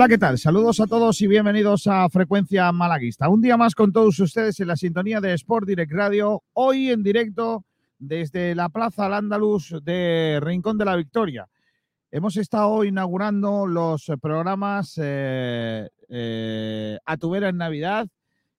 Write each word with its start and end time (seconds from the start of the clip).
Hola, 0.00 0.08
¿qué 0.08 0.16
tal? 0.16 0.38
Saludos 0.38 0.80
a 0.80 0.86
todos 0.86 1.20
y 1.20 1.26
bienvenidos 1.26 1.86
a 1.86 2.08
Frecuencia 2.08 2.72
Malaguista. 2.72 3.28
Un 3.28 3.42
día 3.42 3.58
más 3.58 3.74
con 3.74 3.92
todos 3.92 4.18
ustedes 4.18 4.58
en 4.58 4.68
la 4.68 4.76
sintonía 4.76 5.20
de 5.20 5.34
Sport 5.34 5.68
Direct 5.68 5.92
Radio, 5.92 6.42
hoy 6.54 6.88
en 6.88 7.02
directo 7.02 7.66
desde 7.98 8.54
la 8.54 8.70
Plaza 8.70 9.04
al 9.04 9.12
Andaluz 9.12 9.74
de 9.82 10.40
Rincón 10.40 10.78
de 10.78 10.86
la 10.86 10.96
Victoria. 10.96 11.50
Hemos 12.10 12.38
estado 12.38 12.82
inaugurando 12.82 13.66
los 13.66 14.10
programas 14.22 14.94
eh, 14.96 15.90
eh, 16.08 16.98
A 17.04 17.18
tu 17.18 17.34
en 17.34 17.58
Navidad, 17.58 18.08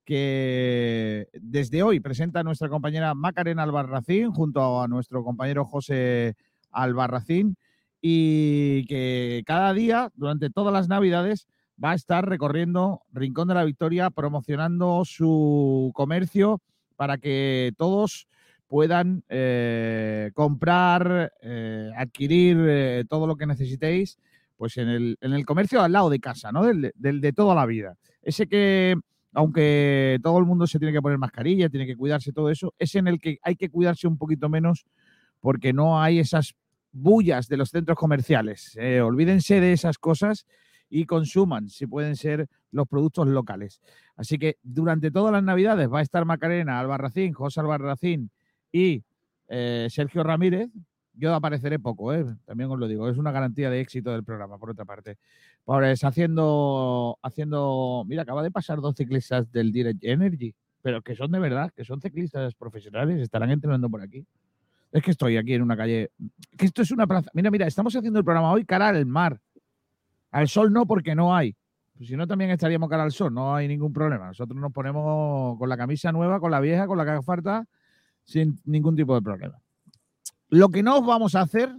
que 0.05 1.27
desde 1.33 1.81
hoy 1.81 2.01
presenta 2.01 2.43
nuestra 2.43 2.69
compañera 2.69 3.15
Macarena 3.15 3.63
Albarracín 3.63 4.29
junto 4.29 4.79
a 4.79 4.87
nuestro 4.87 5.23
compañero 5.23 5.65
José 5.65 6.35
Albarracín 6.69 7.57
y 8.01 8.85
que 8.85 9.43
cada 9.45 9.73
día, 9.73 10.11
durante 10.15 10.49
todas 10.49 10.73
las 10.73 10.89
Navidades, 10.89 11.47
va 11.83 11.91
a 11.91 11.95
estar 11.95 12.27
recorriendo 12.27 13.03
Rincón 13.11 13.47
de 13.47 13.53
la 13.53 13.63
Victoria, 13.63 14.09
promocionando 14.09 15.03
su 15.05 15.91
comercio 15.93 16.61
para 16.95 17.17
que 17.17 17.73
todos 17.77 18.27
puedan 18.67 19.23
eh, 19.29 20.31
comprar, 20.33 21.33
eh, 21.41 21.91
adquirir 21.97 22.57
eh, 22.59 23.03
todo 23.09 23.27
lo 23.27 23.35
que 23.35 23.45
necesitéis, 23.45 24.17
pues 24.55 24.77
en 24.77 24.87
el, 24.87 25.17
en 25.21 25.33
el, 25.33 25.45
comercio 25.45 25.81
al 25.81 25.91
lado 25.91 26.09
de 26.09 26.19
casa, 26.19 26.51
¿no? 26.51 26.63
Del, 26.63 26.93
del, 26.95 27.19
de 27.19 27.33
toda 27.33 27.53
la 27.53 27.65
vida. 27.65 27.95
Ese 28.21 28.47
que, 28.47 28.95
aunque 29.33 30.19
todo 30.23 30.37
el 30.39 30.45
mundo 30.45 30.67
se 30.67 30.79
tiene 30.79 30.93
que 30.93 31.01
poner 31.01 31.17
mascarilla, 31.17 31.69
tiene 31.69 31.85
que 31.85 31.97
cuidarse 31.97 32.31
todo 32.31 32.49
eso, 32.49 32.73
es 32.79 32.95
en 32.95 33.07
el 33.07 33.19
que 33.19 33.39
hay 33.43 33.55
que 33.55 33.69
cuidarse 33.69 34.07
un 34.07 34.17
poquito 34.17 34.47
menos 34.47 34.85
porque 35.41 35.73
no 35.73 36.01
hay 36.01 36.19
esas 36.19 36.55
bullas 36.91 37.47
de 37.47 37.57
los 37.57 37.69
centros 37.69 37.97
comerciales. 37.97 38.77
Eh, 38.79 39.01
olvídense 39.01 39.59
de 39.59 39.73
esas 39.73 39.97
cosas 39.97 40.45
y 40.89 41.05
consuman, 41.05 41.69
si 41.69 41.87
pueden 41.87 42.15
ser, 42.15 42.47
los 42.71 42.87
productos 42.87 43.27
locales. 43.27 43.81
Así 44.15 44.37
que 44.37 44.57
durante 44.61 45.09
todas 45.09 45.31
las 45.31 45.43
Navidades 45.43 45.91
va 45.91 45.99
a 45.99 46.01
estar 46.03 46.25
Macarena, 46.25 46.79
Albarracín, 46.79 47.33
José 47.33 47.61
Albarracín 47.61 48.29
y 48.71 49.03
eh, 49.47 49.87
Sergio 49.89 50.23
Ramírez. 50.23 50.69
Yo 51.13 51.33
apareceré 51.33 51.77
poco, 51.77 52.13
¿eh? 52.13 52.25
también 52.45 52.69
os 52.71 52.79
lo 52.79 52.87
digo, 52.87 53.09
es 53.09 53.17
una 53.17 53.31
garantía 53.31 53.69
de 53.69 53.81
éxito 53.81 54.11
del 54.11 54.23
programa, 54.23 54.57
por 54.57 54.69
otra 54.69 54.85
parte. 54.85 55.17
Pues 55.65 56.03
haciendo, 56.03 57.19
haciendo, 57.21 58.03
mira, 58.07 58.23
acaba 58.23 58.43
de 58.43 58.51
pasar 58.51 58.79
dos 58.79 58.95
ciclistas 58.95 59.51
del 59.51 59.71
Direct 59.71 60.03
Energy, 60.03 60.55
pero 60.81 61.01
que 61.01 61.15
son 61.15 61.31
de 61.31 61.39
verdad, 61.39 61.71
que 61.75 61.83
son 61.83 62.01
ciclistas 62.01 62.55
profesionales, 62.55 63.19
estarán 63.19 63.51
entrenando 63.51 63.89
por 63.89 64.01
aquí. 64.01 64.25
Es 64.91 65.03
que 65.03 65.11
estoy 65.11 65.37
aquí 65.37 65.53
en 65.53 65.61
una 65.61 65.77
calle. 65.77 66.11
Que 66.57 66.65
esto 66.65 66.81
es 66.81 66.91
una 66.91 67.07
plaza. 67.07 67.29
Mira, 67.33 67.49
mira, 67.49 67.67
estamos 67.67 67.95
haciendo 67.95 68.19
el 68.19 68.25
programa 68.25 68.51
hoy 68.51 68.65
cara 68.65 68.89
al 68.89 69.05
mar. 69.05 69.39
Al 70.31 70.47
sol 70.47 70.71
no, 70.71 70.85
porque 70.85 71.15
no 71.15 71.35
hay. 71.35 71.55
Pues 71.97 72.09
si 72.09 72.15
no, 72.15 72.27
también 72.27 72.51
estaríamos 72.51 72.89
cara 72.89 73.03
al 73.03 73.11
sol. 73.11 73.33
No 73.33 73.55
hay 73.55 73.67
ningún 73.67 73.93
problema. 73.93 74.27
Nosotros 74.27 74.59
nos 74.59 74.71
ponemos 74.71 75.57
con 75.57 75.69
la 75.69 75.77
camisa 75.77 76.11
nueva, 76.11 76.39
con 76.39 76.51
la 76.51 76.59
vieja, 76.59 76.87
con 76.87 76.97
la 76.97 77.05
que 77.05 77.11
haga 77.11 77.21
falta, 77.21 77.65
sin 78.25 78.59
ningún 78.65 78.95
tipo 78.95 79.15
de 79.15 79.21
problema. 79.21 79.61
Lo 80.49 80.69
que 80.69 80.83
no 80.83 81.01
vamos 81.01 81.35
a 81.35 81.41
hacer, 81.41 81.73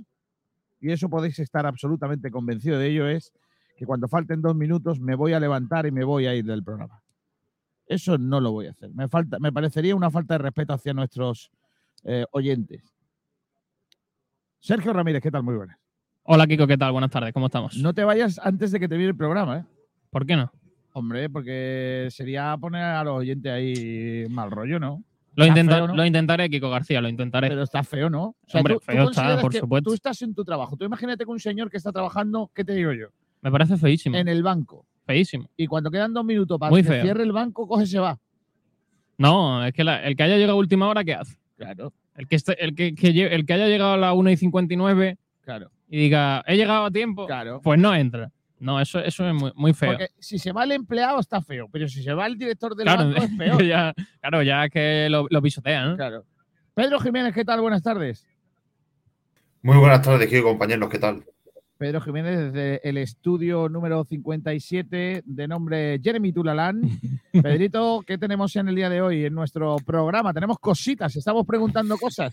y 0.81 0.91
eso 0.91 1.11
podéis 1.11 1.39
estar 1.39 1.67
absolutamente 1.67 2.31
convencido 2.31 2.79
de 2.79 2.89
ello, 2.89 3.09
es 3.09 3.33
que 3.77 3.85
cuando 3.85 4.09
falten 4.09 4.41
dos 4.41 4.57
minutos 4.57 5.01
me 5.01 5.15
voy 5.15 5.35
a 5.35 5.41
levantar 5.41 5.87
y 5.87 5.91
me 5.91 6.05
voy 6.05 6.27
a 6.27 6.35
ir 6.35 6.45
del 6.45 6.65
programa. 6.65 7.03
Eso 7.87 8.17
no 8.17 8.41
lo 8.41 8.53
voy 8.53 8.69
a 8.69 8.71
hacer. 8.71 8.91
Me, 8.95 9.09
falta, 9.09 9.39
me 9.39 9.53
parecería 9.53 9.95
una 9.95 10.11
falta 10.11 10.35
de 10.35 10.39
respeto 10.39 10.73
hacia 10.73 10.95
nuestros 10.95 11.51
eh, 12.05 12.25
oyentes. 12.31 12.95
Sergio 14.63 14.93
Ramírez, 14.93 15.21
¿qué 15.21 15.31
tal? 15.33 15.43
Muy 15.43 15.57
buenas. 15.57 15.77
Hola 16.23 16.47
Kiko, 16.47 16.69
¿qué 16.69 16.79
tal? 16.79 16.93
Buenas 16.93 17.11
tardes, 17.11 17.33
¿cómo 17.33 17.47
estamos? 17.47 17.77
No 17.79 17.93
te 17.93 18.05
vayas 18.05 18.39
antes 18.39 18.71
de 18.71 18.79
que 18.79 18.89
te 18.89 18.97
viene 18.97 19.11
el 19.11 19.17
programa, 19.17 19.59
¿eh? 19.59 19.65
¿Por 20.09 20.25
qué 20.25 20.37
no? 20.37 20.53
Hombre, 20.93 21.29
porque 21.29 22.07
sería 22.13 22.57
poner 22.61 22.85
a 22.85 23.03
los 23.03 23.19
oyentes 23.19 23.51
ahí 23.51 24.25
mal 24.31 24.53
rollo, 24.53 24.79
¿no? 24.79 25.03
Lo, 25.35 25.47
intenta 25.47 25.75
feo, 25.75 25.89
¿no? 25.89 25.97
lo, 25.97 26.07
intentaré, 26.07 26.49
Kiko 26.49 26.71
García, 26.71 27.01
lo 27.01 27.09
intentaré. 27.09 27.49
Pero 27.49 27.65
está 27.65 27.83
feo, 27.83 28.09
¿no? 28.09 28.23
O 28.23 28.37
sea, 28.47 28.61
Hombre, 28.61 28.75
tú, 28.75 28.81
feo 28.83 29.05
tú 29.05 29.11
está, 29.11 29.41
por 29.41 29.53
supuesto. 29.53 29.91
Tú 29.91 29.95
estás 29.95 30.23
en 30.23 30.33
tu 30.33 30.45
trabajo. 30.45 30.77
Tú 30.77 30.85
imagínate 30.85 31.25
que 31.25 31.31
un 31.33 31.41
señor 31.41 31.69
que 31.69 31.79
está 31.79 31.91
trabajando, 31.91 32.49
¿qué 32.55 32.65
te 32.65 32.73
digo 32.73 32.93
yo? 32.93 33.09
Me 33.41 33.51
parece 33.51 33.77
feísimo. 33.77 34.17
En 34.17 34.29
el 34.29 34.45
banco. 34.45 34.87
Feísimo. 35.07 35.51
Y 35.57 35.67
cuando 35.67 35.91
quedan 35.91 36.15
dos 36.15 36.25
minutos 36.25 36.57
para 36.61 36.71
Muy 36.71 36.83
que 36.83 36.89
feo. 36.89 37.03
cierre 37.03 37.25
el 37.25 37.33
banco, 37.33 37.67
coge 37.67 37.83
y 37.83 37.87
se 37.89 37.99
va. 37.99 38.17
No, 39.19 39.65
es 39.65 39.73
que 39.73 39.83
la, 39.83 40.05
el 40.05 40.15
que 40.15 40.23
haya 40.23 40.37
llegado 40.37 40.53
a 40.53 40.61
última 40.61 40.87
hora, 40.87 41.03
¿qué 41.03 41.15
hace? 41.15 41.37
Claro. 41.57 41.93
El 42.15 42.27
que, 42.29 42.37
esté, 42.37 42.63
el, 42.63 42.75
que, 42.75 42.95
que, 42.95 43.09
el 43.27 43.47
que 43.47 43.53
haya 43.55 43.67
llegado 43.69 43.93
a 43.95 43.97
la 43.97 44.13
1 44.13 44.31
y 44.31 44.37
59 44.37 45.17
Claro. 45.43 45.71
y 45.89 45.99
diga, 45.99 46.43
he 46.47 46.57
llegado 46.57 46.85
a 46.87 46.91
tiempo, 46.91 47.27
Claro. 47.27 47.61
pues 47.63 47.79
no 47.81 47.95
entra. 47.95 48.31
No, 48.59 48.81
eso, 48.81 49.01
eso 49.01 49.27
es 49.29 49.35
muy, 49.35 49.51
muy 49.57 49.73
feo. 49.73 49.93
Porque 49.93 50.09
si 50.21 50.39
se 50.39 50.53
va 50.53 50.63
el 50.65 50.73
empleado 50.73 51.19
está 51.19 51.41
feo, 51.43 51.69
pero 51.73 51.89
si 51.89 52.03
se 52.03 52.15
va 52.15 52.27
el 52.27 52.39
director 52.39 52.77
del 52.77 52.85
claro, 52.87 53.07
banco 53.07 53.23
es 53.25 53.31
peor. 53.39 53.65
ya, 53.65 53.93
claro, 54.21 54.43
ya 54.43 54.65
es 54.67 54.71
que 54.71 55.09
lo, 55.11 55.27
lo 55.31 55.43
pisotean. 55.43 55.91
¿no? 55.91 55.97
Claro. 55.97 56.25
Pedro 56.75 57.01
Jiménez, 57.01 57.35
¿qué 57.35 57.45
tal? 57.45 57.61
Buenas 57.61 57.83
tardes. 57.83 58.25
Muy 59.63 59.77
buenas 59.79 60.03
tardes, 60.03 60.29
querido 60.29 60.49
compañeros, 60.49 60.89
¿qué 60.91 60.99
tal? 60.99 61.25
Pedro 61.83 62.01
Jiménez 62.01 62.39
desde 62.39 62.89
el 62.89 62.97
estudio 62.97 63.69
número 63.69 64.05
57 64.05 65.25
de 65.27 65.49
nombre 65.49 65.99
Jeremy 66.01 66.33
Tulalán. 66.33 66.81
Pedrito, 67.33 68.05
¿qué 68.07 68.19
tenemos 68.19 68.55
en 68.55 68.69
el 68.69 68.77
día 68.77 68.89
de 68.89 69.03
hoy 69.03 69.25
en 69.25 69.35
nuestro 69.35 69.75
programa? 69.85 70.33
Tenemos 70.33 70.61
cositas, 70.61 71.17
estamos 71.17 71.45
preguntando 71.45 71.99
cosas. 71.99 72.33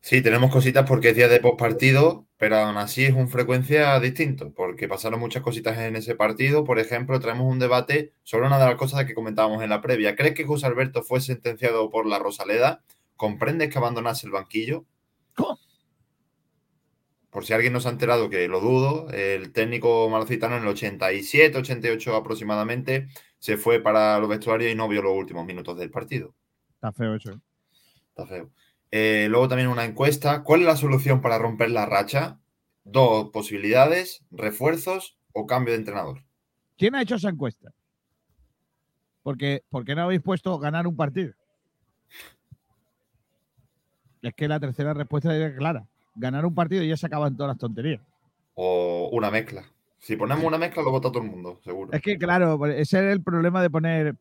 Sí, 0.00 0.22
tenemos 0.22 0.50
cositas 0.50 0.88
porque 0.88 1.10
es 1.10 1.14
día 1.14 1.28
de 1.28 1.40
postpartido, 1.40 2.24
pero 2.38 2.56
aún 2.56 2.78
así 2.78 3.04
es 3.04 3.12
un 3.12 3.28
frecuencia 3.28 4.00
distinto, 4.00 4.50
porque 4.54 4.88
pasaron 4.88 5.20
muchas 5.20 5.42
cositas 5.42 5.76
en 5.76 5.96
ese 5.96 6.14
partido. 6.14 6.64
Por 6.64 6.78
ejemplo, 6.78 7.20
traemos 7.20 7.52
un 7.52 7.58
debate 7.58 8.14
sobre 8.22 8.46
una 8.46 8.58
de 8.58 8.64
las 8.64 8.76
cosas 8.76 9.04
que 9.04 9.12
comentábamos 9.12 9.62
en 9.62 9.68
la 9.68 9.82
previa. 9.82 10.16
¿Crees 10.16 10.34
que 10.34 10.46
José 10.46 10.64
Alberto 10.64 11.02
fue 11.02 11.20
sentenciado 11.20 11.90
por 11.90 12.06
la 12.06 12.18
Rosaleda? 12.18 12.82
¿Comprendes 13.14 13.68
que 13.68 13.76
abandonase 13.76 14.26
el 14.26 14.32
banquillo? 14.32 14.86
¿Cómo? 15.34 15.58
Por 17.30 17.44
si 17.44 17.52
alguien 17.52 17.72
no 17.72 17.80
se 17.80 17.88
ha 17.88 17.92
enterado, 17.92 18.28
que 18.28 18.48
lo 18.48 18.60
dudo, 18.60 19.08
el 19.10 19.52
técnico 19.52 20.08
malacitano 20.10 20.56
en 20.56 20.62
el 20.62 20.68
87, 20.68 21.58
88 21.58 22.16
aproximadamente 22.16 23.08
se 23.38 23.56
fue 23.56 23.80
para 23.80 24.18
los 24.18 24.28
vestuarios 24.28 24.72
y 24.72 24.74
no 24.74 24.88
vio 24.88 25.02
los 25.02 25.16
últimos 25.16 25.46
minutos 25.46 25.78
del 25.78 25.90
partido. 25.90 26.34
Está 26.74 26.92
feo 26.92 27.14
eso. 27.14 27.32
¿eh? 27.32 27.38
Está 28.08 28.26
feo. 28.26 28.50
Eh, 28.90 29.28
luego 29.30 29.48
también 29.48 29.68
una 29.68 29.84
encuesta. 29.84 30.42
¿Cuál 30.42 30.60
es 30.60 30.66
la 30.66 30.76
solución 30.76 31.20
para 31.20 31.38
romper 31.38 31.70
la 31.70 31.86
racha? 31.86 32.40
Dos 32.84 33.30
posibilidades, 33.30 34.24
refuerzos 34.30 35.18
o 35.32 35.46
cambio 35.46 35.72
de 35.72 35.80
entrenador. 35.80 36.24
¿Quién 36.76 36.94
ha 36.94 37.02
hecho 37.02 37.14
esa 37.14 37.28
encuesta? 37.28 37.72
Porque, 39.22 39.62
¿Por 39.68 39.84
qué 39.84 39.94
no 39.94 40.02
habéis 40.02 40.22
puesto 40.22 40.58
ganar 40.58 40.86
un 40.86 40.96
partido? 40.96 41.34
Es 44.22 44.34
que 44.34 44.48
la 44.48 44.58
tercera 44.60 44.92
respuesta 44.94 45.34
era 45.34 45.54
clara. 45.54 45.86
Ganar 46.14 46.44
un 46.44 46.54
partido 46.54 46.82
y 46.82 46.88
ya 46.88 46.96
se 46.96 47.06
acaban 47.06 47.36
todas 47.36 47.50
las 47.50 47.58
tonterías. 47.58 48.00
O 48.54 49.08
una 49.12 49.30
mezcla. 49.30 49.64
Si 49.98 50.16
ponemos 50.16 50.44
una 50.44 50.58
mezcla, 50.58 50.82
lo 50.82 50.90
vota 50.90 51.10
todo 51.10 51.22
el 51.22 51.30
mundo, 51.30 51.60
seguro. 51.62 51.92
Es 51.92 52.00
que, 52.00 52.18
claro, 52.18 52.64
ese 52.66 52.98
es 52.98 53.12
el 53.12 53.22
problema 53.22 53.62
de 53.62 53.70
poner 53.70 54.16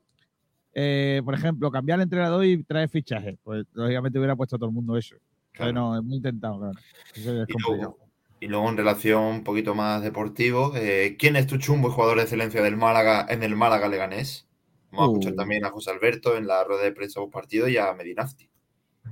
eh, 0.73 1.21
por 1.25 1.33
ejemplo, 1.33 1.71
cambiar 1.71 1.99
el 1.99 2.03
entrenador 2.03 2.45
y 2.45 2.63
traer 2.63 2.89
fichajes. 2.89 3.37
Pues 3.43 3.65
lógicamente 3.73 4.19
hubiera 4.19 4.35
puesto 4.35 4.55
a 4.55 4.59
todo 4.59 4.69
el 4.69 4.75
mundo 4.75 4.97
eso. 4.97 5.15
Claro. 5.51 5.71
Bueno, 5.71 5.97
es 5.97 6.03
muy 6.03 6.17
intentado, 6.17 6.59
claro. 6.59 6.79
Eso 7.13 7.43
es 7.43 7.49
y, 7.49 7.53
luego, 7.67 7.97
y, 8.39 8.47
luego, 8.47 8.69
en 8.69 8.77
relación 8.77 9.23
un 9.23 9.43
poquito 9.43 9.75
más 9.75 10.01
deportivo, 10.03 10.73
eh, 10.75 11.17
¿quién 11.17 11.35
es 11.35 11.47
tu 11.47 11.57
chumbo 11.57 11.89
y 11.89 11.91
jugador 11.91 12.17
de 12.17 12.23
excelencia 12.23 12.61
del 12.61 12.77
Málaga 12.77 13.25
en 13.29 13.43
el 13.43 13.55
Málaga 13.55 13.87
Leganés? 13.87 14.47
Vamos 14.91 15.07
uh. 15.07 15.09
a 15.09 15.13
escuchar 15.13 15.35
también 15.35 15.65
a 15.65 15.71
José 15.71 15.91
Alberto 15.91 16.37
en 16.37 16.47
la 16.47 16.63
rueda 16.63 16.83
de 16.83 16.91
prensa 16.91 17.19
post 17.19 17.33
partido 17.33 17.67
y 17.67 17.77
a 17.77 17.93
Medinafti. 17.93 18.49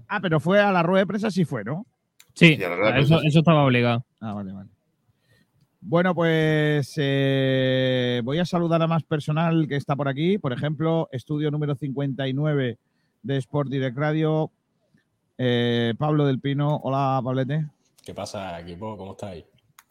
Ah, 0.08 0.20
pero 0.22 0.40
fue 0.40 0.60
a 0.60 0.72
la 0.72 0.84
rueda 0.84 1.02
de 1.02 1.08
prensa, 1.08 1.32
sí 1.32 1.44
fue, 1.44 1.64
¿no? 1.64 1.86
Sí, 2.38 2.56
la 2.58 3.00
eso, 3.00 3.20
estaba 3.24 3.64
obligado. 3.66 4.06
Ah, 4.22 4.34
vale, 4.34 4.52
vale. 4.54 4.70
Bueno, 5.82 6.14
pues 6.14 6.94
eh, 6.98 8.22
voy 8.24 8.40
a 8.40 8.46
saludar 8.46 8.82
a 8.82 8.88
más 8.88 9.04
personal 9.04 9.68
que 9.68 9.76
está 9.76 9.96
por 9.96 10.08
aquí. 10.08 10.38
Por 10.38 10.54
ejemplo, 10.54 11.08
estudio 11.12 11.50
número 11.50 11.76
59 11.76 12.78
de 13.24 13.38
Sport 13.38 13.70
Direct 13.70 13.98
Radio. 13.98 14.52
eh, 15.38 15.94
Pablo 15.98 16.26
del 16.26 16.40
Pino. 16.40 16.78
Hola, 16.84 17.22
Pablete. 17.24 17.68
¿Qué 18.04 18.14
pasa, 18.14 18.60
equipo? 18.60 18.96
¿Cómo 18.98 19.12
estáis? 19.12 19.46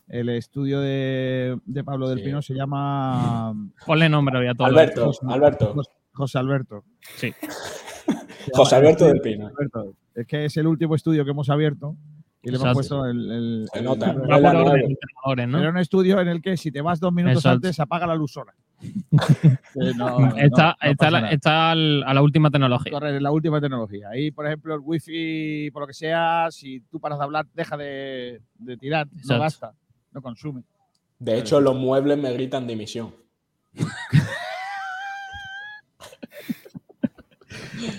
El 0.08 0.28
estudio 0.28 0.80
de, 0.80 1.58
de 1.64 1.84
Pablo 1.84 2.08
del 2.08 2.18
Sí. 2.20 2.24
Pino 2.26 2.42
se 2.42 2.54
llama 2.54 3.52
Ponle 3.86 4.08
nombre 4.08 4.38
hoy 4.38 4.46
a 4.48 4.54
todos. 4.54 4.70
Alberto, 4.70 5.06
José- 5.06 5.26
Alberto. 5.28 5.74
José, 5.74 5.90
José 6.12 6.38
Alberto. 6.38 6.84
Sí. 7.16 7.34
José 8.52 8.76
Alberto 8.76 9.06
del 9.06 9.20
Pino. 9.20 9.48
Alberto. 9.48 9.94
Es 10.14 10.26
que 10.26 10.44
es 10.44 10.56
el 10.56 10.66
último 10.68 10.94
estudio 10.94 11.24
que 11.24 11.30
hemos 11.32 11.50
abierto 11.50 11.96
y 12.46 12.50
le 12.52 12.56
hemos 12.58 12.72
puesto 12.74 13.04
el, 13.06 13.30
el- 13.30 13.68
Se 13.72 13.78
el- 13.80 13.84
nota. 13.84 14.10
el-. 14.12 15.54
Era 15.54 15.70
un 15.70 15.78
estudio 15.78 16.20
en 16.20 16.28
el 16.28 16.40
que 16.40 16.56
si 16.56 16.70
te 16.70 16.80
vas 16.80 17.00
dos 17.00 17.12
minutos 17.12 17.38
Exacto. 17.38 17.56
antes, 17.56 17.80
apaga 17.80 18.06
la 18.06 18.14
luz 18.14 18.32
sola. 18.32 18.54
Eh, 19.78 19.92
no, 19.96 20.34
está 20.36 20.76
no 20.82 20.90
está, 20.90 21.10
la- 21.10 21.30
está 21.30 21.70
al- 21.72 22.02
a 22.06 22.14
la 22.14 22.22
última 22.22 22.50
tecnología. 22.50 22.98
La 23.20 23.30
última 23.30 23.60
tecnología. 23.60 24.08
Ahí, 24.10 24.30
por 24.30 24.46
ejemplo, 24.46 24.74
el 24.74 24.80
wifi, 24.82 25.70
por 25.70 25.82
lo 25.82 25.86
que 25.86 25.92
sea, 25.92 26.46
si 26.50 26.80
tú 26.90 26.98
paras 26.98 27.18
de 27.18 27.24
hablar, 27.24 27.46
deja 27.52 27.76
de, 27.76 28.40
de 28.54 28.76
tirar, 28.78 29.06
no 29.28 29.38
gasta, 29.38 29.72
no 30.12 30.22
consume. 30.22 30.62
De 31.18 31.38
hecho, 31.38 31.60
los 31.60 31.74
muebles 31.76 32.16
me 32.18 32.32
gritan 32.32 32.66
dimisión. 32.66 33.14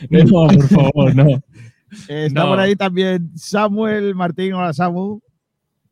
No, 0.09 0.47
por 0.47 0.67
favor, 0.69 1.15
no. 1.15 1.25
Eh, 2.07 2.25
está 2.27 2.41
No. 2.43 2.47
por 2.49 2.59
ahí 2.59 2.75
también 2.75 3.31
Samuel 3.37 4.13
Martín. 4.15 4.53
Hola, 4.53 4.73
Samu. 4.73 5.19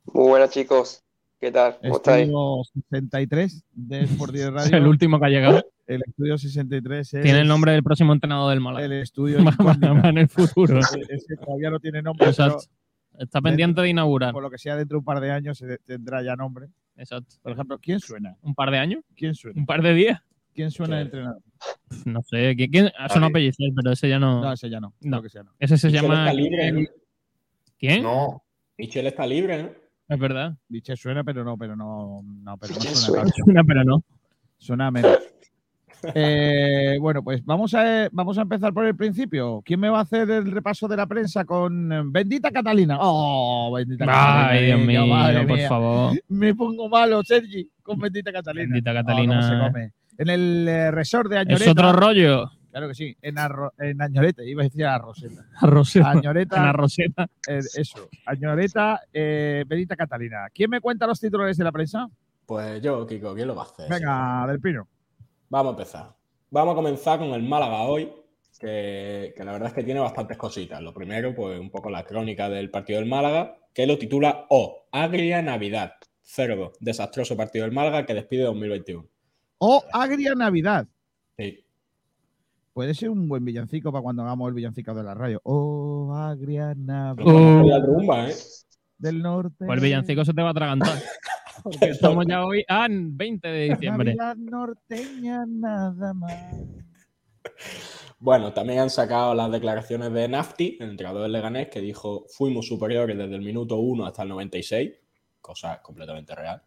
Muy 0.05 0.27
buenas 0.29 0.49
chicos, 0.51 1.03
¿qué 1.39 1.51
tal? 1.51 1.77
¿Cómo 1.81 1.95
estáis? 1.97 2.27
Estudio 2.27 2.63
63 2.91 3.63
de 3.73 3.99
Sport 4.01 4.33
Direct 4.33 4.55
Es 4.57 4.63
Radio. 4.65 4.77
el 4.77 4.87
último 4.87 5.19
que 5.19 5.25
ha 5.25 5.29
llegado. 5.29 5.63
El 5.87 6.01
estudio 6.05 6.37
63 6.37 7.13
es 7.13 7.23
Tiene 7.23 7.41
el 7.41 7.47
nombre 7.47 7.71
del 7.71 7.83
próximo 7.83 8.11
entrenador 8.13 8.49
del 8.51 8.59
Málaga. 8.59 8.85
el 8.85 8.93
estudio 8.93 9.37
en 10.09 10.17
el 10.17 10.27
futuro. 10.29 10.79
Ese 10.79 11.35
todavía 11.43 11.69
no 11.69 11.79
tiene 11.79 12.01
nombre, 12.01 12.27
pero 12.27 12.31
Exacto. 12.31 12.63
Está 13.17 13.39
pendiente 13.41 13.81
de 13.81 13.89
inaugurar. 13.89 14.33
por 14.33 14.43
lo 14.43 14.49
que 14.49 14.57
sea 14.57 14.75
dentro 14.75 14.95
de 14.95 14.99
un 14.99 15.05
par 15.05 15.21
de 15.21 15.31
años 15.31 15.57
se 15.57 15.77
tendrá 15.85 16.21
ya 16.21 16.35
nombre. 16.35 16.67
Exacto. 16.97 17.35
Por 17.41 17.51
ejemplo, 17.53 17.77
¿quién 17.79 17.99
suena? 17.99 18.35
¿Un 18.41 18.53
par 18.55 18.71
de 18.71 18.77
años? 18.77 19.03
¿Quién 19.15 19.33
suena? 19.35 19.59
¿Un 19.59 19.65
par 19.65 19.81
de 19.81 19.93
días? 19.93 20.21
¿Quién 20.55 20.71
suena 20.71 20.95
de 20.95 21.01
entrenador? 21.03 21.41
No 22.05 22.21
sé. 22.23 22.55
¿Quién, 22.55 22.71
quién? 22.71 22.85
Ha 22.97 23.09
sonado 23.09 23.29
Nadie. 23.31 23.51
Pellicer, 23.51 23.69
pero 23.75 23.91
ese 23.91 24.09
ya 24.09 24.17
no. 24.19 24.41
No, 24.41 24.53
ese 24.53 24.69
ya 24.69 24.79
no. 24.79 24.93
No. 25.01 25.21
Que 25.21 25.29
sea 25.29 25.43
no. 25.43 25.51
ese 25.59 25.77
se 25.77 25.87
Michel 25.87 26.01
llama. 26.01 26.19
está 26.29 26.33
libre, 26.33 26.71
¿no? 26.71 26.79
¿Quién? 27.77 28.03
No, 28.03 28.43
Michel 28.77 29.07
está 29.07 29.27
libre, 29.27 29.63
¿no? 29.63 29.69
Es 30.07 30.19
verdad. 30.19 30.55
Biche 30.69 30.95
suena, 30.95 31.23
pero 31.23 31.43
no, 31.43 31.57
pero 31.57 31.75
no, 31.75 32.21
no, 32.23 32.57
pero 32.57 32.73
suena 32.75 32.95
suena. 32.95 33.31
Una, 33.45 33.63
pero 33.63 33.83
no. 33.83 34.03
Suena 34.57 34.89
menos. 34.91 35.17
Eh, 36.13 36.97
bueno, 37.01 37.23
pues 37.23 37.43
vamos 37.43 37.73
a, 37.73 38.07
vamos 38.11 38.37
a 38.37 38.41
empezar 38.43 38.71
por 38.71 38.85
el 38.85 38.95
principio. 38.95 39.63
¿Quién 39.65 39.79
me 39.79 39.89
va 39.89 39.99
a 39.99 40.01
hacer 40.03 40.29
el 40.29 40.51
repaso 40.51 40.87
de 40.87 40.97
la 40.97 41.07
prensa 41.07 41.45
con 41.45 41.91
eh, 41.91 42.01
Bendita 42.05 42.51
Catalina? 42.51 42.97
¡Oh, 42.99 43.73
Bendita 43.75 44.05
Catalina! 44.05 44.49
Ay, 44.49 44.65
Dios 44.67 44.79
mío, 44.81 45.07
madre 45.07 45.47
por 45.47 45.57
mía. 45.57 45.67
favor. 45.67 46.13
Me 46.27 46.53
pongo 46.53 46.89
malo, 46.89 47.23
Sergi, 47.23 47.67
con 47.81 47.97
Bendita 47.97 48.31
Catalina. 48.31 48.67
Bendita 48.67 48.91
Oh, 48.91 48.93
Catalina. 48.93 49.35
cómo 49.39 49.47
se 49.47 49.67
come. 49.67 49.91
En 50.17 50.29
el 50.29 50.67
eh, 50.67 50.91
resort 50.91 51.29
de 51.29 51.37
Añoreta. 51.39 51.63
Es 51.65 51.71
otro 51.71 51.91
rollo. 51.93 52.51
Claro 52.71 52.89
que 52.89 52.95
sí, 52.95 53.15
en, 53.21 53.35
Arro- 53.35 53.71
en 53.77 54.01
Añoreta, 54.01 54.43
iba 54.43 54.61
a 54.61 54.65
decir 54.65 54.85
a 54.85 54.97
Roseta. 54.97 55.45
A 55.61 55.65
Roseta. 55.67 56.09
Añoreta, 56.11 56.57
En 56.57 56.63
la 56.63 56.73
Roseta. 56.73 57.27
eh, 57.47 57.59
eso, 57.75 58.09
Añoreta, 58.25 59.01
eh, 59.13 59.63
Bendita 59.67 59.95
Catalina. 59.95 60.47
¿Quién 60.53 60.69
me 60.69 60.81
cuenta 60.81 61.07
los 61.07 61.19
titulares 61.19 61.57
de 61.57 61.63
la 61.63 61.71
prensa? 61.71 62.09
Pues 62.45 62.81
yo, 62.81 63.07
Kiko, 63.07 63.33
¿quién 63.33 63.47
lo 63.47 63.55
va 63.55 63.63
a 63.63 63.65
hacer? 63.65 63.89
Venga, 63.89 64.45
del 64.47 64.59
Pino. 64.59 64.87
Vamos 65.49 65.71
a 65.73 65.77
empezar. 65.77 66.09
Vamos 66.51 66.73
a 66.73 66.75
comenzar 66.75 67.17
con 67.19 67.29
el 67.29 67.43
Málaga 67.43 67.81
hoy, 67.83 68.11
que, 68.59 69.33
que 69.35 69.43
la 69.43 69.53
verdad 69.53 69.69
es 69.69 69.73
que 69.73 69.83
tiene 69.83 69.99
bastantes 69.99 70.37
cositas. 70.37 70.81
Lo 70.81 70.93
primero, 70.93 71.33
pues 71.33 71.59
un 71.59 71.69
poco 71.69 71.89
la 71.89 72.03
crónica 72.03 72.49
del 72.49 72.69
partido 72.69 72.99
del 72.99 73.07
Málaga, 73.09 73.55
que 73.73 73.87
lo 73.87 73.97
titula 73.97 74.45
O, 74.49 74.87
Agria 74.91 75.41
Navidad. 75.41 75.93
0 76.27 76.73
Desastroso 76.79 77.37
partido 77.37 77.65
del 77.65 77.73
Málaga 77.73 78.05
que 78.05 78.13
despide 78.15 78.43
2021. 78.43 79.05
O 79.67 79.83
Agria 79.93 80.35
Navidad. 80.35 80.87
Sí. 81.37 81.65
Puede 82.73 82.93
ser 82.93 83.09
un 83.09 83.27
buen 83.27 83.43
villancico 83.43 83.91
para 83.91 84.01
cuando 84.03 84.21
hagamos 84.21 84.47
el 84.49 84.53
villancico 84.53 84.93
de 84.93 85.01
la 85.03 85.13
radio. 85.15 85.39
Oh, 85.43 86.13
Agria 86.15 86.73
Navidad 86.75 87.25
Oh. 87.33 87.73
al 87.73 87.83
rumba, 87.85 88.29
¿eh? 88.29 88.35
del 88.97 89.21
norte. 89.21 89.65
Pues 89.65 89.77
el 89.77 89.83
villancico 89.83 90.23
se 90.23 90.33
te 90.33 90.41
va 90.41 90.49
a 90.49 90.51
atragantar. 90.51 90.93
Porque 91.63 91.85
estamos 91.89 92.25
ya 92.27 92.45
hoy 92.45 92.63
a 92.67 92.87
20 92.89 93.47
de 93.47 93.69
diciembre. 93.69 94.13
Navidad 94.15 94.35
norteña 94.37 95.45
nada 95.47 96.13
más. 96.13 96.53
Bueno, 98.19 98.53
también 98.53 98.79
han 98.79 98.89
sacado 98.89 99.33
las 99.33 99.51
declaraciones 99.51 100.11
de 100.13 100.27
Nafti, 100.27 100.77
el 100.79 100.89
entrenador 100.91 101.23
del 101.23 101.31
Leganés, 101.31 101.69
que 101.69 101.79
dijo 101.81 102.25
fuimos 102.29 102.67
superiores 102.67 103.17
desde 103.17 103.35
el 103.35 103.41
minuto 103.41 103.77
1 103.77 104.05
hasta 104.05 104.23
el 104.23 104.29
96, 104.29 104.91
cosa 105.41 105.81
completamente 105.81 106.35
real. 106.35 106.61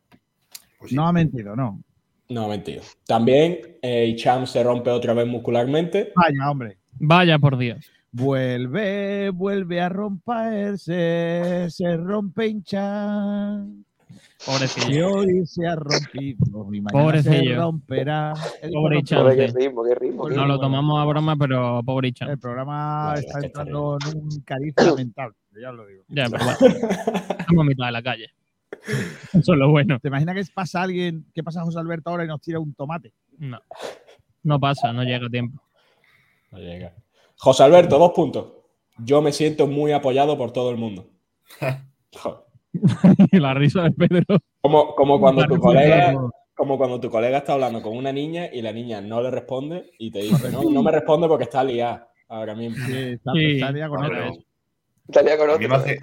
pues 0.79 0.91
sí. 0.91 0.97
No 0.97 1.06
ha 1.06 1.12
mentido, 1.12 1.55
no. 1.56 1.83
No 2.29 2.45
ha 2.45 2.49
mentido. 2.49 2.83
También 3.07 3.59
eh, 3.83 4.07
Icham 4.07 4.47
se 4.47 4.63
rompe 4.63 4.91
otra 4.91 5.15
vez 5.15 5.27
muscularmente. 5.27 6.13
Vaya, 6.15 6.51
hombre. 6.51 6.79
Vaya 7.01 7.39
por 7.39 7.57
Dios. 7.57 7.91
Vuelve, 8.11 9.31
vuelve 9.31 9.81
a 9.81 9.89
romperse, 9.89 11.67
se 11.71 11.97
rompe 11.97 12.47
hinchan. 12.49 13.85
Y 14.11 14.45
Pobrecillo. 14.47 15.11
hoy 15.13 15.47
se 15.47 15.67
ha 15.67 15.75
rompido 15.75 16.47
y 16.73 16.81
mañana 16.81 16.91
Pobrecillo. 17.05 17.51
se 17.51 17.55
romperá. 17.57 18.33
El, 18.63 18.71
Pobre 18.73 19.01
programa- 19.03 19.23
Joder, 19.31 19.37
qué 19.37 19.45
Chance. 19.47 19.59
ritmo, 19.61 19.85
qué 19.85 19.95
ritmo. 19.95 20.27
qué 20.29 20.35
No 20.37 20.47
lo 20.47 20.61
tomamos 20.61 21.01
a 21.01 21.05
broma, 21.05 21.37
pero 21.37 21.83
pobre 21.85 22.09
Icha. 22.09 22.27
el 22.27 22.39
programa 22.39 23.15
está 23.17 23.41
entrando 23.45 23.99
en 24.11 24.19
un 24.23 24.41
cariz 24.45 24.75
lamentable, 24.77 25.35
ya 25.61 25.71
os 25.71 25.77
lo 25.77 25.87
digo. 25.87 26.05
Ya, 26.09 26.27
pero 26.31 26.45
bueno. 26.61 26.77
Estamos 27.39 27.61
a 27.63 27.69
mitad 27.69 27.87
de 27.87 27.93
la 27.93 28.03
calle. 28.03 28.27
Eso 29.32 29.53
es 29.53 29.59
lo 29.59 29.70
bueno. 29.70 29.99
¿Te 30.00 30.09
imaginas 30.09 30.35
que 30.35 30.53
pasa 30.53 30.82
alguien, 30.82 31.26
que 31.35 31.43
pasa 31.43 31.62
José 31.62 31.78
Alberto 31.78 32.11
ahora 32.11 32.25
y 32.25 32.28
nos 32.28 32.40
tira 32.40 32.59
un 32.59 32.75
tomate? 32.75 33.12
No. 33.38 33.61
No 34.43 34.61
pasa, 34.61 34.93
no 34.93 35.02
llega 35.02 35.26
a 35.26 35.31
tiempo. 35.31 35.62
No 36.50 36.59
llega. 36.59 36.95
José 37.37 37.64
Alberto, 37.64 37.99
dos 37.99 38.12
puntos. 38.12 38.52
Yo 38.99 39.23
me 39.23 39.33
siento 39.33 39.66
muy 39.66 39.93
apoyado 39.93 40.37
por 40.37 40.52
todo 40.52 40.71
el 40.71 40.76
mundo. 40.76 41.11
La 43.33 43.54
risa 43.54 43.83
de 43.83 43.90
Pedro. 43.93 44.38
Como, 44.61 44.95
como 44.95 45.21
cuando 45.21 45.47
tu 45.47 45.59
colega, 45.59 46.14
como 46.54 46.76
cuando 46.76 47.00
tu 47.00 47.11
colega 47.11 47.38
está 47.38 47.54
hablando 47.54 47.81
con 47.83 47.97
una 47.97 48.12
niña 48.12 48.49
y 48.52 48.62
la 48.62 48.73
niña 48.73 49.00
no 49.00 49.23
le 49.23 49.31
responde 49.31 49.93
y 49.99 50.11
te 50.11 50.21
dice, 50.21 50.50
no, 50.50 50.62
no 50.64 50.83
me 50.83 50.90
responde 50.90 51.28
porque 51.28 51.45
está 51.45 51.62
liada 51.64 52.11
ahora 52.28 52.54
mismo. 52.54 52.85
Sí, 52.87 52.99
está, 53.12 53.33
Sí, 53.33 53.52
está 53.54 53.73
liado 53.73 53.95
con 53.95 54.04
otro. 54.04 54.48
Estaría 55.09 55.38
con 55.38 55.50
a, 55.50 55.57
mí 55.57 55.67
me 55.67 55.75
hace, 55.75 55.99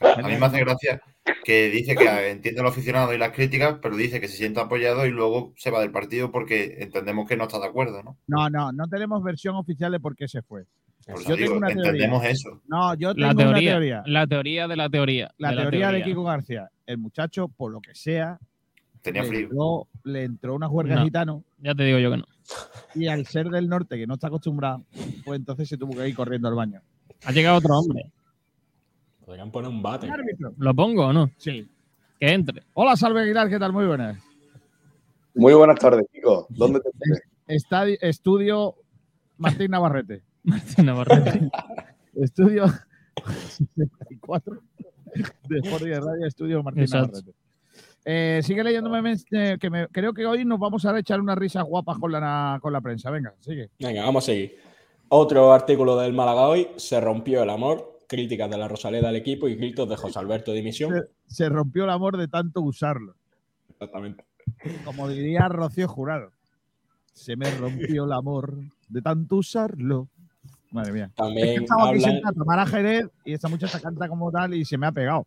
a 0.00 0.16
mí 0.28 0.36
me 0.38 0.46
hace 0.46 0.60
gracia 0.60 1.00
que 1.44 1.70
dice 1.70 1.94
que 1.96 2.30
entiende 2.30 2.60
al 2.60 2.66
aficionado 2.66 3.14
y 3.14 3.18
las 3.18 3.32
críticas, 3.32 3.78
pero 3.80 3.96
dice 3.96 4.20
que 4.20 4.28
se 4.28 4.36
siente 4.36 4.60
apoyado 4.60 5.06
y 5.06 5.10
luego 5.10 5.54
se 5.56 5.70
va 5.70 5.80
del 5.80 5.90
partido 5.90 6.30
porque 6.30 6.76
entendemos 6.80 7.26
que 7.28 7.36
no 7.36 7.44
está 7.44 7.58
de 7.58 7.66
acuerdo, 7.66 8.02
¿no? 8.02 8.16
No, 8.26 8.50
no, 8.50 8.70
no 8.72 8.86
tenemos 8.88 9.22
versión 9.22 9.56
oficial 9.56 9.90
de 9.92 10.00
por 10.00 10.14
qué 10.16 10.28
se 10.28 10.42
fue. 10.42 10.66
Por 11.06 11.20
eso 11.20 11.30
Yo 11.30 11.36
tengo 11.36 11.56
una 11.56 11.68
teoría. 11.68 11.90
entendemos 11.90 12.24
eso. 12.26 12.60
No, 12.68 12.94
yo 12.94 13.14
tengo 13.14 13.26
La 13.28 13.32
una 13.32 13.42
teoría, 13.44 13.70
teoría. 13.72 14.02
La 14.06 14.26
teoría 14.26 14.68
de 14.68 14.76
la 14.76 14.88
teoría. 14.90 15.30
La 15.38 15.50
de 15.50 15.56
teoría 15.56 15.90
de 15.90 16.02
Kiko 16.04 16.22
García. 16.24 16.68
El 16.86 16.98
muchacho, 16.98 17.48
por 17.48 17.72
lo 17.72 17.80
que 17.80 17.94
sea, 17.94 18.38
Tenía 19.00 19.22
le 19.22 19.28
frío. 19.28 19.40
entró, 19.46 19.88
le 20.04 20.22
entró 20.24 20.54
una 20.54 20.68
juerga 20.68 20.96
No. 20.96 21.04
gitano 21.04 21.42
Ya 21.58 21.74
te 21.74 21.82
digo 21.84 21.98
yo 21.98 22.10
que 22.12 22.18
no. 22.18 22.24
y 22.94 23.08
al 23.08 23.26
ser 23.26 23.48
del 23.48 23.68
norte, 23.68 23.96
que 23.96 24.06
no 24.06 24.14
está 24.14 24.28
acostumbrado, 24.28 24.84
pues 25.24 25.38
entonces 25.40 25.68
se 25.68 25.76
tuvo 25.78 25.96
que 25.96 26.06
ir 26.08 26.14
corriendo 26.14 26.48
al 26.48 26.54
baño. 26.54 26.82
Ha 27.24 27.32
llegado 27.32 27.56
otro 27.56 27.78
hombre. 27.78 28.04
Podrían 29.32 29.50
poner 29.50 29.70
un 29.70 29.80
bate. 29.82 30.10
Árbitro. 30.10 30.52
¿Lo 30.58 30.74
pongo 30.74 31.06
o 31.06 31.12
no? 31.14 31.30
Sí. 31.38 31.66
Que 32.20 32.32
entre. 32.34 32.64
Hola, 32.74 32.96
Salve 32.96 33.22
Aguilar, 33.22 33.48
¿qué 33.48 33.58
tal? 33.58 33.72
Muy 33.72 33.86
buenas. 33.86 34.22
Muy 35.34 35.54
buenas 35.54 35.78
tardes, 35.78 36.04
Kiko. 36.12 36.46
¿Dónde 36.50 36.80
te? 36.80 36.90
Está 37.46 37.86
estudio 37.88 38.74
Martín 39.38 39.70
Navarrete. 39.70 40.20
Martín 40.42 40.84
Navarrete. 40.84 41.50
Estudio 42.14 42.66
64 43.24 44.58
de 45.48 45.58
Sport 45.60 45.82
y 45.84 45.88
de 45.88 46.00
Radio 46.00 46.26
Estudio 46.26 46.62
Martín 46.62 46.82
Exacto. 46.82 47.06
Navarrete. 47.12 47.32
Eh, 48.04 48.40
sigue 48.42 48.62
leyéndome 48.62 49.00
mens- 49.00 49.24
eh, 49.30 49.56
que 49.58 49.70
me- 49.70 49.88
creo 49.88 50.12
que 50.12 50.26
hoy 50.26 50.44
nos 50.44 50.58
vamos 50.58 50.84
a 50.84 50.98
echar 50.98 51.22
unas 51.22 51.38
risas 51.38 51.64
guapas 51.64 51.96
con 51.98 52.12
la, 52.12 52.58
con 52.60 52.70
la 52.70 52.82
prensa. 52.82 53.10
Venga, 53.10 53.32
sigue. 53.40 53.70
Venga, 53.80 54.04
vamos 54.04 54.24
a 54.24 54.26
seguir. 54.26 54.58
Otro 55.08 55.54
artículo 55.54 55.96
del 55.96 56.12
Málaga 56.12 56.48
hoy, 56.48 56.68
se 56.76 57.00
rompió 57.00 57.42
el 57.42 57.48
amor, 57.48 57.91
críticas 58.12 58.50
de 58.50 58.58
la 58.58 58.68
Rosaleda 58.68 59.08
al 59.08 59.16
equipo 59.16 59.48
y 59.48 59.54
gritos 59.54 59.88
de 59.88 59.96
José 59.96 60.18
Alberto 60.18 60.52
Dimisión. 60.52 61.08
Se 61.26 61.48
rompió 61.48 61.84
el 61.84 61.90
amor 61.90 62.18
de 62.18 62.28
tanto 62.28 62.60
usarlo. 62.60 63.14
Exactamente. 63.70 64.26
Como 64.84 65.08
diría 65.08 65.48
Rocío 65.48 65.88
Jurado. 65.88 66.30
Se 67.14 67.36
me 67.36 67.50
rompió 67.50 68.04
el 68.04 68.12
amor 68.12 68.58
de 68.90 69.00
tanto 69.00 69.36
usarlo. 69.36 70.08
Madre 70.72 70.92
mía. 70.92 71.10
También 71.16 71.48
es 71.48 71.54
que 71.54 71.64
estaba 71.64 71.88
aquí 71.88 72.00
sentada 72.00 72.28
a 72.28 72.32
tomar 72.34 72.58
a 72.58 72.66
Jerez 72.66 73.06
y 73.24 73.32
esta 73.32 73.48
muchacha 73.48 73.80
canta 73.80 74.06
como 74.08 74.30
tal 74.30 74.52
y 74.52 74.66
se 74.66 74.76
me 74.76 74.86
ha 74.86 74.92
pegado. 74.92 75.26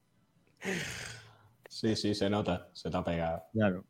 Sí, 1.68 1.96
sí, 1.96 2.14
se 2.14 2.30
nota, 2.30 2.70
se 2.72 2.92
te 2.92 2.98
ha 2.98 3.04
pegado. 3.04 3.42
Claro. 3.52 3.84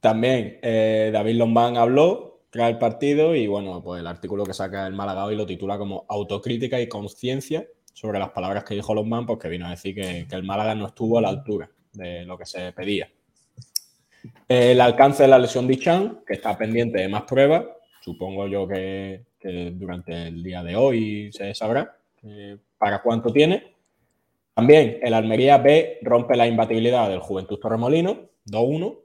También 0.00 0.58
eh, 0.60 1.08
David 1.14 1.36
Lombán 1.36 1.78
habló 1.78 2.42
tras 2.50 2.68
el 2.68 2.76
partido 2.76 3.34
y 3.34 3.46
bueno, 3.46 3.82
pues 3.82 4.00
el 4.00 4.06
artículo 4.06 4.44
que 4.44 4.52
saca 4.52 4.86
el 4.86 4.92
Málaga 4.92 5.24
hoy 5.24 5.34
lo 5.34 5.46
titula 5.46 5.78
como 5.78 6.04
Autocrítica 6.10 6.78
y 6.78 6.88
conciencia 6.90 7.66
sobre 7.92 8.18
las 8.18 8.30
palabras 8.30 8.64
que 8.64 8.74
dijo 8.74 8.94
Lombán, 8.94 9.26
porque 9.26 9.48
vino 9.48 9.66
a 9.66 9.70
decir 9.70 9.94
que, 9.94 10.26
que 10.28 10.34
el 10.34 10.42
Málaga 10.42 10.74
no 10.74 10.86
estuvo 10.86 11.18
a 11.18 11.22
la 11.22 11.28
altura 11.28 11.70
de 11.92 12.24
lo 12.24 12.38
que 12.38 12.46
se 12.46 12.72
pedía. 12.72 13.08
El 14.48 14.80
alcance 14.80 15.24
de 15.24 15.28
la 15.28 15.38
lesión 15.38 15.66
de 15.66 15.74
Ichan, 15.74 16.22
que 16.26 16.34
está 16.34 16.56
pendiente 16.56 17.00
de 17.00 17.08
más 17.08 17.22
pruebas, 17.22 17.64
supongo 18.00 18.46
yo 18.46 18.66
que, 18.66 19.24
que 19.38 19.72
durante 19.74 20.28
el 20.28 20.42
día 20.42 20.62
de 20.62 20.76
hoy 20.76 21.30
se 21.32 21.54
sabrá 21.54 21.96
eh, 22.22 22.56
para 22.78 23.02
cuánto 23.02 23.32
tiene. 23.32 23.74
También 24.54 25.00
el 25.02 25.14
Almería 25.14 25.58
B 25.58 25.98
rompe 26.02 26.36
la 26.36 26.46
imbatibilidad 26.46 27.08
del 27.08 27.20
Juventud 27.20 27.58
Torremolino, 27.58 28.30
2-1. 28.46 28.98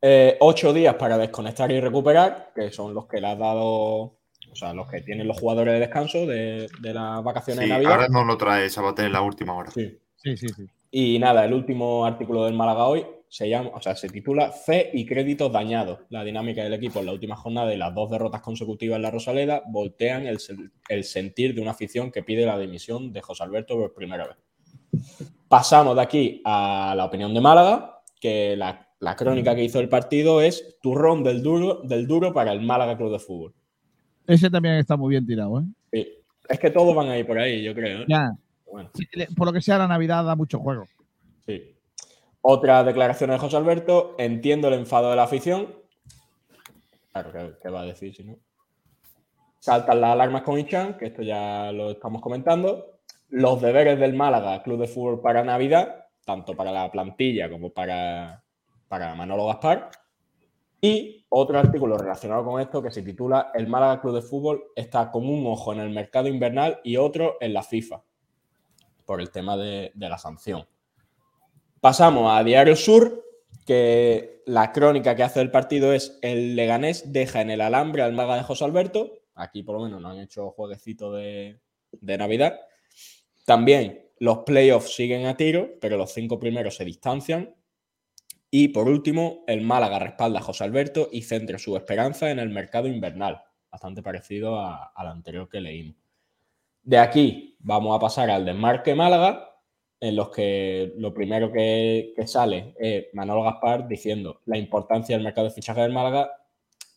Eh, 0.00 0.36
ocho 0.40 0.72
días 0.72 0.94
para 0.94 1.18
desconectar 1.18 1.70
y 1.70 1.80
recuperar, 1.80 2.52
que 2.54 2.70
son 2.70 2.94
los 2.94 3.06
que 3.06 3.20
le 3.20 3.26
has 3.28 3.38
dado, 3.38 4.17
o 4.52 4.56
sea, 4.56 4.72
los 4.74 4.88
que 4.88 5.00
tienen 5.02 5.26
los 5.28 5.38
jugadores 5.38 5.74
de 5.74 5.80
descanso 5.80 6.26
de, 6.26 6.68
de 6.80 6.94
las 6.94 7.22
vacaciones 7.22 7.64
Sí, 7.64 7.68
de 7.68 7.74
Navidad. 7.74 7.92
ahora 7.92 8.08
no 8.08 8.24
lo 8.24 8.36
trae 8.36 8.68
Sabater 8.70 9.06
en 9.06 9.12
la 9.12 9.22
última 9.22 9.54
hora. 9.54 9.70
Sí. 9.70 9.98
Sí, 10.16 10.36
sí, 10.36 10.48
sí. 10.48 10.66
Y 10.90 11.18
nada, 11.18 11.44
el 11.44 11.52
último 11.52 12.04
artículo 12.04 12.44
del 12.44 12.54
Málaga 12.54 12.86
hoy 12.86 13.06
se 13.28 13.48
llama, 13.48 13.70
o 13.74 13.80
sea, 13.80 13.94
se 13.94 14.08
titula 14.08 14.50
Fe 14.50 14.90
y 14.94 15.04
créditos 15.04 15.52
dañados. 15.52 16.00
La 16.08 16.24
dinámica 16.24 16.64
del 16.64 16.72
equipo 16.72 16.98
en 17.00 17.06
la 17.06 17.12
última 17.12 17.36
jornada 17.36 17.72
y 17.72 17.76
las 17.76 17.94
dos 17.94 18.10
derrotas 18.10 18.40
consecutivas 18.40 18.96
en 18.96 19.02
la 19.02 19.10
Rosaleda 19.10 19.62
voltean 19.68 20.26
el, 20.26 20.38
el 20.88 21.04
sentir 21.04 21.54
de 21.54 21.60
una 21.60 21.72
afición 21.72 22.10
que 22.10 22.22
pide 22.22 22.46
la 22.46 22.58
dimisión 22.58 23.12
de 23.12 23.20
José 23.20 23.42
Alberto 23.44 23.76
por 23.76 23.92
primera 23.94 24.26
vez. 24.26 24.36
Pasamos 25.48 25.94
de 25.96 26.02
aquí 26.02 26.42
a 26.44 26.94
la 26.96 27.04
opinión 27.04 27.32
de 27.34 27.40
Málaga, 27.40 28.00
que 28.20 28.56
la, 28.56 28.88
la 29.00 29.14
crónica 29.14 29.54
que 29.54 29.64
hizo 29.64 29.80
el 29.80 29.88
partido 29.88 30.40
es 30.40 30.76
turrón 30.82 31.22
del 31.22 31.42
duro, 31.42 31.82
del 31.84 32.06
duro 32.06 32.32
para 32.32 32.52
el 32.52 32.60
Málaga 32.60 32.96
Club 32.96 33.12
de 33.12 33.18
Fútbol. 33.18 33.54
Ese 34.28 34.48
también 34.50 34.74
está 34.76 34.96
muy 34.96 35.10
bien 35.10 35.26
tirado, 35.26 35.58
¿eh? 35.60 35.64
Sí. 35.92 36.08
Es 36.48 36.58
que 36.60 36.70
todos 36.70 36.94
van 36.94 37.08
a 37.08 37.18
ir 37.18 37.26
por 37.26 37.38
ahí, 37.38 37.62
yo 37.64 37.74
creo. 37.74 38.02
¿eh? 38.02 38.04
Ya. 38.08 38.30
Bueno. 38.70 38.90
Sí, 38.94 39.04
le- 39.14 39.26
por 39.36 39.46
lo 39.46 39.52
que 39.52 39.60
sea, 39.60 39.78
la 39.78 39.88
Navidad 39.88 40.22
da 40.24 40.36
mucho 40.36 40.58
juego. 40.60 40.86
Sí. 41.46 41.74
Otra 42.42 42.84
declaración 42.84 43.30
de 43.30 43.38
José 43.38 43.56
Alberto. 43.56 44.14
Entiendo 44.18 44.68
el 44.68 44.74
enfado 44.74 45.10
de 45.10 45.16
la 45.16 45.24
afición. 45.24 45.74
Claro, 47.12 47.32
¿qué, 47.32 47.52
qué 47.62 47.68
va 47.70 47.80
a 47.80 47.86
decir 47.86 48.14
si 48.14 48.22
no? 48.22 48.36
Saltan 49.58 50.00
las 50.00 50.12
alarmas 50.12 50.42
con 50.42 50.58
Ichan, 50.58 50.96
que 50.96 51.06
esto 51.06 51.22
ya 51.22 51.72
lo 51.72 51.90
estamos 51.90 52.22
comentando. 52.22 53.00
Los 53.30 53.60
deberes 53.60 53.98
del 53.98 54.14
Málaga, 54.14 54.62
Club 54.62 54.78
de 54.80 54.86
Fútbol 54.88 55.20
para 55.20 55.42
Navidad, 55.42 56.04
tanto 56.24 56.54
para 56.54 56.70
la 56.70 56.90
plantilla 56.90 57.50
como 57.50 57.70
para, 57.70 58.42
para 58.88 59.14
Manolo 59.14 59.46
Gaspar. 59.46 59.90
Y 60.80 61.26
otro 61.30 61.58
artículo 61.58 61.98
relacionado 61.98 62.44
con 62.44 62.60
esto 62.60 62.82
que 62.82 62.90
se 62.90 63.02
titula 63.02 63.50
El 63.54 63.66
Málaga 63.66 64.00
Club 64.00 64.14
de 64.14 64.22
Fútbol 64.22 64.64
está 64.76 65.10
con 65.10 65.28
un 65.28 65.46
ojo 65.46 65.72
en 65.72 65.80
el 65.80 65.90
mercado 65.90 66.28
invernal 66.28 66.80
y 66.84 66.96
otro 66.96 67.36
en 67.40 67.52
la 67.52 67.62
FIFA, 67.62 68.02
por 69.04 69.20
el 69.20 69.30
tema 69.30 69.56
de- 69.56 69.92
la 69.96 70.18
sanción. 70.18 70.66
Pasamos 71.80 72.30
a 72.32 72.42
Diario 72.44 72.76
Sur, 72.76 73.24
que 73.66 74.42
la 74.46 74.72
crónica 74.72 75.14
que 75.14 75.22
hace 75.24 75.40
el 75.40 75.50
partido 75.50 75.92
es 75.92 76.18
el 76.22 76.56
Leganés 76.56 77.12
deja 77.12 77.40
en 77.40 77.50
el 77.50 77.60
alambre 77.60 78.02
al 78.02 78.12
maga 78.12 78.36
de 78.36 78.42
José 78.42 78.64
Alberto. 78.64 79.12
Aquí 79.34 79.62
por 79.62 79.76
lo 79.76 79.84
menos 79.84 80.00
no 80.00 80.08
han 80.08 80.18
hecho 80.20 80.50
jueguecito 80.50 81.12
de, 81.12 81.60
de 81.92 82.18
Navidad. 82.18 82.58
También 83.44 84.06
los 84.20 84.38
playoffs 84.38 84.94
siguen 84.94 85.26
a 85.26 85.36
tiro, 85.36 85.70
pero 85.80 85.96
los 85.96 86.12
cinco 86.12 86.38
primeros 86.38 86.76
se 86.76 86.84
distancian. 86.84 87.54
Y 88.50 88.68
por 88.68 88.88
último, 88.88 89.44
el 89.46 89.60
Málaga 89.60 89.98
respalda 89.98 90.38
a 90.38 90.42
José 90.42 90.64
Alberto 90.64 91.08
y 91.12 91.22
centra 91.22 91.58
su 91.58 91.76
esperanza 91.76 92.30
en 92.30 92.38
el 92.38 92.48
mercado 92.48 92.88
invernal, 92.88 93.42
bastante 93.70 94.02
parecido 94.02 94.58
al 94.60 95.06
anterior 95.06 95.48
que 95.48 95.60
leímos. 95.60 95.96
De 96.82 96.98
aquí 96.98 97.56
vamos 97.58 97.94
a 97.94 98.00
pasar 98.00 98.30
al 98.30 98.46
desmarque 98.46 98.94
Málaga, 98.94 99.44
en 100.00 100.16
los 100.16 100.30
que 100.30 100.92
lo 100.96 101.12
primero 101.12 101.52
que, 101.52 102.14
sale 102.26 102.74
es 102.78 103.06
Manolo 103.12 103.42
Gaspar 103.42 103.86
diciendo 103.88 104.40
la 104.46 104.56
importancia 104.56 105.16
del 105.16 105.24
mercado 105.24 105.48
de 105.48 105.54
fichaje 105.54 105.82
del 105.82 105.92
Málaga 105.92 106.30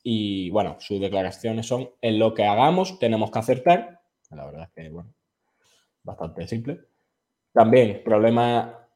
y 0.03 0.50
bueno, 0.51 0.77
sus 0.79 1.00
declaraciones 1.00 1.67
son 1.67 1.89
en 2.01 2.20
lo 2.20 2.34
que 2.34 2.46
hagamos 2.46 3.00
tenemos 3.00 3.31
que 3.31 3.39
acertar. 3.39 4.01
La 4.29 4.46
verdad 4.46 4.63
es 4.63 4.70
que, 4.72 4.89
bueno, 4.89 5.13
bastante 6.03 6.48
simple. 6.48 6.79
También 7.51 8.01
problema, 8.03 8.88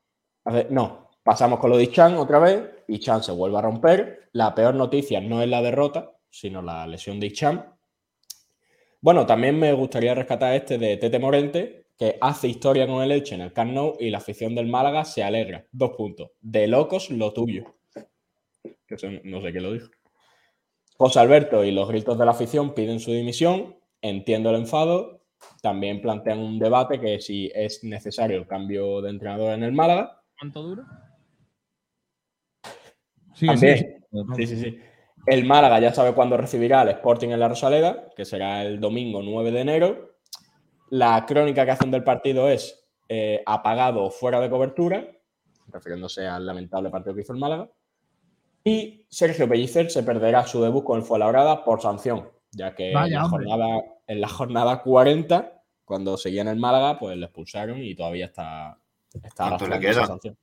no, 0.69 1.04
pasamos 1.25 1.60
con 1.60 1.72
lo 1.72 1.77
de 1.77 1.91
Chan 1.91 2.17
otra 2.17 2.38
vez 2.38 2.70
y 2.88 3.00
Chan 3.00 3.24
se 3.24 3.32
vuelve 3.32 3.58
a 3.58 3.62
romper. 3.62 4.29
La 4.34 4.53
peor 4.53 4.75
noticia 4.75 5.20
no 5.20 5.41
es 5.41 5.50
la 5.50 5.63
derrota, 5.63 6.12
sino 6.29 6.62
la 6.62 6.86
lesión 6.86 7.20
de 7.20 7.34
Chan. 7.34 7.74
Bueno, 9.01 9.25
también 9.25 9.60
me 9.60 9.74
gustaría 9.74 10.13
rescatar 10.13 10.53
este 10.53 10.77
de 10.77 10.98
Tete 10.98 11.17
Morente, 11.17 11.88
que 11.98 12.20
hace 12.22 12.48
historia 12.48 12.86
con 12.86 13.01
el 13.01 13.12
Elche 13.12 13.34
en 13.34 13.41
el 13.41 13.53
Camp 13.53 13.75
y 14.00 14.12
la 14.12 14.20
afición 14.20 14.53
del 14.53 14.67
Málaga 14.67 15.03
se 15.03 15.24
alegra. 15.24 15.65
Dos 15.72 15.91
puntos. 15.98 16.29
De 16.41 16.67
locos 16.67 17.10
lo 17.10 17.34
tuyo. 17.34 17.75
Que 18.88 18.94
eso 18.94 19.08
no 19.24 19.41
sé 19.41 19.51
qué 19.51 19.62
lo 19.62 19.74
dijo. 19.74 19.89
José 20.96 21.20
Alberto 21.20 21.63
y 21.63 21.72
los 21.72 21.88
gritos 21.88 22.20
de 22.20 22.25
la 22.25 22.32
afición 22.32 22.75
piden 22.75 23.00
su 23.00 23.12
dimisión. 23.12 23.75
Entiendo 24.00 24.51
el 24.51 24.58
enfado. 24.58 25.24
También 25.63 26.01
plantean 26.01 26.38
un 26.38 26.60
debate 26.60 27.00
que 27.00 27.20
si 27.20 27.51
es 27.55 27.84
necesario 27.84 28.38
el 28.38 28.48
cambio 28.48 29.01
de 29.01 29.10
entrenador 29.10 29.53
en 29.53 29.63
el 29.63 29.72
Málaga. 29.72 30.22
¿Cuánto 30.38 30.62
dura? 30.62 31.04
Sigue, 33.35 33.51
También. 33.51 34.05
Sí, 34.35 34.47
sí, 34.47 34.57
sí. 34.61 34.79
El 35.27 35.45
Málaga 35.45 35.79
ya 35.79 35.93
sabe 35.93 36.13
cuándo 36.13 36.37
recibirá 36.37 36.81
al 36.81 36.89
Sporting 36.89 37.29
en 37.29 37.39
la 37.39 37.47
Rosaleda, 37.47 38.09
que 38.15 38.25
será 38.25 38.63
el 38.63 38.79
domingo 38.79 39.21
9 39.23 39.51
de 39.51 39.61
enero. 39.61 40.17
La 40.89 41.25
crónica 41.25 41.65
que 41.65 41.71
hacen 41.71 41.91
del 41.91 42.03
partido 42.03 42.47
es 42.49 42.87
eh, 43.09 43.41
apagado 43.45 44.03
o 44.03 44.11
fuera 44.11 44.39
de 44.39 44.49
cobertura, 44.49 45.07
refiriéndose 45.67 46.27
al 46.27 46.45
lamentable 46.45 46.89
partido 46.91 47.15
que 47.15 47.21
hizo 47.21 47.33
el 47.33 47.39
Málaga. 47.39 47.69
Y 48.63 49.05
Sergio 49.09 49.47
Pellicer 49.49 49.89
se 49.91 50.03
perderá 50.03 50.45
su 50.45 50.61
debut 50.61 50.83
con 50.83 50.97
el 50.99 51.03
Fuenlabrada 51.05 51.63
por 51.63 51.81
sanción, 51.81 52.29
ya 52.51 52.73
que 52.75 52.89
en, 52.89 52.93
Vaya, 52.93 53.17
la 53.19 53.25
hombre. 53.25 53.47
jornada, 53.47 53.83
en 54.07 54.21
la 54.21 54.27
jornada 54.27 54.81
40, 54.83 55.63
cuando 55.83 56.17
seguía 56.17 56.41
en 56.41 56.47
el 56.47 56.57
Málaga, 56.57 56.97
pues 56.99 57.17
le 57.17 57.25
expulsaron 57.25 57.81
y 57.83 57.95
todavía 57.95 58.25
está, 58.25 58.79
está 59.23 59.49
¿Cuánto 59.49 59.67
le 59.67 59.79
queda? 59.79 60.05
sanción. 60.05 60.37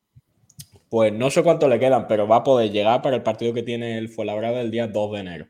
Pues 0.93 1.11
no 1.11 1.31
sé 1.31 1.43
cuánto 1.43 1.69
le 1.69 1.79
quedan, 1.81 2.07
pero 2.07 2.29
va 2.29 2.37
a 2.37 2.45
poder 2.45 2.71
llegar 2.71 3.01
para 3.01 3.17
el 3.17 3.23
partido 3.23 3.55
que 3.55 3.63
tiene 3.63 3.97
el 3.97 4.11
Fuenlabrada 4.11 4.61
el 4.61 4.71
día 4.71 4.87
2 4.89 5.13
de 5.13 5.21
enero. 5.21 5.47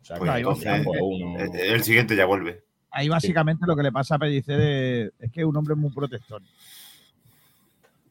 O 0.00 0.04
sea, 0.04 0.18
Pues 0.18 0.30
entonces, 0.36 0.82
pues, 0.84 1.00
uno- 1.02 1.36
eh, 1.40 1.72
El 1.72 1.82
siguiente 1.82 2.14
ya 2.14 2.26
vuelve. 2.26 2.62
Ahí 2.92 3.08
básicamente 3.08 3.66
lo 3.66 3.74
que 3.74 3.82
le 3.82 3.90
pasa 3.90 4.14
a 4.14 4.18
Pellicer 4.20 4.60
es, 4.60 5.12
es 5.18 5.32
que 5.32 5.40
es 5.40 5.46
un 5.48 5.56
hombre 5.56 5.74
muy 5.74 5.90
protector. 5.90 6.40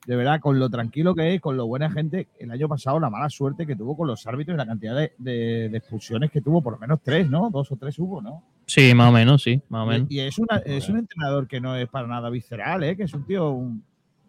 De 0.06 0.16
verdad, 0.18 0.42
con 0.42 0.60
lo 0.60 0.70
tranquilo 0.70 1.16
que 1.16 1.36
es, 1.36 1.40
con 1.40 1.56
lo 1.56 1.68
buena 1.68 1.90
gente, 1.90 2.28
el 2.38 2.52
año 2.52 2.68
pasado 2.68 3.00
la 3.00 3.10
mala 3.10 3.30
suerte 3.30 3.66
que 3.66 3.78
tuvo 3.78 3.96
con 3.96 4.06
los 4.10 4.28
árbitros 4.28 4.56
y 4.56 4.58
la 4.58 4.66
cantidad 4.66 4.94
de, 4.98 5.14
de- 5.18 5.70
de 5.70 5.78
expulsiones 5.78 6.32
que 6.32 6.42
tuvo, 6.42 6.62
por 6.62 6.74
lo 6.74 6.80
menos 6.80 7.00
tres, 7.02 7.30
¿no? 7.30 7.50
Dos 7.50 7.72
o 7.72 7.78
tres 7.78 7.98
hubo, 7.98 8.22
¿no? 8.22 8.44
Sí, 8.66 8.94
más 8.94 9.08
o 9.08 9.14
menos, 9.14 9.42
sí, 9.42 9.62
más 9.70 9.84
o 9.84 9.90
menos. 9.90 10.08
Y, 10.12 10.16
y 10.16 10.20
es, 10.20 10.38
una- 10.38 10.58
es 10.66 10.90
un 10.90 10.98
entrenador 11.00 11.48
que 11.48 11.62
no 11.62 11.78
es 11.78 11.88
para 11.88 12.08
nada 12.08 12.30
visceral, 12.30 12.84
¿eh? 12.84 12.98
Que 12.98 13.04
es 13.04 13.14
un 13.14 13.24
tío... 13.26 13.52
un- 13.52 13.86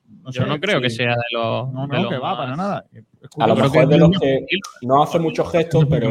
no 0.08 0.30
Yo 0.30 0.42
sé, 0.42 0.49
no 0.49 0.61
creo 0.61 0.80
que 0.80 0.90
sea 0.90 1.11
de 1.11 1.23
los. 1.32 1.73
No, 1.73 1.87
de 1.87 1.96
no, 1.96 2.02
los 2.02 2.12
que 2.12 2.18
va, 2.18 2.30
más- 2.30 2.37
para 2.38 2.56
nada. 2.56 2.87
A 3.38 3.46
lo 3.46 3.54
mejor 3.56 3.73
que 3.73 3.80
es 3.82 3.88
de 3.88 3.99
los 3.99 4.11
que 4.20 4.46
no 4.82 5.02
hace 5.02 5.18
muchos 5.18 5.50
gestos, 5.50 5.87
pero. 5.88 6.08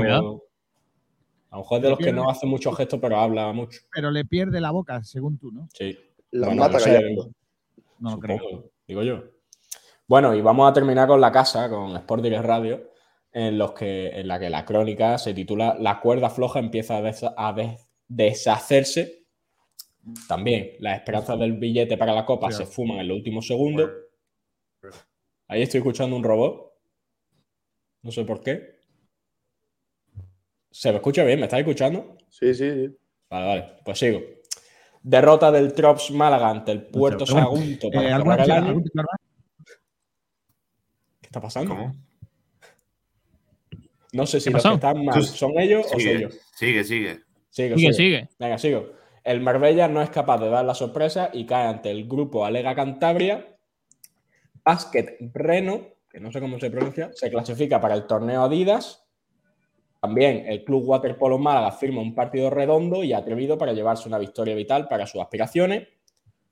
A 1.49 1.57
lo 1.57 1.61
mejor 1.61 1.77
es 1.77 1.83
de 1.83 1.89
los 1.91 1.99
que 1.99 2.11
no 2.11 2.29
hace 2.29 2.47
muchos 2.47 2.75
gestos, 2.75 2.99
pero 2.99 3.17
habla 3.19 3.51
mucho. 3.53 3.79
Pero 3.93 4.09
le 4.11 4.25
pierde 4.25 4.59
la 4.59 4.71
boca, 4.71 5.03
según 5.03 5.37
tú, 5.37 5.51
¿no? 5.51 5.67
Sí. 5.73 5.97
La 6.31 6.47
Bueno, 6.47 6.61
mata 6.63 6.73
no 6.73 6.79
sé. 6.79 7.15
No 7.99 8.11
lo 8.11 8.19
creo. 8.19 8.39
Digo 8.87 9.03
yo. 9.03 9.23
Bueno, 10.07 10.33
y 10.33 10.41
vamos 10.41 10.69
a 10.69 10.73
terminar 10.73 11.07
con 11.07 11.21
la 11.21 11.31
casa, 11.31 11.69
con 11.69 11.95
Sport 11.95 12.23
Direct 12.23 12.43
Radio, 12.43 12.89
en, 13.31 13.57
los 13.57 13.71
que, 13.73 14.07
en 14.19 14.27
la 14.27 14.39
que 14.39 14.49
la 14.49 14.65
crónica 14.65 15.17
se 15.19 15.33
titula 15.33 15.77
La 15.79 15.99
cuerda 15.99 16.29
floja 16.29 16.59
empieza 16.59 16.97
a, 16.97 17.01
desa- 17.01 17.33
a 17.37 17.53
des- 17.53 17.87
deshacerse. 18.07 19.22
También 20.27 20.73
las 20.79 20.97
esperanzas 20.97 21.39
del 21.39 21.53
billete 21.53 21.97
para 21.97 22.13
la 22.13 22.25
copa 22.25 22.51
se 22.51 22.65
fuman 22.65 22.99
en 22.99 23.07
los 23.07 23.17
últimos 23.17 23.47
segundos. 23.47 23.89
Ahí 25.47 25.61
estoy 25.61 25.79
escuchando 25.79 26.15
un 26.15 26.23
robot. 26.23 26.73
No 28.01 28.11
sé 28.11 28.25
por 28.25 28.41
qué. 28.41 28.79
¿Se 30.69 30.89
me 30.89 30.97
escucha 30.97 31.23
bien? 31.23 31.39
¿Me 31.39 31.45
estáis 31.45 31.61
escuchando? 31.61 32.17
Sí, 32.29 32.53
sí, 32.53 32.69
sí. 32.69 32.97
Vale, 33.29 33.45
vale, 33.47 33.73
pues 33.85 33.99
sigo. 33.99 34.21
Derrota 35.01 35.51
del 35.51 35.73
Trops 35.73 36.11
Málaga 36.11 36.49
ante 36.49 36.71
el 36.71 36.85
Puerto 36.85 37.25
Sagunto 37.25 37.87
Eh. 37.93 38.81
¿Qué 41.21 41.27
está 41.27 41.39
pasando? 41.41 41.75
¿Cómo? 41.75 41.95
No 44.13 44.25
sé 44.25 44.39
si 44.39 44.49
¿Qué 44.49 44.53
los 44.53 44.63
que 44.63 44.73
están 44.73 45.03
mal 45.03 45.23
son 45.23 45.59
ellos 45.59 45.85
o 45.87 45.89
soy 45.89 46.01
Sigue, 46.01 46.21
yo. 46.21 46.29
sigue, 46.55 46.83
sigue. 46.83 47.19
Sigo, 47.49 47.77
Sigue, 47.77 47.93
sigue. 47.93 48.29
Venga, 48.39 48.57
sigo. 48.57 49.02
El 49.23 49.39
Marbella 49.39 49.87
no 49.87 50.01
es 50.01 50.09
capaz 50.09 50.39
de 50.39 50.49
dar 50.49 50.65
la 50.65 50.75
sorpresa 50.75 51.29
y 51.31 51.45
cae 51.45 51.67
ante 51.67 51.89
el 51.89 52.07
grupo 52.07 52.45
Alega 52.45 52.75
Cantabria. 52.75 53.57
Basket 54.65 55.17
Reno, 55.33 55.81
que 56.09 56.19
no 56.19 56.31
sé 56.31 56.41
cómo 56.41 56.59
se 56.59 56.69
pronuncia, 56.69 57.09
se 57.13 57.29
clasifica 57.29 57.79
para 57.79 57.95
el 57.95 58.05
torneo 58.05 58.43
Adidas. 58.43 59.05
También 60.01 60.45
el 60.47 60.65
Club 60.65 60.83
Waterpolo 60.85 61.37
Málaga 61.37 61.71
firma 61.71 62.01
un 62.01 62.13
partido 62.13 62.49
redondo 62.49 63.05
y 63.05 63.13
atrevido 63.13 63.57
para 63.57 63.71
llevarse 63.71 64.09
una 64.09 64.17
victoria 64.17 64.55
vital 64.55 64.89
para 64.89 65.07
sus 65.07 65.21
aspiraciones. 65.21 65.87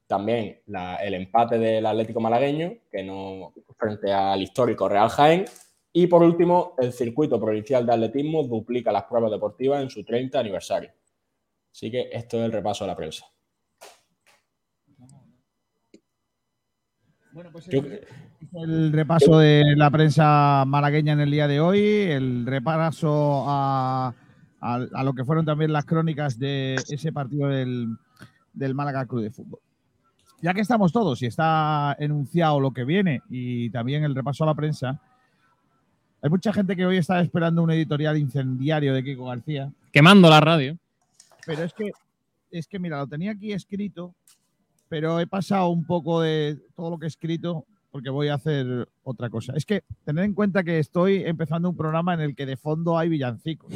También 0.07 0.61
el 1.01 1.13
empate 1.13 1.57
del 1.57 1.85
Atlético 1.85 2.21
Malagueño, 2.21 2.73
que 2.89 3.03
no 3.03 3.53
frente 3.77 4.11
al 4.13 4.41
histórico 4.41 4.87
Real 4.87 5.09
Jaén. 5.09 5.45
Y 5.91 6.07
por 6.07 6.23
último, 6.23 6.75
el 6.77 6.93
circuito 6.93 7.39
provincial 7.39 7.85
de 7.85 7.93
atletismo 7.93 8.43
duplica 8.43 8.93
las 8.93 9.03
pruebas 9.03 9.31
deportivas 9.31 9.81
en 9.81 9.89
su 9.89 10.05
30 10.05 10.39
aniversario. 10.39 10.91
Así 11.71 11.89
que 11.89 12.09
esto 12.11 12.37
es 12.37 12.45
el 12.45 12.51
repaso 12.51 12.83
de 12.83 12.87
la 12.89 12.95
prensa. 12.95 13.25
Bueno, 17.33 17.49
pues 17.51 17.69
el, 17.69 18.91
repaso 18.91 19.39
de 19.39 19.63
la 19.77 19.89
prensa 19.89 20.65
malagueña 20.67 21.13
en 21.13 21.21
el 21.21 21.31
día 21.31 21.47
de 21.47 21.61
hoy, 21.61 21.79
el 21.79 22.45
repaso 22.45 23.45
a, 23.47 24.13
lo 25.03 25.13
que 25.13 25.23
fueron 25.23 25.45
también 25.45 25.71
las 25.71 25.85
crónicas 25.85 26.37
de 26.37 26.75
ese 26.75 27.13
partido 27.13 27.47
del, 27.47 27.95
del 28.51 28.75
Málaga 28.75 29.05
Club 29.05 29.21
de 29.21 29.31
Fútbol. 29.31 29.61
Ya 30.41 30.53
que 30.53 30.61
estamos 30.61 30.91
todos 30.91 31.21
y 31.21 31.27
está 31.27 31.95
enunciado 31.99 32.59
lo 32.59 32.71
que 32.71 32.83
viene 32.83 33.21
y 33.29 33.69
también 33.69 34.03
el 34.03 34.15
repaso 34.15 34.43
a 34.43 34.47
la 34.47 34.55
prensa, 34.55 34.99
hay 36.21 36.29
mucha 36.29 36.51
gente 36.51 36.75
que 36.75 36.85
hoy 36.85 36.97
está 36.97 37.21
esperando 37.21 37.63
un 37.63 37.71
editorial 37.71 38.17
incendiario 38.17 38.93
de 38.93 39.03
Kiko 39.03 39.25
García. 39.25 39.71
Quemando 39.91 40.29
la 40.29 40.41
radio. 40.41 40.77
Pero 41.45 41.63
es 41.63 41.73
que, 41.73 41.91
es 42.51 42.67
que, 42.67 42.79
mira, 42.79 42.99
lo 42.99 43.07
tenía 43.07 43.31
aquí 43.31 43.51
escrito, 43.51 44.13
pero 44.89 45.19
he 45.19 45.27
pasado 45.27 45.69
un 45.69 45.85
poco 45.85 46.21
de 46.21 46.59
todo 46.75 46.89
lo 46.89 46.99
que 46.99 47.05
he 47.05 47.09
escrito 47.09 47.65
porque 47.91 48.09
voy 48.09 48.29
a 48.29 48.35
hacer 48.35 48.87
otra 49.03 49.29
cosa. 49.29 49.53
Es 49.55 49.65
que 49.65 49.83
tened 50.05 50.23
en 50.23 50.33
cuenta 50.33 50.63
que 50.63 50.79
estoy 50.79 51.23
empezando 51.25 51.69
un 51.69 51.75
programa 51.75 52.13
en 52.13 52.21
el 52.21 52.35
que 52.35 52.45
de 52.45 52.57
fondo 52.57 52.97
hay 52.97 53.09
villancicos. 53.09 53.73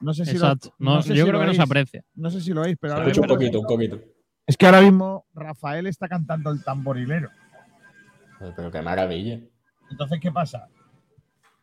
No 0.00 0.14
sé 0.14 0.24
si 0.24 0.36
Lo, 0.36 0.56
no, 0.78 1.00
yo 1.02 1.26
creo 1.26 1.40
que 1.40 1.46
no 1.46 1.54
se 1.54 1.62
aprecia. 1.62 2.04
No 2.16 2.30
sé 2.30 2.40
si 2.40 2.52
lo 2.52 2.62
veis, 2.62 2.76
pero 2.80 2.94
ahora 2.94 3.06
un 3.06 3.26
poquito, 3.28 3.60
un 3.60 3.66
poquito. 3.66 4.00
Es 4.46 4.56
que 4.56 4.66
ahora 4.66 4.80
mismo 4.80 5.26
Rafael 5.32 5.86
está 5.86 6.08
cantando 6.08 6.50
el 6.50 6.64
tamborilero. 6.64 7.30
Pero 8.56 8.70
qué 8.70 8.82
maravilla. 8.82 9.38
Entonces, 9.90 10.18
¿qué 10.20 10.32
pasa? 10.32 10.68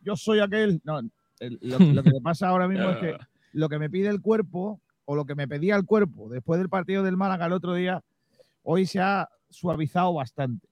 Yo 0.00 0.16
soy 0.16 0.40
aquel. 0.40 0.80
No, 0.84 1.02
lo, 1.40 2.02
que 2.02 2.20
pasa 2.22 2.48
ahora 2.48 2.66
mismo 2.66 2.88
es 2.90 2.96
que 2.96 3.16
lo 3.52 3.68
que 3.68 3.78
me 3.78 3.90
pide 3.90 4.08
el 4.08 4.20
cuerpo 4.20 4.80
o 5.04 5.16
lo 5.16 5.24
que 5.24 5.34
me 5.34 5.48
pedía 5.48 5.76
el 5.76 5.86
cuerpo 5.86 6.28
después 6.28 6.58
del 6.60 6.68
partido 6.68 7.02
del 7.02 7.16
Málaga 7.16 7.46
el 7.46 7.52
otro 7.52 7.74
día, 7.74 8.02
hoy 8.62 8.86
se 8.86 9.00
ha 9.00 9.28
suavizado 9.48 10.14
bastante. 10.14 10.68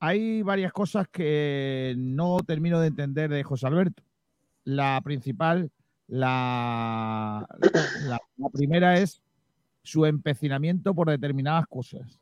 Hay 0.00 0.42
varias 0.42 0.72
cosas 0.72 1.06
que 1.08 1.94
no 1.96 2.38
termino 2.46 2.80
de 2.80 2.88
entender 2.88 3.30
de 3.30 3.44
José 3.44 3.66
Alberto. 3.66 4.02
La 4.64 5.00
principal, 5.02 5.70
la, 6.08 7.46
la, 8.06 8.20
primera 8.52 8.98
es 8.98 9.22
su 9.82 10.04
empecinamiento 10.04 10.94
por 10.94 11.08
determinadas 11.08 11.66
cosas. 11.68 12.20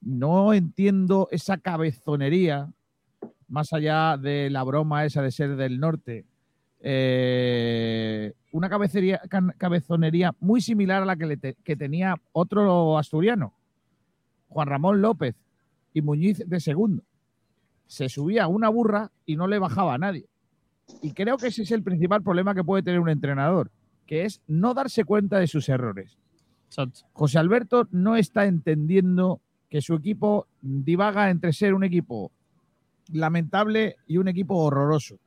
No 0.00 0.52
entiendo 0.52 1.28
esa 1.30 1.56
cabezonería, 1.56 2.72
más 3.48 3.72
allá 3.72 4.16
de 4.16 4.50
la 4.50 4.64
broma 4.64 5.04
esa 5.04 5.22
de 5.22 5.30
ser 5.30 5.56
del 5.56 5.78
norte, 5.78 6.26
eh, 6.84 8.32
una 8.50 8.68
cabezonería 8.68 10.34
muy 10.40 10.60
similar 10.60 11.02
a 11.02 11.06
la 11.06 11.16
que, 11.16 11.56
que 11.62 11.76
tenía 11.76 12.16
otro 12.32 12.98
asturiano, 12.98 13.54
Juan 14.48 14.68
Ramón 14.68 15.00
López 15.00 15.36
y 15.94 16.02
Muñiz 16.02 16.42
de 16.46 16.60
segundo. 16.60 17.04
Se 17.86 18.08
subía 18.08 18.48
una 18.48 18.68
burra 18.68 19.10
y 19.24 19.36
no 19.36 19.46
le 19.46 19.58
bajaba 19.58 19.94
a 19.94 19.98
nadie. 19.98 20.26
Y 21.00 21.12
creo 21.12 21.36
que 21.36 21.48
ese 21.48 21.62
es 21.62 21.70
el 21.70 21.82
principal 21.82 22.22
problema 22.22 22.54
que 22.54 22.64
puede 22.64 22.82
tener 22.82 23.00
un 23.00 23.08
entrenador, 23.08 23.70
que 24.06 24.24
es 24.24 24.42
no 24.46 24.74
darse 24.74 25.04
cuenta 25.04 25.38
de 25.38 25.46
sus 25.46 25.68
errores. 25.68 26.18
José 27.12 27.38
Alberto 27.38 27.86
no 27.90 28.16
está 28.16 28.46
entendiendo 28.46 29.40
que 29.68 29.80
su 29.80 29.94
equipo 29.94 30.46
divaga 30.60 31.30
entre 31.30 31.52
ser 31.52 31.74
un 31.74 31.84
equipo 31.84 32.32
lamentable 33.12 33.96
y 34.06 34.16
un 34.18 34.28
equipo 34.28 34.56
horroroso. 34.56 35.18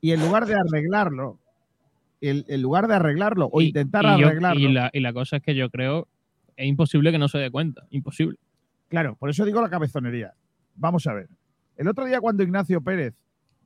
Y 0.00 0.12
en 0.12 0.20
lugar 0.20 0.46
de 0.46 0.54
arreglarlo, 0.54 1.38
en 2.20 2.62
lugar 2.62 2.88
de 2.88 2.94
arreglarlo 2.94 3.48
o 3.52 3.60
intentar 3.60 4.06
arreglarlo. 4.06 4.60
y, 4.60 4.72
la, 4.72 4.90
y 4.92 5.00
la 5.00 5.12
cosa 5.12 5.36
es 5.36 5.42
que 5.42 5.54
yo 5.54 5.70
creo 5.70 6.08
es 6.58 6.66
imposible 6.66 7.12
que 7.12 7.18
no 7.18 7.28
se 7.28 7.38
dé 7.38 7.50
cuenta. 7.50 7.86
Imposible. 7.90 8.36
Claro, 8.88 9.14
por 9.14 9.30
eso 9.30 9.44
digo 9.44 9.62
la 9.62 9.70
cabezonería. 9.70 10.34
Vamos 10.74 11.06
a 11.06 11.12
ver. 11.12 11.28
El 11.76 11.86
otro 11.86 12.04
día 12.04 12.20
cuando 12.20 12.42
Ignacio 12.42 12.80
Pérez, 12.80 13.14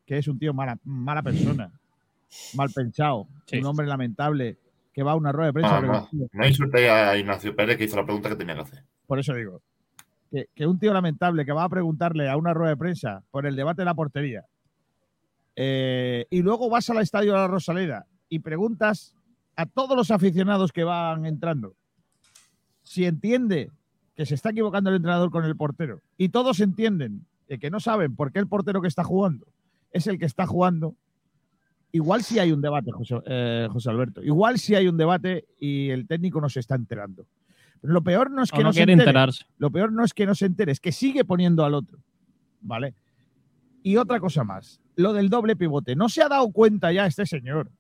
que 0.05 0.19
es 0.19 0.29
un 0.29 0.39
tío 0.39 0.53
mala, 0.53 0.79
mala 0.85 1.23
persona, 1.23 1.73
mal 2.55 2.71
pensado, 2.71 3.27
un 3.53 3.65
hombre 3.65 3.87
lamentable, 3.87 4.59
que 4.93 5.03
va 5.03 5.13
a 5.13 5.15
una 5.15 5.33
rueda 5.33 5.47
de 5.47 5.53
prensa. 5.55 5.81
no, 5.81 6.09
no 6.33 6.47
insulté 6.47 6.91
a 6.91 7.17
Ignacio 7.17 7.57
Pérez 7.57 7.79
que 7.79 7.85
hizo 7.85 7.97
la 7.97 8.05
pregunta 8.05 8.29
que 8.29 8.37
tenía 8.37 8.55
que 8.55 8.61
hacer. 8.61 8.85
Por 9.07 9.19
eso 9.19 9.35
digo. 9.35 9.63
Que, 10.31 10.67
un 10.67 10.79
tío 10.79 10.93
lamentable 10.95 11.45
que 11.45 11.53
va 11.53 11.65
a 11.65 11.69
preguntarle 11.69 12.29
a 12.29 12.37
una 12.37 12.55
rueda 12.55 12.71
de 12.71 12.77
prensa 12.77 13.23
por 13.31 13.47
el 13.47 13.57
debate 13.57 13.83
de 13.83 13.87
la 13.87 13.95
portería 13.95 14.45
eh, 15.57 16.27
y 16.31 16.43
luego 16.43 16.69
vas 16.71 16.89
al 16.91 16.99
estadio 16.99 17.33
de 17.33 17.39
la 17.39 17.49
Rosaleda 17.49 18.07
y 18.29 18.39
preguntas 18.39 19.15
a 19.57 19.67
todos 19.67 19.97
los 19.97 20.11
aficionados 20.11 20.73
que 20.73 20.85
van 20.85 21.27
entrando 21.27 21.75
si 22.83 23.05
entiende 23.05 23.71
que 24.15 24.27
se 24.27 24.35
está 24.35 24.51
equivocando 24.51 24.91
el 24.91 24.97
entrenador 24.97 25.31
con 25.31 25.45
el 25.45 25.57
portero 25.57 26.01
y 26.17 26.31
todos 26.31 26.61
entienden 26.61 27.27
que 27.59 27.71
no 27.71 27.81
saben 27.81 28.17
por 28.17 28.33
qué 28.33 28.39
el 28.39 28.49
portero 28.49 28.81
que 28.81 28.89
está 28.89 29.05
jugando 29.05 29.47
es 29.93 30.07
el 30.07 30.19
que 30.19 30.25
está 30.25 30.47
jugando, 30.47 30.97
igual 31.93 32.23
sí 32.23 32.39
hay 32.39 32.53
un 32.53 32.61
debate, 32.61 32.91
eh, 33.27 33.69
José, 33.71 33.91
Alberto. 33.91 34.23
Igual 34.23 34.59
sí 34.59 34.75
hay 34.75 34.89
un 34.89 34.97
debate 34.97 35.47
y 35.61 35.91
el 35.91 36.07
técnico 36.07 36.41
no 36.41 36.49
se 36.49 36.61
está 36.61 36.75
enterando. 36.75 37.27
Pero 37.81 37.93
lo 37.93 38.03
peor 38.03 38.31
no 38.31 38.43
es 38.43 38.51
que 38.51 38.63
no, 38.63 38.73
se 38.73 38.81
entere. 38.81 39.03
Enterarse. 39.03 39.45
Lo 39.59 39.71
peor 39.71 39.93
no 39.93 40.05
es 40.05 40.15
que 40.15 40.27
no 40.27 40.35
se 40.35 40.47
entere, 40.47 40.73
es 40.73 40.81
que 40.81 40.93
sigue 40.93 41.25
poniendo 41.25 41.65
al 41.65 41.75
otro. 41.75 41.99
¿Vale? 42.61 42.95
Y 43.83 43.97
otra 43.97 44.21
cosa 44.21 44.45
más, 44.45 44.81
lo 44.97 45.13
del 45.13 45.29
doble 45.29 45.57
pivote. 45.57 45.97
No 45.97 46.09
se 46.09 46.23
ha 46.23 46.29
dado 46.29 46.51
cuenta 46.51 46.93
ya 46.93 47.07
este 47.07 47.27
señor 47.27 47.71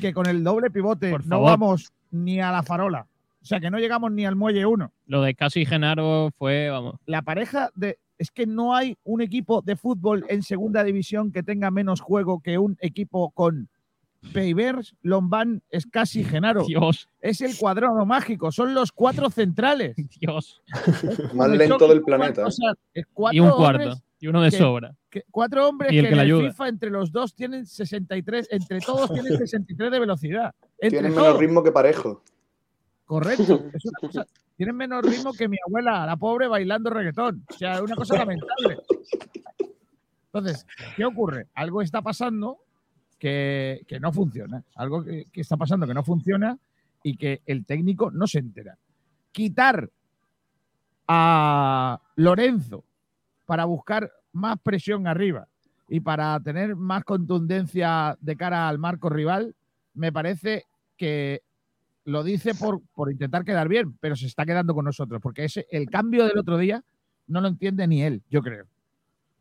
que 0.00 0.12
con 0.12 0.26
el 0.26 0.44
doble 0.44 0.70
pivote 0.70 1.16
no 1.26 1.42
vamos 1.42 1.92
ni 2.10 2.40
a 2.40 2.52
la 2.52 2.62
farola. 2.62 3.06
O 3.42 3.44
sea, 3.44 3.58
que 3.58 3.70
no 3.70 3.78
llegamos 3.78 4.12
ni 4.12 4.26
al 4.26 4.36
muelle 4.36 4.66
1. 4.66 4.92
Lo 5.06 5.22
de 5.22 5.34
Casi 5.34 5.64
Genaro 5.64 6.30
fue, 6.36 6.68
vamos. 6.68 6.96
La 7.06 7.22
pareja 7.22 7.70
de. 7.74 7.98
Es 8.18 8.30
que 8.30 8.46
no 8.46 8.74
hay 8.74 8.98
un 9.02 9.22
equipo 9.22 9.62
de 9.62 9.76
fútbol 9.76 10.26
en 10.28 10.42
segunda 10.42 10.84
división 10.84 11.32
que 11.32 11.42
tenga 11.42 11.70
menos 11.70 12.02
juego 12.02 12.40
que 12.40 12.58
un 12.58 12.76
equipo 12.82 13.30
con 13.30 13.70
Peivers, 14.34 14.94
Lombán, 15.00 15.62
Escasi, 15.70 16.22
Genaro. 16.22 16.64
Dios. 16.66 17.08
Es 17.22 17.40
el 17.40 17.56
cuadrado 17.56 18.04
mágico, 18.04 18.52
son 18.52 18.74
los 18.74 18.92
cuatro 18.92 19.30
centrales. 19.30 19.96
Dios. 20.20 20.62
Más 21.34 21.48
lento 21.48 21.88
del 21.88 22.02
planeta. 22.02 22.46
y 23.32 23.40
un 23.40 23.50
cuarto, 23.52 24.02
y 24.20 24.28
uno 24.28 24.42
de 24.42 24.50
sobra. 24.50 24.94
cuatro 25.30 25.66
hombres 25.66 25.90
que, 25.90 25.98
en 26.00 26.18
el 26.18 26.48
FIFA 26.48 26.68
entre 26.68 26.90
los 26.90 27.10
dos 27.10 27.34
tienen 27.34 27.66
63, 27.66 28.48
entre 28.50 28.80
todos 28.80 29.10
tienen 29.14 29.38
63 29.38 29.90
de 29.90 29.98
velocidad. 29.98 30.54
Tienen 30.78 31.14
menos 31.14 31.38
ritmo 31.38 31.62
que 31.62 31.72
parejo. 31.72 32.22
Correcto. 33.06 33.64
Tienen 34.56 34.76
menos 34.76 35.02
ritmo 35.02 35.32
que 35.32 35.48
mi 35.48 35.56
abuela, 35.66 36.04
la 36.04 36.16
pobre, 36.16 36.46
bailando 36.46 36.90
reggaetón. 36.90 37.46
O 37.48 37.56
sea, 37.56 37.76
es 37.76 37.80
una 37.80 37.96
cosa 37.96 38.18
lamentable. 38.18 38.76
Entonces, 40.26 40.66
¿qué 40.96 41.04
ocurre? 41.06 41.46
Algo 41.54 41.80
está 41.80 42.02
pasando 42.02 42.58
que, 43.18 43.84
no 44.00 44.12
funciona. 44.12 44.62
Algo 44.74 45.02
que, 45.02 45.26
está 45.32 45.56
pasando 45.56 45.86
que 45.86 45.94
no 45.94 46.04
funciona 46.04 46.58
y 47.02 47.16
que 47.16 47.40
el 47.46 47.64
técnico 47.64 48.10
no 48.10 48.26
se 48.26 48.40
entera. 48.40 48.76
Quitar 49.32 49.88
a 51.08 52.00
Lorenzo 52.16 52.84
para 53.50 53.64
buscar 53.64 54.12
más 54.32 54.60
presión 54.62 55.08
arriba 55.08 55.48
y 55.88 55.98
para 55.98 56.38
tener 56.38 56.76
más 56.76 57.02
contundencia 57.02 58.16
de 58.20 58.36
cara 58.36 58.68
al 58.68 58.78
marco 58.78 59.08
rival, 59.08 59.56
me 59.92 60.12
parece 60.12 60.66
que 60.96 61.42
lo 62.04 62.22
dice 62.22 62.54
por, 62.54 62.80
por 62.94 63.10
intentar 63.10 63.44
quedar 63.44 63.66
bien, 63.66 63.96
pero 63.98 64.14
se 64.14 64.26
está 64.26 64.46
quedando 64.46 64.72
con 64.72 64.84
nosotros, 64.84 65.20
porque 65.20 65.46
ese, 65.46 65.66
el 65.72 65.90
cambio 65.90 66.26
del 66.26 66.38
otro 66.38 66.58
día 66.58 66.84
no 67.26 67.40
lo 67.40 67.48
entiende 67.48 67.88
ni 67.88 68.04
él, 68.04 68.22
yo 68.30 68.40
creo. 68.40 68.66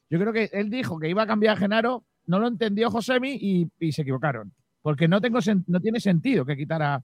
Yo 0.10 0.18
creo 0.18 0.34
que 0.34 0.50
él 0.54 0.72
dijo 0.72 0.98
que 0.98 1.08
iba 1.08 1.22
a 1.22 1.28
cambiar 1.28 1.56
a 1.56 1.60
Genaro, 1.60 2.04
no 2.26 2.40
lo 2.40 2.48
entendió 2.48 2.90
Josemi 2.90 3.38
y, 3.40 3.70
y 3.80 3.92
se 3.92 4.02
equivocaron, 4.02 4.52
porque 4.82 5.08
no, 5.08 5.22
tengo, 5.22 5.38
no 5.68 5.80
tiene 5.80 6.00
sentido 6.00 6.48
que 6.48 6.58
quitara, 6.58 7.04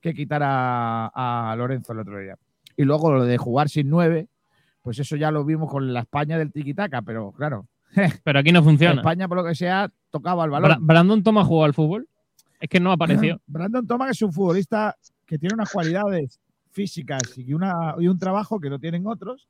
que 0.00 0.14
quitara 0.14 1.10
a, 1.12 1.52
Lorenzo 1.58 1.94
el 1.94 1.98
otro 1.98 2.20
día. 2.20 2.38
Y 2.76 2.84
luego 2.84 3.12
lo 3.12 3.24
de 3.24 3.38
jugar 3.38 3.68
sin 3.68 3.90
nueve, 3.90 4.28
pues 4.84 4.98
eso 4.98 5.16
ya 5.16 5.30
lo 5.30 5.46
vimos 5.46 5.70
con 5.70 5.94
la 5.94 6.00
España 6.00 6.36
del 6.36 6.52
tiquitaca, 6.52 7.00
pero 7.00 7.32
claro. 7.32 7.66
Pero 8.22 8.38
aquí 8.38 8.52
no 8.52 8.62
funciona. 8.62 9.00
España, 9.00 9.26
por 9.26 9.38
lo 9.38 9.44
que 9.44 9.54
sea, 9.54 9.90
tocaba 10.10 10.44
el 10.44 10.50
balón. 10.50 10.76
¿Brandon 10.86 11.22
Thomas 11.22 11.46
jugó 11.46 11.64
al 11.64 11.72
fútbol? 11.72 12.06
Es 12.60 12.68
que 12.68 12.80
no 12.80 12.92
apareció. 12.92 13.40
Brandon 13.46 13.86
Thomas 13.86 14.10
es 14.10 14.20
un 14.20 14.32
futbolista 14.32 14.94
que 15.24 15.38
tiene 15.38 15.54
unas 15.54 15.72
cualidades 15.72 16.38
físicas 16.70 17.22
y, 17.38 17.54
una, 17.54 17.94
y 17.98 18.08
un 18.08 18.18
trabajo 18.18 18.60
que 18.60 18.68
no 18.68 18.78
tienen 18.78 19.06
otros, 19.06 19.48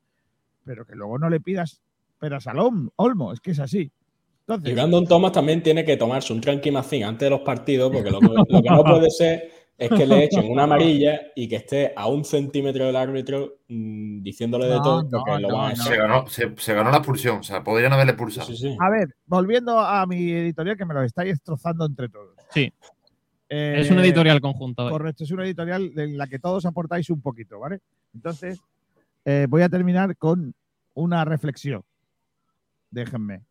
pero 0.65 0.87
que 0.87 0.95
luego 0.95 1.19
no 1.19 1.29
le 1.29 1.41
pidas 1.41 1.83
peras 2.21 2.47
al 2.47 2.59
olmo, 2.95 3.33
es 3.33 3.41
que 3.41 3.51
es 3.51 3.59
así. 3.59 3.91
Entonces, 4.47 4.71
y 4.71 4.75
Brandon 4.75 5.05
Thomas 5.05 5.33
también 5.33 5.65
tiene 5.65 5.85
que 5.85 5.97
tomarse 5.97 6.33
un 6.33 6.41
tranquimacín 6.41 7.03
antes 7.03 7.27
de 7.27 7.31
los 7.31 7.41
partidos, 7.41 7.91
porque 7.91 8.11
lo, 8.11 8.21
lo 8.21 8.63
que 8.63 8.71
no 8.71 8.85
puede 8.85 9.11
ser 9.11 9.51
es 9.77 9.91
que 9.91 10.07
le 10.07 10.25
echen 10.25 10.45
una 10.51 10.65
amarilla 10.65 11.21
y 11.35 11.49
que 11.49 11.57
esté 11.57 11.93
a 11.97 12.07
un 12.07 12.25
centímetro 12.25 12.87
del 12.87 12.97
árbitro 12.97 13.59
mm, 13.69 14.23
diciéndole 14.23 14.67
de 14.67 14.77
todo 14.77 15.09
porque 15.09 15.43
lo 15.43 15.57
van 15.57 15.73
a 15.73 15.77
se, 15.77 15.97
ganó, 15.97 16.27
se, 16.29 16.75
ganó, 16.75 16.91
la 16.91 16.99
expulsión, 16.99 17.39
o 17.39 17.43
sea, 17.43 17.63
podrían 17.65 17.93
haberle 17.93 18.15
pulsado. 18.15 18.49
A 18.81 18.91
ver, 18.91 19.15
volviendo 19.27 19.79
a 19.79 20.07
mi 20.07 20.31
editorial 20.31 20.77
que 20.77 20.85
me 20.85 20.95
lo 20.95 21.03
estáis 21.03 21.31
destrozando 21.31 21.87
entre 21.87 22.09
todos. 22.09 22.37
Sí. 22.51 22.73
es 23.49 23.91
una 23.91 24.03
eh, 24.03 24.07
editorial 24.07 24.41
conjunta. 24.41 24.89
Correcto, 24.89 25.25
es 25.25 25.31
una 25.31 25.45
editorial 25.45 25.93
en 25.97 26.17
la 26.17 26.27
que 26.27 26.39
todos 26.39 26.65
aportáis 26.67 27.11
un 27.11 27.21
poquito, 27.21 27.59
¿vale? 27.59 27.81
Entonces, 28.15 28.61
eh, 29.25 29.47
voy 29.49 29.63
a 29.63 29.69
terminar 29.69 30.17
con 30.17 30.55
una 30.95 31.25
reflexión. 31.25 31.83
Déjenme. 32.91 33.43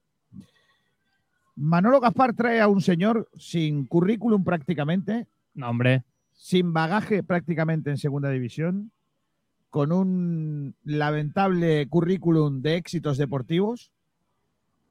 Manolo 1.55 1.99
Gaspar 1.99 2.33
trae 2.33 2.61
a 2.61 2.67
un 2.67 2.81
señor 2.81 3.29
sin 3.37 3.85
currículum 3.85 4.43
prácticamente. 4.43 5.27
No, 5.53 5.69
hombre 5.69 6.03
sin 6.43 6.73
bagaje 6.73 7.23
prácticamente 7.23 7.89
en 7.89 7.97
segunda 7.97 8.29
división, 8.29 8.91
con 9.69 9.93
un 9.93 10.75
lamentable 10.83 11.87
currículum 11.87 12.61
de 12.61 12.75
éxitos 12.75 13.17
deportivos, 13.17 13.93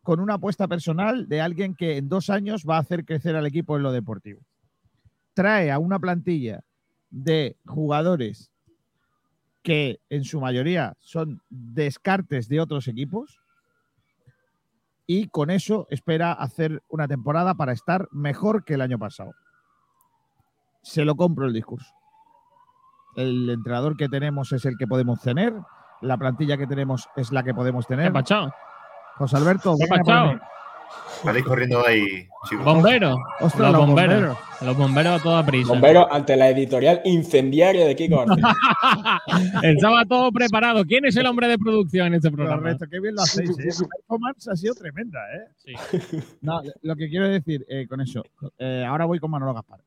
con 0.02 0.18
una 0.18 0.36
apuesta 0.36 0.66
personal 0.66 1.28
de 1.28 1.42
alguien 1.42 1.74
que 1.74 1.98
en 1.98 2.08
dos 2.08 2.30
años 2.30 2.64
va 2.66 2.78
a 2.78 2.80
hacer 2.80 3.04
crecer 3.04 3.36
al 3.36 3.44
equipo 3.44 3.76
en 3.76 3.82
lo 3.82 3.92
deportivo. 3.92 4.40
Trae 5.34 5.70
a 5.70 5.78
una 5.78 5.98
plantilla 5.98 6.64
de 7.10 7.58
jugadores 7.66 8.50
que 9.62 10.00
en 10.08 10.24
su 10.24 10.40
mayoría 10.40 10.96
son 11.00 11.42
descartes 11.50 12.48
de 12.48 12.60
otros 12.60 12.88
equipos 12.88 13.38
y 15.06 15.28
con 15.28 15.50
eso 15.50 15.86
espera 15.90 16.32
hacer 16.32 16.82
una 16.88 17.08
temporada 17.08 17.54
para 17.56 17.74
estar 17.74 18.08
mejor 18.10 18.64
que 18.64 18.72
el 18.72 18.80
año 18.80 18.98
pasado 18.98 19.34
se 20.82 21.04
lo 21.04 21.14
compro 21.14 21.46
el 21.46 21.52
discurso. 21.52 21.92
El 23.16 23.50
entrenador 23.50 23.96
que 23.96 24.08
tenemos 24.08 24.52
es 24.52 24.64
el 24.64 24.76
que 24.78 24.86
podemos 24.86 25.20
tener, 25.20 25.54
la 26.00 26.16
plantilla 26.18 26.56
que 26.56 26.66
tenemos 26.66 27.08
es 27.16 27.32
la 27.32 27.42
que 27.42 27.54
podemos 27.54 27.86
tener. 27.86 28.12
José 29.16 29.36
Alberto, 29.36 29.76
Salís 31.22 31.44
corriendo 31.44 31.86
ahí, 31.86 32.28
chicos. 32.48 32.64
Bombero. 32.64 33.16
los, 33.40 33.56
bomberos. 33.56 34.36
Los 34.60 34.76
bomberos 34.76 35.20
a 35.20 35.22
toda 35.22 35.46
prisa. 35.46 35.68
Bomberos 35.68 36.06
ante 36.10 36.36
la 36.36 36.50
editorial 36.50 37.00
incendiaria 37.04 37.86
de 37.86 37.96
Kiko. 37.96 38.24
Estaba 39.62 40.04
todo 40.04 40.30
preparado. 40.32 40.84
¿Quién 40.84 41.06
es 41.06 41.16
el 41.16 41.26
hombre 41.26 41.48
de 41.48 41.58
producción 41.58 42.08
en 42.08 42.14
este 42.14 42.30
programa? 42.30 42.60
Correcto, 42.60 42.86
qué 42.90 43.00
bien 43.00 43.14
lo 43.14 43.22
hacéis. 43.22 43.50
¿eh? 43.58 43.82
La 43.82 43.88
performance 43.88 44.48
ha 44.48 44.56
sido 44.56 44.74
tremenda, 44.74 45.20
¿eh? 45.34 45.48
Sí. 45.56 46.18
No, 46.42 46.60
lo 46.82 46.96
que 46.96 47.08
quiero 47.08 47.28
decir 47.28 47.64
eh, 47.68 47.86
con 47.88 48.00
eso, 48.00 48.24
eh, 48.58 48.84
ahora 48.86 49.04
voy 49.04 49.18
con 49.18 49.30
Manolo 49.30 49.54
Gaspar 49.54 49.80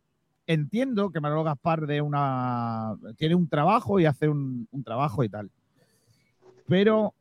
entiendo 0.47 1.12
que 1.12 1.19
Manolo 1.19 1.43
Gaspar 1.43 1.86
de 1.88 2.01
una, 2.01 2.95
tiene 3.17 3.36
un 3.36 3.47
trabajo 3.47 3.99
y 3.99 4.05
hace 4.05 4.29
un, 4.29 4.67
trabajo 4.84 5.23
y 5.23 5.29
tal. 5.29 5.49
Pero 6.67 7.13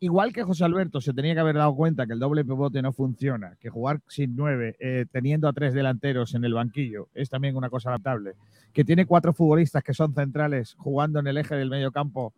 igual 0.00 0.32
que 0.32 0.42
José 0.42 0.64
Alberto 0.64 1.00
se 1.00 1.12
tenía 1.12 1.34
que 1.34 1.40
haber 1.40 1.56
dado 1.56 1.74
cuenta 1.74 2.06
que 2.06 2.12
el 2.12 2.18
doble 2.18 2.44
pivote 2.44 2.82
no 2.82 2.92
funciona, 2.92 3.56
que 3.60 3.70
jugar 3.70 4.00
sin 4.08 4.34
nueve, 4.36 4.76
eh, 4.80 5.06
teniendo 5.10 5.48
a 5.48 5.52
tres 5.52 5.74
delanteros 5.74 6.34
en 6.34 6.44
el 6.44 6.54
banquillo, 6.54 7.08
es 7.14 7.30
también 7.30 7.56
una 7.56 7.70
cosa 7.70 7.90
adaptable, 7.90 8.34
que 8.72 8.84
tiene 8.84 9.06
cuatro 9.06 9.32
futbolistas 9.32 9.82
que 9.84 9.94
son 9.94 10.14
centrales 10.14 10.74
jugando 10.78 11.20
en 11.20 11.28
el 11.28 11.38
eje 11.38 11.54
del 11.54 11.70
medio 11.70 11.92
campo 11.92 12.32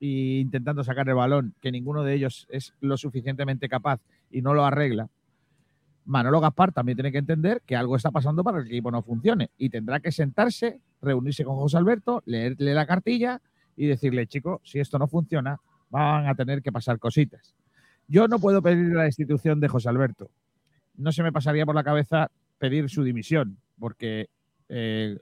e 0.00 0.38
intentando 0.40 0.84
sacar 0.84 1.08
el 1.08 1.16
balón, 1.16 1.54
que 1.60 1.72
ninguno 1.72 2.04
de 2.04 2.14
ellos 2.14 2.46
es 2.50 2.72
lo 2.80 2.96
suficientemente 2.96 3.68
capaz 3.68 4.00
y 4.30 4.42
no 4.42 4.54
lo 4.54 4.64
arregla, 4.64 5.08
Manolo 6.08 6.40
Gaspar 6.40 6.72
también 6.72 6.96
tiene 6.96 7.12
que 7.12 7.18
entender 7.18 7.60
que 7.66 7.76
algo 7.76 7.94
está 7.94 8.10
pasando 8.10 8.42
para 8.42 8.58
que 8.58 8.62
el 8.62 8.68
equipo 8.68 8.90
no 8.90 9.02
funcione 9.02 9.50
y 9.58 9.68
tendrá 9.68 10.00
que 10.00 10.10
sentarse, 10.10 10.80
reunirse 11.02 11.44
con 11.44 11.56
José 11.56 11.76
Alberto, 11.76 12.22
leerle 12.24 12.72
la 12.72 12.86
cartilla 12.86 13.42
y 13.76 13.86
decirle, 13.86 14.26
chico, 14.26 14.62
si 14.64 14.80
esto 14.80 14.98
no 14.98 15.06
funciona, 15.06 15.60
van 15.90 16.26
a 16.26 16.34
tener 16.34 16.62
que 16.62 16.72
pasar 16.72 16.98
cositas. 16.98 17.54
Yo 18.08 18.26
no 18.26 18.38
puedo 18.38 18.62
pedir 18.62 18.86
la 18.94 19.02
destitución 19.02 19.60
de 19.60 19.68
José 19.68 19.90
Alberto. 19.90 20.30
No 20.96 21.12
se 21.12 21.22
me 21.22 21.30
pasaría 21.30 21.66
por 21.66 21.74
la 21.74 21.84
cabeza 21.84 22.30
pedir 22.56 22.88
su 22.88 23.04
dimisión, 23.04 23.58
porque 23.78 24.30
eh, 24.70 25.18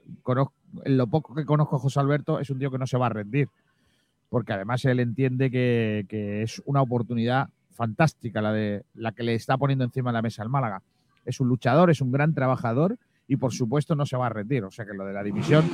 lo 0.85 1.07
poco 1.07 1.35
que 1.35 1.45
conozco 1.45 1.75
a 1.75 1.79
José 1.79 1.99
Alberto 1.99 2.39
es 2.39 2.49
un 2.49 2.59
tío 2.59 2.71
que 2.71 2.77
no 2.77 2.87
se 2.87 2.97
va 2.97 3.07
a 3.07 3.09
rendir, 3.09 3.49
porque 4.29 4.53
además 4.53 4.85
él 4.85 5.01
entiende 5.01 5.51
que, 5.51 6.05
que 6.07 6.43
es 6.43 6.61
una 6.65 6.81
oportunidad 6.81 7.49
fantástica 7.77 8.41
la, 8.41 8.51
de, 8.51 8.83
la 8.95 9.13
que 9.13 9.23
le 9.23 9.35
está 9.35 9.57
poniendo 9.57 9.85
encima 9.85 10.09
de 10.09 10.15
la 10.15 10.21
mesa 10.21 10.41
al 10.41 10.49
Málaga. 10.49 10.81
Es 11.23 11.39
un 11.39 11.47
luchador, 11.47 11.89
es 11.91 12.01
un 12.01 12.11
gran 12.11 12.33
trabajador 12.33 12.97
y 13.27 13.37
por 13.37 13.53
supuesto 13.53 13.95
no 13.95 14.05
se 14.05 14.17
va 14.17 14.25
a 14.25 14.29
rendir. 14.29 14.63
O 14.63 14.71
sea 14.71 14.85
que 14.85 14.93
lo 14.93 15.05
de 15.05 15.13
la 15.13 15.23
división. 15.23 15.63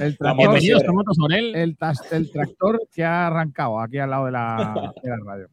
El 0.00 0.18
tractor, 0.18 0.58
el, 1.32 1.76
el, 2.10 2.30
tractor 2.32 2.80
que 2.92 3.04
ha 3.04 3.28
arrancado 3.28 3.80
aquí 3.80 3.98
al 3.98 4.10
lado 4.10 4.26
de 4.26 4.32
la, 4.32 4.92
de 5.02 5.08
la 5.08 5.16
radio. 5.24 5.48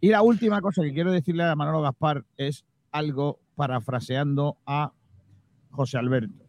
Y 0.00 0.08
la 0.08 0.22
última 0.22 0.60
cosa 0.60 0.82
que 0.82 0.92
quiero 0.92 1.10
decirle 1.12 1.42
a 1.44 1.56
Manolo 1.56 1.82
Gaspar 1.82 2.24
es 2.36 2.64
algo 2.90 3.40
parafraseando 3.56 4.56
a 4.66 4.92
José 5.70 5.98
Alberto. 5.98 6.44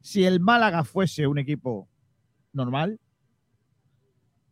Si 0.00 0.24
el 0.24 0.40
Málaga 0.40 0.84
fuese 0.84 1.26
un 1.26 1.38
equipo 1.38 1.88
normal, 2.52 3.00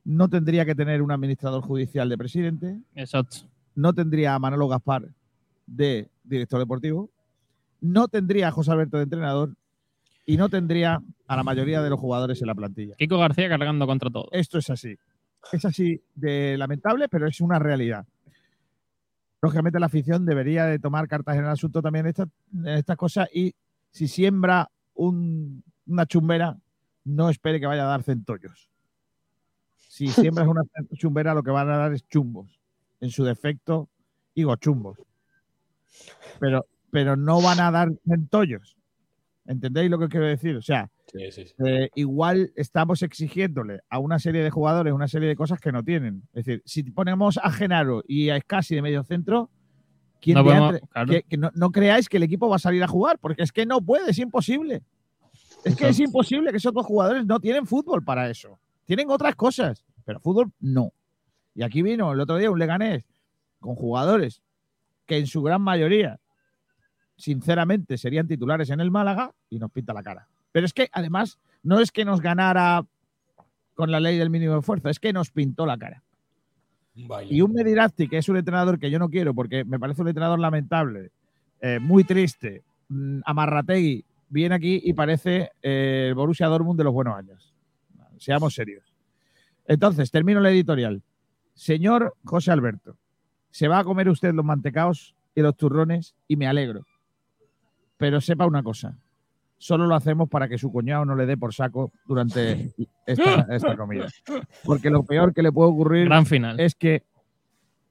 no 0.05 0.29
tendría 0.29 0.65
que 0.65 0.75
tener 0.75 1.03
un 1.03 1.11
administrador 1.11 1.63
judicial 1.63 2.09
de 2.09 2.19
presidente. 2.19 2.79
Exacto. 2.95 3.39
No 3.75 3.95
tendría 3.95 4.35
a 4.35 4.39
Manolo 4.39 4.69
Gaspar 4.69 5.09
de 5.67 6.11
director 6.23 6.61
deportivo. 6.61 7.11
No 7.81 8.09
tendría 8.09 8.49
a 8.49 8.51
José 8.51 8.71
Alberto 8.73 8.99
de 8.99 9.05
entrenador. 9.05 9.57
Y 10.27 10.37
no 10.37 10.49
tendría 10.49 11.03
a 11.27 11.37
la 11.37 11.43
mayoría 11.43 11.83
de 11.83 11.91
los 11.91 12.01
jugadores 12.01 12.41
en 12.41 12.47
la 12.47 12.55
plantilla. 12.55 12.95
Kiko 12.97 13.19
García 13.19 13.49
cargando 13.49 13.87
contra 13.87 14.11
todo. 14.11 14.29
Esto 14.33 14.59
es 14.59 14.71
así. 14.71 14.97
Es 15.53 15.65
así 15.65 16.01
de 16.15 16.57
lamentable, 16.57 17.09
pero 17.09 17.27
es 17.27 17.41
una 17.41 17.59
realidad. 17.59 18.07
Lógicamente 19.43 19.79
la 19.79 19.87
afición 19.87 20.25
debería 20.25 20.65
de 20.65 20.79
tomar 20.79 21.09
cartas 21.09 21.37
en 21.37 21.45
el 21.45 21.51
asunto 21.51 21.83
también 21.83 22.07
en 22.07 22.69
estas 22.69 22.97
cosas 22.97 23.29
y 23.35 23.55
si 23.91 24.09
siembra 24.09 24.71
una 24.95 26.07
chumbera, 26.07 26.57
no 27.05 27.29
espere 27.29 27.61
que 27.61 27.67
vaya 27.67 27.83
a 27.83 27.89
dar 27.89 28.03
centollos 28.03 28.71
si 29.95 30.09
siembras 30.09 30.49
una 30.49 30.63
chumbera, 30.97 31.35
lo 31.35 31.45
que 31.45 31.53
van 31.53 31.71
a 31.71 31.77
dar 31.77 31.93
es 31.93 32.05
chumbos. 32.09 32.59
En 33.01 33.11
su 33.11 33.23
defecto, 33.23 33.89
digo 34.35 34.57
chumbos. 34.57 34.99
Pero, 36.41 36.67
pero 36.91 37.15
no 37.15 37.41
van 37.41 37.61
a 37.61 37.71
dar 37.71 37.93
centollos. 38.05 38.77
¿Entendéis 39.47 39.89
lo 39.89 40.01
que 40.01 40.09
quiero 40.09 40.27
decir? 40.27 40.57
O 40.57 40.63
sea, 40.63 40.91
eh, 41.65 41.91
igual 41.95 42.53
estamos 42.57 43.03
exigiéndole 43.03 43.83
a 43.89 44.01
una 44.01 44.19
serie 44.19 44.43
de 44.43 44.51
jugadores 44.51 44.93
una 44.93 45.07
serie 45.07 45.29
de 45.29 45.37
cosas 45.37 45.61
que 45.61 45.71
no 45.71 45.85
tienen. 45.85 46.25
Es 46.33 46.45
decir, 46.45 46.63
si 46.67 46.83
ponemos 46.83 47.39
a 47.39 47.53
Genaro 47.53 48.03
y 48.09 48.31
a 48.31 48.37
Escasi 48.37 48.75
de 48.75 48.83
medio 48.83 49.05
centro, 49.05 49.49
¿quién 50.21 50.39
no, 50.39 50.45
que, 51.07 51.37
no, 51.37 51.71
creáis 51.71 52.09
que 52.09 52.17
el 52.17 52.25
equipo 52.25 52.49
va 52.49 52.57
a 52.57 52.59
salir 52.59 52.83
a 52.83 52.89
jugar, 52.89 53.21
porque 53.21 53.45
es 53.45 53.53
que 53.53 53.65
no 53.65 53.81
puede, 53.81 54.11
es 54.11 54.19
imposible. 54.19 54.83
Es 55.65 55.77
que 55.77 55.87
es 55.87 56.01
imposible 56.01 56.51
que 56.51 56.57
esos 56.57 56.75
dos 56.75 56.85
jugadores 56.85 57.25
no 57.27 57.39
tienen 57.39 57.65
fútbol 57.65 58.03
para 58.03 58.29
eso. 58.29 58.59
Tienen 58.85 59.11
otras 59.11 59.35
cosas, 59.35 59.85
pero 60.05 60.21
fútbol 60.21 60.53
no. 60.61 60.93
Y 61.55 61.63
aquí 61.63 61.83
vino 61.83 62.13
el 62.13 62.21
otro 62.21 62.37
día 62.37 62.51
un 62.51 62.59
Leganés 62.59 63.05
con 63.61 63.75
jugadores 63.75 64.43
que 65.07 65.19
en 65.19 65.27
su 65.27 65.43
gran 65.43 65.63
mayoría, 65.63 66.19
sinceramente, 67.17 67.97
serían 67.97 68.27
titulares 68.27 68.71
en 68.71 68.81
el 68.81 68.91
Málaga 68.91 69.33
y 69.49 69.59
nos 69.59 69.71
pinta 69.71 69.93
la 69.93 70.03
cara. 70.03 70.29
Pero 70.53 70.67
es 70.67 70.73
que 70.73 70.89
además 70.93 71.39
no 71.63 71.81
es 71.81 71.91
que 71.91 72.05
nos 72.05 72.21
ganara 72.21 72.85
con 73.75 73.91
la 73.91 74.01
ley 74.01 74.19
del 74.19 74.31
mínimo 74.31 74.59
esfuerzo, 74.59 74.89
es 74.89 75.01
que 75.01 75.13
nos 75.13 75.31
pintó 75.31 75.67
la 75.67 75.79
cara. 75.79 76.03
Y 77.29 77.41
un 77.41 77.53
Medirazzi, 77.53 78.09
que 78.09 78.19
es 78.19 78.29
un 78.29 78.37
entrenador 78.37 78.79
que 78.79 78.91
yo 78.91 78.99
no 78.99 79.09
quiero 79.09 79.35
porque 79.35 79.65
me 79.65 79.81
parece 79.81 80.03
un 80.03 80.09
entrenador 80.09 80.39
lamentable, 80.39 81.11
eh, 81.61 81.81
muy 81.81 82.05
triste, 82.05 82.63
mm, 82.89 83.21
Amarrategui, 83.25 84.05
viene 84.29 84.55
aquí 84.55 84.81
y 84.85 84.93
parece 84.93 85.51
eh, 85.61 86.07
el 86.09 86.15
Borussia 86.15 86.47
Dortmund 86.47 86.79
de 86.79 86.85
los 86.85 86.93
buenos 86.93 87.17
años 87.17 87.54
seamos 88.19 88.55
serios. 88.55 88.85
Entonces, 89.67 90.11
termino 90.11 90.41
la 90.41 90.51
editorial. 90.51 91.03
Señor 91.55 92.15
José 92.25 92.51
Alberto, 92.51 92.97
se 93.51 93.69
va 93.69 93.79
a 93.79 93.85
comer 93.85 94.09
usted 94.09 94.35
los 94.35 94.45
mantecaos 94.45 95.15
y 95.35 95.41
los 95.41 95.57
turrones 95.57 96.15
y 96.29 96.37
me 96.37 96.47
alegro. 96.47 96.85
Pero 97.97 98.21
sepa 98.21 98.45
una 98.47 98.63
cosa, 98.63 98.97
solo 99.57 99.87
lo 99.87 99.95
hacemos 99.95 100.29
para 100.29 100.49
que 100.49 100.59
su 100.59 100.71
cuñado 100.73 101.05
no 101.05 101.15
le 101.15 101.27
dé 101.27 101.37
por 101.37 101.55
saco 101.55 101.93
durante 102.07 102.73
esta, 103.07 103.77
comida. 103.77 104.09
Porque 104.65 104.91
lo 104.91 105.05
peor 105.05 105.33
que 105.33 105.43
le 105.43 105.53
puede 105.53 105.71
ocurrir 105.71 106.07
Gran 106.07 106.27
final. 106.27 106.59
es 106.59 106.75
que 106.75 107.05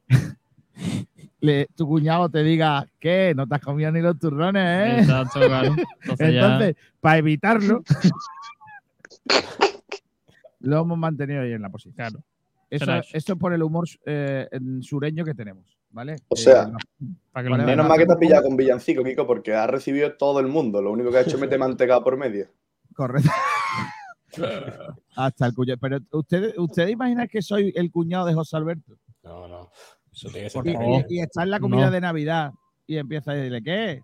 le- 1.39 1.67
tu 1.75 1.87
cuñado 1.87 2.29
te 2.29 2.43
diga 2.43 2.85
que 2.99 3.33
no 3.35 3.47
te 3.47 3.55
has 3.55 3.61
comido 3.61 3.91
ni 3.91 4.01
los 4.01 4.19
turrones, 4.19 4.63
¿eh? 4.63 4.99
Exacto, 4.99 5.39
claro. 5.39 5.73
Entonces, 6.01 6.33
ya- 6.33 6.41
Entonces, 6.41 6.75
para 6.99 7.17
evitarlo, 7.17 7.81
lo 10.63 10.81
hemos 10.81 10.97
mantenido 10.97 11.41
ahí 11.41 11.53
en 11.53 11.61
la 11.61 11.69
posición. 11.69 11.93
Claro. 11.95 12.23
Eso, 12.69 12.91
es 13.13 13.25
por 13.39 13.53
el 13.53 13.61
humor 13.61 13.87
eh, 14.05 14.49
sureño 14.81 15.23
que 15.23 15.35
tenemos, 15.35 15.77
¿vale? 15.91 16.15
O 16.27 16.35
sea, 16.35 16.63
Eh, 16.63 16.71
no- 16.71 16.77
para 17.31 17.43
que 17.43 17.49
lo 17.49 17.55
Vale, 17.57 17.65
Menos 17.67 17.87
mal 17.87 17.97
que 17.99 18.05
te 18.07 18.13
has 18.13 18.17
pillado 18.17 18.43
con 18.43 18.57
Villancico, 18.57 19.03
Kiko, 19.03 19.27
porque 19.27 19.53
ha 19.53 19.67
recibido 19.67 20.13
todo 20.15 20.39
el 20.39 20.47
mundo. 20.47 20.81
Lo 20.81 20.91
único 20.91 21.11
que 21.11 21.17
ha 21.17 21.21
hecho 21.21 21.35
es 21.35 21.41
meter 21.41 21.59
mantecado 21.59 22.03
por 22.03 22.17
medio. 22.17 22.47
correcto. 22.95 23.29
Hasta 25.15 25.45
el 25.45 25.53
cuñado. 25.53 25.77
Pero 25.79 25.99
ustedes 26.11 26.55
usted 26.57 26.87
imaginan 26.87 27.27
que 27.27 27.41
soy 27.41 27.71
el 27.75 27.91
cuñado 27.91 28.25
de 28.25 28.33
José 28.33 28.57
Alberto. 28.57 28.97
No, 29.23 29.47
no. 29.47 29.69
Eso 30.11 30.29
tiene 30.29 30.47
que 30.47 30.49
ser 30.49 30.67
Y, 30.67 30.71
y- 30.71 31.17
y 31.17 31.19
está 31.21 31.43
en 31.43 31.51
la 31.51 31.59
comida 31.59 31.85
No. 31.85 31.91
de 31.91 32.01
Navidad 32.01 32.51
y 32.87 32.97
empieza 32.97 33.31
a 33.31 33.35
decirle, 33.35 33.63
¿qué? 33.63 34.01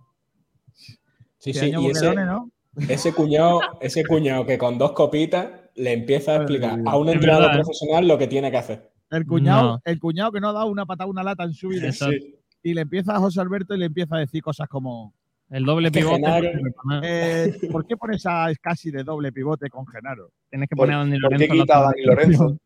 Sí, 1.40 1.54
sí, 1.54 1.72
y 1.76 1.88
ese, 1.90 2.14
¿no? 2.16 2.52
ese 2.88 3.14
cuñado, 3.14 3.62
ese 3.82 4.06
cuñado 4.06 4.46
que 4.46 4.58
con 4.58 4.78
dos 4.78 4.92
copitas 4.92 5.50
le 5.80 5.94
empieza 5.94 6.34
a 6.34 6.36
explicar 6.38 6.80
a 6.86 6.98
un 6.98 7.10
entrenador 7.10 7.44
verdad, 7.48 7.56
profesional 7.64 8.08
lo 8.08 8.18
que 8.18 8.28
tiene 8.28 8.52
que 8.52 8.58
hacer. 8.58 8.92
El 9.12 9.26
cuñado, 9.26 9.64
No. 9.74 9.82
el 9.86 10.00
cuñado 10.00 10.32
que 10.32 10.40
no 10.40 10.50
ha 10.50 10.54
dado 10.54 10.68
una 10.68 10.86
patada, 10.86 11.10
una 11.10 11.24
lata 11.24 11.44
en 11.44 11.54
su 11.54 11.70
vida. 11.70 11.88
Exacto. 11.88 12.16
Y 12.62 12.74
le 12.74 12.82
empieza 12.82 13.16
a 13.16 13.20
José 13.20 13.40
Alberto 13.42 13.74
y 13.74 13.80
le 13.80 13.86
empieza 13.86 14.16
a 14.18 14.20
decir 14.20 14.44
cosas 14.44 14.68
como, 14.68 15.14
El 15.50 15.66
doble 15.66 15.90
pivote. 15.92 16.22
Genaro- 16.22 17.02
eh, 17.04 17.58
¿por 17.72 17.88
qué 17.88 17.98
pones 17.98 18.24
a 18.28 18.48
casi 18.62 18.92
de 18.92 19.04
doble 19.04 19.32
pivote 19.32 19.70
con 19.70 19.88
Genaro? 19.88 20.32
Tienes 20.50 20.70
que 20.70 20.76
¿Por, 20.76 20.86
poner 20.88 20.96
a 20.96 21.00
Dani 21.00 21.20
por 21.20 21.30
qué 21.30 21.36
Lorenzo. 21.38 21.54
en 21.54 21.58
la 21.58 21.64
quita 21.64 21.78
a 21.78 21.82
Dani 21.84 22.02
Lorenzo? 22.04 22.58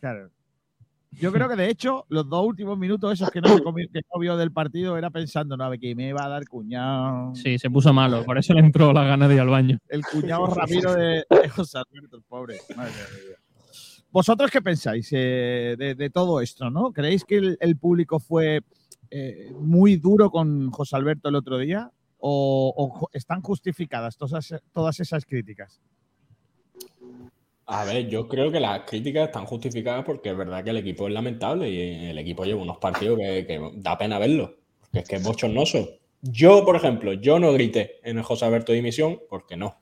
Claro. 0.00 0.30
Yo 1.12 1.32
creo 1.32 1.48
que 1.48 1.56
de 1.56 1.68
hecho, 1.68 2.06
los 2.08 2.28
dos 2.28 2.46
últimos 2.46 2.78
minutos 2.78 3.12
esos 3.12 3.30
que 3.30 3.40
no, 3.40 3.48
se 3.48 3.62
comió- 3.62 3.88
que 3.92 4.00
no 4.12 4.20
vio 4.20 4.36
del 4.36 4.52
partido 4.52 4.96
era 4.96 5.10
pensando, 5.10 5.56
no, 5.56 5.64
a 5.64 5.68
ver, 5.68 5.80
que 5.80 5.94
me 5.94 6.12
va 6.12 6.24
a 6.24 6.28
dar 6.28 6.46
cuñado. 6.46 7.34
Sí, 7.34 7.58
se 7.58 7.68
puso 7.68 7.92
malo. 7.92 8.24
Por 8.24 8.38
eso 8.38 8.54
le 8.54 8.60
entró 8.60 8.92
la 8.92 9.04
gana 9.04 9.26
de 9.26 9.34
ir 9.34 9.40
al 9.40 9.48
baño. 9.48 9.78
El 9.88 10.02
cuñado 10.06 10.46
Ramiro 10.54 10.94
de, 10.94 11.24
de 11.28 11.48
José 11.48 11.78
Alberto, 11.78 12.16
el 12.16 12.22
pobre. 12.22 12.58
Madre 12.76 12.92
mía. 12.92 13.36
¿Vosotros 14.12 14.50
qué 14.50 14.60
pensáis 14.62 15.08
eh, 15.12 15.76
de, 15.78 15.94
de 15.94 16.10
todo 16.10 16.40
esto? 16.40 16.70
¿no? 16.70 16.92
¿Creéis 16.92 17.24
que 17.24 17.36
el, 17.38 17.58
el 17.60 17.76
público 17.76 18.18
fue 18.18 18.60
eh, 19.10 19.52
muy 19.60 19.96
duro 19.96 20.30
con 20.30 20.70
José 20.70 20.96
Alberto 20.96 21.28
el 21.28 21.34
otro 21.36 21.58
día? 21.58 21.90
¿O, 22.18 22.72
o 22.76 23.08
están 23.12 23.40
justificadas 23.40 24.16
todas, 24.16 24.54
todas 24.72 25.00
esas 25.00 25.24
críticas? 25.24 25.80
A 27.72 27.84
ver, 27.84 28.08
yo 28.08 28.26
creo 28.26 28.50
que 28.50 28.58
las 28.58 28.80
críticas 28.80 29.26
están 29.28 29.46
justificadas 29.46 30.04
porque 30.04 30.30
es 30.30 30.36
verdad 30.36 30.64
que 30.64 30.70
el 30.70 30.78
equipo 30.78 31.06
es 31.06 31.14
lamentable 31.14 31.70
y 31.70 32.06
el 32.10 32.18
equipo 32.18 32.44
lleva 32.44 32.60
unos 32.60 32.78
partidos 32.78 33.16
que, 33.18 33.46
que 33.46 33.70
da 33.76 33.96
pena 33.96 34.18
verlo. 34.18 34.56
Porque 34.80 34.98
es 34.98 35.08
que 35.08 35.16
es 35.16 35.22
bochornoso. 35.22 35.88
Yo, 36.20 36.64
por 36.64 36.74
ejemplo, 36.74 37.12
yo 37.12 37.38
no 37.38 37.52
grité 37.52 38.00
en 38.02 38.18
el 38.18 38.24
José 38.24 38.44
Alberto 38.44 38.72
dimisión 38.72 39.20
porque 39.28 39.56
no. 39.56 39.76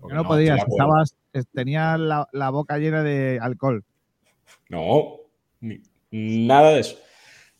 Porque 0.00 0.14
no, 0.14 0.22
estoy 0.22 0.36
podías, 0.36 0.66
estabas, 0.68 1.16
eh, 1.32 1.42
tenías 1.54 2.00
la, 2.00 2.28
la 2.32 2.50
boca 2.50 2.76
llena 2.78 3.04
de 3.04 3.38
alcohol. 3.40 3.84
No, 4.68 5.18
ni- 5.60 5.80
nada 6.10 6.70
de 6.70 6.80
eso. 6.80 6.96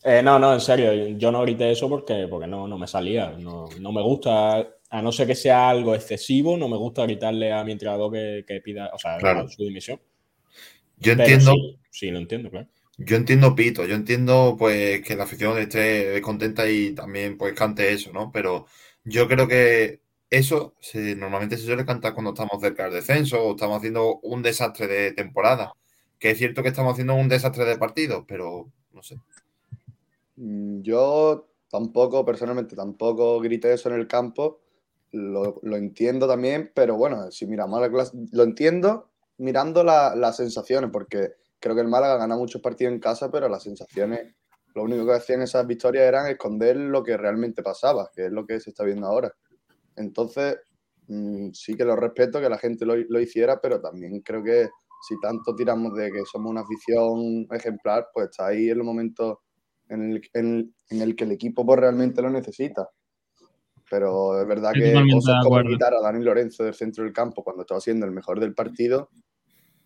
Eh, 0.03 0.23
no, 0.23 0.39
no, 0.39 0.55
en 0.55 0.61
serio, 0.61 1.17
yo 1.17 1.31
no 1.31 1.43
grité 1.43 1.71
eso 1.71 1.89
porque, 1.89 2.27
porque 2.29 2.47
no, 2.47 2.67
no 2.67 2.79
me 2.79 2.87
salía. 2.89 3.31
No, 3.39 3.69
no 3.81 3.93
me 3.93 4.03
gusta, 4.03 4.67
a 4.91 5.03
no 5.03 5.13
ser 5.13 5.27
que 5.27 5.35
sea 5.35 5.69
algo 5.71 5.95
excesivo, 5.95 6.57
no 6.57 6.69
me 6.69 6.77
gusta 6.77 7.03
gritarle 7.05 7.53
a 7.53 7.65
mi 7.65 7.73
entrenador 7.73 8.13
que, 8.13 8.45
que 8.47 8.61
pida, 8.61 8.91
o 8.95 8.99
sea, 8.99 9.19
Claro. 9.19 9.49
su 9.49 9.63
dimisión. 9.65 10.01
Yo 10.99 11.13
Pero 11.15 11.29
entiendo, 11.29 11.53
Sí, 11.53 11.79
sí, 11.91 12.11
lo 12.11 12.19
entiendo, 12.19 12.51
claro. 12.51 12.69
yo 12.97 13.17
entiendo 13.17 13.55
Pito, 13.55 13.85
yo 13.87 13.95
entiendo 13.95 14.57
pues 14.59 15.03
que 15.03 15.15
la 15.17 15.25
afición 15.25 15.57
esté 15.59 16.21
contenta 16.23 16.69
y 16.71 16.95
también 16.95 17.39
pues 17.39 17.55
cante 17.55 17.93
eso, 17.93 18.13
¿no? 18.13 18.33
Pero 18.33 18.67
yo 19.05 19.29
creo 19.29 19.47
que 19.49 20.03
eso 20.31 20.75
se- 20.81 21.15
normalmente 21.17 21.57
se 21.57 21.65
suele 21.67 21.85
cantar 21.87 22.15
cuando 22.15 22.31
estamos 22.33 22.61
cerca 22.61 22.85
del 22.85 22.95
descenso 22.95 23.41
o 23.43 23.53
estamos 23.53 23.79
haciendo 23.79 24.19
un 24.21 24.43
desastre 24.43 24.87
de 24.89 25.13
temporada. 25.13 25.73
Que 26.19 26.31
es 26.33 26.39
cierto 26.39 26.63
que 26.63 26.69
estamos 26.71 26.93
haciendo 26.93 27.15
un 27.15 27.29
desastre 27.29 27.65
de 27.65 27.79
partido, 27.79 28.27
pero 28.27 28.73
no 28.93 29.03
sé. 29.03 29.17
Mm, 30.37 30.83
Yo 30.83 31.49
tampoco, 31.71 32.25
personalmente, 32.25 32.77
tampoco 32.77 33.41
grité 33.41 33.73
eso 33.75 33.89
en 33.91 33.97
el 33.97 34.07
campo. 34.09 34.61
Lo, 35.13 35.61
entiendo 35.77 36.29
también, 36.29 36.71
pero 36.75 36.97
bueno, 36.97 37.31
si 37.31 37.47
miramos 37.47 37.81
la 37.81 37.91
clase, 37.91 38.13
lo 38.33 38.43
entiendo 38.43 39.11
mirando 39.39 39.85
la- 39.85 40.15
las 40.15 40.37
sensaciones, 40.37 40.91
porque 40.93 41.33
creo 41.61 41.75
que 41.75 41.81
el 41.81 41.89
Málaga 41.89 42.17
gana 42.19 42.37
muchos 42.37 42.61
partidos 42.61 42.93
en 42.93 43.01
casa, 43.01 43.31
pero 43.31 43.49
las 43.49 43.63
sensaciones, 43.63 44.35
lo 44.75 44.83
único 44.83 45.07
que 45.07 45.13
hacían 45.15 45.43
esas 45.43 45.67
victorias 45.67 46.05
eran 46.05 46.27
esconder 46.27 46.77
lo 46.77 47.03
que 47.03 47.17
realmente 47.17 47.63
pasaba, 47.63 48.11
que 48.15 48.27
es 48.27 48.33
lo 48.33 48.47
que 48.47 48.61
se 48.61 48.71
está 48.71 48.85
viendo 48.85 49.07
ahora. 49.07 49.33
Entonces, 49.97 50.59
mm, 51.09 51.51
sí 51.53 51.77
que 51.77 51.85
lo 51.85 51.97
respeto 51.97 52.41
que 52.41 52.49
la 52.49 52.59
gente 52.59 52.85
lo, 52.87 53.21
hiciera, 53.21 53.61
pero 53.61 53.81
también 53.81 54.21
creo 54.23 54.43
que 54.45 54.69
si 55.09 55.19
tanto 55.21 55.55
tiramos 55.55 55.95
de 55.95 56.11
que 56.13 56.25
somos 56.31 56.51
una 56.51 56.63
afición 56.63 57.47
ejemplar, 57.53 58.09
pues 58.13 58.29
está 58.31 58.49
ahí 58.49 58.71
en 58.71 58.79
los 58.79 58.87
en 59.89 60.11
el, 60.13 60.23
en, 60.35 60.75
en 60.91 61.03
el 61.03 61.17
que 61.17 61.25
el 61.25 61.33
equipo 61.33 61.65
pues, 61.65 61.81
realmente 61.81 62.23
lo 62.23 62.31
necesita. 62.31 62.89
Pero 63.91 64.41
es 64.41 64.47
verdad 64.47 64.73
que 64.75 64.93
cosas 65.13 65.43
como 65.43 65.63
quitar 65.63 65.95
a 65.95 66.01
Dani 66.01 66.23
Lorenzo 66.23 66.65
del 66.65 66.75
centro 66.75 67.05
del 67.05 67.13
campo 67.13 67.43
cuando 67.43 67.63
estaba 67.63 67.81
siendo 67.81 68.07
el 68.07 68.13
mejor 68.13 68.39
del 68.41 68.55
partido, 68.55 69.11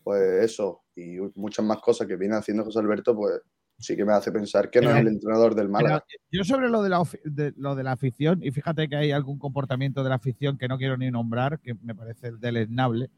pues 0.02 0.20
eso, 0.42 0.82
y 0.96 1.18
muchas 1.34 1.64
más 1.64 1.78
cosas 1.78 2.06
que 2.06 2.16
viene 2.16 2.34
haciendo 2.36 2.64
José 2.64 2.80
Alberto, 2.80 3.14
pues 3.14 3.40
sí 3.78 3.96
que 3.96 4.04
me 4.04 4.12
hace 4.12 4.32
pensar 4.32 4.70
que 4.70 4.80
no 4.80 4.88
Pero- 4.88 4.96
es 4.96 5.02
el 5.02 5.08
entrenador 5.08 5.54
del 5.54 5.68
Málaga. 5.68 6.04
Yo 6.30 6.44
sobre 6.44 6.68
lo 6.68 6.82
de, 6.82 6.88
la, 6.88 7.02
de, 7.24 7.52
lo 7.56 7.74
de 7.74 7.82
la 7.84 7.92
afición, 7.92 8.40
y 8.42 8.50
fíjate 8.50 8.88
que 8.88 8.96
hay 8.96 9.12
algún 9.12 9.38
comportamiento 9.38 10.02
de 10.02 10.08
la 10.08 10.16
afición 10.16 10.58
que 10.58 10.68
no 10.68 10.78
quiero 10.78 10.96
ni 10.96 11.10
nombrar, 11.10 11.60
que 11.60 11.74
me 11.82 11.94
parece 11.94 12.32
deleznable. 12.32 13.10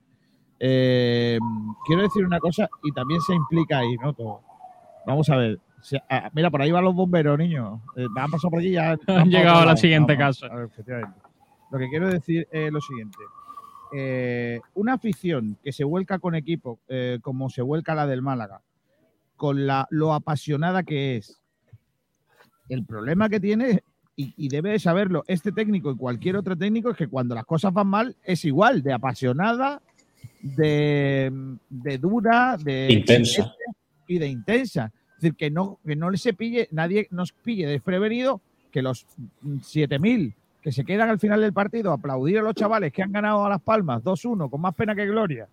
Eh, 0.60 1.38
quiero 1.86 2.02
decir 2.02 2.24
una 2.24 2.38
cosa, 2.38 2.68
y 2.82 2.92
también 2.92 3.20
se 3.20 3.34
implica 3.34 3.78
ahí, 3.78 3.94
¿no? 4.02 4.12
Todo. 4.14 4.42
Vamos 5.06 5.28
a 5.30 5.36
ver. 5.36 5.58
Ah, 6.08 6.30
mira, 6.32 6.50
por 6.50 6.62
ahí 6.62 6.70
van 6.70 6.84
los 6.84 6.94
bomberos, 6.94 7.38
niños. 7.38 7.80
Eh, 7.96 8.06
han 8.16 8.30
pasado 8.30 8.50
por 8.50 8.60
aquí 8.60 8.70
ya. 8.72 8.96
Han 9.06 9.30
llegado 9.30 9.60
a 9.60 9.66
la 9.66 9.76
siguiente 9.76 10.16
Vamos, 10.16 10.40
casa. 10.40 10.52
a 10.52 10.56
ver, 10.56 10.66
efectivamente. 10.66 11.18
Lo 11.70 11.78
que 11.78 11.88
quiero 11.88 12.08
decir 12.08 12.48
es 12.50 12.72
lo 12.72 12.80
siguiente. 12.80 13.18
Eh, 13.96 14.60
una 14.74 14.94
afición 14.94 15.56
que 15.62 15.72
se 15.72 15.84
vuelca 15.84 16.18
con 16.18 16.34
equipo, 16.34 16.80
eh, 16.88 17.18
como 17.22 17.50
se 17.50 17.62
vuelca 17.62 17.94
la 17.94 18.06
del 18.06 18.22
Málaga, 18.22 18.60
con 19.36 19.66
la, 19.66 19.86
lo 19.90 20.14
apasionada 20.14 20.82
que 20.82 21.16
es, 21.16 21.40
el 22.68 22.84
problema 22.84 23.28
que 23.28 23.40
tiene, 23.40 23.82
y, 24.16 24.32
y 24.36 24.48
debe 24.48 24.70
de 24.70 24.78
saberlo 24.78 25.24
este 25.26 25.52
técnico 25.52 25.90
y 25.90 25.96
cualquier 25.96 26.36
otro 26.36 26.56
técnico, 26.56 26.90
es 26.90 26.96
que 26.96 27.08
cuando 27.08 27.34
las 27.34 27.44
cosas 27.44 27.72
van 27.72 27.88
mal 27.88 28.16
es 28.22 28.44
igual, 28.44 28.82
de 28.82 28.92
apasionada, 28.92 29.82
de, 30.40 31.30
de 31.68 31.98
dura, 31.98 32.56
de 32.56 32.88
Intensa. 32.90 33.54
y 34.06 34.18
de 34.18 34.28
intensa. 34.28 34.92
Decir, 35.24 35.36
que 35.36 35.50
no, 35.50 35.78
que 35.84 35.96
no 35.96 36.14
se 36.16 36.34
pille, 36.34 36.68
nadie 36.70 37.08
nos 37.10 37.32
pille 37.32 37.66
desprevenido 37.66 38.40
que 38.70 38.82
los 38.82 39.06
mm, 39.42 39.58
7000 39.60 40.34
que 40.60 40.72
se 40.72 40.84
quedan 40.84 41.10
al 41.10 41.18
final 41.18 41.40
del 41.40 41.52
partido 41.52 41.92
aplaudir 41.92 42.38
a 42.38 42.42
los 42.42 42.54
chavales 42.54 42.92
que 42.92 43.02
han 43.02 43.12
ganado 43.12 43.44
a 43.44 43.48
Las 43.50 43.60
Palmas 43.60 44.02
2-1 44.02 44.48
con 44.48 44.60
más 44.60 44.74
pena 44.74 44.94
que 44.94 45.06
gloria 45.06 45.46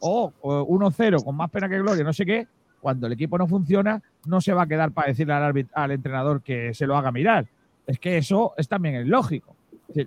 o, 0.00 0.32
o 0.40 0.66
1-0 0.66 1.22
con 1.22 1.36
más 1.36 1.50
pena 1.50 1.68
que 1.68 1.78
gloria, 1.78 2.04
no 2.04 2.12
sé 2.12 2.24
qué, 2.24 2.46
cuando 2.84 3.06
el 3.06 3.14
equipo 3.14 3.38
no 3.38 3.46
funciona, 3.46 4.02
no 4.26 4.42
se 4.42 4.52
va 4.52 4.64
a 4.64 4.66
quedar 4.66 4.92
para 4.92 5.08
decirle 5.08 5.32
al, 5.32 5.68
al 5.72 5.90
entrenador 5.90 6.42
que 6.42 6.74
se 6.74 6.86
lo 6.86 6.96
haga 6.96 7.10
mirar. 7.10 7.46
Es 7.86 7.98
que 7.98 8.18
eso 8.18 8.52
es 8.58 8.68
también 8.68 9.08
lógico. 9.08 9.56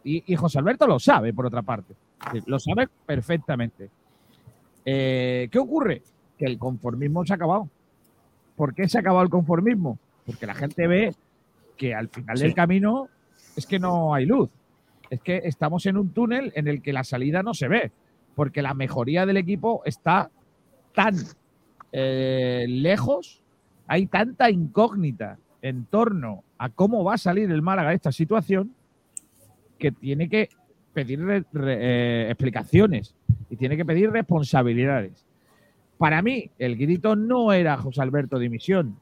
Y, 0.04 0.32
y 0.32 0.36
José 0.36 0.60
Alberto 0.60 0.86
lo 0.86 1.00
sabe, 1.00 1.34
por 1.34 1.48
otra 1.48 1.64
parte. 1.64 1.96
Lo 2.46 2.60
sabe 2.60 2.88
perfectamente. 3.06 3.90
Eh, 4.86 5.50
¿Qué 5.52 5.58
ocurre? 5.58 6.04
Que 6.38 6.46
el 6.46 6.60
conformismo 6.60 7.26
se 7.26 7.34
ha 7.34 7.36
acabado. 7.38 7.68
¿Por 8.58 8.74
qué 8.76 8.90
se 8.90 8.98
ha 8.98 9.02
acabado 9.02 9.24
el 9.24 9.30
conformismo? 9.30 9.98
Porque 10.26 10.46
la 10.46 10.54
gente 10.56 10.88
ve 10.88 11.16
que 11.78 11.96
al 11.96 12.10
final 12.10 12.38
del 12.38 12.54
camino 12.56 13.08
es 13.56 13.66
que 13.66 13.80
no 13.80 14.14
hay 14.14 14.26
luz. 14.26 14.50
Es 15.10 15.22
que 15.22 15.38
estamos 15.46 15.86
en 15.86 15.96
un 15.96 16.10
túnel 16.10 16.52
en 16.56 16.68
el 16.68 16.82
que 16.82 16.92
la 16.92 17.06
salida 17.06 17.42
no 17.44 17.54
se 17.54 17.70
ve. 17.70 17.92
Porque 18.36 18.62
la 18.62 18.74
mejoría 18.74 19.26
del 19.26 19.38
equipo 19.38 19.82
está 19.86 20.30
tan 20.94 21.16
eh, 21.92 22.66
lejos, 22.68 23.42
hay 23.88 24.08
tanta 24.08 24.50
incógnita 24.50 25.38
en 25.62 25.86
torno 25.86 26.44
a 26.58 26.70
cómo 26.70 27.04
va 27.04 27.14
a 27.14 27.18
salir 27.18 27.50
el 27.52 27.62
Málaga 27.62 27.90
de 27.90 27.96
esta 27.96 28.12
situación 28.12 28.74
que 29.80 29.92
tiene 29.92 30.28
que 30.28 30.50
pedir 30.94 31.24
re- 31.24 31.46
re- 31.54 31.78
eh, 31.80 32.28
explicaciones 32.32 33.16
y 33.50 33.56
tiene 33.56 33.78
que 33.78 33.86
pedir 33.86 34.10
responsabilidades. 34.10 35.27
Para 35.98 36.22
mí, 36.22 36.50
el 36.60 36.76
grito 36.78 37.16
no 37.16 37.52
era 37.54 37.78
José 37.78 38.02
Alberto 38.02 38.38
dimisión, 38.40 38.98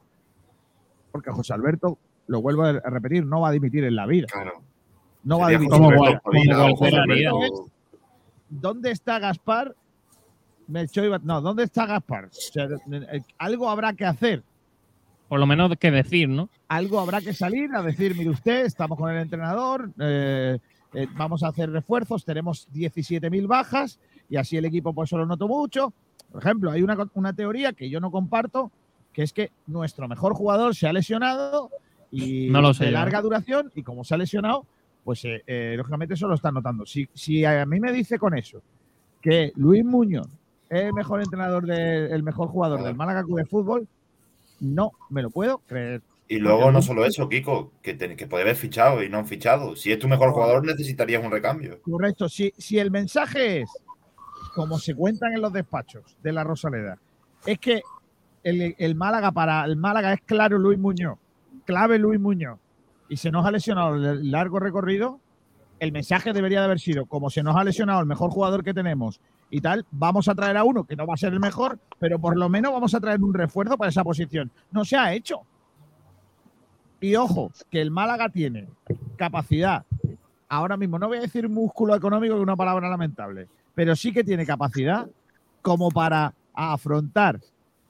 porque 1.12 1.32
José 1.32 1.54
Alberto, 1.54 1.98
lo 2.28 2.42
vuelvo 2.42 2.64
a 2.64 2.74
repetir, 2.74 3.26
no 3.26 3.42
va 3.42 3.50
a 3.50 3.52
dimitir 3.52 3.84
en 3.84 3.96
la 3.96 4.06
vida. 4.06 4.28
Claro. 4.32 4.62
No 5.24 5.40
va 5.40 5.48
a 5.48 5.50
dimitir. 5.52 5.70
Como 5.72 5.90
José 5.90 6.96
Alberto. 6.96 7.38
Alberto- 7.38 7.70
¿Dónde 8.50 8.92
está 8.92 9.20
Gaspar? 9.20 9.76
Melchor 10.68 11.22
No, 11.24 11.42
¿dónde 11.42 11.64
está 11.64 11.86
Gaspar? 11.86 12.26
O 12.26 12.30
sea, 12.32 12.68
eh, 12.92 13.22
algo 13.38 13.70
habrá 13.70 13.94
que 13.94 14.06
hacer. 14.06 14.44
por 15.28 15.40
lo 15.40 15.48
menos 15.48 15.72
que 15.80 15.90
decir, 15.92 16.30
¿no? 16.30 16.50
Algo 16.68 17.00
habrá 17.00 17.20
que 17.20 17.34
salir 17.34 17.72
a 17.76 17.82
decir, 17.82 18.16
mire 18.16 18.30
usted, 18.30 18.66
estamos 18.66 18.98
con 18.98 19.12
el 19.12 19.18
entrenador, 19.18 19.90
eh, 20.00 20.60
eh, 20.94 21.08
vamos 21.18 21.42
a 21.44 21.48
hacer 21.48 21.72
refuerzos, 21.72 22.24
tenemos 22.24 22.68
17.000 22.72 23.48
bajas 23.48 24.00
y 24.30 24.38
así 24.38 24.56
el 24.56 24.66
equipo 24.66 24.94
pues 24.94 25.10
solo 25.10 25.26
noto 25.26 25.48
mucho. 25.48 25.94
Por 26.36 26.44
ejemplo, 26.44 26.70
hay 26.70 26.82
una, 26.84 26.98
una 27.14 27.32
teoría 27.32 27.72
que 27.72 27.90
yo 27.90 28.02
no 28.02 28.12
comparto, 28.12 28.70
que 29.14 29.24
es 29.24 29.32
que 29.32 29.52
nuestro 29.68 30.06
mejor 30.10 30.34
jugador 30.34 30.76
se 30.76 30.86
ha 30.86 30.92
lesionado 30.92 31.70
y 32.12 32.50
No 32.52 32.62
lo 32.62 32.74
sé 32.74 32.86
de 32.88 32.92
larga 32.92 33.20
¿eh? 33.20 33.22
duración 33.22 33.72
y 33.74 33.84
como 33.84 34.04
se 34.04 34.16
ha 34.16 34.18
lesionado, 34.18 34.66
pues 35.06 35.24
eh, 35.24 35.44
eh, 35.48 35.76
lógicamente 35.78 36.16
eso 36.16 36.28
lo 36.28 36.36
están 36.36 36.56
notando. 36.56 36.86
Si, 36.86 37.08
si 37.14 37.46
a 37.46 37.66
mí 37.66 37.80
me 37.80 37.94
dice 37.94 38.20
con 38.20 38.38
eso 38.38 38.62
que 39.22 39.54
Luis 39.56 39.86
Muñoz 39.86 40.28
es 40.70 40.82
el 40.84 40.94
mejor 40.94 41.22
entrenador, 41.22 41.66
de- 41.66 42.08
el 42.14 42.22
mejor 42.22 42.50
jugador 42.50 42.84
del 42.84 42.96
Málaga 42.96 43.24
Club 43.24 43.38
de 43.38 43.46
Fútbol, 43.46 43.88
no 44.60 44.92
me 45.10 45.22
lo 45.22 45.30
puedo 45.30 45.60
creer. 45.60 46.02
Y 46.28 46.40
luego 46.40 46.70
no 46.70 46.82
solo 46.82 47.06
eso, 47.06 47.30
Kiko, 47.30 47.72
que, 47.82 47.94
te- 47.94 48.18
que 48.18 48.28
puede 48.28 48.44
haber 48.44 48.58
fichado 48.58 49.02
y 49.02 49.08
no 49.08 49.20
han 49.20 49.26
fichado. 49.28 49.78
Si 49.78 49.90
es 49.94 50.00
tu 50.00 50.10
mejor 50.10 50.32
jugador, 50.32 50.66
necesitarías 50.66 51.24
un 51.24 51.32
recambio. 51.32 51.80
Correcto. 51.82 52.28
Si, 52.28 52.52
si 52.58 52.78
el 52.78 52.92
mensaje 52.92 53.62
es, 53.62 53.70
como 54.56 54.80
se 54.80 54.96
cuentan 54.96 55.34
en 55.34 55.42
los 55.42 55.52
despachos 55.52 56.18
de 56.24 56.32
la 56.32 56.44
Rosaleda, 56.44 56.98
es 57.46 57.60
que 57.60 57.82
el, 58.42 58.96
Málaga 58.96 59.32
para 59.32 59.66
el 59.66 59.76
Málaga 59.76 60.14
es 60.14 60.22
claro 60.22 60.58
Luis 60.58 60.80
Muñoz, 60.80 61.18
clave 61.66 62.00
Luis 62.00 62.20
Muñoz, 62.20 62.58
y 63.10 63.18
se 63.18 63.32
nos 63.32 63.46
ha 63.46 63.52
lesionado 63.52 63.96
el 63.96 64.32
largo 64.32 64.60
recorrido, 64.60 65.20
el 65.80 65.92
mensaje 65.92 66.32
debería 66.32 66.60
de 66.60 66.66
haber 66.66 66.80
sido, 66.80 67.06
como 67.06 67.30
se 67.30 67.44
nos 67.44 67.56
ha 67.58 67.64
lesionado 67.64 68.00
el 68.00 68.06
mejor 68.06 68.32
jugador 68.32 68.64
que 68.64 68.74
tenemos 68.74 69.20
y 69.50 69.60
tal, 69.60 69.86
vamos 69.92 70.28
a 70.30 70.36
traer 70.36 70.56
a 70.58 70.64
uno 70.64 70.86
que 70.86 70.96
no 70.96 71.06
va 71.06 71.16
a 71.16 71.18
ser 71.18 71.34
el 71.34 71.40
mejor, 71.40 71.78
pero 72.00 72.18
por 72.18 72.38
lo 72.38 72.48
menos 72.48 72.72
vamos 72.72 72.96
a 72.96 73.00
traer 73.00 73.22
un 73.22 73.34
refuerzo 73.34 73.78
para 73.78 73.90
esa 73.90 74.04
posición. 74.04 74.50
No 74.72 74.86
se 74.86 74.98
ha 74.98 75.14
hecho. 75.14 75.42
Y 77.02 77.16
ojo, 77.16 77.52
que 77.70 77.82
el 77.82 77.92
Málaga 77.92 78.30
tiene 78.30 78.68
capacidad 79.18 79.86
ahora 80.48 80.78
mismo, 80.78 80.98
no 80.98 81.08
voy 81.08 81.18
a 81.18 81.22
decir 81.22 81.50
músculo 81.50 81.96
económico, 81.96 82.34
que 82.34 82.40
es 82.40 82.44
una 82.44 82.56
palabra 82.56 82.90
lamentable, 82.90 83.48
pero 83.76 83.96
sí 83.96 84.14
que 84.14 84.24
tiene 84.24 84.46
capacidad 84.46 85.08
como 85.62 85.92
para 85.92 86.34
afrontar 86.54 87.40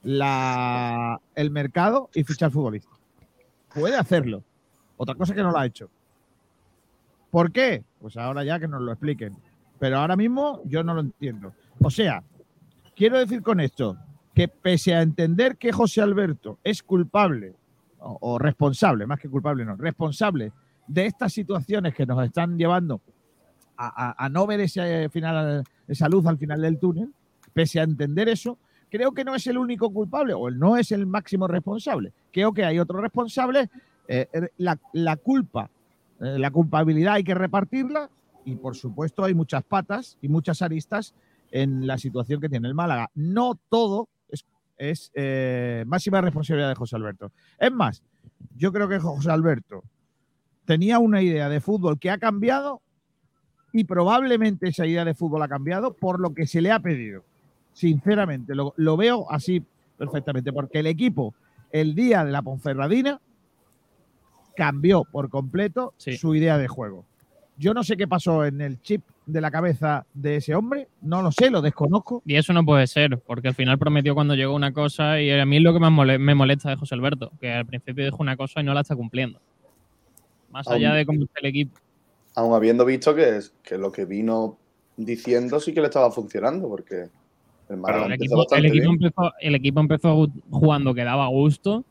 el 0.02 1.50
mercado 1.50 2.10
y 2.14 2.24
fichar 2.24 2.50
futbolista. 2.50 2.90
Puede 3.74 3.96
hacerlo. 3.96 4.42
Otra 4.96 5.14
cosa 5.14 5.34
que 5.34 5.42
no 5.42 5.50
lo 5.50 5.58
ha 5.58 5.66
hecho. 5.66 5.88
¿Por 7.30 7.52
qué? 7.52 7.84
Pues 8.00 8.16
ahora 8.16 8.44
ya 8.44 8.58
que 8.58 8.68
nos 8.68 8.82
lo 8.82 8.92
expliquen. 8.92 9.36
Pero 9.78 9.98
ahora 9.98 10.16
mismo 10.16 10.62
yo 10.64 10.82
no 10.82 10.94
lo 10.94 11.00
entiendo. 11.00 11.52
O 11.80 11.90
sea, 11.90 12.22
quiero 12.94 13.18
decir 13.18 13.42
con 13.42 13.60
esto 13.60 13.96
que 14.34 14.48
pese 14.48 14.94
a 14.94 15.02
entender 15.02 15.56
que 15.56 15.72
José 15.72 16.00
Alberto 16.00 16.58
es 16.64 16.82
culpable 16.82 17.54
o, 17.98 18.16
o 18.20 18.38
responsable, 18.38 19.06
más 19.06 19.20
que 19.20 19.28
culpable, 19.28 19.64
no, 19.64 19.76
responsable 19.76 20.52
de 20.86 21.06
estas 21.06 21.32
situaciones 21.32 21.94
que 21.94 22.06
nos 22.06 22.24
están 22.24 22.56
llevando 22.56 23.00
a, 23.76 24.28
no 24.30 24.46
ver 24.46 24.60
ese 24.60 25.08
final, 25.10 25.64
esa 25.86 26.08
luz 26.08 26.26
al 26.26 26.38
final 26.38 26.62
del 26.62 26.78
túnel, 26.78 27.12
pese 27.52 27.80
a 27.80 27.84
entender 27.84 28.28
eso, 28.28 28.58
creo 28.90 29.12
que 29.12 29.24
no 29.24 29.34
es 29.34 29.46
el 29.46 29.58
único 29.58 29.92
culpable 29.92 30.34
o 30.34 30.50
no 30.50 30.76
es 30.76 30.92
el 30.92 31.06
máximo 31.06 31.48
responsable. 31.48 32.12
Creo 32.32 32.52
que 32.52 32.64
hay 32.64 32.78
otro 32.78 33.00
responsable. 33.00 33.68
eh, 34.08 34.28
la, 34.58 34.78
la 34.92 35.16
culpa, 35.16 35.68
eh, 36.20 36.38
la 36.38 36.50
culpabilidad 36.50 37.14
hay 37.14 37.24
que 37.24 37.34
repartirla 37.34 38.08
y 38.44 38.54
por 38.54 38.76
supuesto 38.76 39.24
hay 39.24 39.34
muchas 39.34 39.64
patas 39.64 40.16
y 40.22 40.28
muchas 40.28 40.62
aristas 40.62 41.14
en 41.50 41.86
la 41.86 41.98
situación 41.98 42.40
que 42.40 42.48
tiene 42.48 42.68
el 42.68 42.74
Málaga. 42.74 43.10
No 43.14 43.58
todo 43.68 44.08
es, 44.78 45.10
eh, 45.14 45.84
máxima 45.86 46.20
responsabilidad 46.20 46.68
de 46.68 46.74
José 46.74 46.96
Alberto. 46.96 47.32
Es 47.58 47.72
más, 47.72 48.02
yo 48.56 48.72
creo 48.72 48.88
que 48.88 48.98
José 48.98 49.30
Alberto 49.30 49.82
tenía 50.64 50.98
una 50.98 51.22
idea 51.22 51.48
de 51.48 51.60
fútbol 51.60 51.98
que 51.98 52.10
ha 52.10 52.18
cambiado 52.18 52.82
y 53.78 53.84
probablemente 53.84 54.68
esa 54.68 54.86
idea 54.86 55.04
de 55.04 55.14
fútbol 55.14 55.42
ha 55.42 55.48
cambiado 55.48 55.92
por 55.92 56.18
lo 56.20 56.32
que 56.34 56.46
se 56.46 56.60
le 56.60 56.70
ha 56.72 56.80
pedido. 56.80 57.22
Sinceramente, 57.72 58.54
lo, 58.54 58.72
lo 58.76 58.96
veo 58.96 59.30
así 59.30 59.62
perfectamente, 59.98 60.52
porque 60.52 60.78
el 60.80 60.86
equipo, 60.86 61.34
el 61.70 61.94
día 61.94 62.24
de 62.24 62.32
la 62.32 62.42
Ponferradina, 62.42 63.20
cambió 64.56 65.04
por 65.04 65.28
completo 65.28 65.92
Sí. 65.98 66.16
su 66.16 66.34
idea 66.34 66.56
de 66.58 66.68
juego. 66.68 67.04
Yo 67.58 67.74
no 67.74 67.82
sé 67.84 67.96
qué 67.96 68.06
pasó 68.06 68.44
en 68.44 68.60
el 68.60 68.80
chip 68.82 69.02
de 69.26 69.40
la 69.40 69.50
cabeza 69.50 70.04
de 70.14 70.36
ese 70.36 70.54
hombre, 70.54 70.88
no 71.02 71.22
lo 71.22 71.32
sé, 71.32 71.50
lo 71.50 71.60
desconozco. 71.62 72.22
Y 72.26 72.36
eso 72.36 72.52
no 72.52 72.64
puede 72.64 72.86
ser, 72.86 73.18
porque 73.18 73.48
al 73.48 73.54
final 73.54 73.78
prometió 73.78 74.14
cuando 74.14 74.34
llegó 74.34 74.54
una 74.54 74.72
cosa 74.72 75.20
y 75.20 75.30
a 75.30 75.44
mí 75.46 75.56
es 75.56 75.62
lo 75.62 75.72
que 75.72 75.80
más 75.80 75.90
mole- 75.92 76.18
me 76.18 76.34
molesta 76.34 76.70
de 76.70 76.76
José 76.76 76.94
Alberto, 76.94 77.32
que 77.40 77.52
al 77.52 77.66
principio 77.66 78.04
dijo 78.04 78.18
una 78.20 78.36
cosa 78.36 78.60
y 78.60 78.64
no 78.64 78.72
la 78.74 78.80
está 78.82 78.94
cumpliendo. 78.94 79.40
Más 80.50 80.68
allá 80.68 80.92
de 80.94 81.04
cómo 81.04 81.24
está 81.24 81.40
el 81.40 81.46
equipo. 81.46 81.78
Aún 82.36 82.54
habiendo 82.54 82.84
visto 82.84 83.14
que, 83.14 83.36
es- 83.38 83.52
que 83.64 83.76
lo 83.78 83.90
que 83.90 84.04
vino 84.04 84.56
diciendo 84.96 85.58
sí 85.58 85.74
que 85.74 85.80
le 85.80 85.86
estaba 85.88 86.10
funcionando, 86.12 86.68
porque 86.68 87.08
el 87.68 88.12
equipo, 88.12 88.46
el, 88.54 88.66
equipo 88.66 88.90
empezó, 88.92 89.32
el 89.40 89.54
equipo 89.56 89.80
empezó 89.80 90.28
jugando 90.50 90.94
que 90.94 91.02
daba 91.04 91.26
gusto 91.28 91.84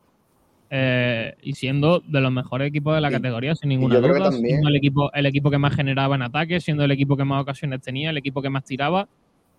eh, 0.69 1.35
y 1.41 1.53
siendo 1.53 1.99
de 1.99 2.21
los 2.21 2.31
mejores 2.31 2.69
equipos 2.69 2.95
de 2.95 3.01
la 3.01 3.09
Y- 3.09 3.13
categoría, 3.13 3.55
sin 3.55 3.69
ninguna 3.69 3.95
yo 3.95 4.01
creo 4.01 4.13
que 4.13 4.19
duda. 4.19 4.29
también- 4.31 4.55
Siendo 4.55 4.69
el 4.69 4.75
equipo, 4.77 5.11
el 5.13 5.25
equipo 5.25 5.51
que 5.51 5.57
más 5.57 5.75
generaba 5.75 6.15
en 6.15 6.21
ataque, 6.23 6.59
siendo 6.61 6.83
el 6.83 6.91
equipo 6.91 7.17
que 7.17 7.25
más 7.25 7.41
ocasiones 7.41 7.81
tenía, 7.81 8.09
el 8.11 8.17
equipo 8.17 8.41
que 8.41 8.49
más 8.49 8.63
tiraba. 8.63 9.07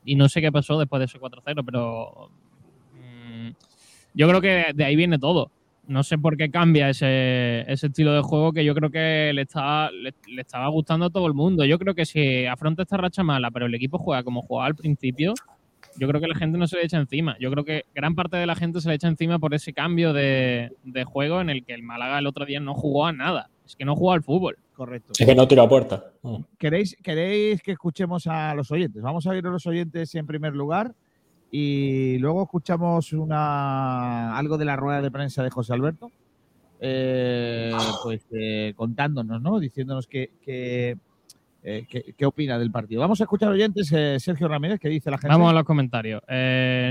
Y 0.05 0.14
no 0.14 0.29
sé 0.29 0.40
qué 0.40 0.51
pasó 0.53 0.79
después 0.79 1.01
de 1.01 1.07
ese 1.07 1.18
4-0, 1.18 1.64
pero 1.64 2.31
mm, 2.94 3.49
yo 4.14 4.29
creo 4.29 4.40
que 4.40 4.66
de 4.75 4.85
ahí 4.85 4.94
viene 4.96 5.18
todo. 5.18 5.51
No 5.88 6.03
sé 6.03 6.18
por 6.18 6.37
qué 6.37 6.51
cambia 6.51 6.88
ese, 6.88 7.61
ese 7.70 7.87
estilo 7.87 8.12
de 8.12 8.22
juego 8.22 8.53
que 8.53 8.64
yo 8.64 8.75
creo 8.75 8.90
que 8.90 9.31
le, 9.33 9.42
está, 9.42 9.90
le, 9.90 10.14
le 10.27 10.42
estaba 10.42 10.68
gustando 10.68 11.07
a 11.07 11.11
todo 11.11 11.27
el 11.27 11.35
mundo. 11.35 11.64
Yo 11.64 11.79
creo 11.79 11.94
que 11.94 12.05
si 12.05 12.46
afronta 12.46 12.83
esta 12.83 12.96
racha 12.96 13.22
mala, 13.22 13.51
pero 13.51 13.66
el 13.66 13.75
equipo 13.75 13.99
juega 13.99 14.25
como 14.25 14.42
jugaba 14.42 14.66
al 14.66 14.75
principio, 14.75 15.35
yo 15.99 16.09
creo 16.09 16.20
que 16.20 16.29
la 16.29 16.35
gente 16.35 16.59
no 16.59 16.66
se 16.66 16.77
le 16.77 16.85
echa 16.85 16.99
encima. 16.99 17.37
Yo 17.38 17.51
creo 17.51 17.64
que 17.64 17.85
gran 17.94 18.14
parte 18.14 18.37
de 18.37 18.46
la 18.46 18.55
gente 18.55 18.81
se 18.81 18.88
le 18.88 18.96
echa 18.96 19.09
encima 19.09 19.38
por 19.38 19.55
ese 19.55 19.72
cambio 19.72 20.12
de, 20.12 20.72
de 20.85 21.05
juego 21.05 21.40
en 21.40 21.51
el 21.51 21.64
que 21.64 21.75
el 21.75 21.83
Málaga 21.83 22.18
el 22.18 22.27
otro 22.27 22.44
día 22.44 22.61
no 22.61 22.75
jugó 22.75 23.07
a 23.07 23.12
nada. 23.12 23.51
Es 23.64 23.77
que 23.77 23.85
no 23.85 23.96
jugó 23.96 24.12
al 24.12 24.22
fútbol. 24.22 24.59
Correcto. 24.75 25.14
Es 25.18 25.27
que 25.27 25.35
no 25.35 25.49
tiro 25.49 25.62
a 25.62 25.68
puerta. 25.68 26.05
¿Queréis, 26.59 26.96
¿Queréis 27.03 27.62
que 27.62 27.72
escuchemos 27.72 28.27
a 28.27 28.55
los 28.55 28.70
oyentes? 28.70 29.03
Vamos 29.03 29.27
a 29.27 29.37
ir 29.37 29.46
a 29.46 29.51
los 29.51 29.66
oyentes 29.66 30.14
en 30.14 30.27
primer 30.27 30.55
lugar 30.55 30.94
y 31.50 32.18
luego 32.18 32.42
escuchamos 32.42 33.12
una 33.12 34.37
algo 34.37 34.59
de 34.59 34.64
la 34.64 34.76
rueda 34.76 35.00
de 35.00 35.11
prensa 35.11 35.42
de 35.42 35.50
José 35.50 35.72
Alberto, 35.72 36.11
eh, 36.80 37.72
pues 38.02 38.26
eh, 38.32 38.74
contándonos, 38.76 39.40
¿no? 39.40 39.59
Diciéndonos 39.59 40.06
qué, 40.06 40.30
qué, 40.42 40.96
eh, 41.62 41.87
qué 42.16 42.26
opina 42.26 42.59
del 42.59 42.70
partido. 42.70 43.00
Vamos 43.00 43.20
a 43.20 43.24
escuchar 43.24 43.50
oyentes, 43.50 43.90
eh, 43.92 44.18
Sergio 44.20 44.48
Ramírez, 44.48 44.80
que 44.80 44.88
dice 44.88 45.11
la 45.11 45.18
gente. 45.18 45.28
Vamos 45.28 45.50
a 45.50 45.54
los 45.54 45.64
comentarios. 45.64 46.22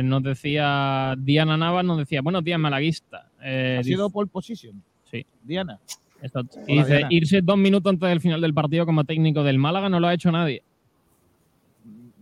Nos 0.04 0.24
decía 0.24 1.15
Diana 1.18 1.58
Navas, 1.58 1.86
nos 1.86 1.98
decía, 1.98 2.22
buenos 2.22 2.44
días, 2.44 2.60
malaguista. 2.60 3.30
Ha 3.39 3.84
sido 3.84 4.10
pole 4.10 4.30
position. 4.30 4.82
Sí. 5.12 5.26
Diana. 5.44 5.80
Exacto. 6.22 6.58
Y 6.65 6.80
dice, 6.80 6.98
Diana. 6.98 7.08
irse 7.12 7.41
dos 7.41 7.58
minutos 7.58 7.91
antes 7.91 8.10
del 8.10 8.22
final 8.22 8.41
del 8.41 8.54
partido 8.54 8.86
como 8.86 9.04
técnico 9.04 9.44
del 9.44 9.60
Málaga 9.60 9.89
no 9.89 10.00
lo 10.00 10.08
ha 10.08 10.13
hecho 10.13 10.32
nadie. 10.32 10.63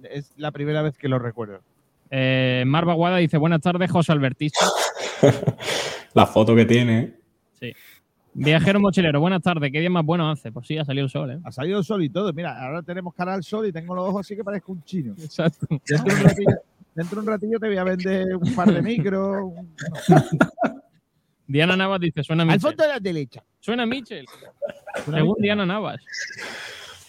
Es 0.03 0.33
la 0.35 0.51
primera 0.51 0.81
vez 0.81 0.97
que 0.97 1.07
lo 1.07 1.19
recuerdo. 1.19 1.61
Eh, 2.15 2.63
Mar 2.67 2.85
Baguada 2.85 3.17
dice, 3.17 3.37
buenas 3.39 3.59
tardes, 3.59 3.89
José 3.89 4.11
Albertista. 4.11 4.67
La 6.13 6.27
foto 6.27 6.55
que 6.55 6.63
tiene. 6.65 7.15
Sí. 7.59 7.73
Viajero 8.35 8.79
mochilero, 8.79 9.19
buenas 9.19 9.41
tardes, 9.41 9.71
qué 9.71 9.79
día 9.79 9.89
más 9.89 10.05
bueno 10.05 10.29
hace. 10.29 10.51
Pues 10.51 10.67
sí, 10.67 10.77
ha 10.77 10.85
salido 10.85 11.05
el 11.05 11.09
sol, 11.09 11.31
¿eh? 11.31 11.39
Ha 11.43 11.51
salido 11.51 11.79
el 11.79 11.83
sol 11.85 12.03
y 12.03 12.09
todo. 12.09 12.31
Mira, 12.31 12.63
ahora 12.63 12.83
tenemos 12.83 13.15
cara 13.15 13.33
al 13.33 13.43
sol 13.43 13.65
y 13.67 13.71
tengo 13.71 13.95
los 13.95 14.07
ojos 14.09 14.19
así 14.27 14.35
que 14.35 14.43
parezco 14.43 14.73
un 14.73 14.83
chino. 14.83 15.15
Exacto. 15.19 15.65
Dentro 15.87 16.13
de 16.13 16.13
un 16.21 16.23
ratillo, 16.23 16.57
dentro 16.93 17.15
de 17.15 17.21
un 17.27 17.33
ratillo 17.33 17.59
te 17.59 17.67
voy 17.67 17.77
a 17.77 17.83
vender 17.83 18.35
un 18.35 18.53
par 18.55 18.71
de 18.71 18.81
micros. 18.83 19.43
un- 19.45 19.73
Diana 21.47 21.75
Navas 21.75 21.99
dice, 21.99 22.23
suena 22.23 22.43
Al 22.43 22.47
Michel. 22.47 22.61
fondo 22.61 22.83
de 22.83 22.89
la 22.89 22.99
derecha. 22.99 23.43
Suena 23.59 23.85
Michel. 23.87 24.25
Una 25.07 25.17
Según. 25.17 25.35
Diana 25.39 25.65
Navas. 25.65 25.99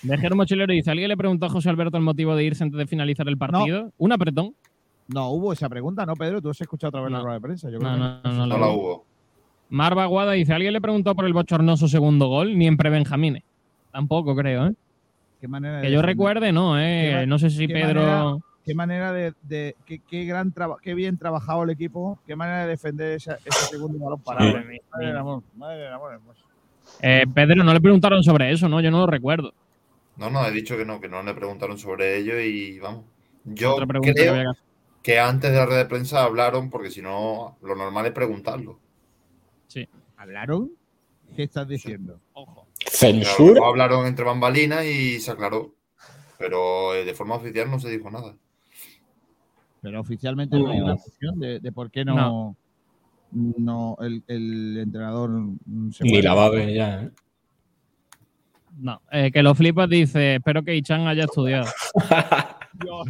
Viajero 0.03 0.35
mochilero 0.35 0.73
dice, 0.73 0.91
¿alguien 0.91 1.09
le 1.09 1.17
preguntó 1.17 1.45
a 1.47 1.51
José 1.51 1.69
Alberto 1.69 1.99
el 1.99 2.03
motivo 2.03 2.35
de 2.37 2.45
irse 2.45 2.65
antes 2.65 2.79
de 2.79 2.87
finalizar 2.87 3.29
el 3.29 3.37
partido? 3.37 3.93
Un 3.99 4.13
apretón. 4.13 4.55
No 5.09 5.29
hubo 5.31 5.53
esa 5.53 5.69
pregunta, 5.69 6.07
¿no, 6.07 6.15
Pedro? 6.17 6.41
Tú 6.41 6.51
has 6.51 6.61
escuchado 6.61 6.89
otra 6.89 7.03
vez 7.03 7.13
la 7.13 7.21
rueda 7.21 7.35
de 7.35 7.41
prensa. 7.41 7.71
Yo 7.71 7.79
creo 7.79 7.91
No, 7.91 8.23
que 8.23 8.29
no, 8.29 8.35
no, 8.35 8.39
no, 8.39 8.47
No 8.47 8.59
la 8.59 8.67
hubo. 8.69 8.83
hubo. 8.95 9.05
Mar 9.71 9.95
Baguada 9.95 10.33
dice, 10.33 10.53
¿alguien 10.53 10.73
le 10.73 10.81
preguntó 10.81 11.15
por 11.15 11.25
el 11.27 11.33
bochornoso 11.33 11.89
segundo 11.89 12.29
gol? 12.29 12.57
Ni 12.57 12.67
en 12.67 12.77
prebenjamines. 12.77 13.43
Tampoco 13.93 14.35
creo, 14.35 14.67
¿eh? 14.69 14.75
Qué 15.41 15.49
manera 15.49 15.81
Que 15.81 15.87
de 15.89 15.93
yo 15.93 15.99
defender. 15.99 16.17
recuerde, 16.17 16.53
no, 16.53 16.79
¿eh? 16.81 17.27
No 17.27 17.39
sé 17.39 17.51
si 17.51 17.67
qué 17.67 17.75
Pedro... 17.75 18.01
manera- 18.03 18.37
Qué 18.65 18.75
manera 18.75 19.13
de. 19.13 19.35
de 19.43 19.77
qué, 19.85 19.99
qué 19.99 20.25
gran 20.25 20.51
traba- 20.51 20.79
qué 20.81 20.95
bien 20.95 21.19
trabajado 21.19 21.65
el 21.65 21.71
equipo. 21.71 22.19
Qué 22.27 22.35
manera 22.35 22.63
de 22.63 22.69
defender 22.69 23.13
esa- 23.13 23.37
ese 23.45 23.67
segundo 23.67 23.99
balón 24.03 24.21
parado. 24.23 24.53
Madre 24.55 24.65
mía. 24.67 24.81
Madre 24.91 25.07
del 25.09 25.17
amor. 25.19 25.43
Madre 25.55 25.77
del 25.83 25.93
amor 25.93 26.13
hermoso. 26.15 26.41
Eh, 27.03 27.27
Pedro, 27.35 27.63
no 27.63 27.75
le 27.75 27.81
preguntaron 27.83 28.23
sobre 28.23 28.51
eso, 28.53 28.67
¿no? 28.67 28.81
Yo 28.81 28.91
no 28.91 29.01
lo 29.01 29.07
recuerdo. 29.07 29.53
No, 30.17 30.31
no, 30.31 30.47
he 30.47 30.51
dicho 30.51 30.79
que 30.79 30.87
no, 30.87 30.99
que 30.99 31.09
no 31.11 31.23
le 31.23 31.35
preguntaron 31.35 31.77
sobre 31.77 32.17
ello 32.17 32.41
y 32.41 32.79
vamos. 32.79 33.05
Yo 33.45 33.75
Otra 33.75 33.85
pregunta 33.87 34.15
que 34.15 34.21
creo 34.21 34.33
que 34.33 34.41
hacer. 34.41 34.63
Que 35.05 35.21
antes 35.21 35.53
de 35.53 35.59
la 35.59 35.67
red 35.67 35.77
de 35.77 35.85
prensa 35.85 36.25
hablaron, 36.25 36.71
porque 36.71 36.91
si 36.91 37.03
no, 37.03 37.59
lo 37.61 37.77
normal 37.77 38.07
es 38.07 38.13
preguntarlo. 38.13 38.81
Sí. 39.67 39.87
¿Hablaron? 40.17 40.73
¿Qué 41.37 41.43
estás 41.43 41.69
diciendo? 41.69 42.21
Ojo. 42.33 42.67
¿Censura? 42.87 43.53
Claro, 43.53 43.67
hablaron 43.67 44.07
entre 44.07 44.25
bambalinas 44.25 44.83
y 44.87 45.21
se 45.21 45.31
aclaró. 45.31 45.75
Pero 46.39 46.95
eh, 46.95 47.05
de 47.05 47.13
forma 47.13 47.35
oficial 47.35 47.71
no 47.71 47.79
se 47.79 47.91
dijo 47.91 48.11
nada. 48.11 48.35
Pero 49.83 50.01
oficialmente 50.01 50.59
no 50.59 50.71
hay 50.71 50.81
una 50.81 50.97
cuestión 50.97 51.39
de, 51.39 51.61
de 51.61 51.73
por 51.73 51.91
qué 51.91 52.03
no, 52.07 52.57
no. 53.31 53.97
el, 54.01 54.25
el 54.27 54.79
entrenador 54.79 55.31
se 55.93 56.05
Ni 56.05 56.23
la 56.23 56.33
va 56.33 56.47
a 56.47 56.51
ver 56.51 56.73
ya. 56.73 57.03
¿eh? 57.03 57.11
No, 58.79 59.03
eh, 59.13 59.31
que 59.31 59.43
lo 59.43 59.55
flipas 59.55 59.91
dice, 59.91 60.37
espero 60.37 60.63
que 60.63 60.75
Ichan 60.75 61.07
haya 61.07 61.25
estudiado. 61.25 61.67
Dios, 62.83 63.07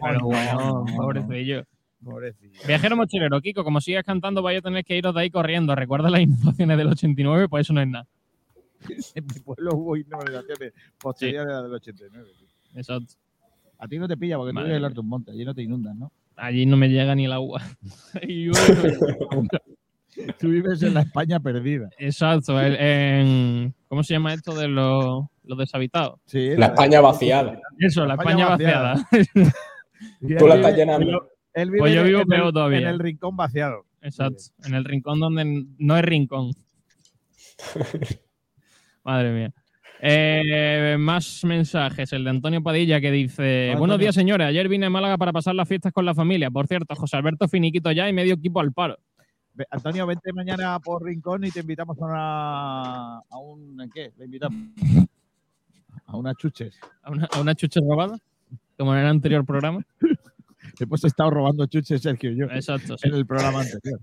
Pero 0.00 0.20
bueno, 0.24 0.54
no, 0.54 0.84
no. 0.84 0.96
pobrecillo. 0.96 1.64
pobrecillo. 2.04 2.60
Viajero 2.66 2.96
mochilero, 2.96 3.40
Kiko, 3.40 3.64
como 3.64 3.80
sigas 3.80 4.04
cantando, 4.04 4.42
vaya 4.42 4.58
a 4.58 4.62
tener 4.62 4.84
que 4.84 4.96
iros 4.96 5.14
de 5.14 5.20
ahí 5.22 5.30
corriendo. 5.30 5.74
Recuerda 5.74 6.10
las 6.10 6.20
inundaciones 6.20 6.76
del 6.78 6.88
89, 6.88 7.48
pues 7.48 7.66
eso 7.66 7.72
no 7.72 7.80
es 7.80 7.88
nada. 7.88 8.06
En 9.14 9.26
mi 9.26 9.40
pueblo 9.40 9.70
hubo 9.74 9.96
inundaciones 9.96 10.72
posteriores 11.00 11.50
a 11.52 11.56
la 11.56 11.62
del 11.64 11.72
89. 11.74 12.28
tío. 12.38 12.48
Exacto. 12.74 13.14
A 13.78 13.88
ti 13.88 13.98
no 13.98 14.06
te 14.08 14.16
pilla 14.16 14.36
porque 14.36 14.50
tú 14.50 14.54
Madre 14.54 14.68
vives 14.68 14.78
en. 14.80 14.84
Alto 14.84 15.02
Monte, 15.02 15.30
allí 15.32 15.44
no 15.44 15.54
te 15.54 15.62
inundan, 15.62 15.98
¿no? 15.98 16.12
Allí 16.36 16.66
no 16.66 16.76
me 16.76 16.88
llega 16.88 17.14
ni 17.14 17.24
el 17.24 17.32
agua. 17.32 17.62
Y 18.22 18.48
bueno, 18.48 19.48
Tú 20.40 20.48
vives 20.48 20.82
en 20.82 20.94
la 20.94 21.02
España 21.02 21.38
perdida. 21.40 21.88
Exacto. 21.98 22.60
en- 22.60 23.72
¿Cómo 23.88 24.02
se 24.02 24.14
llama 24.14 24.34
esto 24.34 24.54
de 24.54 24.68
los, 24.68 25.24
los 25.44 25.58
deshabitados? 25.58 26.20
Sí, 26.26 26.54
La 26.56 26.66
España 26.66 27.00
vaciada. 27.00 27.58
Eso, 27.78 28.04
la 28.04 28.14
España, 28.14 28.50
vaciada. 28.50 29.08
Tú 30.38 30.46
la 30.46 30.56
estás 30.56 30.76
llenando. 30.76 31.28
él 31.54 31.70
vive 31.70 31.78
Pues 31.80 31.94
yo 31.94 32.04
vivo 32.04 32.24
peor 32.26 32.52
todavía. 32.52 32.80
En 32.80 32.86
el 32.86 32.98
rincón 32.98 33.36
vaciado. 33.36 33.86
Exacto. 34.02 34.42
En 34.64 34.74
el 34.74 34.84
rincón 34.84 35.20
donde 35.20 35.66
no 35.78 35.96
es 35.96 36.04
rincón. 36.04 36.50
Madre 39.04 39.32
mía. 39.32 39.54
Eh, 40.00 40.96
más 40.98 41.42
mensajes. 41.44 42.12
El 42.12 42.24
de 42.24 42.30
Antonio 42.30 42.62
Padilla 42.62 43.00
que 43.00 43.10
dice: 43.10 43.70
Antonio. 43.70 43.78
Buenos 43.78 43.98
días, 43.98 44.14
señores. 44.14 44.46
Ayer 44.46 44.68
vine 44.68 44.86
a 44.86 44.90
Málaga 44.90 45.16
para 45.16 45.32
pasar 45.32 45.54
las 45.54 45.66
fiestas 45.66 45.92
con 45.92 46.04
la 46.04 46.14
familia. 46.14 46.50
Por 46.50 46.66
cierto, 46.66 46.94
José 46.94 47.16
Alberto 47.16 47.48
Finiquito 47.48 47.90
ya 47.90 48.08
y 48.08 48.12
medio 48.12 48.34
equipo 48.34 48.60
al 48.60 48.72
paro. 48.72 48.98
Antonio, 49.70 50.06
vente 50.06 50.32
mañana 50.32 50.78
por 50.80 51.04
Rincón 51.04 51.44
y 51.44 51.50
te 51.50 51.60
invitamos 51.60 51.96
a 52.00 52.04
una. 52.04 53.18
¿A 53.18 53.38
un. 53.38 53.80
¿En 53.80 53.90
qué? 53.90 54.12
Le 54.16 54.24
invitamos. 54.26 54.58
A 56.06 56.16
unas 56.16 56.36
chuches. 56.36 56.78
A 57.02 57.10
una, 57.10 57.28
a 57.32 57.40
una 57.40 57.54
chucha 57.54 57.80
robada, 57.80 58.18
como 58.76 58.94
en 58.94 59.00
el 59.00 59.06
anterior 59.06 59.44
programa. 59.44 59.84
Hemos 60.80 61.04
estado 61.04 61.30
robando 61.30 61.66
chuches, 61.66 62.02
Sergio 62.02 62.30
y 62.30 62.36
yo, 62.36 62.46
Exacto. 62.46 62.96
sí. 62.96 63.08
en 63.08 63.14
el 63.14 63.26
programa 63.26 63.60
anterior. 63.60 64.00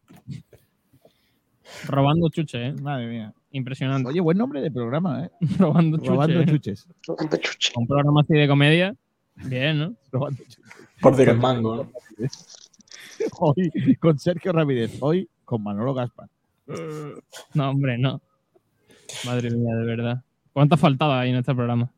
Robando 1.86 2.30
chuche, 2.30 2.68
¿eh? 2.68 2.74
Madre 2.74 3.08
mía. 3.08 3.34
Impresionante. 3.52 4.10
Oye, 4.10 4.20
buen 4.20 4.38
nombre 4.38 4.62
de 4.62 4.72
programa, 4.72 5.26
¿eh? 5.26 5.30
Robando 5.58 5.98
chuche. 5.98 6.10
Robando 6.10 6.40
¿eh? 6.42 6.46
chuches. 6.46 6.88
Un 7.76 7.88
programa 7.88 8.22
así 8.22 8.34
de 8.34 8.48
comedia. 8.48 8.96
Bien, 9.36 9.80
¿no? 9.80 9.96
Robando 10.12 10.44
chuches. 10.44 10.60
Por 11.02 11.16
decir 11.16 11.30
el 11.30 11.40
mango. 11.40 11.76
¿no? 11.78 11.92
Hoy 13.40 13.72
con 14.00 14.20
Sergio 14.20 14.52
Ramírez, 14.52 14.98
hoy 15.00 15.30
con 15.46 15.64
Manolo 15.64 15.94
Gaspar. 15.94 16.28
No, 17.54 17.70
hombre, 17.70 17.98
no. 17.98 18.22
Madre 19.26 19.52
mía, 19.52 19.76
de 19.76 19.86
verdad. 19.86 20.24
¿Cuántas 20.52 20.80
faltadas 20.80 21.22
hay 21.22 21.30
en 21.30 21.38
este 21.38 21.54
programa? 21.54 21.92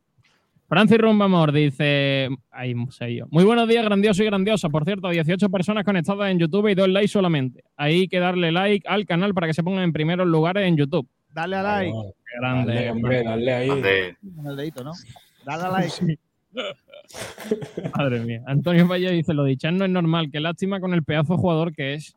Francis 0.68 0.98
Rumbamor 0.98 1.52
dice. 1.52 2.28
Ahí, 2.50 2.74
sello. 2.90 3.26
Muy 3.30 3.44
buenos 3.44 3.66
días, 3.66 3.82
grandioso 3.84 4.22
y 4.22 4.26
grandiosa. 4.26 4.68
Por 4.68 4.84
cierto, 4.84 5.08
18 5.08 5.48
personas 5.48 5.84
conectadas 5.84 6.30
en 6.30 6.38
YouTube 6.38 6.68
y 6.68 6.74
dos 6.74 6.88
likes 6.88 7.08
solamente. 7.08 7.64
Hay 7.76 8.06
que 8.06 8.18
darle 8.20 8.52
like 8.52 8.86
al 8.86 9.06
canal 9.06 9.32
para 9.32 9.46
que 9.46 9.54
se 9.54 9.62
pongan 9.62 9.84
en 9.84 9.92
primeros 9.92 10.26
lugares 10.26 10.68
en 10.68 10.76
YouTube. 10.76 11.08
Dale 11.32 11.56
a 11.56 11.62
like. 11.62 11.92
Qué 11.92 12.38
grande. 12.38 12.74
Dale, 12.74 12.90
hombre, 12.90 13.22
dale 13.24 13.52
ahí. 13.52 13.68
Con 13.68 14.46
el 14.46 14.56
dedito, 14.56 14.84
¿no? 14.84 14.92
Dale 15.46 15.62
a 15.62 15.70
like. 15.70 16.18
Madre 17.96 18.20
mía. 18.20 18.42
Antonio 18.46 18.86
Valle 18.86 19.10
dice: 19.12 19.32
Lo 19.32 19.44
de 19.44 19.52
Ichan 19.52 19.78
no 19.78 19.86
es 19.86 19.90
normal. 19.90 20.30
Qué 20.30 20.40
lástima 20.40 20.80
con 20.80 20.92
el 20.92 21.02
pedazo 21.02 21.34
de 21.34 21.38
jugador 21.38 21.72
que 21.72 21.94
es. 21.94 22.14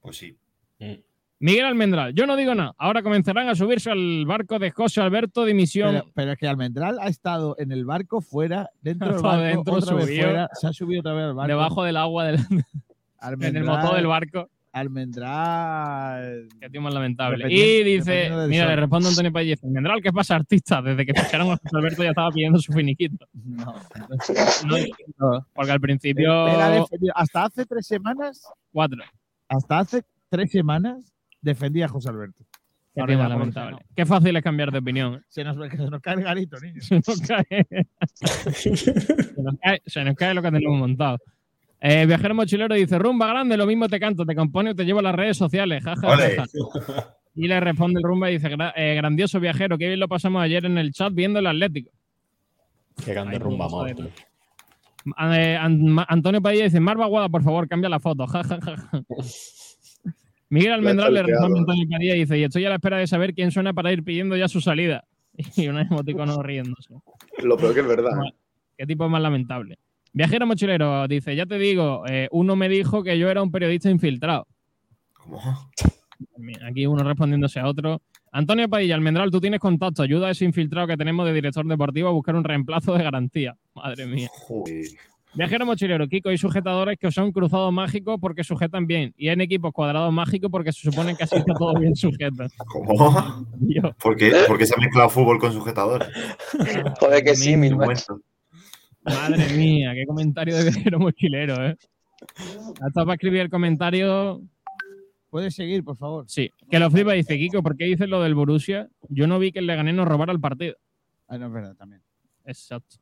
Pues 0.00 0.16
sí. 0.16 0.36
Mm. 0.78 0.92
Miguel 1.40 1.66
Almendral, 1.66 2.14
yo 2.14 2.26
no 2.26 2.34
digo 2.34 2.52
nada. 2.54 2.74
Ahora 2.78 3.00
comenzarán 3.02 3.48
a 3.48 3.54
subirse 3.54 3.90
al 3.92 4.24
barco 4.26 4.58
de 4.58 4.72
José 4.72 5.00
Alberto 5.00 5.44
de 5.44 5.54
Misión. 5.54 5.92
Pero, 5.92 6.10
pero 6.12 6.32
es 6.32 6.38
que 6.38 6.48
Almendral 6.48 6.98
ha 7.00 7.06
estado 7.06 7.54
en 7.60 7.70
el 7.70 7.84
barco 7.84 8.20
fuera, 8.20 8.70
dentro 8.82 9.12
del 9.12 9.22
barco, 9.22 9.42
dentro, 9.42 9.74
otra 9.74 9.94
vez 9.94 10.06
subió. 10.06 10.22
fuera, 10.24 10.48
se 10.54 10.66
ha 10.66 10.72
subido 10.72 11.00
otra 11.00 11.12
vez 11.12 11.24
al 11.26 11.34
barco. 11.34 11.48
debajo 11.48 11.84
del 11.84 11.96
agua, 11.96 12.24
del- 12.24 12.40
en 13.40 13.56
el 13.56 13.64
motor 13.64 13.94
del 13.94 14.06
barco. 14.08 14.50
Almendral. 14.72 16.48
Qué 16.60 16.70
tío 16.70 16.80
más 16.80 16.92
lamentable. 16.94 17.46
Y 17.52 17.82
dice, 17.82 18.30
mira, 18.48 18.64
sol. 18.64 18.70
le 18.70 18.76
responde 18.76 19.08
Antonio 19.08 19.32
Pallez, 19.32 19.62
Almendral, 19.64 20.02
¿qué 20.02 20.12
pasa, 20.12 20.36
artista? 20.36 20.82
Desde 20.82 21.06
que 21.06 21.14
ficharon 21.14 21.48
a 21.50 21.56
José 21.56 21.76
Alberto 21.76 22.02
ya 22.02 22.10
estaba 22.10 22.30
pidiendo 22.30 22.58
su 22.58 22.72
finiquito. 22.72 23.26
No. 23.44 23.74
No 24.66 25.46
porque 25.54 25.72
al 25.72 25.80
principio, 25.80 26.32
hasta 27.14 27.44
hace 27.44 27.64
tres 27.66 27.86
semanas, 27.86 28.42
cuatro. 28.72 29.02
hasta 29.48 29.78
hace 29.80 30.02
tres 30.28 30.50
semanas, 30.50 31.12
defendía 31.40 31.86
a 31.86 31.88
José 31.88 32.08
Alberto. 32.10 32.44
Qué 32.94 33.14
lamentable. 33.14 33.78
fácil 34.06 34.36
es 34.36 34.42
cambiar 34.42 34.72
de 34.72 34.78
opinión. 34.78 35.22
Se 35.28 35.44
nos, 35.44 35.56
se 35.56 35.76
nos 35.90 36.00
cae 36.00 36.14
el 36.16 36.22
garito, 36.24 36.58
niño. 36.58 36.80
Se 36.80 36.96
nos 36.96 37.20
cae, 37.20 37.66
se 38.54 38.70
nos 39.42 39.54
cae, 39.62 39.82
se 39.86 40.04
nos 40.04 40.14
cae 40.16 40.34
lo 40.34 40.42
que 40.42 40.50
tenemos 40.50 40.78
montado. 40.78 41.18
Eh, 41.80 42.06
viajero 42.06 42.34
mochilero 42.34 42.74
dice, 42.74 42.98
rumba 42.98 43.28
grande, 43.28 43.56
lo 43.56 43.66
mismo 43.66 43.88
te 43.88 44.00
canto, 44.00 44.26
te 44.26 44.34
compone 44.34 44.70
o 44.70 44.74
te 44.74 44.84
llevo 44.84 44.98
a 44.98 45.02
las 45.02 45.14
redes 45.14 45.36
sociales. 45.36 45.84
Ja, 45.84 45.94
ja, 45.94 46.08
ja, 46.08 46.14
Ole. 46.14 46.36
ja. 46.36 47.14
Y 47.36 47.46
le 47.46 47.60
responde 47.60 48.00
el 48.00 48.02
rumba 48.04 48.30
y 48.30 48.34
dice, 48.38 48.48
"Gra- 48.50 48.72
eh, 48.74 48.96
grandioso 48.96 49.38
viajero, 49.38 49.78
qué 49.78 49.86
bien 49.86 50.00
lo 50.00 50.08
pasamos 50.08 50.42
ayer 50.42 50.64
en 50.64 50.76
el 50.76 50.90
chat 50.92 51.14
viendo 51.14 51.38
el 51.38 51.46
Atlético. 51.46 51.92
Qué 53.04 53.12
grande 53.14 53.38
rumba, 53.38 53.68
ver. 53.84 54.10
Eh, 55.30 55.56
Antonio 56.08 56.42
Padilla 56.42 56.64
dice, 56.64 56.80
Marva 56.80 57.06
Guada, 57.06 57.28
por 57.28 57.44
favor, 57.44 57.68
cambia 57.68 57.88
la 57.88 58.00
foto. 58.00 58.26
Ja, 58.26 58.42
ja, 58.42 58.58
ja, 58.60 58.76
ja. 58.76 59.02
Miguel 60.50 60.72
Almendral 60.72 61.12
le 61.12 61.22
responde 61.22 61.58
a 61.58 61.60
Antonio 61.60 61.86
Padilla 61.90 62.16
y 62.16 62.20
dice, 62.20 62.38
y 62.38 62.44
estoy 62.44 62.64
a 62.64 62.70
la 62.70 62.76
espera 62.76 62.98
de 62.98 63.06
saber 63.06 63.34
quién 63.34 63.50
suena 63.50 63.74
para 63.74 63.92
ir 63.92 64.02
pidiendo 64.02 64.36
ya 64.36 64.48
su 64.48 64.60
salida. 64.60 65.04
Y 65.56 65.68
un 65.68 65.78
emoticono 65.78 66.42
riéndose. 66.42 66.94
Lo 67.44 67.56
peor 67.56 67.72
que 67.72 67.80
es 67.80 67.86
verdad. 67.86 68.10
¿eh? 68.26 68.34
Qué 68.76 68.86
tipo 68.86 69.08
más 69.08 69.22
lamentable. 69.22 69.78
Viajero 70.12 70.46
mochilero 70.46 71.06
dice, 71.06 71.36
ya 71.36 71.46
te 71.46 71.58
digo, 71.58 72.02
eh, 72.08 72.28
uno 72.32 72.56
me 72.56 72.68
dijo 72.68 73.04
que 73.04 73.16
yo 73.18 73.30
era 73.30 73.40
un 73.42 73.52
periodista 73.52 73.88
infiltrado. 73.88 74.48
¿Cómo? 75.12 75.40
Aquí 76.68 76.86
uno 76.86 77.04
respondiéndose 77.04 77.60
a 77.60 77.68
otro. 77.68 78.02
Antonio 78.32 78.68
Padilla, 78.68 78.94
Almendral, 78.94 79.30
tú 79.30 79.40
tienes 79.40 79.60
contacto. 79.60 80.02
Ayuda 80.02 80.28
a 80.28 80.30
ese 80.30 80.44
infiltrado 80.44 80.88
que 80.88 80.96
tenemos 80.96 81.26
de 81.26 81.32
director 81.32 81.66
deportivo 81.66 82.08
a 82.08 82.12
buscar 82.12 82.34
un 82.34 82.44
reemplazo 82.44 82.94
de 82.94 83.04
garantía. 83.04 83.56
Madre 83.74 84.06
mía. 84.06 84.28
Joder. 84.30 84.86
Viajero 85.38 85.64
mochilero, 85.64 86.08
Kiko, 86.08 86.30
hay 86.30 86.36
sujetadores 86.36 86.98
que 86.98 87.12
son 87.12 87.30
cruzados 87.30 87.72
mágicos 87.72 88.18
porque 88.20 88.42
sujetan 88.42 88.88
bien. 88.88 89.14
Y 89.16 89.28
hay 89.28 89.34
en 89.34 89.40
equipos 89.40 89.72
cuadrados 89.72 90.12
mágicos 90.12 90.50
porque 90.50 90.72
se 90.72 90.90
supone 90.90 91.14
que 91.14 91.22
así 91.22 91.36
está 91.36 91.54
todo 91.54 91.78
bien 91.78 91.94
sujeto. 91.94 92.44
¿Cómo? 92.66 93.46
Dios, 93.54 93.94
¿Por 94.02 94.16
qué? 94.16 94.32
Porque 94.48 94.66
se 94.66 94.74
ha 94.74 94.78
mezclado 94.78 95.08
fútbol 95.08 95.38
con 95.38 95.52
sujetadores. 95.52 96.08
Joder, 96.98 97.22
que 97.22 97.36
sí, 97.36 97.56
mi. 97.56 97.70
Madre 97.70 98.02
mía, 99.56 99.92
qué 99.94 100.06
comentario 100.06 100.56
de 100.56 100.64
viajero 100.64 100.98
mochilero, 100.98 101.68
¿eh? 101.68 101.76
Hasta 102.80 103.04
para 103.04 103.14
escribir 103.14 103.42
el 103.42 103.48
comentario. 103.48 104.42
Puedes 105.30 105.54
seguir, 105.54 105.84
por 105.84 105.96
favor. 105.96 106.24
Sí, 106.26 106.50
que 106.68 106.80
lo 106.80 106.90
flipa 106.90 107.12
dice, 107.12 107.38
Kiko, 107.38 107.62
¿por 107.62 107.76
qué 107.76 107.84
dices 107.84 108.08
lo 108.08 108.20
del 108.24 108.34
Borussia? 108.34 108.88
Yo 109.08 109.28
no 109.28 109.38
vi 109.38 109.52
que 109.52 109.60
el 109.60 109.68
Leganés 109.68 109.94
nos 109.94 110.08
robara 110.08 110.32
el 110.32 110.40
partido. 110.40 110.74
Ah, 111.28 111.38
no 111.38 111.46
es 111.46 111.52
verdad, 111.52 111.76
también. 111.76 112.02
Exacto. 112.44 112.96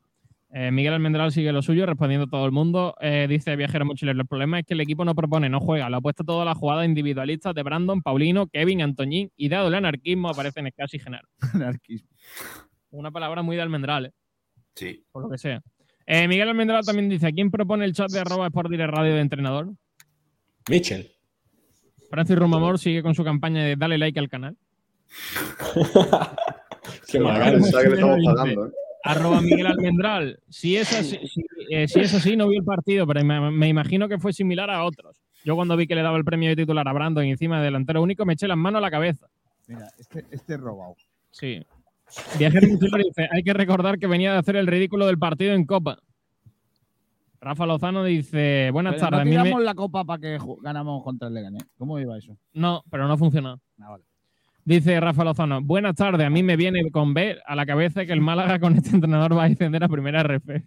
Eh, 0.50 0.70
Miguel 0.70 0.94
Almendral 0.94 1.32
sigue 1.32 1.52
lo 1.52 1.60
suyo, 1.60 1.86
respondiendo 1.86 2.26
a 2.26 2.30
todo 2.30 2.46
el 2.46 2.52
mundo. 2.52 2.94
Eh, 3.00 3.26
dice 3.28 3.56
Viajero 3.56 3.84
Mochilero, 3.84 4.20
el 4.20 4.26
problema 4.26 4.60
es 4.60 4.66
que 4.66 4.74
el 4.74 4.80
equipo 4.80 5.04
no 5.04 5.14
propone, 5.14 5.48
no 5.48 5.60
juega. 5.60 5.90
Lo 5.90 5.98
apuesta 5.98 6.24
todas 6.24 6.46
las 6.46 6.56
jugadas 6.56 6.86
individualistas 6.86 7.54
de 7.54 7.62
Brandon, 7.62 8.00
Paulino, 8.00 8.46
Kevin, 8.46 8.82
Antoñín 8.82 9.30
y 9.36 9.48
dado 9.48 9.68
el 9.68 9.74
anarquismo 9.74 10.28
aparecen 10.28 10.70
casi 10.76 10.98
Genaro. 10.98 11.28
Anarquismo. 11.54 12.08
Una 12.90 13.10
palabra 13.10 13.42
muy 13.42 13.56
de 13.56 13.62
Almendral, 13.62 14.06
¿eh? 14.06 14.12
Sí. 14.74 15.04
por 15.10 15.22
lo 15.22 15.30
que 15.30 15.38
sea. 15.38 15.60
Eh, 16.06 16.28
Miguel 16.28 16.48
Almendral 16.48 16.84
también 16.84 17.08
dice, 17.08 17.32
¿quién 17.32 17.50
propone 17.50 17.84
el 17.84 17.92
chat 17.92 18.10
de 18.10 18.20
arroba 18.20 18.46
Sport 18.46 18.70
Direct 18.70 18.94
Radio 18.94 19.14
de 19.14 19.20
entrenador? 19.20 19.72
Mitchell. 20.68 21.10
Francis 22.08 22.36
Rumamor 22.36 22.78
sigue 22.78 23.02
con 23.02 23.14
su 23.14 23.24
campaña 23.24 23.64
de 23.64 23.74
dale 23.76 23.98
like 23.98 24.18
al 24.18 24.28
canal. 24.28 24.56
Qué 27.08 27.18
mal 27.20 27.42
que 27.42 27.88
le 27.88 27.94
estamos 27.94 28.18
pagando, 28.24 28.66
¿eh? 28.66 28.70
Arroba 29.06 29.40
Miguel 29.42 29.66
Almendral. 29.66 30.40
Si 30.48 30.76
es 30.76 30.92
así, 30.92 31.18
si, 31.26 31.44
eh, 31.70 31.88
si 31.88 32.00
es 32.00 32.12
así, 32.14 32.36
no 32.36 32.48
vi 32.48 32.56
el 32.56 32.64
partido, 32.64 33.06
pero 33.06 33.24
me, 33.24 33.50
me 33.50 33.68
imagino 33.68 34.08
que 34.08 34.18
fue 34.18 34.32
similar 34.32 34.70
a 34.70 34.84
otros. 34.84 35.22
Yo 35.44 35.54
cuando 35.56 35.76
vi 35.76 35.86
que 35.86 35.94
le 35.94 36.02
daba 36.02 36.16
el 36.16 36.24
premio 36.24 36.48
de 36.48 36.56
titular 36.56 36.86
a 36.88 36.92
Brandon 36.92 37.24
encima 37.24 37.58
de 37.58 37.66
delantero 37.66 38.02
único, 38.02 38.24
me 38.26 38.32
eché 38.32 38.48
las 38.48 38.56
manos 38.56 38.78
a 38.78 38.82
la 38.82 38.90
cabeza. 38.90 39.28
Mira, 39.68 39.88
este, 39.98 40.24
este 40.30 40.54
es 40.54 40.60
robado. 40.60 40.94
Sí. 41.30 41.62
Viajero 42.38 42.68
Mochilero 42.68 42.98
dice, 43.04 43.28
hay 43.30 43.42
que 43.42 43.52
recordar 43.52 43.98
que 43.98 44.06
venía 44.06 44.32
de 44.32 44.38
hacer 44.38 44.56
el 44.56 44.66
ridículo 44.66 45.06
del 45.06 45.18
partido 45.18 45.54
en 45.54 45.64
Copa. 45.66 45.98
Rafa 47.40 47.66
Lozano 47.66 48.02
dice, 48.02 48.70
buenas 48.72 48.94
Pero 48.94 49.06
tardes. 49.10 49.18
no 49.20 49.24
me- 49.24 49.30
tiramos 49.42 49.62
la 49.62 49.74
copa 49.74 50.04
para 50.04 50.20
que 50.20 50.38
ganamos 50.62 51.04
contra 51.04 51.28
el 51.28 51.34
Leganés. 51.34 51.64
¿Cómo 51.78 51.98
iba 52.00 52.16
eso? 52.16 52.36
No, 52.54 52.82
pero 52.90 53.06
no 53.06 53.12
ha 53.12 53.18
funcionado. 53.18 53.60
Ah, 53.80 53.90
vale. 53.90 54.04
Dice 54.66 54.98
Rafa 54.98 55.22
Lozano, 55.22 55.62
buenas 55.62 55.94
tardes. 55.94 56.26
A 56.26 56.30
mí 56.30 56.42
me 56.42 56.56
viene 56.56 56.90
con 56.90 57.14
ver 57.14 57.40
a 57.46 57.54
la 57.54 57.64
cabeza 57.64 58.04
que 58.04 58.12
el 58.12 58.20
Málaga 58.20 58.58
con 58.58 58.74
este 58.74 58.90
entrenador 58.90 59.38
va 59.38 59.44
a 59.44 59.48
descender 59.48 59.84
a 59.84 59.88
primera 59.88 60.24
RF. 60.24 60.60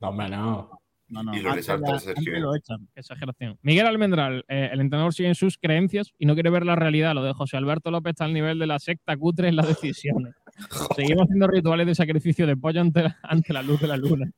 No, 0.00 0.08
hombre, 0.10 0.28
no. 0.28 0.70
No, 1.08 1.22
no. 1.22 1.34
Y 1.34 1.40
lo 1.40 1.54
resalta 1.54 1.98
Sergio. 1.98 2.54
echan. 2.54 2.86
Exageración. 2.94 3.58
Miguel 3.62 3.86
Almendral, 3.86 4.44
eh, 4.48 4.68
el 4.70 4.80
entrenador 4.80 5.14
sigue 5.14 5.30
en 5.30 5.34
sus 5.34 5.56
creencias 5.56 6.12
y 6.18 6.26
no 6.26 6.34
quiere 6.34 6.50
ver 6.50 6.66
la 6.66 6.76
realidad. 6.76 7.14
Lo 7.14 7.22
de 7.24 7.32
José 7.32 7.56
Alberto 7.56 7.90
López 7.90 8.10
está 8.10 8.26
al 8.26 8.34
nivel 8.34 8.58
de 8.58 8.66
la 8.66 8.78
secta 8.78 9.16
cutre 9.16 9.48
en 9.48 9.56
las 9.56 9.66
decisiones. 9.66 10.34
Seguimos 10.94 11.22
haciendo 11.22 11.46
rituales 11.46 11.86
de 11.86 11.94
sacrificio 11.94 12.46
de 12.46 12.58
pollo 12.58 12.82
ante 12.82 13.02
la, 13.04 13.18
ante 13.22 13.54
la 13.54 13.62
luz 13.62 13.80
de 13.80 13.88
la 13.88 13.96
luna. 13.96 14.30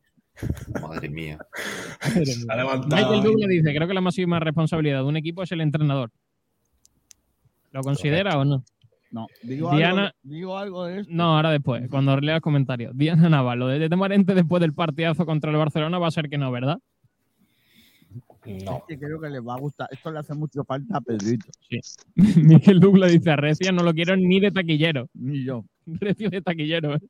Madre 0.81 1.09
mía. 1.09 1.39
Madre 2.01 2.33
ha 2.49 2.55
mía. 2.55 2.57
levantado. 2.59 3.03
Michael 3.03 3.23
Douglas 3.25 3.49
dice, 3.49 3.75
creo 3.75 3.89
que 3.89 3.95
la 3.95 4.01
máxima 4.01 4.39
responsabilidad 4.39 4.99
de 4.99 5.05
un 5.05 5.17
equipo 5.17 5.43
es 5.43 5.51
el 5.51 5.63
entrenador. 5.63 6.13
¿Lo 7.73 7.81
considera 7.81 8.39
o 8.39 8.45
no? 8.45 8.65
No, 9.15 9.29
digo, 9.45 9.71
Diana- 9.77 10.07
algo, 10.07 10.19
digo 10.25 10.59
algo 10.59 10.85
de 10.87 11.01
esto. 11.03 11.13
No, 11.15 11.37
ahora 11.37 11.53
después, 11.53 11.89
cuando 11.89 12.17
leas 12.17 12.41
comentarios. 12.41 12.97
Diana 12.97 13.29
Naval, 13.29 13.61
lo 13.61 13.69
de 13.69 13.79
Tete 13.79 13.95
Morente 13.95 14.35
después 14.35 14.61
del 14.61 14.75
partidazo 14.75 15.25
contra 15.25 15.53
el 15.53 15.57
Barcelona 15.57 16.01
va 16.01 16.09
a 16.09 16.11
ser 16.11 16.29
que 16.29 16.37
no, 16.37 16.51
¿verdad? 16.51 16.79
No. 18.45 18.79
Es 18.79 18.83
que 18.89 18.99
creo 18.99 19.21
que 19.21 19.31
les 19.31 19.41
va 19.41 19.55
a 19.55 19.59
gustar. 19.61 19.89
Esto 19.93 20.11
le 20.11 20.19
hace 20.19 20.35
mucho 20.35 20.65
falta 20.65 20.97
a 20.97 21.01
Pedrito. 21.01 21.47
Miguel 22.17 22.81
Douglas 22.81 23.13
dice, 23.13 23.31
a 23.31 23.37
Recia 23.37 23.71
no 23.71 23.85
lo 23.85 23.95
quiero 23.95 24.17
ni 24.17 24.41
de 24.41 24.51
taquillero. 24.51 25.07
Ni 25.15 25.45
yo. 25.45 25.65
Recio 25.87 26.29
de 26.29 26.43
taquillero. 26.43 26.97
¿eh? 26.97 27.01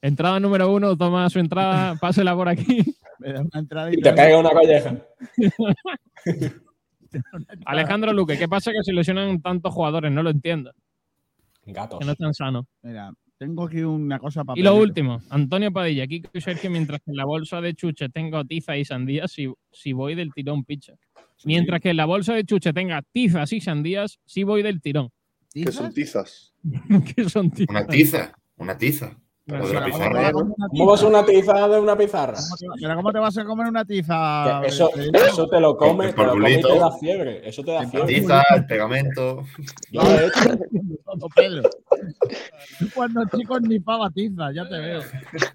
Entrada 0.00 0.38
número 0.38 0.72
uno, 0.72 0.96
toma 0.96 1.28
su 1.28 1.40
entrada, 1.40 1.96
pásela 1.96 2.36
por 2.36 2.48
aquí. 2.48 2.84
Me 3.18 3.32
da 3.32 3.40
una 3.40 3.50
entrada 3.58 3.90
Y 3.92 3.98
y 3.98 4.00
te 4.00 4.14
caiga 4.14 4.38
una 4.38 4.50
colleja. 4.50 4.96
Alejandro 7.66 8.12
Luque, 8.12 8.38
¿qué 8.38 8.46
pasa 8.48 8.70
que 8.70 8.84
se 8.84 8.92
lesionan 8.92 9.40
tantos 9.42 9.74
jugadores? 9.74 10.12
No 10.12 10.22
lo 10.22 10.30
entiendo, 10.30 10.72
Gatos. 11.72 11.98
que 11.98 12.04
no 12.04 12.12
están 12.12 12.34
sanos. 12.34 12.66
Mira, 12.82 13.12
tengo 13.38 13.64
aquí 13.64 13.80
una 13.80 14.18
cosa 14.18 14.44
para 14.44 14.58
Y 14.58 14.62
lo 14.62 14.76
último, 14.76 15.20
Antonio 15.30 15.72
Padilla, 15.72 16.04
y 16.04 16.40
Sergio, 16.40 16.70
mientras 16.70 17.00
que 17.00 17.10
en 17.10 17.16
la 17.16 17.24
bolsa 17.24 17.60
de 17.60 17.74
chuche 17.74 18.08
tengo 18.10 18.44
tiza 18.44 18.76
y 18.76 18.84
sandías, 18.84 19.32
si, 19.32 19.50
si 19.72 19.92
voy 19.92 20.14
del 20.14 20.32
tirón, 20.34 20.64
picha. 20.64 20.94
Mientras 21.44 21.80
que 21.80 21.90
en 21.90 21.96
la 21.96 22.04
bolsa 22.04 22.34
de 22.34 22.44
chuche 22.44 22.72
tenga 22.72 23.02
tizas 23.12 23.52
y 23.52 23.60
sandías, 23.60 24.18
si 24.26 24.42
voy 24.42 24.62
del 24.62 24.82
tirón. 24.82 25.10
Que 25.52 25.72
son 25.72 25.92
tizas. 25.92 26.52
¿Qué 27.16 27.28
son 27.28 27.50
tizas? 27.50 27.70
Una 27.70 27.86
tiza. 27.86 28.32
Una 28.56 28.76
tiza. 28.76 29.16
Pero, 29.50 29.64
¿cómo 29.64 29.98
vas 29.98 30.00
a 30.00 30.08
una 30.08 30.68
¿Cómo 30.68 30.86
vas 30.86 31.02
a 31.02 31.06
una 31.06 31.24
tiza 31.24 31.68
de 31.68 31.80
una 31.80 31.96
pizarra? 31.96 32.34
¿Cómo 32.34 32.56
te 32.56 32.66
va- 32.68 32.74
Pero 32.80 32.96
¿cómo 32.96 33.12
te 33.12 33.18
vas 33.18 33.38
a 33.38 33.44
comer 33.44 33.66
una 33.66 33.84
tiza? 33.84 34.62
Eso, 34.64 34.90
eso 34.96 35.48
te 35.48 35.60
lo 35.60 35.76
comes, 35.76 36.14
te 36.14 36.22
lo 36.24 36.30
comes 36.32 36.58
y 36.58 36.62
te 36.62 36.78
da 36.78 36.92
fiebre. 36.92 37.48
Eso 37.48 37.62
te 37.64 37.72
da 37.72 37.86
fiebre. 37.88 38.14
tiza, 38.14 38.42
el 38.54 38.66
pegamento. 38.66 39.44
Yo 39.92 40.00
he 40.02 40.26
hecho. 40.26 40.58
Pedro. 41.34 41.62
Cuando 42.94 43.24
chicos 43.36 43.60
ni 43.62 43.80
pava 43.80 44.10
tiza, 44.10 44.52
ya 44.52 44.68
te 44.68 44.78
veo. 44.78 45.02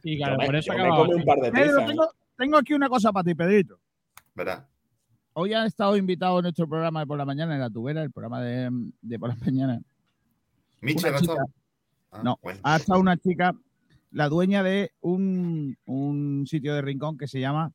Sí, 0.03 0.17
claro, 0.17 0.37
por 0.45 0.55
eso 0.55 0.71
un 0.73 1.23
par 1.25 1.39
de 1.39 1.51
Pedro, 1.51 1.71
tizas. 1.77 1.87
tengo, 1.87 2.07
tengo 2.37 2.57
aquí 2.57 2.73
una 2.73 2.89
cosa 2.89 3.11
para 3.11 3.23
ti, 3.23 3.35
Pedrito. 3.35 3.79
Verá. 4.35 4.67
Hoy 5.33 5.53
han 5.53 5.65
estado 5.65 5.97
invitados 5.97 6.39
en 6.39 6.43
nuestro 6.43 6.67
programa 6.67 7.01
de 7.01 7.07
por 7.07 7.17
la 7.17 7.25
mañana, 7.25 7.55
en 7.55 7.61
la 7.61 7.69
tubera, 7.69 8.01
el 8.03 8.11
programa 8.11 8.41
de, 8.41 8.69
de 9.01 9.19
por 9.19 9.29
la 9.29 9.35
mañana. 9.43 9.81
Michel 10.81 11.15
ha 11.15 11.19
chica. 11.19 11.45
Ah, 12.11 12.21
No. 12.23 12.39
bueno. 12.41 12.59
Ha 12.63 12.77
estado 12.77 12.99
una 12.99 13.17
chica, 13.17 13.53
la 14.15 14.29
dueña 14.29 14.63
de 14.63 14.91
un, 15.01 15.75
un 15.85 16.45
sitio 16.47 16.73
de 16.73 16.81
rincón 16.81 17.17
que 17.17 17.27
se 17.27 17.39
llama 17.41 17.73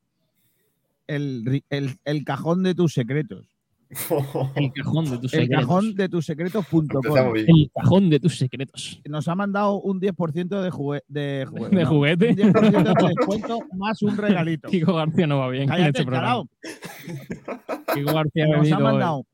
el, 1.07 1.63
el- 1.69 1.97
el 2.03 2.23
cajón 2.25 2.63
de 2.63 2.73
tus 2.73 2.93
secretos. 2.93 3.45
El 4.55 4.71
cajón 4.71 5.03
de 5.11 5.17
tus 5.17 5.33
El 5.33 5.41
secretos. 5.41 5.59
cajón 5.65 5.95
de 5.95 6.07
tus 6.09 6.25
secretos.com. 6.25 7.35
El 7.35 7.69
cajón 7.75 8.09
de 8.09 8.19
tus 8.21 8.37
secretos. 8.37 9.01
Nos 9.07 9.27
ha 9.27 9.35
mandado 9.35 9.81
un 9.81 9.99
10% 9.99 10.61
de, 10.61 10.71
jugue- 10.71 11.03
de, 11.09 11.45
jugue- 11.49 11.69
¿De 11.69 11.83
no, 11.83 11.89
juguete? 11.89 12.29
Un 12.29 12.35
10% 12.37 12.83
de 13.01 13.07
descuento 13.09 13.59
más 13.75 14.01
un 14.01 14.15
regalito. 14.15 14.69
Kiko 14.71 14.93
García 14.95 15.27
no 15.27 15.39
va 15.39 15.49
bien 15.49 15.63
en 15.63 15.69
Cállate, 15.69 15.89
este 15.89 16.05
programa. 16.05 16.43
Kiko 17.93 18.13
García 18.13 18.45
ha 18.45 18.47
Nos 18.47 18.59
venido 18.61 18.77
hoy. 18.77 18.83
mandado, 18.83 19.25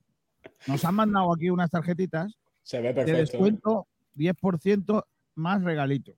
nos 0.65 0.83
han 0.85 0.95
mandado 0.95 1.33
aquí 1.33 1.49
unas 1.51 1.69
tarjetitas 1.69 2.33
Se 2.63 2.81
ve 2.81 2.87
de 2.87 2.93
perfecto. 2.95 3.15
¿eh? 3.15 3.19
descuento 3.21 3.87
10% 4.17 5.03
más 5.35 5.63
regalito. 5.63 6.13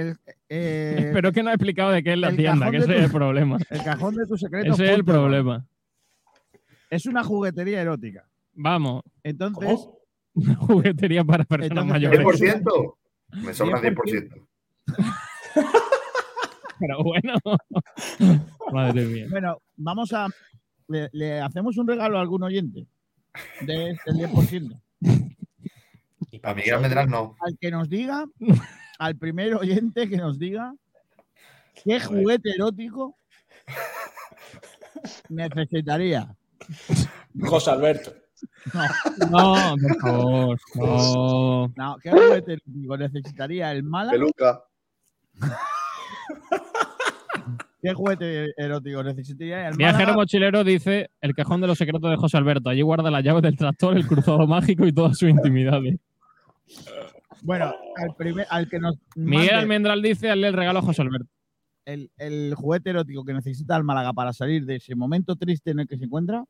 El, 0.00 0.16
eh, 0.48 1.10
Pero 1.12 1.28
es 1.28 1.34
que 1.34 1.42
no 1.42 1.50
ha 1.50 1.54
explicado 1.54 1.90
de 1.90 2.02
qué 2.02 2.12
es 2.12 2.18
la 2.18 2.32
tienda, 2.34 2.70
que 2.70 2.76
ese 2.78 2.86
tu- 2.86 2.92
es 2.92 3.04
el 3.04 3.10
problema. 3.10 3.58
el 3.70 3.82
cajón 3.82 4.14
de 4.14 4.26
tus 4.26 4.40
secretos. 4.40 4.74
Ese 4.74 4.84
es 4.86 4.90
el 4.98 5.04
problema. 5.04 5.66
Es 6.90 7.06
una 7.06 7.22
juguetería 7.24 7.80
erótica. 7.82 8.26
Vamos, 8.54 9.02
Entonces, 9.22 9.64
¿Cómo? 9.68 9.98
una 10.34 10.54
juguetería 10.56 11.24
para 11.24 11.44
personas 11.44 11.84
Entonces, 11.84 12.08
mayores. 12.10 12.40
¿10%? 12.64 12.94
Me 13.42 13.54
sobra 13.54 13.80
10%. 13.82 14.46
Pero 16.80 17.02
bueno. 17.02 17.34
Madre 18.72 19.04
mía. 19.04 19.26
bueno, 19.30 19.58
vamos 19.76 20.12
a. 20.12 20.28
Le, 20.88 21.08
le 21.12 21.40
hacemos 21.40 21.76
un 21.76 21.86
regalo 21.88 22.18
a 22.18 22.20
algún 22.22 22.42
oyente 22.44 22.86
de 23.62 23.90
este 23.90 24.10
10%. 24.12 24.80
Y 26.30 26.38
para 26.38 26.54
Miguel 26.54 26.74
Almendral 26.74 27.10
no. 27.10 27.36
Al 27.40 27.58
que 27.60 27.70
nos 27.70 27.88
diga, 27.88 28.24
al 28.98 29.16
primer 29.16 29.54
oyente 29.54 30.08
que 30.08 30.16
nos 30.16 30.38
diga 30.38 30.74
qué 31.84 32.00
juguete 32.00 32.50
erótico 32.50 33.16
necesitaría. 35.28 36.34
José 37.40 37.70
Alberto. 37.70 38.12
No, 39.30 39.74
por 39.80 39.96
favor. 40.00 40.58
No. 40.74 41.72
No, 41.76 41.96
¿qué 42.02 42.10
juguete 42.10 42.52
erótico 42.54 42.96
necesitaría 42.96 43.72
el 43.72 43.82
mala? 43.84 44.10
Peluca. 44.10 44.64
¿Qué 47.80 47.94
juguete 47.94 48.52
erótico 48.56 49.04
necesitaría 49.04 49.68
el 49.68 49.76
Viajero 49.76 50.14
mochilero 50.14 50.64
dice 50.64 51.10
el 51.20 51.34
cajón 51.34 51.60
de 51.60 51.68
los 51.68 51.78
secretos 51.78 52.10
de 52.10 52.16
José 52.16 52.36
Alberto. 52.36 52.70
Allí 52.70 52.82
guarda 52.82 53.10
las 53.10 53.22
llaves 53.22 53.42
del 53.42 53.56
tractor, 53.56 53.96
el 53.96 54.06
cruzado 54.06 54.46
mágico 54.48 54.84
y 54.84 54.92
todas 54.92 55.16
sus 55.16 55.28
intimidades. 55.28 55.96
Bueno, 57.42 57.72
al, 57.96 58.14
primer, 58.16 58.46
al 58.50 58.68
que 58.68 58.78
nos 58.80 58.96
Miguel 59.14 59.36
mande 59.46 59.50
Almendral 59.54 60.02
dice 60.02 60.30
hazle 60.30 60.48
el 60.48 60.54
regalo 60.54 60.80
a 60.80 60.82
José 60.82 61.02
Alberto. 61.02 61.28
el, 61.84 62.10
el 62.18 62.54
juguete 62.54 62.90
erótico 62.90 63.24
que 63.24 63.32
necesita 63.32 63.76
el 63.76 63.84
Málaga 63.84 64.12
para 64.12 64.32
salir 64.32 64.64
de 64.66 64.76
ese 64.76 64.94
momento 64.94 65.36
triste 65.36 65.70
en 65.70 65.80
el 65.80 65.86
que 65.88 65.96
se 65.98 66.04
encuentra, 66.04 66.44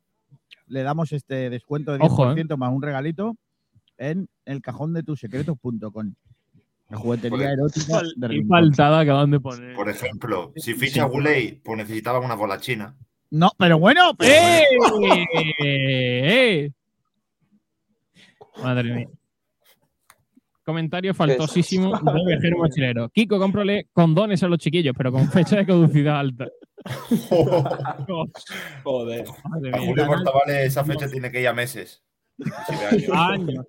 le 0.67 0.83
damos 0.83 1.11
este 1.11 1.49
descuento 1.49 1.91
de 1.93 1.99
10% 1.99 2.05
Ojo, 2.05 2.31
¿eh? 2.33 2.45
más 2.57 2.71
un 2.73 2.81
regalito 2.81 3.35
en 3.97 4.27
el 4.45 4.61
cajón 4.61 4.93
de 4.93 5.03
tus 5.03 5.19
secretos.com. 5.19 6.13
La 6.89 6.97
juguetería 6.97 7.51
erótica 7.51 8.01
de 8.01 8.09
Qué 8.19 8.27
Rincón. 8.27 8.49
faltada 8.49 8.99
acaban 9.01 9.29
de 9.29 9.39
poner. 9.39 9.75
Por 9.75 9.89
ejemplo, 9.89 10.51
si 10.55 10.73
ficha 10.73 11.03
Guley, 11.05 11.61
pues 11.63 11.77
necesitaba 11.77 12.19
una 12.19 12.33
bola 12.35 12.57
china. 12.59 12.95
No, 13.29 13.51
pero 13.59 13.77
bueno, 13.77 14.15
pero- 14.17 14.33
¡Eh! 14.33 14.63
¡Eh! 15.61 16.71
Madre 18.63 18.93
mía. 18.95 19.07
Comentario 20.69 21.15
faltosísimo 21.15 21.97
de 21.97 22.25
viajero 22.27 22.57
mochilero. 22.59 23.09
Kiko, 23.09 23.39
cómprale 23.39 23.87
condones 23.91 24.43
a 24.43 24.47
los 24.47 24.59
chiquillos, 24.59 24.93
pero 24.95 25.11
con 25.11 25.27
fecha 25.31 25.55
de 25.57 25.65
caducidad 25.65 26.19
alta. 26.19 26.47
Joder. 28.83 29.25
Madre 29.49 29.71
A. 29.73 29.79
Julio 29.79 30.05
Portavales 30.05 30.57
esa 30.67 30.83
fecha 30.85 31.07
tiene 31.09 31.31
que 31.31 31.41
ir 31.41 31.47
a 31.47 31.53
meses. 31.53 32.03
17 32.37 33.11
años. 33.15 33.65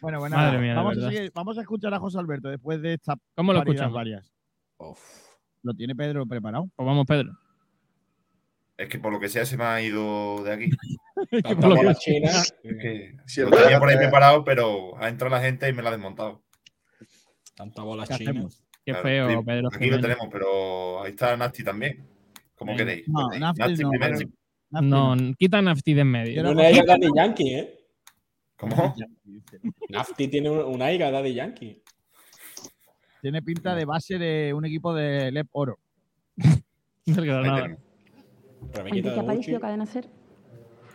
Bueno, 0.00 0.20
bueno, 0.20 0.36
Madre 0.36 0.58
mía, 0.58 0.74
vamos, 0.76 0.96
a 0.98 1.10
seguir- 1.10 1.32
vamos 1.34 1.58
a 1.58 1.62
escuchar 1.62 1.92
a 1.92 1.98
José 1.98 2.18
Alberto 2.20 2.48
después 2.48 2.80
de 2.80 2.94
esta 2.94 3.16
¿Cómo 3.34 3.52
lo 3.52 3.58
escuchamos? 3.58 3.94
varias. 3.94 4.32
Uf. 4.78 5.00
Lo 5.62 5.74
tiene 5.74 5.96
Pedro 5.96 6.24
preparado. 6.26 6.68
Pues 6.76 6.86
vamos, 6.86 7.04
Pedro. 7.04 7.32
Es 8.78 8.88
que 8.88 8.98
por 8.98 9.12
lo 9.12 9.18
que 9.18 9.28
sea 9.28 9.46
se 9.46 9.56
me 9.56 9.64
ha 9.64 9.80
ido 9.80 10.44
de 10.44 10.52
aquí. 10.52 10.70
Tanta 11.42 11.68
Por 11.68 11.80
que- 11.86 11.94
china. 11.94 12.30
Es 12.62 12.76
que 12.76 13.16
Sí, 13.26 13.40
lo 13.40 13.50
tenía 13.50 13.78
por 13.78 13.88
ahí 13.88 13.94
Málaga- 13.96 13.98
preparado, 14.00 14.44
pero 14.44 14.96
ha 15.02 15.08
entrado 15.08 15.34
la 15.34 15.40
gente 15.42 15.68
y 15.68 15.72
me 15.72 15.82
la 15.82 15.88
ha 15.88 15.92
desmontado. 15.92 16.42
Tanta 17.54 17.82
bola 17.82 18.06
¿Qué 18.06 18.16
china. 18.16 18.30
hacemos? 18.32 18.62
Qué 18.84 18.92
Claro, 18.92 19.02
feo, 19.02 19.30
sí, 19.30 19.36
Pedro. 19.46 19.68
Aquí 19.72 19.86
lo 19.90 20.00
tenemos, 20.00 20.28
pero 20.30 21.02
ahí 21.02 21.10
está 21.10 21.36
Nasty 21.36 21.64
también. 21.64 22.06
¿Cómo 22.54 22.72
Sí. 22.72 22.78
queréis? 22.78 23.08
No, 23.08 23.28
¿Queréis? 23.28 23.40
Nafti 23.40 23.60
Nasty 23.60 23.82
no. 23.82 23.90
primero. 23.90 24.18
Nafti 24.70 24.88
No, 24.88 25.16
quita 25.38 25.62
Nafti 25.62 25.94
de 25.94 26.00
en 26.02 26.10
medio. 26.10 26.32
Tiene 26.34 26.50
una 26.50 26.62
aire 26.64 26.82
Daddy 26.86 27.08
Yankee, 27.16 27.54
¿eh? 27.54 27.80
¿Cómo? 28.56 28.94
Nafti 29.88 30.28
tiene 30.28 30.50
un, 30.50 30.58
un 30.74 30.82
aire 30.82 31.10
Daddy 31.10 31.34
Yankee. 31.34 31.82
Tiene 33.22 33.42
pinta 33.42 33.74
de 33.74 33.84
base 33.84 34.18
de 34.18 34.52
un 34.54 34.64
equipo 34.66 34.94
de 34.94 35.32
Lep 35.32 35.48
Oro. 35.52 35.78
Del 37.06 37.26
Granada. 37.26 37.76
Rebequita 38.72 39.08
Enrique. 39.08 39.20
Aparicio, 39.20 39.60
Cadena 39.60 39.86
Ser. 39.86 40.06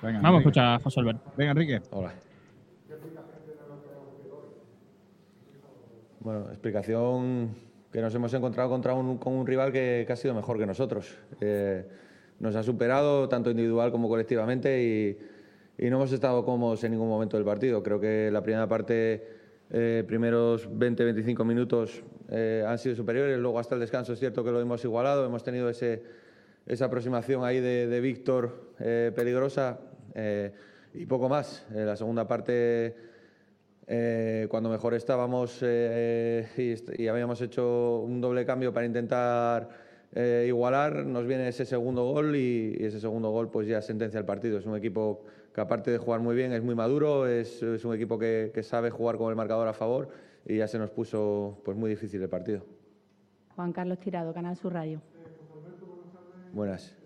Venga, 0.02 0.20
Vamos 0.22 0.38
a 0.38 0.40
escuchar 0.40 0.66
a 0.76 0.80
José 0.80 1.00
Alberto. 1.00 1.32
Venga, 1.38 1.52
Enrique. 1.52 1.82
Hola. 1.92 2.14
Bueno, 6.20 6.46
explicación. 6.50 7.56
que 7.92 8.00
nos 8.00 8.14
hemos 8.16 8.34
encontrado 8.34 8.70
contra 8.70 8.94
un, 8.94 9.18
con 9.18 9.34
un 9.34 9.46
rival 9.46 9.72
que, 9.72 10.08
ha 10.10 10.16
sido 10.16 10.34
mejor 10.34 10.58
que 10.58 10.66
nosotros. 10.66 11.18
Eh, 11.42 11.86
nos 12.40 12.56
ha 12.56 12.64
superado 12.64 13.28
tanto 13.28 13.52
individual 13.52 13.92
como 13.92 14.08
colectivamente 14.10 14.84
y, 14.84 15.88
no 15.90 15.98
hemos 15.98 16.12
estado 16.12 16.46
cómodos 16.46 16.84
en 16.84 16.92
ningún 16.92 17.10
momento 17.10 17.38
del 17.38 17.46
partido. 17.46 17.82
Creo 17.82 18.00
que 18.00 18.30
la 18.32 18.44
primera 18.44 18.68
parte, 18.68 19.28
eh, 19.72 20.04
primeros 20.06 20.70
20-25 20.70 21.44
minutos 21.44 22.04
eh, 22.30 22.64
han 22.68 22.78
sido 22.78 22.96
superiores, 22.96 23.40
luego 23.40 23.58
hasta 23.58 23.74
el 23.74 23.82
descanso 23.82 24.14
es 24.14 24.20
cierto 24.20 24.44
que 24.44 24.52
lo 24.52 24.62
hemos 24.62 24.84
igualado, 24.86 25.26
hemos 25.26 25.44
tenido 25.44 25.70
ese, 25.70 26.04
esa 26.66 26.86
aproximación 26.86 27.44
ahí 27.44 27.60
de, 27.60 28.00
Víctor 28.02 28.74
peligrosa 28.78 29.80
y 30.94 31.06
poco 31.06 31.30
más. 31.30 31.66
En 31.74 31.86
la 31.86 31.96
segunda 31.96 32.28
parte 32.28 32.96
eh, 33.94 34.48
cuando 34.50 34.70
mejor 34.70 34.94
estábamos 34.94 35.60
eh, 35.62 36.48
y, 36.98 37.08
habíamos 37.08 37.42
hecho 37.42 38.00
un 38.00 38.22
doble 38.22 38.46
cambio 38.46 38.72
para 38.74 38.86
intentar 38.86 39.68
eh, 40.14 40.46
igualar, 40.48 41.06
nos 41.06 41.28
viene 41.28 41.50
ese 41.50 41.66
segundo 41.66 42.06
gol 42.06 42.36
y, 42.38 42.78
ese 42.80 43.02
segundo 43.02 43.32
gol 43.32 43.50
pues 43.50 43.68
ya 43.68 43.82
sentencia 43.82 44.18
el 44.18 44.26
partido. 44.26 44.60
Es 44.60 44.66
un 44.66 44.78
equipo 44.78 45.26
que 45.54 45.60
aparte 45.60 45.92
de 45.92 45.98
jugar 45.98 46.22
muy 46.22 46.36
bien 46.36 46.54
es 46.54 46.64
muy 46.64 46.74
maduro, 46.74 47.28
es, 47.28 47.62
un 47.62 47.94
equipo 47.94 48.18
que, 48.18 48.52
que, 48.54 48.64
sabe 48.64 48.92
jugar 48.92 49.18
con 49.18 49.30
el 49.30 49.36
marcador 49.36 49.68
a 49.68 49.74
favor 49.74 50.08
y 50.46 50.58
ya 50.58 50.70
se 50.70 50.80
nos 50.80 50.90
puso 50.90 51.60
pues 51.66 51.76
muy 51.76 51.90
difícil 51.90 52.22
el 52.22 52.30
partido. 52.30 52.64
Juan 53.58 53.74
Carlos 53.74 54.00
Tirado, 54.00 54.34
Canal 54.34 54.56
Sur 54.56 54.72
Radio. 54.72 55.02
Buenas. 56.54 57.02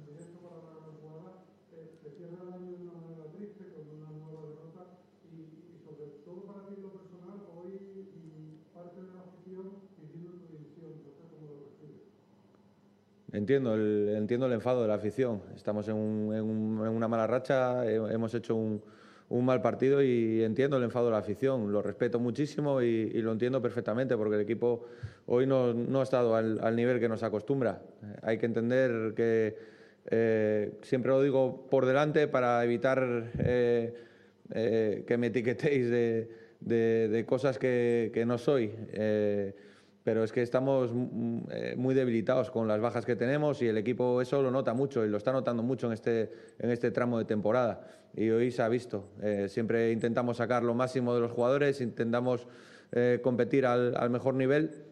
Entiendo 13.36 13.76
el, 13.76 14.14
entiendo 14.16 14.46
el 14.46 14.54
enfado 14.54 14.82
de 14.84 14.88
la 14.88 14.94
afición. 14.94 15.42
Estamos 15.58 15.90
en, 15.90 15.96
una 15.96 17.08
mala 17.10 17.28
racha, 17.28 17.86
hemos 17.86 18.34
hecho 18.34 18.56
un, 18.56 18.82
mal 19.30 19.62
partido 19.62 20.02
y 20.02 20.42
entiendo 20.42 20.78
el 20.78 20.84
enfado 20.84 21.08
de 21.08 21.12
la 21.12 21.18
afición. 21.18 21.70
Lo 21.70 21.82
respeto 21.82 22.18
muchísimo 22.18 22.82
y, 22.82 23.22
lo 23.22 23.34
entiendo 23.34 23.62
perfectamente 23.62 24.16
porque 24.16 24.36
el 24.36 24.42
equipo 24.42 24.86
hoy 25.28 25.46
no, 25.48 26.00
ha 26.00 26.04
estado 26.04 26.36
al, 26.36 26.76
nivel 26.76 27.00
que 27.00 27.10
nos 27.10 27.24
acostumbra. 27.24 27.82
Hay 28.22 28.38
que 28.38 28.46
entender 28.46 29.14
que 29.16 29.58
eh, 30.08 30.74
siempre 30.82 31.12
lo 31.12 31.22
digo 31.22 31.68
por 31.70 31.86
delante 31.86 32.28
para 32.28 32.64
evitar 32.64 33.32
eh, 33.40 33.94
eh, 34.52 35.04
que 35.08 35.18
me 35.18 35.28
etiquetéis 35.28 35.90
de, 35.90 37.26
cosas 37.28 37.58
que, 37.58 38.24
no 38.26 38.38
soy 38.38 38.72
pero 40.06 40.24
es 40.24 40.32
que 40.32 40.44
estamos 40.44 40.92
mm, 40.94 41.40
eh, 41.50 41.76
muy 41.76 41.96
debilitados 41.96 42.52
con 42.52 42.68
las 42.68 42.80
bajas 42.80 43.06
que 43.06 43.16
tenemos 43.16 43.64
y 43.64 43.68
el 43.68 43.78
equipo 43.80 44.22
eso 44.22 44.40
lo 44.44 44.52
nota 44.52 44.76
mucho 44.76 45.04
y 45.04 45.10
lo 45.10 45.18
está 45.18 45.32
notando 45.32 45.64
mucho 45.64 45.88
en 45.88 45.94
este, 45.94 46.32
este 46.60 46.92
tramo 46.92 47.18
de 47.18 47.26
temporada. 47.26 47.82
Y 48.16 48.30
hoy 48.30 48.52
se 48.52 48.62
ha 48.62 48.70
visto. 48.70 49.10
Eh, 49.24 49.48
siempre 49.50 49.92
intentamos 49.92 50.38
sacar 50.38 50.62
lo 50.62 50.76
máximo 50.76 51.16
de 51.16 51.22
los 51.22 51.32
jugadores, 51.32 51.82
intentamos 51.82 52.48
eh, 52.92 53.20
competir 53.24 53.66
al, 53.66 54.10
mejor 54.12 54.36
nivel, 54.36 54.85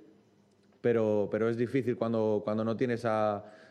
pero, 0.83 1.29
pero 1.31 1.47
es 1.47 1.55
difícil 1.55 1.95
cuando, 1.95 2.41
cuando 2.43 2.65
no 2.65 2.75
tienes 2.75 3.07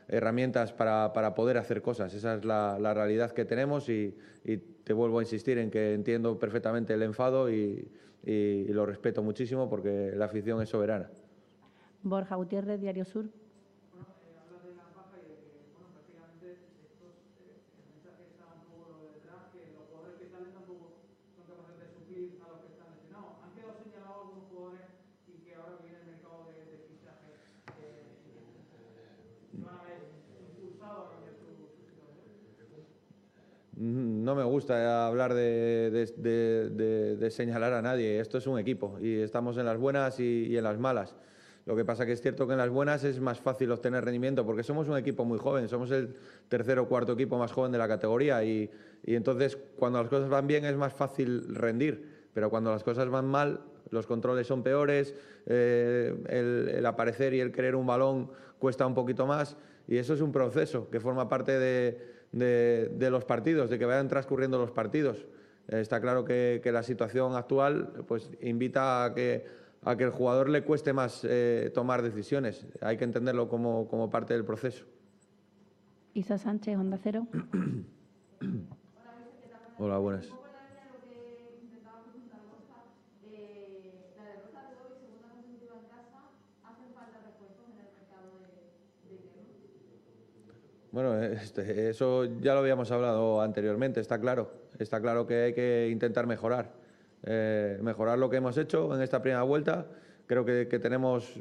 herramientas 0.09 0.73
para, 0.73 1.13
para, 1.13 1.35
poder 1.35 1.59
hacer 1.59 1.83
cosas. 1.83 2.15
Esa 2.15 2.37
es 2.37 2.45
la, 2.47 2.79
la 2.79 2.95
realidad 2.95 3.33
que 3.33 3.45
tenemos 3.45 3.91
y, 3.91 4.17
y, 4.47 4.57
te 4.57 4.95
vuelvo 4.95 5.19
a 5.19 5.23
insistir 5.23 5.59
en 5.59 5.71
que 5.71 5.93
entiendo 5.93 6.39
perfectamente 6.39 6.95
el 6.95 7.03
enfado 7.03 7.53
y, 7.53 7.87
y 8.25 8.65
lo 8.69 8.87
respeto 8.87 9.23
muchísimo 9.23 9.69
porque 9.69 10.13
la 10.17 10.25
afición 10.25 10.63
es 10.63 10.71
soberana. 10.71 11.11
Borja 12.03 12.35
Gutiérrez, 12.35 12.81
Diario 12.81 13.05
Sur. 13.05 13.27
No 33.85 34.35
me 34.35 34.45
gusta 34.45 35.07
hablar 35.07 35.35
de, 35.35 37.29
señalar 37.31 37.73
a 37.73 37.83
nadie. 37.83 38.21
Esto 38.21 38.39
es 38.39 38.47
un 38.47 38.59
equipo 38.59 38.99
y 39.01 39.21
estamos 39.21 39.57
en 39.57 39.67
las 39.67 39.79
buenas 39.79 40.21
y 40.21 40.57
en 40.57 40.65
las 40.65 40.79
malas. 40.79 41.17
Lo 41.65 41.77
que 41.77 41.85
pasa 41.85 42.05
que 42.05 42.13
es 42.13 42.21
cierto 42.21 42.47
que 42.47 42.55
en 42.55 42.59
las 42.59 42.71
buenas 42.71 43.05
es 43.05 43.21
más 43.21 43.39
fácil 43.39 43.71
obtener 43.71 44.05
rendimiento 44.05 44.45
porque 44.45 44.65
somos 44.65 44.89
un 44.89 44.97
equipo 44.97 45.25
muy 45.25 45.39
joven, 45.39 45.69
somos 45.69 45.93
el 45.93 46.17
tercer 46.49 46.79
o 46.81 46.89
cuarto 46.89 47.13
equipo 47.13 47.39
más 47.39 47.53
joven 47.53 47.71
de 47.71 47.79
la 47.79 47.87
categoría 47.87 48.43
y, 48.43 48.69
entonces 49.05 49.57
cuando 49.77 50.01
las 50.01 50.09
cosas 50.09 50.29
van 50.29 50.47
bien 50.49 50.65
es 50.65 50.77
más 50.77 50.93
fácil 50.93 51.55
rendir, 51.55 52.29
pero 52.35 52.51
cuando 52.51 52.73
las 52.73 52.83
cosas 52.83 53.09
van 53.09 53.27
mal 53.27 53.61
los 53.91 54.07
controles 54.07 54.47
son 54.47 54.63
peores, 54.63 55.15
eh, 55.47 56.17
el, 56.29 56.85
aparecer 56.85 57.35
y 57.35 57.41
el 57.41 57.53
creer 57.53 57.77
un 57.77 57.87
balón 57.87 58.31
cuesta 58.59 58.87
un 58.87 58.95
poquito 58.95 59.27
más 59.27 59.57
y 59.87 59.99
eso 59.99 60.15
es 60.15 60.21
un 60.21 60.33
proceso 60.33 60.91
que 60.91 60.99
forma 60.99 61.29
parte 61.29 61.59
de, 61.59 62.22
los 62.33 63.25
partidos, 63.25 63.71
de 63.71 63.79
que 63.79 63.85
vayan 63.85 64.09
transcurriendo 64.09 64.59
los 64.59 64.71
partidos. 64.71 65.27
está 65.69 66.01
claro 66.01 66.25
que, 66.25 66.61
que 66.63 66.73
la 66.73 66.83
situación 66.83 67.37
actual 67.37 68.05
pues, 68.07 68.31
invita 68.41 69.05
a 69.05 69.15
que 69.15 69.63
a 69.85 69.97
que 69.97 70.05
el 70.05 70.11
jugador 70.11 70.49
le 70.49 70.63
cueste 70.63 70.93
más 70.93 71.25
eh, 71.25 71.71
tomar 71.75 72.03
decisiones. 72.03 72.67
Hay 72.81 72.97
que 72.97 73.05
entenderlo 73.05 73.49
como, 73.49 73.89
como 73.89 74.11
parte 74.11 74.35
del 74.35 74.45
proceso. 74.45 74.85
Isa 76.15 76.39
Sánchez, 76.39 76.77
Onda 76.77 76.99
Cero. 77.03 77.27
Hola, 79.79 79.99
buenas. 79.99 80.33
Bueno, 90.93 91.21
este, 91.23 91.89
eso 91.89 92.27
ya 92.41 92.53
lo 92.53 92.61
habíamos 92.61 92.91
hablado 92.93 93.41
anteriormente, 93.41 93.99
está 94.01 94.21
claro. 94.21 94.53
Está 94.79 95.01
claro 95.01 95.27
que 95.27 95.45
hay 95.45 95.53
que 95.55 95.89
intentar 95.91 96.27
mejorar. 96.27 96.71
Eh, 97.25 97.79
mejorar 97.83 98.19
lo 98.19 98.29
que 98.29 98.37
hemos 98.37 98.59
hecho 98.59 98.95
en 98.95 99.01
esta 99.01 99.23
primera 99.23 99.43
vuelta. 99.43 99.87
Creo 100.27 100.45
que, 100.45 100.67
tenemos 100.67 101.41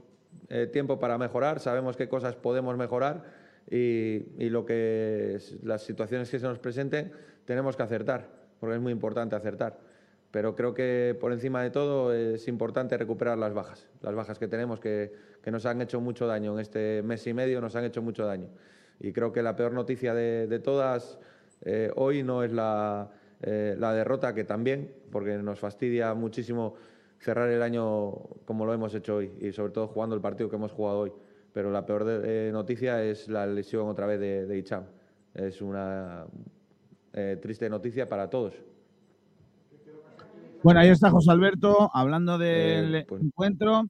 eh, 0.50 0.68
tiempo 0.72 1.00
para 1.00 1.18
mejorar, 1.18 1.60
sabemos 1.60 1.98
qué 1.98 2.08
cosas 2.08 2.36
podemos 2.36 2.78
mejorar 2.78 3.24
y, 3.70 4.50
lo 4.50 4.66
que 4.66 5.38
las 5.64 5.84
situaciones 5.84 6.30
que 6.30 6.40
se 6.40 6.48
nos 6.48 6.60
presenten 6.60 7.12
tenemos 7.46 7.76
que 7.76 7.84
acertar, 7.84 8.28
porque 8.60 8.76
es 8.76 8.82
muy 8.82 8.92
importante 8.92 9.36
acertar. 9.36 9.80
Pero 10.32 10.56
creo 10.56 10.74
que 10.74 11.18
por 11.20 11.34
encima 11.34 11.62
de 11.62 11.72
todo 11.72 12.14
es 12.14 12.48
importante 12.48 12.98
recuperar 12.98 13.38
las 13.38 13.54
bajas, 13.54 13.88
las 14.02 14.16
bajas 14.16 14.40
que 14.40 14.48
tenemos 14.48 14.80
que, 14.80 15.12
nos 15.46 15.66
han 15.66 15.82
hecho 15.82 16.00
mucho 16.00 16.26
daño 16.26 16.54
en 16.54 16.60
este 16.60 17.02
mes 17.04 17.26
y 17.28 17.34
medio, 17.34 17.60
nos 17.60 17.76
han 17.76 17.84
hecho 17.84 18.02
mucho 18.02 18.26
daño. 18.26 18.48
Y 19.04 19.14
creo 19.14 19.32
que 19.32 19.42
la 19.42 19.56
peor 19.56 19.74
noticia 19.74 20.14
de, 20.14 20.60
todas 20.60 21.18
eh, 21.64 21.92
hoy 21.96 22.24
no 22.24 22.44
es 22.44 22.52
la, 22.52 23.10
eh, 23.42 23.76
la 23.78 23.94
derrota, 23.94 24.36
que 24.36 24.44
también, 24.44 24.94
porque 25.12 25.38
nos 25.38 25.60
fastidia 25.60 26.14
muchísimo 26.14 26.76
cerrar 27.18 27.50
el 27.50 27.64
año 27.64 28.12
como 28.46 28.66
lo 28.66 28.74
hemos 28.74 28.94
hecho 28.94 29.16
hoy 29.16 29.32
y 29.40 29.52
sobre 29.52 29.72
todo 29.72 29.88
jugando 29.88 30.16
el 30.16 30.22
partido 30.22 30.50
que 30.50 30.56
hemos 30.56 30.72
jugado 30.72 31.00
hoy. 31.00 31.12
Pero 31.52 31.72
la 31.72 31.86
peor 31.86 32.06
eh, 32.24 32.52
noticia 32.54 33.04
es 33.04 33.28
la 33.28 33.48
lesión 33.48 33.88
otra 33.88 34.06
vez 34.06 34.20
de, 34.20 34.46
de 34.46 34.58
Icham. 34.60 34.84
Es 35.34 35.62
una 35.62 36.26
eh, 37.14 37.40
triste 37.42 37.68
noticia 37.70 38.08
para 38.08 38.30
todos. 38.30 38.54
Bueno, 40.64 40.80
ahí 40.80 40.90
está 40.90 41.10
José 41.10 41.32
Alberto 41.32 41.90
hablando 41.92 42.38
del 42.38 43.06
pues 43.08 43.24
encuentro. 43.24 43.86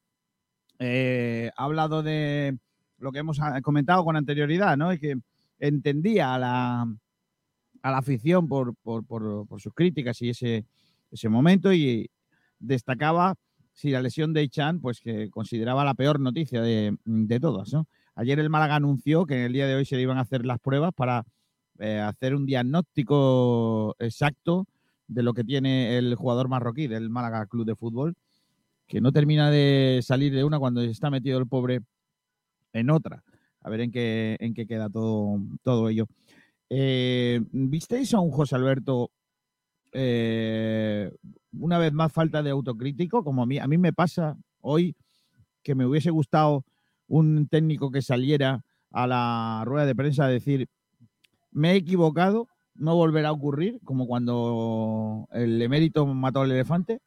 ha 0.80 1.64
hablado 1.64 2.02
de 2.04 2.58
lo 3.02 3.12
que 3.12 3.20
hemos 3.20 3.40
comentado 3.64 4.06
con 4.06 4.16
anterioridad, 4.16 4.78
¿no? 4.78 4.94
Y 4.94 5.00
que 5.00 5.16
entendía 5.60 6.38
la, 6.38 6.82
a 7.82 7.92
la 7.92 7.98
afición 7.98 8.48
por, 8.48 8.76
sus 9.60 9.74
críticas 9.74 10.22
y 10.22 10.30
ese, 10.30 10.66
ese 11.12 11.30
momento 11.30 11.74
y 11.74 12.10
destacaba 12.60 13.36
si 13.74 13.90
la 13.90 14.02
lesión 14.02 14.34
de 14.34 14.48
Chan, 14.50 14.80
pues 14.80 15.00
que 15.00 15.30
consideraba 15.30 15.84
la 15.84 15.94
peor 15.94 16.20
noticia 16.20 16.62
de, 16.62 16.96
todas. 17.40 17.74
Ayer 18.16 18.40
el 18.40 18.50
Málaga 18.50 18.76
anunció 18.76 19.26
que 19.26 19.36
en 19.36 19.42
el 19.42 19.54
día 19.54 19.66
de 19.66 19.76
hoy 19.76 19.86
se 19.86 20.00
iban 20.00 20.18
a 20.18 20.22
hacer 20.22 20.46
las 20.46 20.60
pruebas 20.60 20.92
para 20.94 21.24
eh, 21.80 22.00
hacer 22.00 22.36
un 22.36 22.46
diagnóstico 22.46 23.96
exacto 23.98 24.68
de 25.08 25.24
lo 25.24 25.34
que 25.34 25.44
tiene 25.44 25.98
el 25.98 26.16
jugador 26.16 26.48
marroquí 26.50 26.88
del 26.88 27.10
Málaga 27.10 27.46
Club 27.48 27.66
de 27.66 27.76
Fútbol, 27.76 28.16
que 28.88 29.02
no 29.02 29.12
termina 29.12 29.50
de 29.50 30.02
salir 30.04 30.34
de 30.34 30.44
una 30.44 30.60
cuando 30.60 30.82
está 30.82 31.10
metido 31.10 31.40
el 31.40 31.48
pobre 31.48 31.82
en 32.74 32.90
otra. 32.90 33.24
A 33.62 33.70
ver 33.70 33.82
en 33.82 33.92
qué, 33.92 34.38
en 34.40 34.54
qué 34.54 34.66
queda 34.66 34.90
todo, 34.90 35.40
todo 35.64 35.90
ello. 35.90 36.08
Eh, 36.70 37.42
¿Visteis 37.52 38.14
a 38.14 38.20
un 38.20 38.32
José 38.32 38.56
Alberto 38.56 39.12
eh, 39.92 41.12
una 41.60 41.78
vez 41.78 41.94
más 41.94 42.12
falta 42.12 42.42
de 42.42 42.50
autocrítico? 42.50 43.24
Como 43.24 43.44
a 43.44 43.46
mí, 43.46 43.60
a 43.60 43.68
mí 43.68 43.78
me 43.78 43.94
pasa 43.94 44.38
hoy 44.62 44.96
que 45.64 45.76
me 45.76 45.86
hubiese 45.86 46.10
gustado 46.10 46.66
un 47.08 47.48
técnico 47.48 47.92
que 47.92 48.02
saliera 48.02 48.64
a 48.92 49.08
la 49.08 49.64
rueda 49.66 49.86
de 49.86 49.96
prensa 49.96 50.26
a 50.26 50.30
decir, 50.30 50.70
me 51.52 51.74
he 51.74 51.76
equivocado, 51.76 52.48
no 52.76 52.96
volverá 52.96 53.30
a 53.30 53.34
ocurrir, 53.34 53.80
como 53.84 54.08
cuando 54.08 55.28
el 55.32 55.62
emérito 55.62 56.06
mató 56.06 56.42
al 56.42 56.52
elefante. 56.52 57.00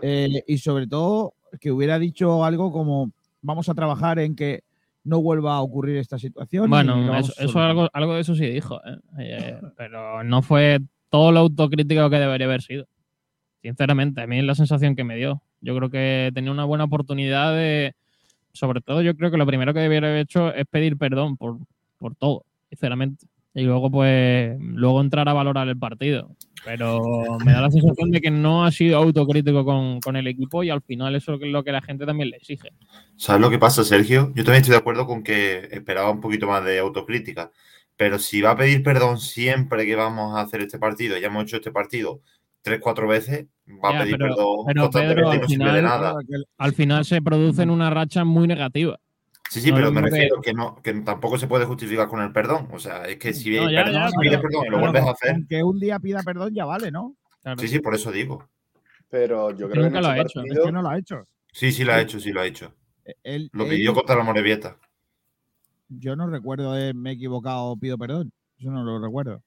Eh, 0.00 0.42
y 0.46 0.58
sobre 0.58 0.86
todo 0.86 1.34
que 1.60 1.70
hubiera 1.70 1.98
dicho 1.98 2.44
algo 2.44 2.72
como, 2.72 3.12
vamos 3.44 3.68
a 3.68 3.74
trabajar 3.74 4.18
en 4.18 4.34
que 4.34 4.64
no 5.04 5.20
vuelva 5.20 5.54
a 5.54 5.60
ocurrir 5.60 5.98
esta 5.98 6.18
situación. 6.18 6.68
Bueno, 6.68 7.16
eso, 7.16 7.32
eso 7.32 7.34
solucionar". 7.34 7.70
algo, 7.70 7.88
algo 7.92 8.14
de 8.14 8.20
eso 8.22 8.34
sí 8.34 8.46
dijo, 8.46 8.80
¿eh? 8.86 8.98
Eh, 9.18 9.60
pero 9.76 10.24
no 10.24 10.42
fue 10.42 10.80
todo 11.10 11.30
lo 11.30 11.40
autocrítico 11.40 12.08
que 12.10 12.16
debería 12.16 12.46
haber 12.46 12.62
sido. 12.62 12.86
Sinceramente, 13.62 14.22
a 14.22 14.26
mí 14.26 14.38
es 14.38 14.44
la 14.44 14.54
sensación 14.54 14.96
que 14.96 15.04
me 15.04 15.16
dio. 15.16 15.42
Yo 15.60 15.76
creo 15.76 15.90
que 15.90 16.30
tenía 16.34 16.50
una 16.50 16.64
buena 16.64 16.84
oportunidad 16.84 17.54
de, 17.54 17.94
sobre 18.52 18.80
todo 18.80 19.02
yo 19.02 19.14
creo 19.14 19.30
que 19.30 19.36
lo 19.36 19.46
primero 19.46 19.72
que 19.72 19.80
debería 19.80 20.08
haber 20.08 20.20
hecho 20.20 20.52
es 20.52 20.66
pedir 20.66 20.96
perdón 20.96 21.36
por, 21.36 21.58
por 21.98 22.14
todo, 22.14 22.44
sinceramente. 22.70 23.26
Y 23.54 23.62
luego 23.62 23.90
pues, 23.90 24.58
luego 24.60 25.00
entrar 25.00 25.28
a 25.28 25.32
valorar 25.32 25.68
el 25.68 25.78
partido. 25.78 26.34
Pero 26.64 27.00
me 27.44 27.52
da 27.52 27.60
la 27.60 27.70
sensación 27.70 28.10
de 28.10 28.20
que 28.20 28.30
no 28.30 28.64
ha 28.64 28.70
sido 28.72 28.96
autocrítico 28.96 29.64
con, 29.64 30.00
con 30.00 30.16
el 30.16 30.26
equipo 30.26 30.64
y 30.64 30.70
al 30.70 30.80
final 30.82 31.14
eso 31.14 31.34
es 31.34 31.40
lo 31.42 31.62
que 31.62 31.72
la 31.72 31.82
gente 31.82 32.06
también 32.06 32.30
le 32.30 32.38
exige. 32.38 32.70
¿Sabes 33.16 33.42
lo 33.42 33.50
que 33.50 33.58
pasa, 33.58 33.84
Sergio? 33.84 34.32
Yo 34.34 34.44
también 34.44 34.62
estoy 34.62 34.72
de 34.72 34.78
acuerdo 34.78 35.06
con 35.06 35.22
que 35.22 35.68
esperaba 35.70 36.10
un 36.10 36.20
poquito 36.20 36.46
más 36.46 36.64
de 36.64 36.78
autocrítica. 36.78 37.50
Pero 37.96 38.18
si 38.18 38.40
va 38.40 38.52
a 38.52 38.56
pedir 38.56 38.82
perdón 38.82 39.18
siempre 39.20 39.86
que 39.86 39.94
vamos 39.94 40.36
a 40.36 40.40
hacer 40.40 40.62
este 40.62 40.78
partido, 40.78 41.16
ya 41.18 41.26
hemos 41.28 41.44
hecho 41.44 41.56
este 41.56 41.70
partido 41.70 42.22
tres, 42.62 42.80
cuatro 42.80 43.06
veces, 43.06 43.46
va 43.68 43.92
Ya, 43.92 43.98
a 43.98 44.02
pedir 44.02 44.16
pero- 44.16 44.28
perdón 44.34 44.56
pero, 44.66 44.82
constantemente 44.84 45.22
Pedro, 45.22 45.28
y 45.28 45.34
al 45.36 45.40
no 45.42 45.48
sirve 45.48 45.64
de 45.64 45.70
final- 45.70 45.82
nada. 45.84 46.14
Al 46.58 46.72
final 46.72 47.04
se 47.04 47.20
produce 47.22 47.62
en 47.62 47.70
una 47.70 47.90
racha 47.90 48.24
muy 48.24 48.48
negativa. 48.48 48.98
Sí, 49.50 49.60
sí, 49.60 49.70
no 49.70 49.76
pero 49.76 49.92
me 49.92 50.02
que- 50.02 50.10
refiero 50.10 50.40
que, 50.40 50.52
no, 50.54 50.76
que 50.82 50.92
tampoco 50.94 51.38
se 51.38 51.46
puede 51.46 51.64
justificar 51.64 52.08
con 52.08 52.20
el 52.20 52.32
perdón. 52.32 52.68
O 52.72 52.78
sea, 52.78 53.04
es 53.04 53.18
que 53.18 53.32
si 53.32 53.50
No, 53.56 53.70
ya, 53.70 53.84
perdón, 53.84 54.02
ya, 54.02 54.08
si 54.10 54.16
pides 54.18 54.40
perdón 54.40 54.50
y 54.52 54.70
lo 54.70 54.76
Pero 54.76 54.78
vuelves 54.80 55.02
a 55.04 55.10
hacer. 55.10 55.36
que 55.48 55.62
un 55.62 55.78
día 55.78 55.98
pida 56.00 56.22
perdón 56.22 56.54
ya 56.54 56.64
vale, 56.64 56.90
¿no? 56.90 57.14
Claro. 57.42 57.60
Sí, 57.60 57.68
sí, 57.68 57.78
por 57.78 57.94
eso 57.94 58.10
digo. 58.10 58.48
Pero 59.10 59.50
yo 59.50 59.68
Que 59.68 59.72
creo 59.74 59.84
que 59.84 59.90
nunca 59.90 59.98
en 59.98 60.02
lo 60.04 60.10
ha 60.10 60.18
hecho, 60.18 60.42
es 60.42 60.58
que 60.64 60.72
no 60.72 60.82
lo 60.82 60.88
ha 60.88 60.98
hecho. 60.98 61.26
Sí, 61.52 61.70
sí 61.72 61.84
lo 61.84 61.92
ha 61.92 62.00
hecho, 62.00 62.18
sí 62.18 62.32
lo 62.32 62.40
ha 62.40 62.46
hecho. 62.46 62.74
Él- 63.22 63.50
Lo 63.52 63.68
pidió 63.68 63.94
contra 63.94 64.16
la 64.16 64.24
Morevieta. 64.24 64.76
yo 65.88 66.16
no 66.16 66.26
recuerdo 66.28 66.72
de 66.72 66.94
me 66.94 67.10
he 67.10 67.12
equivocado, 67.12 67.76
pido 67.76 67.96
perdón. 67.98 68.32
Eso 68.58 68.70
no 68.70 68.82
lo 68.82 68.98
recuerdo. 69.00 69.42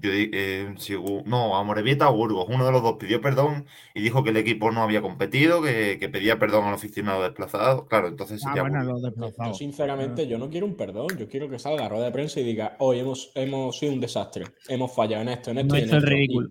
Yo 0.00 0.10
eh, 0.12 0.74
si 0.78 0.94
no, 1.24 1.56
a 1.56 1.64
Morevieta 1.64 2.08
o 2.08 2.14
Burgos, 2.16 2.46
uno 2.48 2.64
de 2.64 2.70
los 2.72 2.82
dos 2.82 2.96
pidió 2.98 3.20
perdón 3.20 3.66
y 3.94 4.00
dijo 4.00 4.22
que 4.22 4.30
el 4.30 4.36
equipo 4.36 4.70
no 4.70 4.82
había 4.82 5.02
competido, 5.02 5.60
que, 5.60 5.98
que 5.98 6.08
pedía 6.08 6.38
perdón 6.38 6.66
al 6.66 6.74
aficionado 6.74 7.22
desplazado. 7.22 7.86
Claro, 7.88 8.06
entonces 8.08 8.40
Ah, 8.46 8.54
bueno, 8.60 8.82
los 8.84 9.00
Yo, 9.02 9.06
desplazados. 9.08 9.58
sinceramente, 9.58 10.26
yo 10.28 10.38
no 10.38 10.48
quiero 10.50 10.66
un 10.66 10.76
perdón. 10.76 11.08
Yo 11.18 11.28
quiero 11.28 11.48
que 11.48 11.58
salga 11.58 11.80
a 11.80 11.82
la 11.84 11.88
rueda 11.88 12.04
de 12.06 12.12
prensa 12.12 12.38
y 12.40 12.44
diga, 12.44 12.76
hoy 12.78 13.00
hemos, 13.00 13.32
hemos 13.34 13.76
sido 13.78 13.92
un 13.92 14.00
desastre. 14.00 14.44
Hemos 14.68 14.94
fallado 14.94 15.22
en 15.22 15.30
esto, 15.30 15.50
en 15.50 15.58
esto 15.58 15.74
Hemos 15.76 15.78
y 15.78 15.82
en 15.82 15.88
hecho 15.88 15.96
el 15.96 16.02
esto". 16.04 16.10
Y- 16.12 16.16
ridículo. 16.16 16.48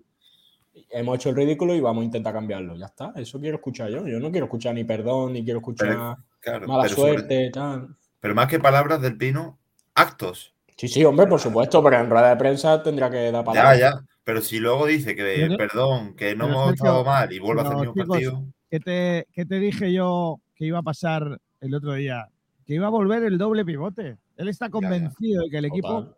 y 0.74 0.86
hemos 0.90 1.16
hecho 1.16 1.30
el 1.30 1.36
ridículo 1.36 1.74
y 1.74 1.80
vamos 1.80 2.02
a 2.02 2.04
intentar 2.04 2.32
cambiarlo. 2.34 2.76
Ya 2.76 2.86
está. 2.86 3.12
Eso 3.16 3.40
quiero 3.40 3.56
escuchar 3.56 3.90
yo. 3.90 4.06
Yo 4.06 4.20
no 4.20 4.30
quiero 4.30 4.44
escuchar 4.46 4.74
ni 4.74 4.84
perdón, 4.84 5.32
ni 5.32 5.42
quiero 5.44 5.60
escuchar 5.60 6.16
Claro, 6.40 6.66
mala 6.68 6.88
sobre- 6.88 7.12
suerte, 7.14 7.50
tal. 7.50 7.96
pero 8.20 8.34
más 8.34 8.46
que 8.48 8.60
palabras 8.60 9.00
del 9.00 9.16
Pino, 9.16 9.58
actos. 9.94 10.52
Sí, 10.78 10.86
sí, 10.86 11.04
hombre, 11.04 11.26
por 11.26 11.40
supuesto, 11.40 11.82
pero 11.82 11.98
en 11.98 12.08
rueda 12.08 12.30
de 12.30 12.36
prensa 12.36 12.80
tendrá 12.80 13.10
que 13.10 13.16
dar 13.32 13.42
Ya, 13.42 13.44
palabras. 13.44 13.78
ya. 13.80 14.00
Pero 14.22 14.40
si 14.40 14.60
luego 14.60 14.86
dice 14.86 15.16
que 15.16 15.54
perdón, 15.58 16.14
que 16.14 16.36
no 16.36 16.44
pero 16.46 16.56
hemos 16.60 16.74
estado 16.74 17.04
mal 17.04 17.32
y 17.32 17.40
vuelve 17.40 17.62
a 17.62 17.64
hacer 17.64 17.78
el 17.78 17.86
mismo 17.88 18.06
partido. 18.06 18.44
¿Qué 18.70 18.78
te, 18.78 19.26
qué 19.32 19.44
te 19.44 19.58
dije 19.58 19.92
yo 19.92 20.40
que 20.54 20.66
iba 20.66 20.78
a 20.78 20.82
pasar 20.82 21.40
el 21.60 21.74
otro 21.74 21.94
día? 21.94 22.28
Que 22.64 22.74
iba 22.74 22.86
a 22.86 22.90
volver 22.90 23.24
el 23.24 23.38
doble 23.38 23.64
pivote. 23.64 24.18
Él 24.36 24.48
está 24.48 24.70
convencido 24.70 25.42
de 25.42 25.50
que 25.50 25.58
el 25.58 25.64
equipo, 25.64 26.14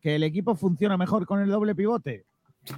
que 0.00 0.14
el 0.14 0.22
equipo 0.22 0.54
funciona 0.54 0.96
mejor 0.96 1.26
con 1.26 1.40
el 1.40 1.48
doble 1.50 1.74
pivote. 1.74 2.24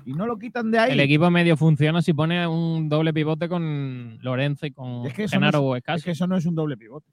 Y 0.06 0.14
no 0.14 0.26
lo 0.26 0.38
quitan 0.38 0.70
de 0.70 0.78
ahí. 0.78 0.92
El 0.92 1.00
equipo 1.00 1.30
medio 1.30 1.56
funciona 1.56 2.00
si 2.00 2.14
pone 2.14 2.46
un 2.46 2.88
doble 2.88 3.12
pivote 3.12 3.46
con 3.46 4.18
Lorenzo 4.22 4.64
y 4.66 4.70
con 4.70 5.04
Es 5.04 5.12
que 5.12 5.24
eso 5.24 5.32
Genaro 5.36 5.60
no 5.60 5.76
es 5.76 6.04
que 6.04 6.12
eso 6.12 6.26
no 6.26 6.36
es 6.36 6.46
un 6.46 6.54
doble 6.54 6.78
pivote. 6.78 7.10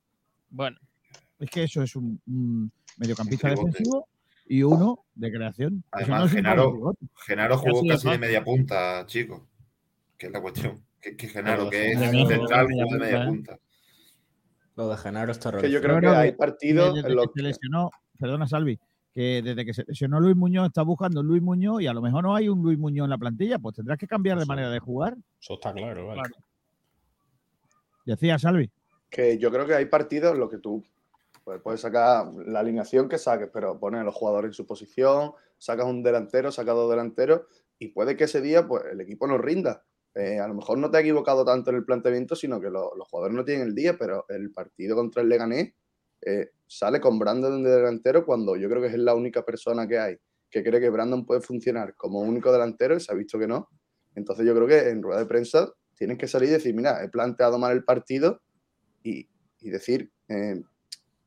Bueno, 0.50 0.78
Es 1.40 1.50
que 1.50 1.64
eso 1.64 1.82
es 1.82 1.96
un, 1.96 2.22
un 2.28 2.72
mediocampista 2.98 3.50
defensivo 3.50 4.08
y 4.48 4.64
uno 4.64 5.06
de 5.16 5.32
creación. 5.32 5.84
Además, 5.92 6.22
no 6.22 6.28
Genaro-. 6.30 6.94
Genaro 7.26 7.58
jugó 7.58 7.74
Casi 7.82 7.88
de 7.88 7.94
casi 7.94 8.04
de 8.06 8.10
fácil. 8.10 8.20
media 8.22 8.44
punta, 8.44 9.06
chicos. 9.06 9.42
Que 10.18 10.28
es 10.28 10.32
la 10.32 10.42
cuestión. 10.42 10.84
Que, 11.02 11.16
que 11.16 11.28
Genaro, 11.28 11.70
que 11.70 11.92
es 11.92 12.00
Genaro- 12.00 12.28
central, 12.28 12.68
jugó 12.72 12.94
de 12.94 13.00
media 13.00 13.26
punta. 13.26 13.60
Lo 14.76 14.90
de 14.90 14.98
Genaro 14.98 15.32
es 15.32 15.38
que 15.38 15.44
terrorífico. 15.44 15.74
yo 15.74 15.82
creo 15.82 16.00
que 16.02 16.08
hay 16.08 16.32
que 16.32 16.38
partidos 16.38 16.96
desde 16.96 17.10
en 17.10 17.16
los 17.16 17.26
que 17.28 17.32
se 17.36 17.42
lesionó, 17.44 17.92
perdona 18.20 18.48
Salvi, 18.48 18.80
que 19.14 19.42
desde 19.44 19.66
que 19.66 19.74
se 19.74 19.84
lesionó 19.88 20.20
Luis 20.20 20.36
Muñoz 20.36 20.68
está 20.68 20.84
buscando 20.84 21.24
Luis 21.24 21.42
Muñoz 21.42 21.82
y 21.82 21.88
a 21.88 21.94
lo 21.94 22.02
mejor 22.04 22.24
no 22.24 22.36
hay 22.36 22.48
un 22.48 22.62
Luis 22.62 22.78
Muñoz 22.78 23.06
en 23.06 23.10
la 23.10 23.18
plantilla, 23.18 23.58
pues 23.58 23.76
tendrás 23.76 23.98
que 23.98 24.06
cambiar 24.08 24.38
de 24.38 24.44
Eso. 24.44 24.48
manera 24.52 24.70
de 24.70 24.80
jugar. 24.80 25.16
Eso 25.42 25.56
está 25.56 25.74
claro, 25.74 26.08
vale. 26.08 26.22
Claro. 26.22 26.36
Decía 28.06 28.38
Salvi. 28.40 28.70
que 29.10 29.38
yo 29.38 29.52
creo 29.52 29.66
que 29.66 29.74
hay 29.76 29.86
partidos 29.86 30.34
en 30.34 30.40
los 30.40 30.50
que 30.50 30.58
tú 30.60 30.84
pues, 31.48 31.62
puedes 31.62 31.80
sacar 31.80 32.28
la 32.46 32.60
alineación 32.60 33.08
que 33.08 33.18
saques, 33.18 33.50
pero 33.54 33.80
pones 33.80 34.02
a 34.02 34.04
los 34.04 34.14
jugadores 34.14 34.50
en 34.50 34.54
su 34.54 34.66
posición, 34.68 35.32
sacas 35.58 35.86
un 35.86 36.04
delantero, 36.04 36.52
sacas 36.52 36.76
dos 36.76 36.90
delanteros 36.90 37.44
y 37.80 37.88
puede 37.90 38.18
que 38.18 38.26
ese 38.26 38.42
día 38.42 38.68
pues, 38.68 38.84
el 38.92 39.00
equipo 39.00 39.28
no 39.28 39.38
rinda. 39.38 39.86
Eh, 40.14 40.40
a 40.40 40.48
lo 40.50 40.56
mejor 40.56 40.78
no 40.78 40.92
te 40.92 40.98
ha 40.98 41.00
equivocado 41.00 41.46
tanto 41.46 41.70
en 41.70 41.78
el 41.78 41.86
planteamiento, 41.86 42.36
sino 42.36 42.60
que 42.60 42.70
lo- 42.70 42.94
los 42.98 43.08
jugadores 43.08 43.38
no 43.38 43.46
tienen 43.46 43.68
el 43.70 43.74
día, 43.76 43.96
pero 43.98 44.26
el 44.28 44.52
partido 44.52 44.98
contra 44.98 45.22
el 45.22 45.30
Leganés 45.30 45.74
eh, 46.26 46.50
sale 46.68 47.00
con 47.00 47.18
Brandon 47.18 47.64
de 47.64 47.70
delantero 47.70 48.26
cuando 48.26 48.58
yo 48.58 48.68
creo 48.70 48.82
que 48.82 48.88
es 48.90 48.98
la 48.98 49.16
única 49.16 49.46
persona 49.46 49.88
que 49.88 50.00
hay 50.00 50.18
que 50.50 50.64
cree 50.64 50.82
que 50.82 50.90
Brandon 50.90 51.26
puede 51.26 51.42
funcionar 51.42 51.94
como 51.96 52.20
único 52.20 52.52
delantero 52.52 52.96
y 52.96 53.00
se 53.00 53.12
ha 53.12 53.16
visto 53.16 53.38
que 53.40 53.48
no. 53.48 53.70
Entonces 54.16 54.46
yo 54.46 54.54
creo 54.56 54.68
que 54.68 54.90
en 54.90 55.02
rueda 55.04 55.20
de 55.20 55.26
prensa 55.26 55.72
tienen 55.96 56.18
que 56.18 56.28
salir 56.28 56.50
y 56.50 56.54
decir, 56.54 56.74
mira, 56.76 57.04
he 57.04 57.10
planteado 57.10 57.58
mal 57.60 57.74
el 57.74 57.84
partido 57.84 58.42
y, 59.04 59.30
y 59.60 59.70
decir, 59.70 60.12
eh, 60.30 60.62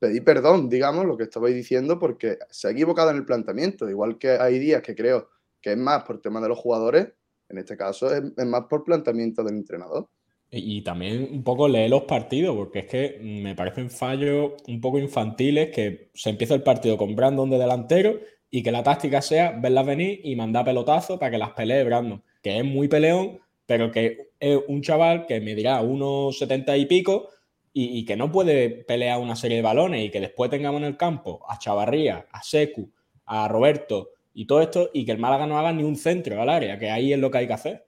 pedí 0.01 0.21
perdón, 0.21 0.69
digamos, 0.69 1.05
lo 1.05 1.17
que 1.17 1.25
estabais 1.25 1.55
diciendo, 1.55 1.99
porque 1.99 2.39
se 2.49 2.67
ha 2.67 2.71
equivocado 2.73 3.11
en 3.11 3.19
el 3.19 3.27
planteamiento. 3.27 3.89
Igual 3.89 4.19
que 4.19 4.31
hay 4.31 4.59
días 4.59 4.83
que 4.83 4.97
creo 4.97 5.29
que 5.61 5.73
es 5.73 5.77
más 5.77 6.03
por 6.05 6.21
tema 6.21 6.41
de 6.41 6.49
los 6.49 6.59
jugadores, 6.59 7.09
en 7.49 7.59
este 7.59 7.77
caso 7.77 8.13
es, 8.13 8.23
más 8.47 8.63
por 8.69 8.83
planteamiento 8.83 9.45
del 9.45 9.57
entrenador. 9.57 10.09
Y, 10.53 10.83
también 10.83 11.29
un 11.31 11.45
poco 11.45 11.69
leer 11.69 11.91
los 11.91 12.03
partidos, 12.05 12.57
porque 12.57 12.81
es 12.81 12.87
que 12.87 13.21
me 13.23 13.55
parecen 13.55 13.89
fallos 13.89 14.55
un 14.67 14.81
poco 14.81 14.99
infantiles 14.99 15.71
que 15.71 16.11
se 16.13 16.31
empieza 16.31 16.55
el 16.55 16.65
partido 16.65 16.97
con 16.97 17.15
Brandon 17.15 17.49
de 17.51 17.59
delantero 17.59 18.19
y 18.51 18.65
que 18.65 18.73
la 18.73 18.83
táctica 18.83 19.23
sea 19.23 19.53
verlas 19.53 19.87
venir 19.87 20.21
y 20.25 20.35
mandar 20.35 20.65
pelotazos 20.65 21.21
para 21.21 21.31
que 21.31 21.39
las 21.39 21.51
pelee 21.51 21.85
Brandon, 21.85 22.21
que 22.43 22.59
es 22.59 22.65
muy 22.65 22.89
peleón, 22.89 23.39
pero 23.65 23.93
que 23.93 24.31
es 24.41 24.59
un 24.67 24.83
chaval 24.83 25.27
que 25.27 25.41
me 25.41 25.55
dirá 25.55 25.83
unos 25.83 26.37
70 26.39 26.77
y 26.79 26.87
pico 26.87 27.29
y, 27.73 27.99
y 27.99 28.05
que 28.05 28.17
no 28.17 28.31
puede 28.33 28.69
pelear 28.71 29.21
una 29.21 29.37
serie 29.37 29.57
de 29.59 29.63
balones 29.63 30.05
y 30.05 30.11
que 30.11 30.21
después 30.21 30.51
tengamos 30.51 30.81
en 30.81 30.87
el 30.89 30.97
campo 30.97 31.45
a 31.49 31.59
Chavarría, 31.59 32.27
a 32.33 32.43
Secu, 32.43 32.91
a 33.27 33.47
Roberto 33.49 34.11
y 34.35 34.47
todo 34.47 34.61
esto 34.61 34.91
y 34.93 35.05
que 35.05 35.13
el 35.13 35.19
Málaga 35.19 35.47
no 35.47 35.59
haga 35.59 35.73
ni 35.73 35.83
un 35.85 35.97
centro 35.97 36.41
al 36.41 36.49
área, 36.49 36.79
que 36.79 36.91
ahí 36.91 37.13
es 37.13 37.19
lo 37.19 37.31
que 37.31 37.39
hay 37.39 37.47
que 37.47 37.53
hacer. 37.53 37.87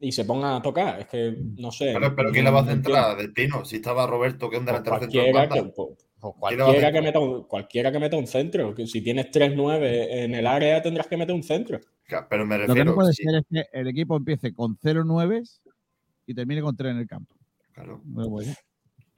Y 0.00 0.10
se 0.10 0.24
pongan 0.24 0.54
a 0.54 0.62
tocar, 0.62 0.98
es 0.98 1.06
que 1.06 1.36
no 1.58 1.70
sé. 1.70 1.92
Pero, 1.92 2.16
pero 2.16 2.32
¿quién 2.32 2.44
la 2.44 2.50
va 2.50 2.62
a 2.62 2.66
centrar? 2.66 3.16
Del 3.16 3.32
Pino. 3.32 3.64
Si 3.64 3.76
estaba 3.76 4.04
Roberto, 4.04 4.50
que 4.50 4.56
es 4.56 4.60
un 4.60 4.66
delantero 4.66 4.96
de 4.96 5.06
cualquiera, 5.06 5.48
que, 5.48 5.62
pues- 5.62 5.90
pues 6.20 6.56
meta 7.02 7.18
un, 7.20 7.44
cualquiera 7.44 7.92
que 7.92 7.98
meta 8.00 8.16
un 8.16 8.26
centro. 8.26 8.74
Que 8.74 8.86
si 8.88 9.00
tienes 9.00 9.30
3-9 9.30 10.06
en 10.24 10.34
el 10.34 10.46
área, 10.48 10.82
tendrás 10.82 11.06
que 11.06 11.16
meter 11.16 11.34
un 11.34 11.44
centro. 11.44 11.80
Pero 12.28 12.44
me 12.44 12.56
Lo 12.58 12.62
que 12.62 12.66
refiero. 12.68 12.90
no 12.90 12.94
puede 12.96 13.12
sí, 13.12 13.22
ser 13.22 13.36
es 13.36 13.44
que 13.48 13.78
el 13.78 13.88
equipo 13.88 14.16
empiece 14.16 14.52
con 14.52 14.76
0-9 14.76 15.60
y 16.26 16.34
termine 16.34 16.62
con 16.62 16.76
3 16.76 16.92
en 16.92 16.98
el 16.98 17.06
campo. 17.06 17.36
claro. 17.72 18.00
No 18.04 18.28
puede 18.28 18.48
ser. 18.48 18.56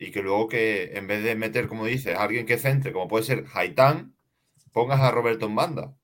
Y 0.07 0.11
que 0.11 0.23
luego 0.23 0.49
que 0.49 0.93
en 0.97 1.07
vez 1.07 1.23
de 1.25 1.35
meter, 1.35 1.67
como 1.69 1.87
dices, 1.87 2.17
a 2.17 2.23
alguien 2.25 2.47
que 2.47 2.59
centre, 2.59 2.93
como 2.93 3.09
puede 3.09 3.25
ser 3.25 3.45
Haitán, 3.55 4.15
pongas 4.73 5.01
a 5.01 5.11
Roberto 5.11 5.47
en 5.47 5.55
banda. 5.55 5.95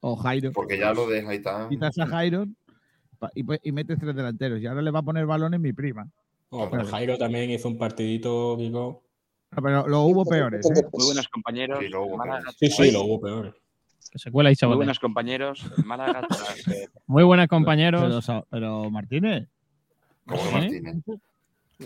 O 0.00 0.16
Jairo. 0.16 0.50
Porque 0.52 0.78
ya 0.78 0.92
lo 0.92 1.06
de 1.08 1.26
Haitán. 1.26 1.68
Quitas 1.68 1.96
a 1.98 2.06
Jairo 2.06 2.46
y, 3.34 3.44
pues- 3.44 3.60
y 3.62 3.70
metes 3.72 3.98
tres 4.00 4.16
delanteros. 4.16 4.60
Y 4.60 4.66
ahora 4.66 4.82
le 4.82 4.90
va 4.90 4.98
a 5.00 5.02
poner 5.04 5.26
balones 5.26 5.60
mi 5.60 5.72
prima. 5.72 6.08
Pero. 6.50 6.84
Jairo 6.86 7.16
también 7.16 7.50
hizo 7.50 7.68
un 7.68 7.78
partidito, 7.78 8.56
Kiko. 8.58 9.02
No, 9.52 9.62
pero 9.62 9.86
lo 9.86 10.00
hubo 10.02 10.24
peores. 10.24 10.64
¿eh? 10.68 10.82
Muy 10.92 11.04
buenos 11.06 11.28
compañeros. 11.28 11.78
Sí, 12.58 12.68
Sí, 12.70 12.90
lo 12.90 13.04
hubo 13.04 13.20
peor. 13.20 13.56
que 14.10 14.18
se 14.18 14.30
cuela 14.30 14.50
y 14.50 14.54
Muy 14.66 14.76
buenos 14.76 14.98
compañeros. 14.98 15.64
Málaga 15.84 16.26
tras, 16.28 16.68
eh, 16.68 16.88
Muy 17.06 17.22
buenas 17.22 17.48
compañeros. 17.48 18.26
Pero, 18.50 18.90
Martínez. 18.90 19.48
Como 20.26 20.40
¿Eh? 20.42 20.52
Martínez. 20.52 20.96
¿sabes, 21.04 21.20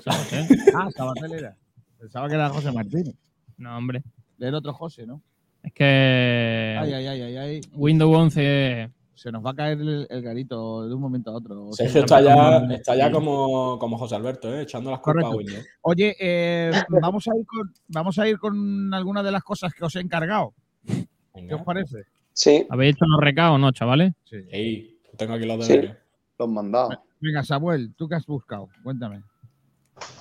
Ah, 0.76 0.90
Sabatel 0.90 1.32
era. 1.32 1.56
Pensaba 1.98 2.28
que 2.28 2.34
era 2.34 2.48
José 2.50 2.72
Martínez. 2.72 3.14
No, 3.58 3.76
hombre. 3.76 4.02
El 4.38 4.54
otro 4.54 4.72
José, 4.74 5.06
¿no? 5.06 5.22
Es 5.62 5.72
que 5.72 6.76
Ay, 6.78 6.92
ay, 6.92 7.06
ay, 7.06 7.22
ay, 7.22 7.36
ay. 7.36 7.60
Windows 7.74 8.14
11 8.14 8.90
se 9.14 9.32
nos 9.32 9.44
va 9.44 9.50
a 9.50 9.54
caer 9.54 9.80
el, 9.80 10.06
el 10.10 10.22
garito 10.22 10.86
de 10.86 10.94
un 10.94 11.00
momento 11.00 11.30
a 11.30 11.34
otro. 11.36 11.72
Sergio 11.72 12.00
está 12.00 12.20
ya, 12.20 12.58
está 12.74 12.94
ya 12.94 13.10
como, 13.10 13.78
como 13.78 13.96
José 13.96 14.14
Alberto, 14.14 14.54
¿eh? 14.54 14.62
echando 14.62 14.90
las 14.90 15.00
culpas 15.00 15.24
a. 15.24 15.30
Windows. 15.30 15.64
Oye, 15.80 16.14
eh, 16.20 16.70
vamos, 17.00 17.26
a 17.26 17.36
ir 17.36 17.46
con, 17.46 17.72
vamos 17.88 18.18
a 18.18 18.28
ir 18.28 18.38
con 18.38 18.92
algunas 18.92 19.24
de 19.24 19.32
las 19.32 19.42
cosas 19.42 19.72
que 19.72 19.84
os 19.84 19.96
he 19.96 20.00
encargado. 20.00 20.52
¿Qué 20.84 21.54
os 21.54 21.62
parece? 21.62 22.04
Sí, 22.32 22.66
¿Habéis 22.68 22.94
hecho 22.94 23.06
los 23.06 23.20
recados 23.20 23.54
o 23.54 23.58
no, 23.58 23.72
chavales? 23.72 24.12
Sí. 24.24 24.36
Ey, 24.50 24.98
tengo 25.16 25.32
aquí 25.32 25.46
los 25.46 25.64
Sí. 25.66 25.72
deberes. 25.72 25.96
Los 26.38 26.48
mandados. 26.50 26.98
Venga, 27.18 27.42
Samuel, 27.42 27.94
¿tú 27.96 28.06
qué 28.08 28.16
has 28.16 28.26
buscado? 28.26 28.68
Cuéntame. 28.84 29.22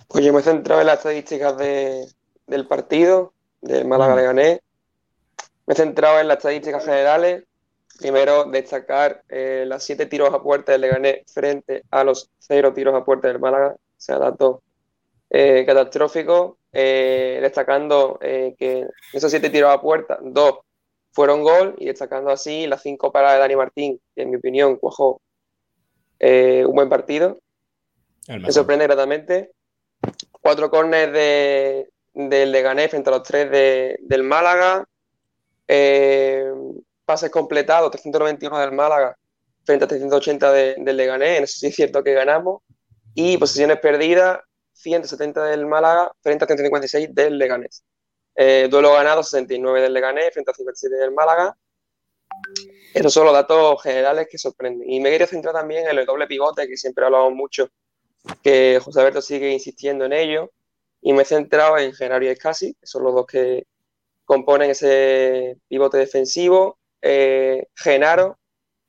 Pues 0.07 0.23
yo 0.23 0.33
me 0.33 0.39
he 0.39 0.43
centrado 0.43 0.81
en 0.81 0.87
las 0.87 0.97
estadísticas 0.97 1.57
de- 1.57 2.05
del 2.47 2.67
partido, 2.67 3.33
del 3.61 3.85
Málaga 3.85 4.15
Leganés. 4.15 4.59
Me 5.65 5.73
he 5.73 5.77
centrado 5.77 6.19
en 6.19 6.27
las 6.27 6.37
estadísticas 6.37 6.85
generales. 6.85 7.43
Primero, 7.97 8.45
destacar 8.45 9.23
eh, 9.29 9.63
las 9.67 9.83
siete 9.83 10.05
tiros 10.05 10.33
a 10.33 10.41
puerta 10.43 10.71
del 10.73 10.81
Leganés 10.81 11.23
frente 11.31 11.83
a 11.91 12.03
los 12.03 12.29
cero 12.39 12.73
tiros 12.73 12.93
a 12.93 13.03
puerta 13.05 13.27
del 13.29 13.39
Málaga. 13.39 13.73
O 13.73 13.79
sea, 13.97 14.19
datos 14.19 14.59
eh, 15.29 15.63
catastróficos. 15.65 16.55
Eh, 16.77 17.39
destacando 17.41 18.19
eh, 18.21 18.53
que 18.59 18.85
esos 19.13 19.31
siete 19.31 19.49
tiros 19.49 19.73
a 19.73 19.79
puerta, 19.79 20.19
dos 20.21 20.59
fueron 21.13 21.41
gol 21.41 21.73
y 21.77 21.85
destacando 21.85 22.31
así 22.31 22.67
las 22.67 22.81
cinco 22.81 23.13
paradas 23.13 23.37
de 23.37 23.39
Dani 23.39 23.55
Martín, 23.55 24.01
que 24.13 24.23
en 24.23 24.29
mi 24.29 24.35
opinión 24.35 24.75
cuajó 24.75 25.21
eh, 26.19 26.65
un 26.67 26.75
buen 26.75 26.89
partido. 26.89 27.39
Me 28.47 28.51
sorprende 28.51 28.87
gratamente. 28.87 29.51
Cuatro 30.45 30.69
córneres 30.69 31.11
de, 31.11 31.89
del 32.13 32.51
Leganés 32.51 32.91
frente 32.91 33.09
a 33.09 33.13
los 33.13 33.23
tres 33.23 33.49
de- 33.49 33.97
del 34.01 34.21
Málaga. 34.21 34.87
Eh, 35.67 36.45
pases 37.03 37.31
completados, 37.31 37.89
391 37.89 38.59
del 38.59 38.71
Málaga 38.71 39.17
frente 39.63 39.85
a 39.85 39.87
380 39.87 40.51
de- 40.51 40.75
del 40.77 40.97
Leganés. 40.97 41.41
Eso 41.49 41.59
sí 41.61 41.65
es 41.65 41.75
cierto 41.75 42.03
que 42.03 42.13
ganamos. 42.13 42.61
Y 43.15 43.39
posesiones 43.39 43.79
perdidas, 43.79 44.37
170 44.73 45.43
del 45.45 45.65
Málaga 45.65 46.11
frente 46.21 46.43
a 46.43 46.47
156 46.47 47.09
del 47.15 47.39
Leganés. 47.39 47.83
Eh, 48.35 48.67
duelo 48.69 48.93
ganado, 48.93 49.23
69 49.23 49.81
del 49.81 49.93
Leganés 49.93 50.31
frente 50.31 50.51
a 50.51 50.53
57 50.53 50.95
del 50.95 51.11
Málaga. 51.11 51.57
Esos 52.93 53.11
son 53.11 53.25
los 53.25 53.33
datos 53.33 53.81
generales 53.81 54.27
que 54.29 54.37
sorprenden. 54.37 54.87
Y 54.87 54.99
me 54.99 55.09
quería 55.09 55.25
centrar 55.25 55.55
también 55.55 55.87
en 55.87 55.97
el 55.97 56.05
doble 56.05 56.27
pivote, 56.27 56.67
que 56.67 56.77
siempre 56.77 57.03
hablamos 57.03 57.33
mucho 57.33 57.67
que 58.43 58.79
José 58.83 58.99
Alberto 58.99 59.21
sigue 59.21 59.51
insistiendo 59.51 60.05
en 60.05 60.13
ello, 60.13 60.51
y 61.01 61.13
me 61.13 61.21
he 61.21 61.25
centrado 61.25 61.77
en 61.77 61.93
Genaro 61.93 62.25
y 62.25 62.29
Escasi, 62.29 62.73
que 62.73 62.87
son 62.87 63.03
los 63.03 63.13
dos 63.13 63.27
que 63.27 63.67
componen 64.25 64.71
ese 64.71 65.59
pivote 65.67 65.99
defensivo. 65.99 66.79
Eh, 66.99 67.67
Genaro 67.75 68.39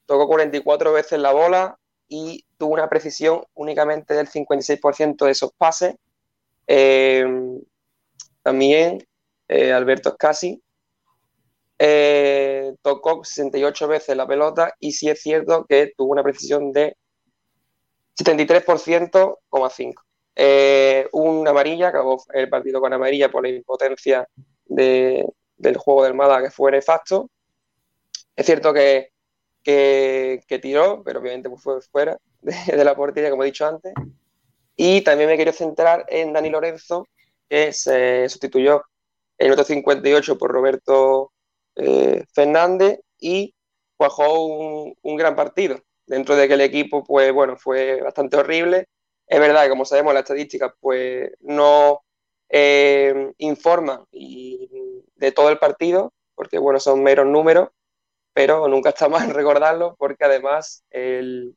tocó 0.07 0.27
44 0.27 0.95
veces 0.95 1.21
la 1.21 1.33
bola 1.33 1.79
y 2.09 2.47
tuvo 2.57 2.73
una 2.73 2.89
precisión 2.89 3.45
únicamente 3.53 4.15
del 4.15 4.29
56% 4.29 5.27
de 5.27 5.31
esos 5.31 5.53
pases. 5.59 5.97
Eh, 6.67 7.27
también 8.43 9.07
eh, 9.49 9.73
Alberto 9.73 10.09
Escasi 10.09 10.63
tocó 12.81 13.23
68 13.25 13.89
veces 13.89 14.17
la 14.17 14.27
pelota 14.27 14.73
y 14.81 14.93
sí 14.93 15.11
es 15.11 15.21
cierto 15.21 15.67
que 15.69 15.93
tuvo 15.95 16.13
una 16.13 16.23
precisión 16.23 16.73
de 16.73 16.97
73,5. 18.17 20.03
Eh, 20.35 21.09
una 21.13 21.51
amarilla, 21.51 21.89
acabó 21.89 22.23
el 22.33 22.49
partido 22.49 22.81
con 22.81 22.93
amarilla 22.93 23.31
por 23.31 23.43
la 23.43 23.49
impotencia 23.51 24.29
de- 24.67 25.27
del 25.57 25.77
juego 25.77 26.05
del 26.05 26.15
Málaga 26.15 26.45
que 26.45 26.51
fue 26.51 26.73
nefasto. 26.73 27.31
Es 28.35 28.47
cierto 28.47 28.73
que, 28.75 29.11
que, 29.63 30.59
tiró, 30.61 31.03
pero 31.05 31.21
obviamente 31.21 31.49
pues, 31.49 31.63
fue 31.63 31.81
fuera 31.81 32.19
de, 32.43 32.85
la 32.85 32.95
portería, 32.95 33.31
como 33.31 33.43
he 33.43 33.47
dicho 33.47 33.67
antes. 33.67 33.93
Y 34.77 35.03
también 35.03 35.31
me 35.31 35.37
quiero 35.37 35.53
centrar 35.53 36.05
en 36.09 36.33
Dani 36.33 36.51
Lorenzo, 36.51 37.07
que 37.49 37.73
se 37.73 38.29
sustituyó 38.29 38.83
en 39.39 39.47
minuto 39.49 39.65
58 39.65 40.39
por 40.39 40.51
Roberto 40.53 41.33
eh, 41.77 42.25
Fernández 42.33 43.01
y 43.19 43.55
un, 43.99 44.95
un 45.03 45.17
gran 45.17 45.35
partido 45.35 45.79
dentro 46.07 46.37
de 46.37 46.49
que 46.49 46.55
el 46.55 46.61
equipo, 46.63 47.05
pues 47.05 47.33
bueno, 47.33 47.57
fue 47.57 48.01
bastante 48.03 48.37
horrible. 48.37 48.89
Es 49.27 49.41
verdad 49.41 49.65
que, 49.65 49.71
como 49.71 49.85
sabemos, 49.85 50.15
las 50.15 50.23
estadísticas, 50.25 50.73
pues 50.81 51.31
no 51.41 52.03
eh, 52.49 53.33
informan 53.39 54.05
de 55.17 55.33
todo 55.33 55.49
el 55.51 55.59
partido, 55.59 56.13
porque 56.35 56.59
bueno, 56.59 56.81
son 56.81 57.03
meros 57.03 57.27
números, 57.27 57.71
pero 58.35 58.69
nunca 58.69 58.91
está 58.91 59.09
mal 59.09 59.31
recordarlo, 59.35 59.97
porque 59.99 60.25
además 60.25 60.85
el, 60.91 61.57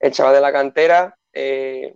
el 0.00 0.12
chaval 0.12 0.34
de 0.36 0.42
la 0.42 0.52
cantera 0.52 1.16
eh, 1.34 1.94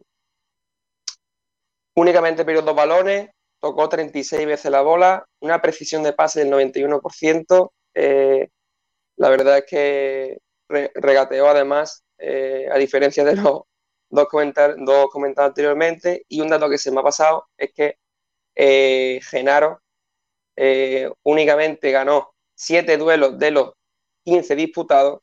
únicamente 1.94 2.44
perdió 2.44 2.62
dos 2.62 2.74
balones, 2.76 3.30
tocó 3.60 3.88
36 3.88 4.46
veces 4.46 4.70
la 4.70 4.82
bola, 4.82 5.24
una 5.40 5.60
precisión 5.62 6.02
de 6.02 6.12
pase 6.12 6.40
del 6.40 6.50
91%. 6.50 7.72
eh, 7.94 8.48
la 9.16 9.30
verdad 9.30 9.58
es 9.58 9.64
que 9.68 10.38
re- 10.68 10.90
regateó 10.94 11.48
además, 11.48 12.04
eh, 12.18 12.68
a 12.72 12.78
diferencia 12.78 13.24
de 13.24 13.36
los 13.36 13.62
dos, 14.10 14.28
comentar, 14.28 14.76
dos 14.78 15.08
comentados 15.10 15.50
anteriormente. 15.50 16.24
Y 16.28 16.40
un 16.40 16.48
dato 16.48 16.68
que 16.70 16.78
se 16.78 16.90
me 16.90 17.00
ha 17.00 17.04
pasado 17.04 17.46
es 17.56 17.72
que 17.74 17.96
eh, 18.56 19.20
Genaro 19.30 19.82
eh, 20.56 21.10
únicamente 21.24 21.90
ganó 21.92 22.34
7 22.54 22.96
duelos 22.96 23.38
de 23.38 23.50
los 23.52 23.72
15 24.24 24.56
disputados 24.56 25.20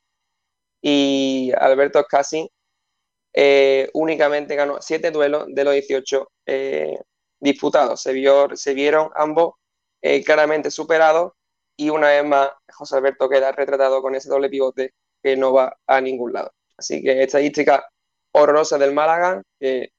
y 0.81 1.51
Alberto 1.57 1.99
Escasi 1.99 2.49
eh, 3.33 3.89
únicamente 3.93 4.55
ganó 4.55 4.81
7 4.81 5.11
duelos 5.11 5.45
de 5.49 5.63
los 5.63 5.73
18 5.73 6.31
eh, 6.45 6.99
disputados. 7.39 8.01
Se, 8.01 8.13
vio, 8.13 8.55
se 8.55 8.73
vieron 8.73 9.09
ambos 9.15 9.55
claramente 10.25 10.71
superados 10.71 11.33
y 11.77 11.89
una 11.89 12.07
vez 12.09 12.25
más 12.25 12.51
José 12.73 12.95
Alberto 12.97 13.29
queda 13.29 13.51
retratado 13.51 14.01
con 14.01 14.15
ese 14.15 14.29
doble 14.29 14.49
pivote 14.49 14.93
que 15.23 15.35
no 15.37 15.53
va 15.53 15.75
a 15.87 16.01
ningún 16.01 16.33
lado. 16.33 16.51
Así 16.77 17.01
que 17.01 17.23
estadística 17.23 17.83
horrorosa 18.33 18.77
del 18.77 18.93
Málaga 18.93 19.41
que 19.59 19.89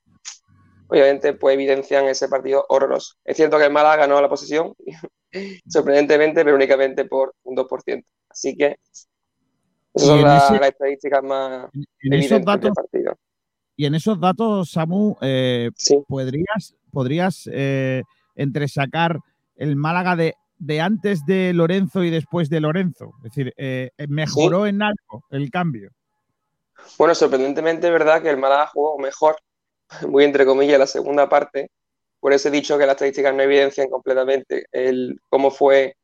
obviamente 0.89 1.33
pues 1.35 1.55
evidencian 1.55 2.07
ese 2.07 2.29
partido 2.29 2.65
horroroso. 2.69 3.15
Es 3.25 3.37
cierto 3.37 3.59
que 3.59 3.65
el 3.65 3.73
Málaga 3.73 3.97
ganó 4.07 4.21
la 4.21 4.29
posición 4.29 4.75
sorprendentemente, 5.69 6.45
pero 6.45 6.57
únicamente 6.57 7.05
por 7.05 7.35
un 7.45 7.57
2%. 7.57 8.05
Así 8.29 8.57
que 8.57 8.77
esas 9.95 10.09
son 10.09 10.23
las, 10.23 10.45
ese- 10.51 10.61
las 10.61 10.69
estadísticas 10.71 11.23
más 11.23 11.69
En, 11.73 11.81
en 12.01 12.13
evidentes 12.13 12.27
esos 12.27 12.39
del 12.39 12.45
datos, 12.45 12.71
partido. 12.75 13.15
y 13.77 13.87
en 13.87 13.95
esos 13.95 14.21
datos, 14.21 14.71
Samu, 14.71 15.17
eh, 15.21 15.71
Sí. 15.77 15.99
¿podrías, 16.09 16.75
podrías 16.91 17.49
eh, 17.53 18.03
entresacar 18.35 19.19
el 19.57 19.77
Málaga 19.77 20.17
de, 20.17 20.35
de 20.63 20.81
antes 20.81 21.27
de 21.27 21.53
Lorenzo 21.53 22.05
y 22.05 22.11
después 22.11 22.49
de 22.49 22.61
Lorenzo? 22.61 23.15
Es 23.19 23.25
decir, 23.25 23.53
eh, 23.57 23.91
¿mejoró 24.09 24.67
en 24.67 24.81
algo 24.83 25.25
el 25.31 25.51
cambio? 25.51 25.91
Bueno, 26.99 27.15
sorprendentemente 27.15 27.89
es 27.89 27.93
verdad 27.93 28.23
que 28.23 28.31
el 28.31 28.37
Málaga 28.37 28.69
jugó 28.69 28.99
mejor, 28.99 29.37
muy 30.09 30.25
entre 30.25 30.47
comillas, 30.47 30.79
la 30.79 30.87
segunda 30.87 31.29
parte. 31.29 31.71
Por 32.21 32.33
eso 32.33 32.49
he 32.49 32.53
dicho 32.53 32.79
que 32.79 32.87
las 32.87 32.95
estadísticas 32.95 33.35
no 33.35 33.43
evidencian 33.43 33.89
completamente 33.89 34.67
el, 34.71 35.21
cómo 35.29 35.51
fue 35.51 35.97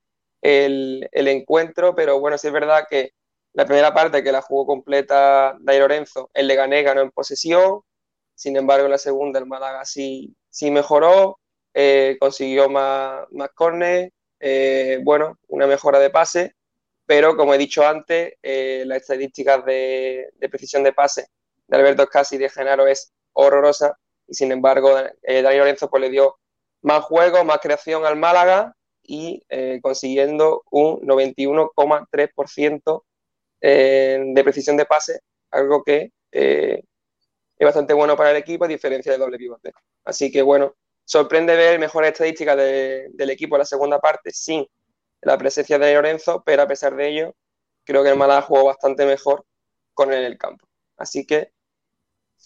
el, 0.42 1.08
el 1.12 1.28
encuentro, 1.28 1.94
pero 1.94 2.18
bueno, 2.18 2.36
sí 2.36 2.48
es 2.48 2.52
verdad 2.52 2.86
que 2.90 3.12
la 3.52 3.64
primera 3.64 3.94
parte 3.94 4.24
que 4.24 4.32
la 4.32 4.42
jugó 4.42 4.66
completa 4.66 5.56
Dai 5.60 5.78
Lorenzo, 5.78 6.30
el 6.34 6.48
Leganés 6.48 6.84
ganó 6.84 7.00
en 7.00 7.10
posesión, 7.12 7.80
sin 8.34 8.56
embargo 8.56 8.86
en 8.86 8.92
la 8.92 8.98
segunda 8.98 9.38
el 9.38 9.46
Málaga 9.46 9.84
sí, 9.84 10.34
sí 10.50 10.70
mejoró, 10.72 11.38
eh, 11.74 12.16
consiguió 12.18 12.68
más, 12.68 13.24
más 13.30 13.50
córner, 13.54 14.12
eh, 14.40 15.00
bueno, 15.02 15.38
una 15.48 15.66
mejora 15.66 15.98
de 15.98 16.10
pase, 16.10 16.54
pero 17.06 17.36
como 17.36 17.54
he 17.54 17.58
dicho 17.58 17.86
antes, 17.86 18.34
eh, 18.42 18.84
las 18.86 18.98
estadísticas 18.98 19.64
de, 19.64 20.30
precisión 20.50 20.84
de 20.84 20.92
pase 20.92 21.28
de 21.66 21.76
Alberto 21.76 22.02
Escasi 22.02 22.36
y 22.36 22.38
de 22.38 22.50
Genaro 22.50 22.86
es 22.86 23.12
horrorosa 23.32 23.98
y 24.26 24.34
sin 24.34 24.52
embargo 24.52 24.90
eh, 25.22 25.42
Dani 25.42 25.56
Lorenzo 25.56 25.88
pues, 25.88 26.02
le 26.02 26.10
dio 26.10 26.36
más 26.82 27.02
juego, 27.04 27.44
más 27.44 27.60
creación 27.60 28.04
al 28.04 28.16
Málaga 28.16 28.74
y 29.02 29.42
eh, 29.48 29.80
consiguiendo 29.82 30.64
un 30.70 31.00
91,3% 31.00 33.02
eh, 33.60 34.22
de 34.34 34.44
precisión 34.44 34.76
de 34.76 34.84
pase, 34.84 35.20
algo 35.50 35.82
que 35.82 36.12
es 36.30 36.84
bastante 37.58 37.94
bueno 37.94 38.16
para 38.16 38.30
el 38.32 38.36
equipo 38.36 38.66
a 38.66 38.68
diferencia 38.68 39.12
del 39.12 39.22
doble 39.22 39.38
pivote. 39.38 39.72
Así 40.04 40.30
que 40.30 40.42
bueno, 40.42 40.74
sorprende 41.12 41.56
ver 41.56 41.78
mejores 41.80 42.12
estadísticas 42.12 42.54
de- 42.58 43.08
del 43.14 43.30
equipo 43.30 43.56
en 43.56 43.60
la 43.60 43.64
segunda 43.64 43.98
parte 43.98 44.30
sin 44.30 44.66
la 45.22 45.38
presencia 45.38 45.78
de 45.78 45.94
Lorenzo, 45.94 46.42
pero 46.44 46.62
a 46.62 46.66
pesar 46.66 46.94
de 46.94 47.08
ello, 47.08 47.34
creo 47.84 48.02
que 48.04 48.10
el 48.10 48.18
Málaga 48.18 48.42
jugó 48.42 48.66
bastante 48.66 49.06
mejor 49.06 49.44
con 49.94 50.12
él 50.12 50.18
en 50.20 50.24
el 50.26 50.38
campo. 50.38 50.66
Así 50.98 51.24
que 51.26 51.52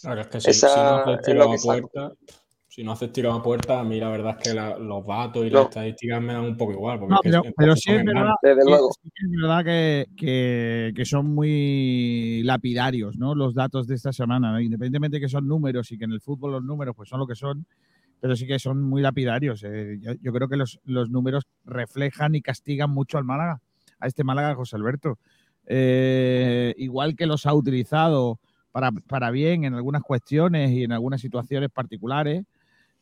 Claro, 0.00 0.20
es 0.22 0.28
que 0.28 0.40
si, 0.40 0.50
Esa 0.50 0.68
si 0.68 0.80
no 0.80 0.96
haces 0.96 1.14
es 1.18 1.22
tiro 1.26 1.38
lo 1.38 1.52
a 1.52 1.56
puerta, 1.56 2.12
Si 2.68 2.82
no 2.84 2.92
haces 2.92 3.12
tiro 3.12 3.32
a 3.34 3.42
puerta, 3.42 3.80
a 3.80 3.84
mí 3.84 4.00
la 4.00 4.08
verdad 4.08 4.36
es 4.38 4.48
que 4.48 4.54
la- 4.54 4.78
los 4.78 5.04
datos 5.06 5.44
y 5.44 5.50
No. 5.50 5.58
las 5.58 5.64
estadísticas 5.68 6.22
me 6.22 6.32
dan 6.32 6.44
un 6.44 6.56
poco 6.56 6.72
igual. 6.72 7.00
No, 7.06 7.18
pero, 7.22 7.42
pero 7.54 7.76
sí 7.76 7.90
es 7.92 8.02
verdad. 8.04 8.30
Desde 8.40 8.64
luego. 8.64 8.92
sí 8.92 9.10
es 9.14 9.30
verdad 9.42 9.62
que, 9.64 10.06
que- 10.16 10.92
que 10.96 11.04
son 11.04 11.34
muy 11.34 12.42
lapidarios, 12.44 13.18
¿no? 13.18 13.34
Los 13.34 13.54
datos 13.54 13.86
de 13.88 13.96
esta 13.96 14.12
semana, 14.12 14.52
¿no? 14.52 14.60
independientemente 14.60 15.16
de 15.16 15.20
que 15.20 15.28
son 15.28 15.46
números 15.46 15.90
y 15.92 15.98
que 15.98 16.04
en 16.04 16.12
el 16.12 16.20
fútbol 16.22 16.52
los 16.52 16.62
números 16.64 16.94
pues 16.96 17.08
son 17.10 17.18
lo 17.20 17.26
que 17.26 17.34
son, 17.34 17.66
pero 18.22 18.36
sí 18.36 18.46
que 18.46 18.60
son 18.60 18.80
muy 18.80 19.02
lapidarios. 19.02 19.64
eh. 19.64 19.98
Yo, 20.20 20.32
creo 20.32 20.46
que 20.48 20.56
los, 20.56 20.78
los 20.84 21.10
números 21.10 21.48
reflejan 21.64 22.36
y 22.36 22.40
castigan 22.40 22.88
mucho 22.88 23.18
al 23.18 23.24
Málaga, 23.24 23.60
a 23.98 24.06
este 24.06 24.22
Málaga 24.22 24.54
José 24.54 24.76
Alberto. 24.76 25.18
Eh, 25.66 26.72
igual 26.78 27.16
que 27.16 27.26
los 27.26 27.46
ha 27.46 27.52
utilizado 27.52 28.38
para, 28.70 28.92
para 28.92 29.32
bien 29.32 29.64
en 29.64 29.74
algunas 29.74 30.02
cuestiones 30.02 30.70
y 30.70 30.84
en 30.84 30.92
algunas 30.92 31.20
situaciones 31.20 31.68
particulares, 31.70 32.44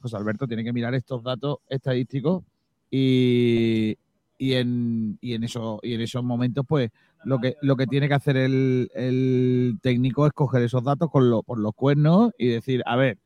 José 0.01 0.16
Alberto 0.16 0.47
tiene 0.47 0.64
que 0.64 0.73
mirar 0.73 0.95
estos 0.95 1.23
datos 1.23 1.59
estadísticos 1.68 2.43
y, 2.91 3.99
y 4.39 4.55
en, 4.55 5.18
y 5.21 5.35
en, 5.35 5.45
eso, 5.45 5.81
y 5.83 5.93
en 5.93 6.01
esos 6.01 6.25
momentos, 6.25 6.64
pues 6.66 6.91
lo 7.25 7.41
que, 7.41 7.57
lo 7.61 7.77
que 7.77 7.87
tiene 7.87 8.09
que 8.09 8.14
hacer 8.14 8.39
el, 8.39 8.91
el 8.95 9.79
técnico 9.83 10.27
es 10.27 10.33
coger 10.33 10.62
esos 10.62 10.83
datos 10.83 11.11
con 11.11 11.29
lo- 11.29 11.43
por 11.43 11.59
los 11.59 11.75
cuernos 11.75 12.33
y 12.39 12.47
decir, 12.49 12.83
a 12.87 12.97
ver, 12.97 13.18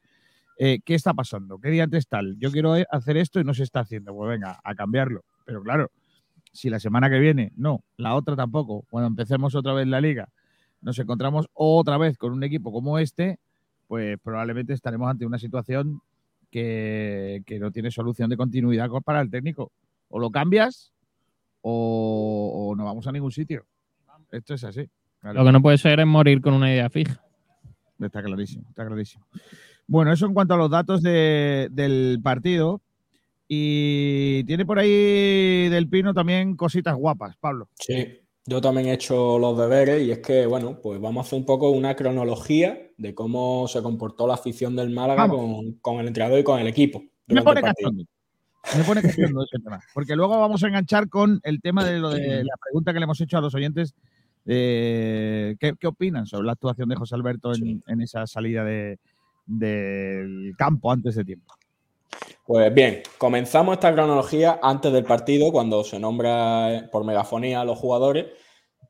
eh, 0.58 0.80
¿qué 0.84 0.94
está 0.94 1.14
pasando? 1.14 1.58
¿Qué 1.58 1.70
día 1.70 1.84
antes 1.84 2.06
tal? 2.08 2.36
Yo 2.38 2.50
quiero 2.50 2.76
eh, 2.76 2.86
hacer 2.90 3.16
esto 3.16 3.40
y 3.40 3.44
no 3.44 3.54
se 3.54 3.62
está 3.62 3.80
haciendo. 3.80 4.14
Pues 4.14 4.30
venga, 4.30 4.60
a 4.62 4.74
cambiarlo. 4.74 5.24
Pero 5.44 5.62
claro, 5.62 5.90
si 6.52 6.70
la 6.70 6.78
semana 6.80 7.10
que 7.10 7.18
viene, 7.18 7.52
no, 7.56 7.82
la 7.96 8.14
otra 8.14 8.36
tampoco, 8.36 8.84
cuando 8.88 9.08
empecemos 9.08 9.54
otra 9.54 9.72
vez 9.72 9.86
la 9.86 10.00
liga, 10.00 10.28
nos 10.80 10.98
encontramos 10.98 11.46
otra 11.54 11.98
vez 11.98 12.16
con 12.18 12.32
un 12.32 12.44
equipo 12.44 12.72
como 12.72 12.98
este, 12.98 13.38
pues 13.88 14.18
probablemente 14.22 14.72
estaremos 14.72 15.10
ante 15.10 15.26
una 15.26 15.38
situación 15.38 16.00
que, 16.50 17.42
que 17.46 17.58
no 17.58 17.70
tiene 17.72 17.90
solución 17.90 18.30
de 18.30 18.36
continuidad 18.36 18.88
co- 18.88 19.00
para 19.00 19.20
el 19.20 19.30
técnico. 19.30 19.72
O 20.08 20.18
lo 20.18 20.30
cambias 20.30 20.92
o, 21.62 22.68
o 22.70 22.76
no 22.76 22.84
vamos 22.84 23.06
a 23.06 23.12
ningún 23.12 23.32
sitio. 23.32 23.64
Esto 24.30 24.54
es 24.54 24.64
así. 24.64 24.88
Lo 25.22 25.44
que 25.44 25.52
no 25.52 25.62
puede 25.62 25.78
ser 25.78 26.00
es 26.00 26.06
morir 26.06 26.40
con 26.40 26.54
una 26.54 26.70
idea 26.70 26.88
fija. 26.90 27.20
Está 27.98 28.22
clarísimo, 28.22 28.68
está 28.68 28.86
clarísimo. 28.86 29.26
Bueno, 29.86 30.12
eso 30.12 30.26
en 30.26 30.34
cuanto 30.34 30.54
a 30.54 30.56
los 30.56 30.70
datos 30.70 31.02
de- 31.02 31.68
del 31.70 32.20
partido. 32.22 32.80
Y 33.46 34.42
tiene 34.44 34.64
por 34.64 34.78
ahí 34.78 35.68
del 35.68 35.88
Pino 35.88 36.14
también 36.14 36.56
cositas 36.56 36.94
guapas, 36.96 37.36
Pablo. 37.36 37.68
Sí, 37.78 38.20
yo 38.46 38.60
también 38.60 38.88
he 38.88 38.94
hecho 38.94 39.38
los 39.38 39.56
deberes 39.58 40.02
y 40.02 40.10
es 40.12 40.18
que, 40.20 40.46
bueno, 40.46 40.78
pues 40.82 40.98
vamos 41.00 41.24
a 41.24 41.26
hacer 41.26 41.38
un 41.38 41.44
poco 41.44 41.70
una 41.70 41.94
cronología 41.94 42.78
de 42.96 43.14
cómo 43.14 43.68
se 43.68 43.82
comportó 43.82 44.26
la 44.26 44.34
afición 44.34 44.74
del 44.76 44.90
Málaga 44.90 45.28
con, 45.28 45.74
con 45.82 46.00
el 46.00 46.06
entrenador 46.08 46.38
y 46.38 46.44
con 46.44 46.58
el 46.58 46.66
equipo. 46.68 47.04
Me 47.26 47.42
pone 47.42 47.60
cachondo. 47.60 48.04
Me 48.78 48.84
pone 48.84 49.02
cachondo 49.02 49.44
ese 49.44 49.62
tema. 49.62 49.78
Porque 49.92 50.16
luego 50.16 50.38
vamos 50.38 50.64
a 50.64 50.68
enganchar 50.68 51.10
con 51.10 51.38
el 51.42 51.60
tema 51.60 51.84
de 51.84 51.98
lo 51.98 52.08
de 52.10 52.44
la 52.44 52.54
pregunta 52.62 52.94
que 52.94 52.98
le 52.98 53.04
hemos 53.04 53.20
hecho 53.20 53.36
a 53.38 53.40
los 53.42 53.54
oyentes. 53.54 53.94
eh, 54.46 55.56
¿qué, 55.58 55.72
qué 55.80 55.86
opinan 55.86 56.26
sobre 56.26 56.44
la 56.46 56.52
actuación 56.52 56.88
de 56.90 56.96
José 56.96 57.14
Alberto 57.14 57.50
en, 57.50 57.54
Sí. 57.54 57.80
en 57.86 58.00
esa 58.02 58.26
salida 58.26 58.62
de- 58.62 58.98
del 59.46 60.54
campo 60.56 60.90
antes 60.90 61.14
de 61.16 61.24
tiempo? 61.24 61.54
Pues 62.46 62.72
bien, 62.74 63.02
comenzamos 63.18 63.74
esta 63.74 63.92
cronología 63.92 64.58
antes 64.62 64.92
del 64.92 65.04
partido, 65.04 65.50
cuando 65.50 65.82
se 65.82 65.98
nombra 65.98 66.74
eh, 66.74 66.88
por 66.92 67.04
megafonía 67.04 67.60
a 67.60 67.64
los 67.64 67.78
jugadores. 67.78 68.26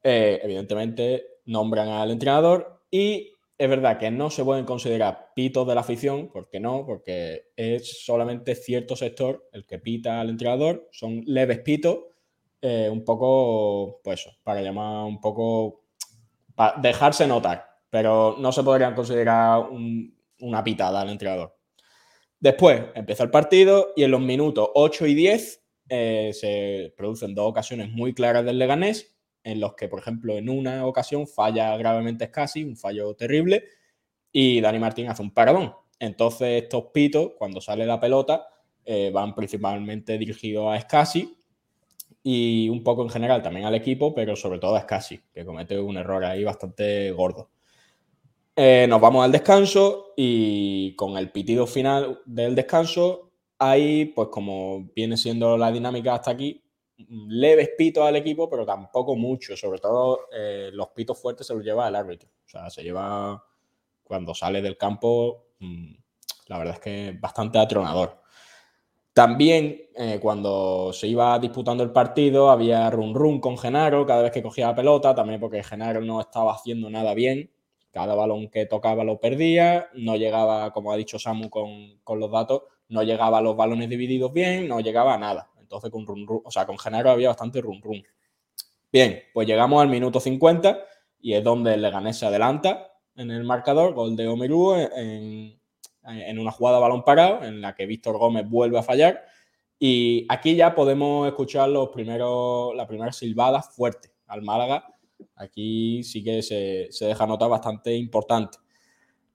Eh, 0.02 0.40
evidentemente, 0.42 1.24
nombran 1.46 1.88
al 1.88 2.10
entrenador 2.10 2.82
y 2.90 3.30
es 3.56 3.68
verdad 3.68 3.98
que 3.98 4.10
no 4.10 4.30
se 4.30 4.44
pueden 4.44 4.64
considerar 4.64 5.30
pitos 5.34 5.66
de 5.66 5.74
la 5.74 5.82
afición, 5.82 6.30
porque 6.32 6.58
no, 6.58 6.84
porque 6.84 7.52
es 7.56 8.04
solamente 8.04 8.54
cierto 8.54 8.96
sector 8.96 9.48
el 9.52 9.64
que 9.64 9.78
pita 9.78 10.20
al 10.20 10.30
entrenador, 10.30 10.88
son 10.90 11.22
leves 11.24 11.60
pitos, 11.60 11.98
eh, 12.60 12.88
un 12.90 13.04
poco, 13.04 14.00
pues 14.02 14.28
para 14.42 14.60
llamar 14.60 15.04
un 15.06 15.20
poco, 15.20 15.82
para 16.54 16.80
dejarse 16.80 17.26
notar, 17.26 17.64
pero 17.90 18.36
no 18.38 18.50
se 18.50 18.62
podrían 18.64 18.94
considerar 18.94 19.60
un- 19.70 20.13
una 20.40 20.62
pitada 20.62 21.00
al 21.00 21.10
entrenador. 21.10 21.56
Después 22.40 22.82
empieza 22.94 23.24
el 23.24 23.30
partido 23.30 23.92
y 23.96 24.02
en 24.02 24.10
los 24.10 24.20
minutos 24.20 24.68
8 24.74 25.06
y 25.06 25.14
10 25.14 25.64
eh, 25.88 26.30
se 26.34 26.92
producen 26.96 27.34
dos 27.34 27.48
ocasiones 27.48 27.90
muy 27.90 28.14
claras 28.14 28.44
del 28.44 28.58
Leganés, 28.58 29.16
en 29.42 29.60
los 29.60 29.74
que, 29.74 29.88
por 29.88 30.00
ejemplo, 30.00 30.36
en 30.36 30.48
una 30.48 30.86
ocasión 30.86 31.26
falla 31.26 31.76
gravemente 31.76 32.26
Scassi, 32.26 32.64
un 32.64 32.76
fallo 32.76 33.14
terrible, 33.14 33.64
y 34.32 34.60
Dani 34.60 34.78
Martín 34.78 35.08
hace 35.08 35.22
un 35.22 35.32
paradón. 35.32 35.74
Entonces, 35.98 36.62
estos 36.64 36.86
pitos, 36.92 37.32
cuando 37.38 37.60
sale 37.60 37.86
la 37.86 38.00
pelota, 38.00 38.46
eh, 38.84 39.10
van 39.12 39.34
principalmente 39.34 40.18
dirigidos 40.18 40.74
a 40.74 40.80
Scassi 40.80 41.38
y 42.22 42.68
un 42.68 42.82
poco 42.82 43.02
en 43.02 43.10
general 43.10 43.42
también 43.42 43.66
al 43.66 43.74
equipo, 43.74 44.14
pero 44.14 44.34
sobre 44.34 44.58
todo 44.58 44.76
a 44.76 44.82
Scassi, 44.82 45.20
que 45.32 45.44
comete 45.44 45.78
un 45.78 45.96
error 45.96 46.24
ahí 46.24 46.42
bastante 46.42 47.10
gordo. 47.12 47.50
Eh, 48.56 48.86
nos 48.88 49.00
vamos 49.00 49.24
al 49.24 49.32
descanso 49.32 50.12
y 50.16 50.94
con 50.94 51.16
el 51.16 51.32
pitido 51.32 51.66
final 51.66 52.20
del 52.24 52.54
descanso, 52.54 53.32
hay, 53.58 54.06
pues 54.06 54.28
como 54.28 54.90
viene 54.94 55.16
siendo 55.16 55.56
la 55.56 55.72
dinámica 55.72 56.14
hasta 56.14 56.30
aquí, 56.30 56.62
leves 57.28 57.70
pitos 57.76 58.06
al 58.06 58.14
equipo, 58.16 58.48
pero 58.48 58.64
tampoco 58.64 59.16
mucho. 59.16 59.56
Sobre 59.56 59.80
todo 59.80 60.20
eh, 60.32 60.70
los 60.72 60.88
pitos 60.88 61.20
fuertes 61.20 61.46
se 61.48 61.54
los 61.54 61.64
lleva 61.64 61.88
el 61.88 61.96
árbitro. 61.96 62.28
O 62.46 62.48
sea, 62.48 62.70
se 62.70 62.82
lleva 62.84 63.44
cuando 64.04 64.34
sale 64.34 64.62
del 64.62 64.76
campo, 64.76 65.46
mm, 65.58 65.94
la 66.48 66.58
verdad 66.58 66.74
es 66.74 66.80
que 66.80 67.18
bastante 67.20 67.58
atronador. 67.58 68.20
También 69.12 69.80
eh, 69.96 70.18
cuando 70.20 70.92
se 70.92 71.06
iba 71.08 71.38
disputando 71.38 71.84
el 71.84 71.92
partido 71.92 72.50
había 72.50 72.90
run 72.90 73.14
run 73.14 73.40
con 73.40 73.56
Genaro 73.58 74.04
cada 74.06 74.22
vez 74.22 74.32
que 74.32 74.42
cogía 74.42 74.68
la 74.68 74.74
pelota, 74.74 75.14
también 75.14 75.40
porque 75.40 75.62
Genaro 75.62 76.00
no 76.00 76.20
estaba 76.20 76.52
haciendo 76.54 76.90
nada 76.90 77.14
bien. 77.14 77.50
Cada 77.94 78.16
balón 78.16 78.48
que 78.48 78.66
tocaba 78.66 79.04
lo 79.04 79.20
perdía, 79.20 79.88
no 79.94 80.16
llegaba, 80.16 80.72
como 80.72 80.90
ha 80.90 80.96
dicho 80.96 81.16
Samu 81.20 81.48
con, 81.48 82.00
con 82.02 82.18
los 82.18 82.28
datos, 82.28 82.62
no 82.88 83.04
llegaba 83.04 83.40
los 83.40 83.56
balones 83.56 83.88
divididos 83.88 84.32
bien, 84.32 84.66
no 84.66 84.80
llegaba 84.80 85.14
a 85.14 85.18
nada. 85.18 85.48
Entonces 85.60 85.92
con 85.92 86.04
run 86.04 86.26
run, 86.26 86.42
o 86.44 86.50
sea, 86.50 86.66
con 86.66 86.76
Genaro 86.76 87.10
había 87.10 87.28
bastante 87.28 87.60
run 87.60 87.80
run. 87.80 88.02
Bien, 88.92 89.22
pues 89.32 89.46
llegamos 89.46 89.80
al 89.80 89.88
minuto 89.88 90.18
50 90.18 90.76
y 91.20 91.34
es 91.34 91.44
donde 91.44 91.74
el 91.74 91.82
Leganés 91.82 92.18
se 92.18 92.26
adelanta 92.26 92.98
en 93.14 93.30
el 93.30 93.44
marcador, 93.44 93.94
gol 93.94 94.16
de 94.16 94.26
Omerú 94.26 94.74
en, 94.74 95.56
en 96.02 96.38
una 96.40 96.50
jugada 96.50 96.80
balón 96.80 97.04
parado 97.04 97.44
en 97.44 97.60
la 97.60 97.76
que 97.76 97.86
Víctor 97.86 98.18
Gómez 98.18 98.48
vuelve 98.48 98.76
a 98.76 98.82
fallar. 98.82 99.24
Y 99.78 100.26
aquí 100.28 100.56
ya 100.56 100.74
podemos 100.74 101.28
escuchar 101.28 101.68
los 101.68 101.90
primeros, 101.90 102.74
la 102.74 102.88
primera 102.88 103.12
silbada 103.12 103.62
fuerte 103.62 104.10
al 104.26 104.42
Málaga. 104.42 104.93
Aquí 105.36 106.02
sí 106.04 106.22
que 106.22 106.42
se, 106.42 106.88
se 106.90 107.06
deja 107.06 107.26
notar 107.26 107.48
bastante 107.50 107.94
importante. 107.94 108.58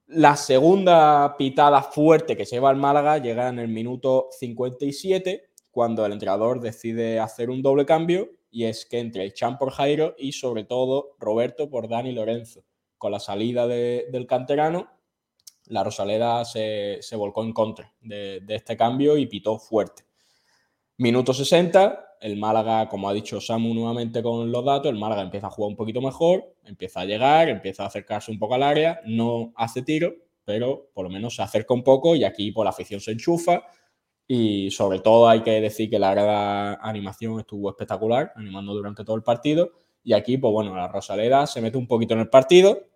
La 0.08 0.36
segunda 0.36 1.36
pitada 1.38 1.84
fuerte 1.84 2.36
que 2.36 2.46
lleva 2.46 2.70
al 2.70 2.78
Málaga 2.78 3.18
llega 3.20 3.48
en 3.50 3.60
el 3.60 3.68
minuto 3.68 4.30
57, 4.40 5.50
cuando 5.72 6.06
el 6.06 6.14
entrenador 6.14 6.60
decide 6.60 7.20
hacer 7.20 7.50
un 7.50 7.62
doble 7.62 7.86
cambio, 7.86 8.32
y 8.52 8.64
es 8.66 8.86
que 8.88 9.00
entre 9.00 9.24
el 9.24 9.34
Chan 9.34 9.58
por 9.60 9.70
Jairo 9.72 10.16
y 10.18 10.32
sobre 10.32 10.64
todo 10.64 11.16
Roberto 11.20 11.70
por 11.70 11.88
Dani 11.88 12.12
Lorenzo. 12.12 12.64
Con 12.98 13.12
la 13.12 13.20
salida 13.20 13.68
de- 13.68 14.08
del 14.12 14.26
canterano, 14.26 14.90
la 15.68 15.84
Rosaleda 15.84 16.44
se, 16.46 16.98
se 17.02 17.16
volcó 17.16 17.44
en 17.44 17.54
contra 17.54 17.94
de, 18.02 18.40
de 18.42 18.56
este 18.56 18.76
cambio 18.76 19.16
y 19.18 19.28
pitó 19.28 19.60
fuerte. 19.60 20.04
Minuto 20.98 21.32
60, 21.34 22.09
el 22.20 22.38
Málaga, 22.38 22.90
como 22.90 23.10
ha 23.10 23.14
dicho 23.14 23.40
Samu 23.40 23.74
nuevamente 23.74 24.22
con 24.22 24.52
los 24.52 24.66
datos, 24.66 24.92
el 24.92 25.00
Málaga 25.00 25.22
empieza 25.22 25.48
a 25.48 25.50
jugar 25.50 25.70
un 25.70 25.76
poquito 25.76 26.02
mejor, 26.02 26.54
empieza 26.66 27.02
a 27.02 27.06
llegar, 27.06 27.50
empieza 27.50 27.84
a 27.84 27.88
acercarse 27.88 28.32
un 28.32 28.40
poco 28.40 28.56
al 28.56 28.64
área, 28.64 29.00
no 29.06 29.54
hace 29.56 29.82
tiro, 29.82 30.14
pero 30.44 30.90
por 30.94 31.06
lo 31.06 31.10
menos 31.10 31.36
se 31.36 31.42
acerca 31.42 31.74
un 31.74 31.84
poco 31.84 32.16
y 32.16 32.24
aquí 32.24 32.52
por 32.52 32.66
la 32.66 32.72
afición 32.72 33.00
se 33.00 33.12
enchufa 33.12 33.64
y 34.28 34.70
sobre 34.72 35.00
todo 35.00 35.30
hay 35.30 35.42
que 35.42 35.62
decir 35.62 35.90
que 35.90 36.00
la 36.00 36.12
grada 36.12 36.80
animación 36.82 37.40
estuvo 37.40 37.70
espectacular, 37.70 38.34
animando 38.36 38.74
durante 38.74 39.04
todo 39.04 39.16
el 39.16 39.24
partido 39.24 39.72
y 40.04 40.14
aquí, 40.14 40.38
pues 40.38 40.52
bueno, 40.52 40.76
la 40.76 40.88
Rosaleda 40.88 41.48
se 41.48 41.62
mete 41.62 41.78
un 41.78 41.88
poquito 41.88 42.14
en 42.14 42.22
el 42.22 42.30
partido 42.30 42.89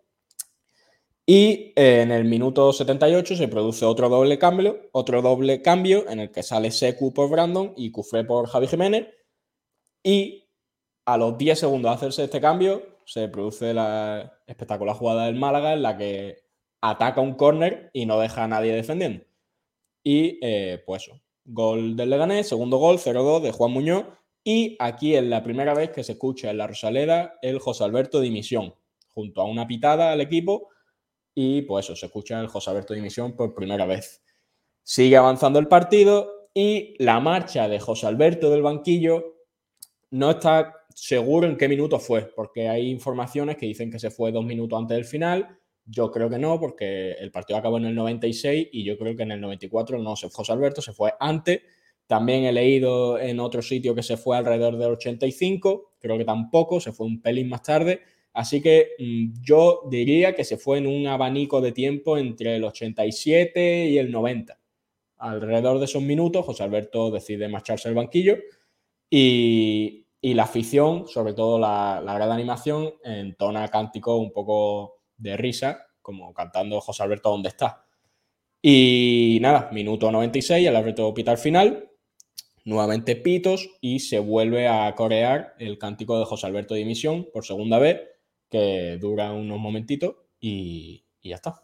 y 1.25 1.71
eh, 1.75 2.01
en 2.01 2.11
el 2.11 2.25
minuto 2.25 2.73
78 2.73 3.37
se 3.37 3.47
produce 3.47 3.85
otro 3.85 4.09
doble 4.09 4.37
cambio, 4.37 4.89
otro 4.91 5.21
doble 5.21 5.61
cambio 5.61 6.09
en 6.09 6.19
el 6.19 6.31
que 6.31 6.43
sale 6.43 6.69
Secu 6.69 7.13
por 7.13 7.29
Brandon 7.29 7.73
y 7.77 7.91
Cufré 7.91 8.25
por 8.25 8.47
Javi 8.49 8.67
Jiménez. 8.67 9.07
Y 10.03 10.49
a 11.05 11.17
los 11.17 11.37
10 11.37 11.59
segundos 11.59 11.91
de 11.91 11.95
hacerse 11.95 12.23
este 12.25 12.41
cambio, 12.41 12.83
se 13.05 13.29
produce 13.29 13.73
la 13.73 14.39
espectacular 14.47 14.95
jugada 14.95 15.25
del 15.25 15.35
Málaga 15.35 15.73
en 15.73 15.83
la 15.83 15.97
que 15.97 16.43
ataca 16.81 17.21
un 17.21 17.35
córner 17.35 17.89
y 17.93 18.05
no 18.05 18.19
deja 18.19 18.43
a 18.43 18.47
nadie 18.49 18.73
defendiendo. 18.73 19.23
Y 20.03 20.39
eh, 20.41 20.83
pues 20.85 21.03
eso, 21.03 21.21
gol 21.45 21.95
del 21.95 22.09
Leganés, 22.09 22.49
segundo 22.49 22.77
gol, 22.77 22.97
0-2 22.97 23.41
de 23.41 23.51
Juan 23.51 23.71
Muñoz. 23.71 24.05
Y 24.43 24.75
aquí 24.79 25.15
es 25.15 25.23
la 25.23 25.41
primera 25.41 25.73
vez 25.73 25.91
que 25.91 26.03
se 26.03 26.13
escucha 26.13 26.51
en 26.51 26.57
la 26.57 26.67
Rosaleda 26.67 27.35
el 27.41 27.59
José 27.59 27.85
Alberto 27.85 28.19
dimisión, 28.19 28.75
junto 29.13 29.39
a 29.39 29.45
una 29.45 29.67
pitada 29.67 30.11
al 30.11 30.19
equipo 30.19 30.72
y 31.35 31.63
pues 31.63 31.85
eso, 31.85 31.95
se 31.95 32.05
escucha 32.05 32.39
el 32.39 32.47
José 32.47 32.69
Alberto 32.69 32.93
Dimisión 32.93 33.35
por 33.35 33.53
primera 33.53 33.85
vez. 33.85 34.23
Sigue 34.83 35.17
avanzando 35.17 35.59
el 35.59 35.67
partido 35.67 36.49
y 36.53 36.95
la 37.03 37.19
marcha 37.19 37.67
de 37.67 37.79
José 37.79 38.07
Alberto 38.07 38.49
del 38.49 38.61
banquillo 38.61 39.33
no 40.11 40.31
está 40.31 40.73
seguro 40.93 41.47
en 41.47 41.57
qué 41.57 41.67
minuto 41.67 41.99
fue, 41.99 42.31
porque 42.35 42.69
hay 42.69 42.89
informaciones 42.89 43.57
que 43.57 43.65
dicen 43.65 43.89
que 43.89 43.97
se 43.97 44.11
fue 44.11 44.31
dos 44.31 44.45
minutos 44.45 44.77
antes 44.77 44.95
del 44.95 45.05
final. 45.05 45.57
Yo 45.85 46.11
creo 46.11 46.29
que 46.29 46.37
no, 46.37 46.59
porque 46.59 47.13
el 47.13 47.31
partido 47.31 47.57
acabó 47.57 47.77
en 47.77 47.85
el 47.85 47.95
96 47.95 48.69
y 48.71 48.83
yo 48.83 48.97
creo 48.97 49.15
que 49.15 49.23
en 49.23 49.31
el 49.31 49.41
94 49.41 49.97
no 49.97 50.15
se 50.15 50.29
fue 50.29 50.37
José 50.37 50.51
Alberto, 50.53 50.81
se 50.81 50.93
fue 50.93 51.13
antes. 51.19 51.61
También 52.05 52.43
he 52.45 52.51
leído 52.51 53.17
en 53.17 53.39
otro 53.39 53.61
sitio 53.61 53.95
que 53.95 54.03
se 54.03 54.17
fue 54.17 54.37
alrededor 54.37 54.77
del 54.77 54.91
85, 54.91 55.93
creo 55.99 56.17
que 56.17 56.25
tampoco, 56.25 56.79
se 56.79 56.91
fue 56.91 57.07
un 57.07 57.21
pelín 57.21 57.49
más 57.49 57.63
tarde. 57.63 58.01
Así 58.33 58.61
que 58.61 58.95
mm, 58.99 59.43
yo 59.43 59.81
diría 59.89 60.35
que 60.35 60.43
se 60.43 60.57
fue 60.57 60.79
en 60.79 60.87
un 60.87 61.07
abanico 61.07 61.61
de 61.61 61.71
tiempo 61.71 62.17
entre 62.17 62.55
el 62.55 62.63
87 62.63 63.85
y 63.87 63.97
el 63.97 64.11
90. 64.11 64.59
Alrededor 65.17 65.79
de 65.79 65.85
esos 65.85 66.01
minutos, 66.01 66.45
José 66.45 66.63
Alberto 66.63 67.11
decide 67.11 67.47
marcharse 67.47 67.87
al 67.87 67.95
banquillo 67.95 68.37
y, 69.09 69.99
la 70.21 70.43
afición, 70.43 71.07
sobre 71.07 71.33
todo 71.33 71.59
la, 71.59 72.01
la 72.03 72.15
gran 72.15 72.31
animación, 72.31 72.93
entona 73.03 73.67
cántico 73.67 74.15
un 74.17 74.31
poco 74.31 75.01
de 75.17 75.35
risa, 75.37 75.85
como 76.01 76.33
cantando 76.33 76.79
José 76.81 77.03
Alberto, 77.03 77.29
¿dónde 77.29 77.49
está? 77.49 77.85
Y 78.61 79.39
nada, 79.41 79.69
minuto 79.73 80.09
96, 80.09 80.65
el 80.65 80.75
árbitro 80.75 81.13
pita 81.13 81.31
al 81.31 81.37
final, 81.37 81.91
nuevamente 82.65 83.15
pitos 83.17 83.69
y 83.81 83.99
se 83.99 84.19
vuelve 84.19 84.67
a 84.67 84.93
corear 84.95 85.53
el 85.59 85.77
cántico 85.77 86.17
de 86.17 86.25
José 86.25 86.47
Alberto 86.47 86.73
dimisión 86.73 87.27
por 87.33 87.45
segunda 87.45 87.79
vez, 87.79 88.01
que 88.53 88.99
dura 89.01 89.31
unos 89.33 89.59
momentitos 89.59 90.13
y, 90.39 91.03
y 91.21 91.29
ya 91.29 91.37
está. 91.37 91.63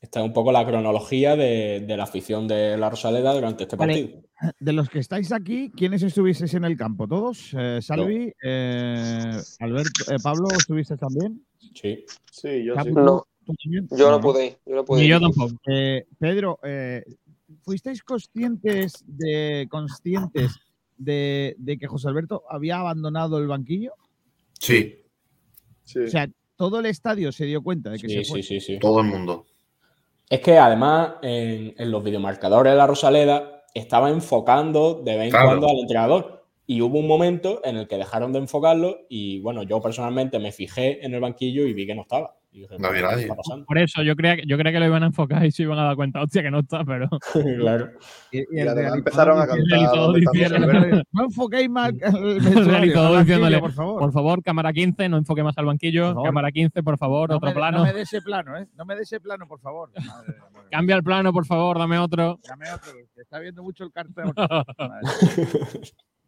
Esta 0.00 0.20
es 0.20 0.26
un 0.26 0.32
poco 0.32 0.50
la 0.50 0.66
cronología 0.66 1.36
de, 1.36 1.84
de 1.86 1.96
la 1.96 2.04
afición 2.04 2.48
de 2.48 2.76
la 2.78 2.88
Rosaleda 2.88 3.34
durante 3.34 3.64
este 3.64 3.76
Vale. 3.76 3.92
partido. 4.06 4.22
De 4.58 4.72
los 4.72 4.88
que 4.88 4.98
estáis 4.98 5.30
aquí, 5.30 5.70
¿quiénes 5.76 6.02
estuvisteis 6.02 6.54
en 6.54 6.64
el 6.64 6.76
campo? 6.76 7.06
¿Todos? 7.06 7.54
Eh, 7.56 7.78
Salvi, 7.82 8.32
eh, 8.42 9.30
Alberto, 9.60 10.10
eh, 10.10 10.16
Pablo, 10.22 10.48
¿estuvisteis 10.58 10.98
también? 10.98 11.46
Sí. 11.74 12.04
Sí, 12.30 12.64
yo 12.64 12.74
sí. 12.82 12.90
No. 12.92 13.26
Yo 13.90 14.10
no 14.10 14.20
pude 14.20 14.46
ir, 14.46 14.58
yo 14.64 14.76
no 14.76 14.84
pude 14.84 15.00
Ni 15.00 15.06
ir. 15.06 15.10
yo 15.10 15.20
tampoco. 15.20 15.54
Eh, 15.66 16.06
Pedro, 16.18 16.58
eh, 16.62 17.04
¿fuisteis 17.62 18.02
conscientes 18.02 19.04
de, 19.06 19.66
conscientes 19.68 20.52
de, 20.96 21.54
de 21.58 21.76
que 21.76 21.86
José 21.86 22.08
Alberto 22.08 22.44
había 22.48 22.78
abandonado 22.78 23.38
el 23.38 23.46
banquillo? 23.48 23.92
Sí, 24.58 25.01
Sí. 25.92 25.98
O 26.00 26.08
sea, 26.08 26.28
todo 26.56 26.80
el 26.80 26.86
estadio 26.86 27.32
se 27.32 27.44
dio 27.44 27.62
cuenta 27.62 27.90
de 27.90 27.98
que 27.98 28.08
Sí, 28.08 28.24
se 28.24 28.30
fue. 28.30 28.42
sí, 28.42 28.60
sí, 28.60 28.74
sí. 28.74 28.78
todo 28.78 29.00
el 29.00 29.06
mundo. 29.06 29.46
Es 30.30 30.40
que 30.40 30.56
además 30.58 31.14
en, 31.22 31.74
en 31.76 31.90
los 31.90 32.02
videomarcadores 32.02 32.72
de 32.72 32.76
la 32.78 32.86
Rosaleda 32.86 33.64
estaba 33.74 34.10
enfocando 34.10 35.02
de 35.04 35.14
vez 35.16 35.24
en 35.26 35.30
Claro. 35.30 35.46
cuando 35.48 35.68
al 35.68 35.78
entrenador. 35.80 36.44
Y 36.66 36.80
hubo 36.80 36.98
un 36.98 37.06
momento 37.08 37.60
en 37.64 37.76
el 37.76 37.88
que 37.88 37.96
dejaron 37.98 38.32
de 38.32 38.38
enfocarlo 38.38 39.00
y 39.08 39.40
bueno, 39.40 39.62
yo 39.64 39.80
personalmente 39.80 40.38
me 40.38 40.52
fijé 40.52 41.04
en 41.04 41.12
el 41.12 41.20
banquillo 41.20 41.66
y 41.66 41.74
vi 41.74 41.86
que 41.86 41.94
no 41.94 42.02
estaba. 42.02 42.36
Y 42.54 42.60
dije, 42.60 42.76
No 42.78 42.88
había 42.88 43.00
"¿Qué 43.00 43.06
nadie". 43.06 43.28
Por 43.66 43.78
eso 43.78 44.02
yo 44.02 44.14
creía, 44.14 44.36
que- 44.36 44.42
yo 44.46 44.58
creía 44.58 44.72
que 44.72 44.80
lo 44.80 44.86
iban 44.86 45.02
a 45.02 45.06
enfocar 45.06 45.42
y 45.46 45.50
se 45.50 45.62
iban 45.62 45.78
a 45.78 45.84
dar 45.84 45.96
cuenta, 45.96 46.20
hostia, 46.22 46.42
que 46.42 46.50
no 46.50 46.58
está, 46.60 46.84
pero. 46.84 47.08
claro. 47.58 47.90
Y, 48.30 48.40
y 48.40 48.44
Y 48.50 48.60
el 48.60 48.68
además 48.68 48.74
realizador 48.92 48.98
empezaron 48.98 49.38
a 49.40 49.46
cantar. 49.46 49.64
realizador 49.70 49.98
¿dónde 50.12 50.18
está 50.20 50.30
José 50.30 50.58
diciendo-? 50.68 51.02
No 51.12 51.24
enfoquéis 51.24 51.70
más 51.70 51.88
el 52.02 52.46
El 52.46 52.64
realizador 52.66 53.18
diciéndole, 53.20 53.58
por 53.58 53.72
favor. 53.72 54.00
Por 54.00 54.12
favor, 54.12 54.42
cámara 54.42 54.72
15, 54.72 55.08
no 55.08 55.16
enfoque 55.16 55.42
más 55.42 55.56
al 55.56 55.64
banquillo. 55.64 56.14
Cámara 56.22 56.52
15, 56.52 56.82
por 56.82 56.98
favor, 56.98 57.30
no 57.30 57.36
otro 57.36 57.48
me, 57.48 57.54
plano. 57.54 57.78
No 57.78 57.84
me 57.84 57.92
dé 57.94 58.02
ese 58.02 58.20
plano, 58.20 58.56
¿eh? 58.58 58.68
No 58.76 58.84
me 58.84 58.96
dé 58.96 59.02
ese 59.02 59.18
plano, 59.18 59.48
por 59.48 59.60
favor. 59.60 59.90
Madre, 59.96 60.34
madre. 60.52 60.68
Cambia 60.70 60.96
el 60.96 61.02
plano, 61.02 61.32
por 61.32 61.46
favor, 61.46 61.78
dame 61.78 61.98
otro. 61.98 62.38
Dame 62.46 62.70
otro, 62.70 62.92
que 63.14 63.22
está 63.22 63.38
viendo 63.38 63.62
mucho 63.62 63.82
el 63.84 63.92
cartel. 63.92 64.24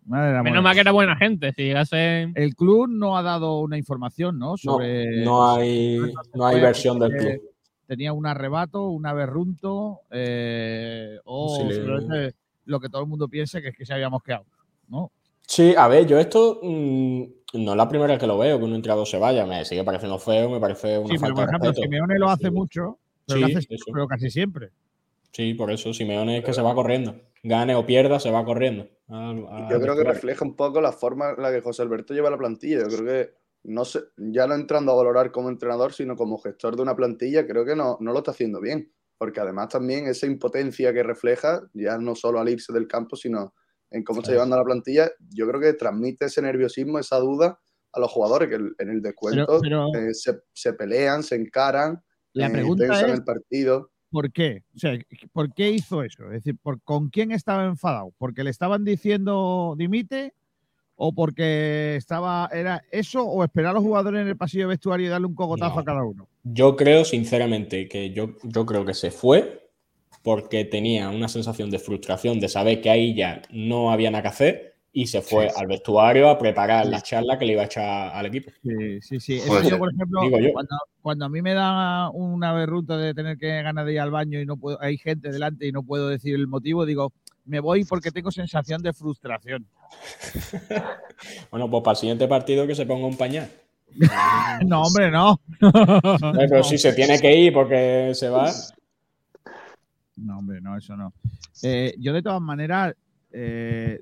Madre. 0.07 0.43
Menos 0.43 0.63
mal 0.63 0.75
que 0.75 0.81
era 0.81 0.93
buena 0.93 1.17
gente. 1.17 1.53
Si 1.55 1.63
llegase. 1.63 2.31
El 2.35 2.55
club 2.55 2.89
no 2.89 3.17
ha 3.17 3.23
dado 3.23 3.61
una 3.61 3.79
información, 3.79 4.39
¿no? 4.39 4.51
No, 4.51 4.57
Sobre 4.57 5.25
no 5.25 5.51
hay, 5.55 6.13
no 6.35 6.47
hay 6.47 6.61
versión 6.61 6.99
del 6.99 7.11
porque 7.13 7.39
club. 7.39 7.51
Tenía 7.87 8.13
un 8.15 8.27
arrebato, 8.27 8.89
un 8.89 9.05
aberrunto, 9.07 10.01
eh, 10.11 11.19
o 11.25 11.57
Sí, 11.57 11.65
le- 11.65 11.75
simplemente 11.75 12.35
lo 12.67 12.81
que 12.81 12.89
todo 12.89 13.03
el 13.03 13.09
mundo 13.09 13.29
piensa 13.29 13.61
que 13.61 13.69
es 13.69 13.77
que 13.77 13.85
se 13.85 13.93
había 13.93 14.09
mosqueado, 14.09 14.45
¿no? 14.89 15.11
Sí, 15.47 15.75
a 15.77 15.87
ver, 15.89 16.07
yo 16.07 16.19
esto 16.19 16.61
mm, 16.63 17.23
no 17.63 17.71
es 17.73 17.77
la 17.77 17.87
primera 17.89 18.13
vez 18.15 18.19
que 18.19 18.27
lo 18.27 18.39
veo, 18.39 18.59
que 18.59 18.65
un 18.65 18.75
entrenador 18.75 19.07
se 19.07 19.19
vaya. 19.19 19.45
Me 19.45 19.65
sigue 19.67 19.85
pareciendo 19.85 20.19
feo, 20.19 20.49
me 20.49 20.61
parece 20.61 20.99
una 20.99 21.09
Sí, 21.09 21.17
pero 21.21 21.35
por 21.35 21.45
de 21.45 21.49
ejemplo, 21.51 21.69
respeto. 21.71 21.83
Simeone 21.83 22.19
lo 22.19 22.31
hace 22.31 22.45
Sí. 22.45 22.51
mucho, 22.51 22.99
pero, 23.27 23.37
Sí, 23.37 23.41
lo 23.41 23.47
hace 23.47 23.59
eso. 23.59 23.67
siempre, 23.69 23.93
pero 23.93 24.07
casi 24.09 24.31
siempre. 24.31 24.71
Sí, 25.35 25.55
por 25.55 25.73
eso 25.73 25.93
Simeone 25.93 26.39
es 26.39 26.45
que 26.45 26.53
se 26.53 26.63
va 26.63 26.75
corriendo. 26.75 27.21
Gane 27.43 27.75
o 27.75 27.85
pierda, 27.85 28.21
se 28.21 28.31
va 28.31 28.45
corriendo. 28.45 28.89
Yo 29.09 29.81
creo 29.81 29.97
que 29.97 30.05
refleja 30.05 30.45
un 30.45 30.55
poco 30.55 30.81
la 30.81 30.93
forma 30.93 31.31
en 31.31 31.43
la 31.43 31.51
que 31.51 31.61
José 31.61 31.83
Alberto 31.83 32.15
lleva 32.15 32.31
la 32.31 32.39
plantilla. 32.39 32.89
Yo 32.89 32.97
creo 32.97 33.05
que, 33.05 33.35
no 33.65 33.85
sé, 33.85 34.01
ya 34.17 34.47
no 34.47 34.55
entrando 34.55 34.93
a 34.93 34.95
valorar 34.95 35.33
como 35.33 35.49
entrenador, 35.49 35.93
sino 35.93 36.15
como 36.15 36.39
gestor 36.39 36.77
de 36.77 36.83
una 36.83 36.95
plantilla, 36.95 37.47
creo 37.49 37.65
que 37.65 37.75
no, 37.75 37.99
no 38.01 38.13
lo 38.13 38.19
está 38.19 38.31
haciendo 38.31 38.61
bien. 38.61 38.93
Porque 39.19 39.41
además 39.41 39.71
también 39.71 40.07
esa 40.07 40.27
impotencia 40.27 40.93
que 40.93 41.03
refleja, 41.03 41.63
ya 41.73 41.99
no 41.99 42.15
solo 42.15 42.39
al 42.39 42.49
irse 42.49 42.73
del 42.73 42.87
campo, 42.87 43.17
sino 43.17 43.55
en 43.91 44.05
cómo 44.05 44.21
está 44.21 44.33
llevando 44.33 44.57
la 44.57 44.65
plantilla, 44.65 45.11
yo 45.31 45.49
creo 45.49 45.61
que 45.61 45.73
transmite 45.73 46.27
ese 46.27 46.43
nerviosismo, 46.43 47.01
esa 47.01 47.19
duda 47.19 47.59
a 47.93 48.01
los 48.01 48.11
jugadores 48.11 48.49
que 48.49 48.55
en 48.57 48.91
el 48.91 49.03
descuento 49.03 49.61
Pero- 49.61 49.91
pero- 49.93 50.09
eh, 50.09 50.15
se, 50.15 50.43
se 50.53 50.75
pelean, 50.75 51.25
se 51.25 51.35
encaran, 51.35 52.01
La 52.33 52.47
eh, 52.47 52.51
pregunta 52.51 52.85
es, 52.85 53.03
el 53.03 53.25
partido. 53.25 53.91
¿Por 54.15 54.31
qué? 54.31 54.63
O 54.77 54.79
sea, 54.79 54.97
¿por 55.33 55.53
qué 55.53 55.73
hizo 55.73 56.05
eso? 56.05 56.27
Es 56.27 56.45
decir, 56.45 56.57
¿por, 56.63 56.81
¿con 56.83 57.09
quién 57.09 57.33
estaba 57.33 57.65
enfadado? 57.65 58.13
¿Porque 58.17 58.45
le 58.45 58.51
estaban 58.51 58.85
diciendo 58.85 59.75
dimite? 59.77 60.35
¿O 60.95 61.13
porque 61.13 61.97
estaba, 61.97 62.49
era 62.53 62.85
eso? 62.93 63.25
¿O 63.25 63.43
esperar 63.43 63.73
a 63.73 63.75
los 63.75 63.83
jugadores 63.83 64.23
en 64.23 64.29
el 64.29 64.37
pasillo 64.37 64.69
vestuario 64.69 65.09
y 65.09 65.11
darle 65.11 65.27
un 65.27 65.35
cogotazo 65.35 65.75
No. 65.75 65.81
a 65.81 65.85
cada 65.85 66.05
uno? 66.05 66.29
Yo 66.45 66.77
creo, 66.77 67.05
sinceramente, 67.05 67.89
que 67.89 68.13
yo, 68.13 68.37
yo 68.45 68.65
creo 68.65 68.85
que 68.85 68.95
se 68.95 69.11
fue 69.11 69.69
porque 70.23 70.65
tenía 70.65 71.11
una 71.11 71.27
sensación 71.27 71.69
de 71.71 71.81
frustración 71.81 72.39
de 72.39 72.49
saber 72.49 72.81
que 72.81 72.91
ahí 72.91 73.17
ya 73.17 73.43
no 73.51 73.91
había 73.91 74.13
nada 74.13 74.23
que 74.23 74.29
hacer 74.29 74.74
y 74.97 75.09
se 75.09 75.21
fue 75.21 75.51
Sí. 75.51 75.57
al 75.59 75.67
vestuario 75.67 76.31
a 76.31 76.39
preparar 76.39 76.87
la 76.87 77.01
charla 77.03 77.37
que 77.37 77.45
le 77.45 77.55
iba 77.55 77.63
a 77.63 77.67
echar 77.67 78.15
al 78.15 78.27
equipo. 78.27 78.53
Sí, 78.63 79.01
sí, 79.03 79.21
sí. 79.21 79.35
Eso 79.39 79.69
yo, 79.69 79.77
por 79.77 79.93
ejemplo, 79.93 80.21
Digo 80.23 80.39
yo. 80.39 80.53
Cuando, 80.53 80.77
cuando 81.03 81.25
a 81.25 81.29
mí 81.29 81.43
me 81.43 81.53
da 81.53 82.11
una 82.11 82.53
berruta 82.53 82.97
de 82.97 83.13
tener 83.13 83.37
que 83.37 83.61
ganar 83.61 83.85
de 83.85 83.93
ir 83.93 84.01
al 84.01 84.13
baño 84.13 84.41
y 84.41 84.47
no 84.47 84.57
puedo, 84.57 84.81
hay 84.81 84.97
gente 84.97 85.31
delante 85.33 85.67
y 85.67 85.73
no 85.73 85.83
puedo 85.83 86.09
decir 86.09 86.37
el 86.37 86.47
motivo, 86.47 86.87
digo, 86.87 87.13
me 87.45 87.59
voy 87.59 87.85
porque 87.85 88.13
tengo 88.13 88.31
sensación 88.31 88.83
de 88.83 88.93
frustración. 88.93 89.67
Bueno, 91.51 91.71
pues 91.71 91.83
para 91.83 91.93
el 91.93 91.97
siguiente 91.99 92.29
partido 92.29 92.67
que 92.67 92.75
se 92.75 92.87
ponga 92.87 93.07
un 93.07 93.17
pañal. 93.17 93.51
No, 94.67 94.83
hombre, 94.83 95.11
no. 95.11 95.41
Eh, 95.61 96.47
Pero 96.49 96.63
si 96.63 96.79
se 96.79 96.93
tiene 96.93 97.19
que 97.21 97.37
ir 97.37 97.53
porque 97.53 98.13
se 98.15 98.29
va. 98.29 98.51
No, 100.17 100.39
hombre, 100.39 100.61
no, 100.61 100.77
eso 100.77 100.97
no. 100.97 101.13
Eh, 101.63 101.95
yo 101.99 102.13
de 102.13 102.23
todas 102.23 102.41
maneras 102.41 102.95
eh, 103.37 103.99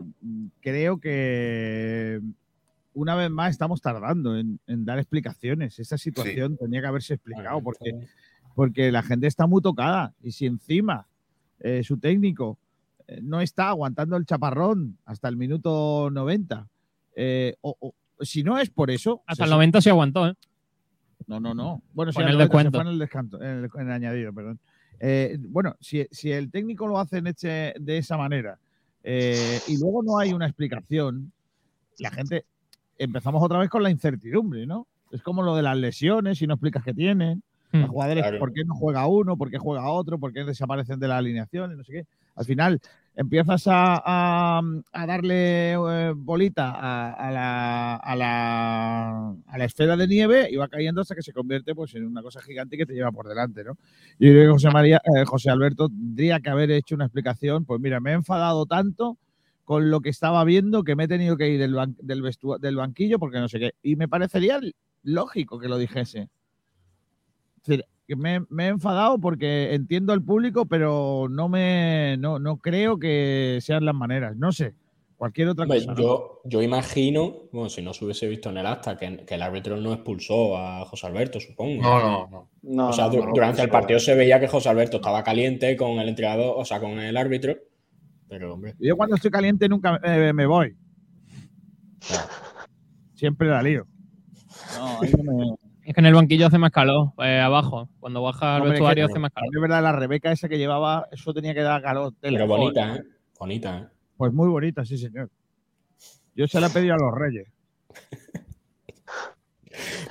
creo 0.60 0.98
que 1.00 2.20
una 2.94 3.14
vez 3.14 3.30
más 3.30 3.50
estamos 3.52 3.80
tardando 3.80 4.36
en, 4.36 4.60
en 4.66 4.84
dar 4.84 4.98
explicaciones. 4.98 5.78
Esa 5.78 5.96
situación 5.96 6.56
tenía 6.58 6.80
que 6.82 6.86
haberse 6.86 7.14
explicado 7.14 7.62
porque, 7.62 8.06
porque 8.54 8.92
la 8.92 9.02
gente 9.02 9.26
está 9.26 9.46
muy 9.46 9.62
tocada 9.62 10.12
y 10.22 10.32
si 10.32 10.44
encima 10.46 11.06
eh, 11.60 11.82
su 11.82 11.96
técnico 11.98 12.58
eh, 13.06 13.20
no 13.22 13.40
está 13.40 13.68
aguantando 13.70 14.16
el 14.16 14.26
chaparrón 14.26 14.98
hasta 15.06 15.28
el 15.28 15.36
minuto 15.36 16.10
90, 16.12 16.68
eh, 17.16 17.56
o, 17.62 17.74
o- 17.80 17.94
si 18.24 18.42
no 18.42 18.58
es 18.58 18.68
por 18.70 18.90
eso, 18.90 19.22
Hasta 19.26 19.44
el 19.44 19.50
90 19.50 19.80
se 19.80 19.90
aguantó, 19.90 20.28
¿eh? 20.28 20.34
no, 21.26 21.40
no, 21.40 21.54
no. 21.54 21.82
Bueno, 21.94 22.12
al 22.14 22.28
el 22.28 22.32
90 22.34 22.36
se 22.36 22.38
descuento. 22.44 22.80
en 22.82 22.86
el 22.88 22.98
descanto, 22.98 23.42
en 23.42 23.48
el, 23.64 23.70
en 23.74 23.80
el 23.86 23.90
añadido, 23.92 24.32
perdón. 24.34 24.58
Eh, 25.00 25.38
bueno, 25.40 25.76
si, 25.80 26.06
si 26.10 26.30
el 26.30 26.50
técnico 26.50 26.86
lo 26.86 26.98
hace 26.98 27.18
en 27.18 27.28
este- 27.28 27.74
de 27.80 27.96
esa 27.98 28.16
manera 28.18 28.58
eh, 29.04 29.60
y 29.68 29.78
luego 29.78 30.02
no 30.02 30.18
hay 30.18 30.32
una 30.32 30.46
explicación, 30.46 31.32
la 31.98 32.10
gente 32.10 32.44
empezamos 32.98 33.42
otra 33.42 33.58
vez 33.58 33.68
con 33.68 33.82
la 33.82 33.90
incertidumbre, 33.90 34.66
¿no? 34.66 34.86
Es 35.10 35.22
como 35.22 35.42
lo 35.42 35.54
de 35.56 35.62
las 35.62 35.76
lesiones, 35.76 36.38
si 36.38 36.46
no 36.46 36.54
explicas 36.54 36.84
qué 36.84 36.94
tienen, 36.94 37.42
los 37.72 37.88
Hmm. 37.88 37.90
jugadores, 37.92 38.22
Claro. 38.22 38.38
por 38.38 38.52
qué 38.52 38.64
no 38.64 38.74
juega 38.74 39.06
uno, 39.06 39.36
por 39.36 39.50
qué 39.50 39.58
juega 39.58 39.88
otro, 39.90 40.18
por 40.18 40.32
qué 40.32 40.44
desaparecen 40.44 41.00
de 41.00 41.08
la 41.08 41.18
alineación, 41.18 41.72
y 41.72 41.76
no 41.76 41.84
sé 41.84 41.92
qué. 41.92 42.06
Al 42.36 42.44
final 42.44 42.80
empiezas 43.14 43.66
a, 43.66 44.02
a- 44.92 45.06
darle 45.06 45.72
eh, 45.72 46.12
bolita 46.16 46.70
a, 46.74 47.30
la, 47.30 48.00
la, 48.16 49.30
a 49.46 49.58
la 49.58 49.64
esfera 49.64 49.96
de 49.96 50.06
nieve 50.08 50.48
y 50.50 50.56
va 50.56 50.68
cayendo 50.68 51.00
hasta 51.02 51.14
que 51.14 51.22
se 51.22 51.32
convierte 51.32 51.74
pues, 51.74 51.94
en 51.94 52.06
una 52.06 52.22
cosa 52.22 52.40
gigante 52.40 52.76
que 52.76 52.86
te 52.86 52.94
lleva 52.94 53.12
por 53.12 53.28
delante, 53.28 53.64
¿no? 53.64 53.72
Yo 54.18 54.30
creo 54.30 54.52
José, 54.52 54.70
María, 54.70 55.00
eh, 55.04 55.24
José 55.26 55.50
Alberto 55.50 55.88
tendría 55.88 56.40
que 56.40 56.50
haber 56.50 56.70
hecho 56.70 56.94
una 56.94 57.04
explicación, 57.04 57.64
pues 57.64 57.80
mira, 57.80 58.00
me 58.00 58.10
he 58.12 58.14
enfadado 58.14 58.66
tanto 58.66 59.18
con 59.64 59.90
lo 59.90 60.00
que 60.00 60.08
estaba 60.10 60.42
viendo 60.44 60.82
que 60.82 60.96
me 60.96 61.04
he 61.04 61.08
tenido 61.08 61.36
que 61.36 61.48
ir 61.50 61.60
del, 61.60 61.74
ban- 61.74 61.96
del, 62.00 62.22
del 62.60 62.76
banquillo 62.76 63.18
porque 63.18 63.38
no 63.38 63.48
sé 63.48 63.58
qué. 63.60 63.72
Y 63.82 63.96
me 63.96 64.08
parecería 64.08 64.58
lógico 65.02 65.58
que 65.58 65.68
lo 65.68 65.78
dijese. 65.78 66.28
Es 67.62 67.66
decir, 67.68 67.84
que 68.12 68.16
me, 68.22 68.44
me 68.50 68.66
he 68.66 68.68
enfadado 68.68 69.18
porque 69.18 69.72
entiendo 69.74 70.12
al 70.12 70.22
público, 70.22 70.66
pero 70.66 71.28
no 71.30 71.48
me 71.48 72.16
no, 72.18 72.38
no 72.38 72.58
creo 72.58 72.98
que 72.98 73.58
sean 73.62 73.84
las 73.86 73.94
maneras. 73.94 74.36
No 74.36 74.52
sé, 74.52 74.74
cualquier 75.16 75.48
otra 75.48 75.66
cosa. 75.66 75.92
¿no? 75.94 75.98
yo, 76.02 76.40
yo 76.44 76.62
imagino, 76.62 77.44
bueno, 77.52 77.70
si 77.70 77.80
no 77.80 77.94
se 77.94 78.04
hubiese 78.04 78.28
visto 78.28 78.50
en 78.50 78.58
el 78.58 78.66
acta, 78.66 78.96
que, 78.98 79.24
que 79.24 79.34
el 79.34 79.42
árbitro 79.42 79.76
no 79.78 79.92
expulsó 79.94 80.56
a 80.58 80.84
José 80.84 81.06
Alberto, 81.06 81.40
supongo. 81.40 81.82
No, 81.82 81.98
no, 82.00 82.28
no. 82.30 82.48
No, 82.62 82.88
o 82.90 82.92
sea, 82.92 83.06
no, 83.06 83.12
du- 83.12 83.24
no, 83.24 83.32
durante 83.34 83.62
el 83.62 83.68
partido 83.70 83.98
se 83.98 84.14
veía 84.14 84.38
que 84.38 84.48
José 84.48 84.68
Alberto 84.68 84.98
estaba 84.98 85.22
caliente 85.24 85.76
con 85.76 85.92
el 85.98 86.08
entrenador, 86.08 86.54
o 86.56 86.64
sea, 86.64 86.78
con 86.80 86.90
el 87.00 87.16
árbitro. 87.16 87.56
Pero, 88.28 88.54
hombre, 88.54 88.74
Yo 88.78 88.96
cuando 88.96 89.16
estoy 89.16 89.30
caliente 89.30 89.68
nunca 89.68 89.98
eh, 90.04 90.32
me 90.32 90.46
voy. 90.46 90.76
Siempre 93.14 93.48
la 93.48 93.62
lío. 93.62 93.86
No, 94.76 95.00
ahí 95.00 95.12
no 95.22 95.32
me- 95.32 95.56
Es 95.84 95.94
que 95.94 96.00
en 96.00 96.06
el 96.06 96.14
banquillo 96.14 96.46
hace 96.46 96.58
más 96.58 96.70
calor, 96.70 97.12
eh, 97.18 97.40
abajo. 97.40 97.88
Cuando 97.98 98.22
baja 98.22 98.56
al 98.56 98.62
Hombre, 98.62 98.74
es 98.74 98.78
que- 98.78 98.82
vestuario 98.82 99.06
hace 99.06 99.18
más 99.18 99.32
calor. 99.32 99.50
Es 99.54 99.60
verdad, 99.60 99.82
la 99.82 99.92
Rebeca 99.92 100.30
esa 100.30 100.48
que 100.48 100.56
llevaba, 100.58 101.08
eso 101.10 101.34
tenía 101.34 101.54
que 101.54 101.62
dar 101.62 101.82
calor. 101.82 102.12
tela. 102.20 102.38
pero 102.38 102.46
bonita. 102.46 102.96
¿eh? 102.96 103.02
Bonita, 103.38 103.78
¿eh? 103.78 103.86
Pues 104.16 104.32
muy 104.32 104.48
bonita, 104.48 104.84
sí, 104.84 104.96
señor. 104.96 105.28
Yo 106.36 106.46
se 106.46 106.60
la 106.60 106.68
he 106.68 106.70
pedido 106.70 106.94
a 106.94 106.98
los 106.98 107.12
reyes. 107.14 107.48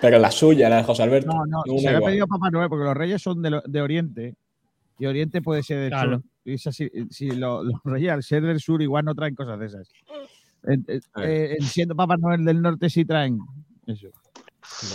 Pero 0.01 0.17
la 0.19 0.31
suya, 0.31 0.69
la 0.69 0.77
de 0.77 0.83
José 0.83 1.03
Alberto. 1.03 1.31
No, 1.31 1.45
no, 1.45 1.61
se 1.79 1.91
la 1.91 1.99
he 1.99 2.01
pedido 2.01 2.25
a 2.25 2.27
Papá 2.27 2.49
Noel, 2.49 2.67
porque 2.69 2.83
los 2.85 2.97
reyes 2.97 3.21
son 3.21 3.41
de, 3.41 3.51
lo- 3.51 3.61
de 3.61 3.81
Oriente. 3.81 4.35
Y 4.97 5.05
Oriente 5.05 5.41
puede 5.41 5.61
ser 5.63 5.79
del 5.79 5.89
Claro. 5.89 6.17
sur. 6.17 6.23
Y 6.45 6.53
es 6.55 6.67
así, 6.67 6.89
si 7.11 7.29
lo- 7.31 7.63
los 7.63 7.79
reyes, 7.83 8.11
al 8.11 8.23
ser 8.23 8.41
del 8.43 8.59
sur, 8.59 8.81
igual 8.81 9.05
no 9.05 9.13
traen 9.13 9.35
cosas 9.35 9.59
de 9.59 9.65
esas. 9.67 9.87
En- 10.63 10.83
eh, 10.87 10.99
eh, 11.23 11.55
en 11.59 11.65
siendo 11.65 11.95
Papá 11.95 12.17
Noel 12.17 12.43
del 12.43 12.61
norte, 12.61 12.89
sí 12.89 13.05
traen 13.05 13.39
eso. 13.85 14.07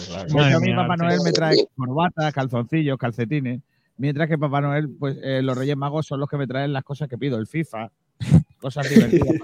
Claro. 0.07 0.35
Madre 0.35 0.55
a 0.55 0.61
mí 0.61 0.75
Papá. 0.75 0.97
Noel 0.97 1.21
me 1.25 1.33
trae 1.33 1.57
corbata, 1.77 2.33
calzoncillos, 2.33 2.99
calcetines. 2.99 3.61
Mientras 3.99 4.29
que 4.29 4.37
Papá 4.39 4.61
Noel, 4.61 4.91
pues 4.99 5.17
eh, 5.23 5.41
los 5.43 5.57
Reyes 5.57 5.77
Magos 5.77 6.07
son 6.07 6.21
los 6.21 6.29
que 6.29 6.37
me 6.37 6.47
traen 6.47 6.73
las 6.73 6.85
cosas 6.85 7.09
que 7.09 7.17
pido, 7.19 7.39
el 7.39 7.47
FIFA, 7.47 7.91
cosas 8.61 8.89
divertidas. 8.89 9.41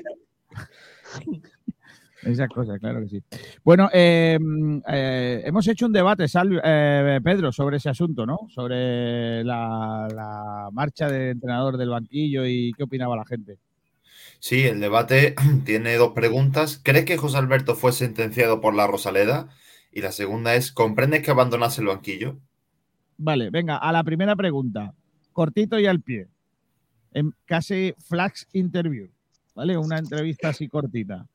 Esas 2.23 2.49
cosas, 2.51 2.79
claro 2.79 3.01
que 3.01 3.09
sí. 3.09 3.23
Bueno, 3.65 3.91
eh, 3.93 4.39
eh, 4.87 5.43
hemos 5.45 5.67
hecho 5.67 5.87
un 5.87 5.93
debate, 5.93 6.29
Sal- 6.29 6.61
eh, 6.63 7.19
Pedro, 7.23 7.51
sobre 7.51 7.79
ese 7.79 7.89
asunto, 7.89 8.25
¿no? 8.27 8.39
Sobre 8.49 9.43
la, 9.43 10.07
la 10.15 10.69
marcha 10.71 11.09
del 11.11 11.31
entrenador 11.33 11.77
del 11.77 11.89
banquillo 11.89 12.47
y 12.47 12.73
qué 12.77 12.85
opinaba 12.85 13.17
la 13.17 13.25
gente. 13.25 13.59
Sí, 14.39 14.63
el 14.69 14.79
debate 14.79 15.35
tiene 15.65 15.97
dos 15.97 16.13
preguntas. 16.13 16.81
¿Crees 16.81 17.07
que 17.07 17.17
José 17.17 17.39
Alberto 17.39 17.75
fue 17.75 17.91
sentenciado 17.93 18.61
por 18.61 18.75
la 18.75 18.87
Rosaleda? 18.87 19.49
Y 19.93 20.01
la 20.01 20.11
segunda 20.11 20.55
es, 20.55 20.73
¿comprendes 20.73 21.23
que 21.23 21.31
abandonase 21.31 21.83
el 21.83 21.89
banquillo? 21.89 22.39
Vale, 23.19 23.51
venga, 23.51 23.77
a 23.77 23.93
la 23.93 24.03
primera 24.03 24.35
pregunta. 24.35 24.95
Cortito 25.33 25.79
y 25.79 25.87
al 25.87 26.01
pie. 26.01 26.29
En 27.13 27.35
casi 27.45 27.95
flash 27.99 28.45
interview. 28.53 29.09
¿Vale? 29.55 29.77
Una 29.77 29.99
entrevista 29.99 30.49
así 30.49 30.67
cortita. 30.67 31.27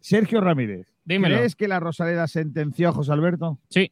Sergio 0.00 0.40
Ramírez. 0.40 0.86
Dímelo. 1.04 1.36
¿Crees 1.36 1.56
que 1.56 1.68
la 1.68 1.80
Rosaleda 1.80 2.28
sentenció 2.28 2.90
a 2.90 2.92
José 2.92 3.12
Alberto? 3.12 3.58
Sí. 3.70 3.90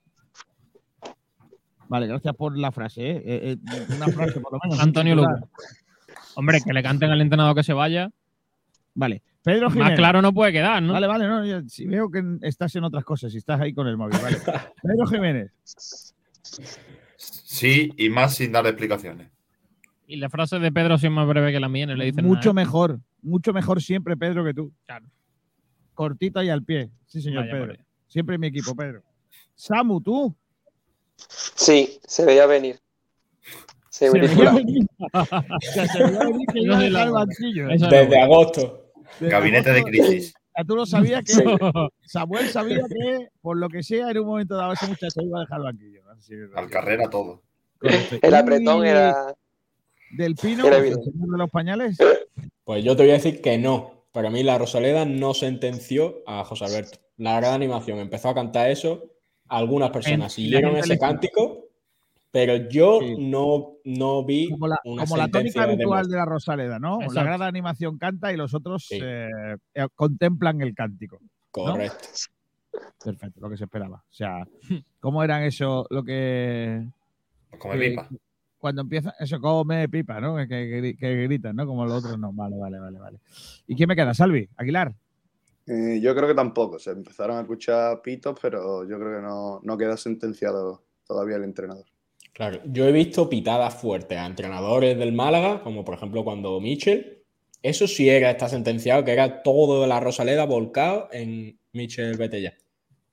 Vale, 1.89 2.07
gracias 2.07 2.37
por 2.37 2.57
la 2.57 2.71
frase. 2.71 3.01
¿eh? 3.01 3.23
Eh, 3.25 3.57
eh, 3.57 3.87
una 3.97 4.09
frase 4.09 4.39
por 4.41 4.53
lo 4.53 4.59
menos. 4.63 4.81
Antonio 4.81 5.15
Titular. 5.15 5.41
Luca. 5.41 5.51
Hombre, 6.35 6.61
que 6.65 6.73
le 6.73 6.83
canten 6.83 7.11
al 7.11 7.21
entrenador 7.21 7.55
que 7.55 7.65
se 7.65 7.73
vaya. 7.73 8.11
Vale. 8.95 9.23
Pedro 9.43 9.71
Jiménez. 9.71 9.93
Más 9.93 9.99
claro 9.99 10.21
no 10.23 10.33
puede 10.35 10.53
quedar, 10.53 10.83
¿no? 10.83 10.93
Vale, 10.93 11.07
vale, 11.07 11.27
no, 11.27 11.45
ya- 11.47 11.63
si 11.67 11.87
veo 11.87 12.11
que 12.11 12.23
estás 12.43 12.75
en 12.77 12.85
otras 12.85 13.05
cosas, 13.05 13.33
si 13.33 13.39
estás 13.39 13.61
ahí 13.61 13.73
con 13.73 13.87
el 13.87 13.97
móvil, 13.97 14.19
vale. 14.23 14.37
Pedro 14.83 15.07
Jiménez. 15.07 15.53
Sí, 17.17 17.91
y 17.97 18.11
más 18.11 18.35
sin 18.35 18.53
dar 18.53 18.67
explicaciones. 18.67 19.31
Y 20.07 20.17
la 20.17 20.29
frase 20.29 20.59
de 20.59 20.73
Pedro 20.73 20.99
sí 20.99 21.07
es 21.07 21.13
más 21.13 21.27
breve 21.27 21.53
que 21.53 21.61
la 21.61 21.69
mía, 21.69 21.87
no 21.87 21.95
le 21.95 22.07
dicen 22.07 22.25
Mucho 22.25 22.51
nada. 22.53 22.63
¿eh? 22.63 22.65
mejor, 22.65 23.01
mucho 23.23 23.53
mejor 23.53 23.81
siempre, 23.81 24.17
Pedro, 24.17 24.45
que 24.45 24.55
tú. 24.55 24.73
Claro. 24.87 25.07
Cortita 25.95 26.43
y 26.43 26.49
al 26.49 26.65
pie. 26.65 26.91
Sí, 27.07 27.21
señor 27.23 27.47
Vaya 27.47 27.53
Pedro. 27.53 27.85
Siempre 28.09 28.37
mi 28.39 28.49
equipo, 28.49 28.75
Pedro. 28.75 29.03
Samu, 29.55 30.01
tú. 30.01 30.35
Sí, 31.55 32.01
se 32.05 32.25
veía 32.25 32.47
venir. 32.47 32.81
Desde 37.91 38.21
agosto. 38.21 38.87
Desde 39.19 39.33
Gabinete 39.33 39.73
de 39.73 39.83
crisis. 39.83 40.35
ya 40.57 40.65
Tú 40.65 40.77
lo 40.77 40.87
sabías 40.87 41.25
que 41.25 41.33
Sí. 41.33 41.43
Samuel 42.03 42.49
sabía 42.49 42.81
que, 42.89 43.29
por 43.41 43.57
lo 43.57 43.69
que 43.69 43.83
sea, 43.83 44.11
en 44.11 44.19
un 44.19 44.27
momento 44.27 44.57
dado 44.57 44.73
ese 44.73 44.87
muchacho 44.87 45.21
iba 45.23 45.39
a 45.39 45.43
dejar 45.43 45.59
el 45.59 45.65
banquillo. 45.65 46.01
Así 46.11 46.35
Al 46.55 46.71
carrera 46.71 47.09
todo. 47.11 47.43
correcto. 47.79 48.17
El 48.23 48.35
apretón 48.35 48.87
era. 48.87 49.35
Del 50.17 50.35
Pino, 50.35 50.67
era 50.67 50.79
el 50.79 50.83
evidente. 50.87 51.11
señor 51.13 51.29
de 51.31 51.39
los 51.39 51.51
pañales. 51.51 51.97
Pues 52.65 52.85
yo 52.85 52.97
te 52.97 53.03
voy 53.05 53.11
a 53.11 53.15
decir 53.15 53.41
que 53.41 53.59
no. 53.59 54.05
Para 54.13 54.29
mí 54.29 54.43
la 54.43 54.59
Rosaleda 54.59 55.05
no 55.05 55.35
sentenció 55.35 56.23
a 56.27 56.45
José 56.45 56.65
Alberto. 56.65 56.99
La 57.17 57.37
gran 57.37 57.55
animación 57.55 57.99
empezó 58.01 58.29
a 58.29 58.35
cantar 58.35 58.71
eso. 58.71 59.05
Algunas 59.49 59.91
personas 59.91 60.33
siguieron 60.33 60.77
ese 60.77 60.99
cántico, 60.99 61.60
pero 62.31 62.69
yo 62.69 63.01
Sí. 63.01 63.17
no, 63.19 63.75
no 63.85 64.25
vi 64.25 64.49
Como 64.51 64.69
la, 64.69 64.79
una 64.85 65.03
como 65.05 65.17
la 65.17 65.29
tónica 65.29 65.65
habitual 65.65 66.07
de 66.09 66.17
la 66.17 66.25
Rosaleda, 66.25 66.79
¿no? 66.79 66.99
La 67.01 67.07
Exacto. 67.07 67.25
gran 67.25 67.43
animación 67.43 67.99
canta 67.99 68.33
y 68.33 68.37
los 68.37 68.55
otros 68.55 68.87
Sí. 68.89 68.99
eh, 69.03 69.29
eh, 69.75 69.87
contemplan 69.95 70.61
el 70.61 70.75
cántico. 70.75 71.19
Correcto. 71.51 72.09
Perfecto, 73.05 73.41
lo 73.41 73.51
que 73.51 73.57
se 73.57 73.65
esperaba. 73.65 73.97
O 73.97 74.13
sea, 74.13 74.47
¿cómo 75.01 75.25
eran 75.25 75.43
eso 75.43 75.87
lo 75.91 76.05
que 76.05 76.87
Come 77.59 77.79
que- 77.79 77.91
pipa. 77.91 78.09
cuando 78.59 78.83
empieza 78.83 79.15
eso 79.19 79.41
come 79.41 79.89
pipa, 79.89 80.21
¿no? 80.21 80.37
Que, 80.37 80.47
que- 80.47 80.97
que 80.99 81.23
gritan, 81.25 81.57
¿no? 81.57 81.67
Como 81.67 81.85
los 81.85 82.05
otros 82.05 82.19
no. 82.19 82.33
Vale, 82.33 82.57
vale, 82.59 82.79
vale, 82.79 82.99
vale. 82.99 83.19
¿Y 83.67 83.75
quién 83.75 83.89
me 83.89 83.97
queda? 83.97 84.15
Salvi, 84.15 84.49
Aguilar. 84.57 84.95
Eh, 85.67 86.01
yo 86.03 86.15
creo 86.15 86.29
que 86.29 86.35
tampoco. 86.35 86.79
Se 86.79 86.91
empezaron 86.91 87.39
a 87.39 87.41
escuchar 87.41 88.01
pitos, 88.03 88.39
pero 88.41 88.85
yo 88.89 88.99
creo 88.99 89.17
que 89.17 89.23
no, 89.23 89.61
no 89.63 89.77
queda 89.79 89.97
sentenciado 89.97 90.83
todavía 91.07 91.37
el 91.37 91.45
entrenador. 91.45 91.85
Claro, 92.33 92.61
yo 92.65 92.87
he 92.87 92.93
visto 92.93 93.29
pitadas 93.29 93.75
fuertes 93.75 94.17
a 94.19 94.27
entrenadores 94.27 94.99
del 94.99 95.13
Málaga, 95.13 95.63
como 95.63 95.85
por 95.85 95.95
ejemplo 95.95 96.25
cuando 96.25 96.61
Michel, 96.61 97.23
eso 97.63 97.87
sí 97.87 98.09
era, 98.09 98.31
está 98.31 98.49
sentenciado, 98.49 99.05
que 99.05 99.13
era 99.13 99.43
todo 99.43 99.83
de 99.83 99.89
la 99.89 100.01
Rosaleda 100.01 100.47
volcado 100.47 101.09
en 101.13 101.59
Michel 101.73 102.17
Betella. 102.17 102.55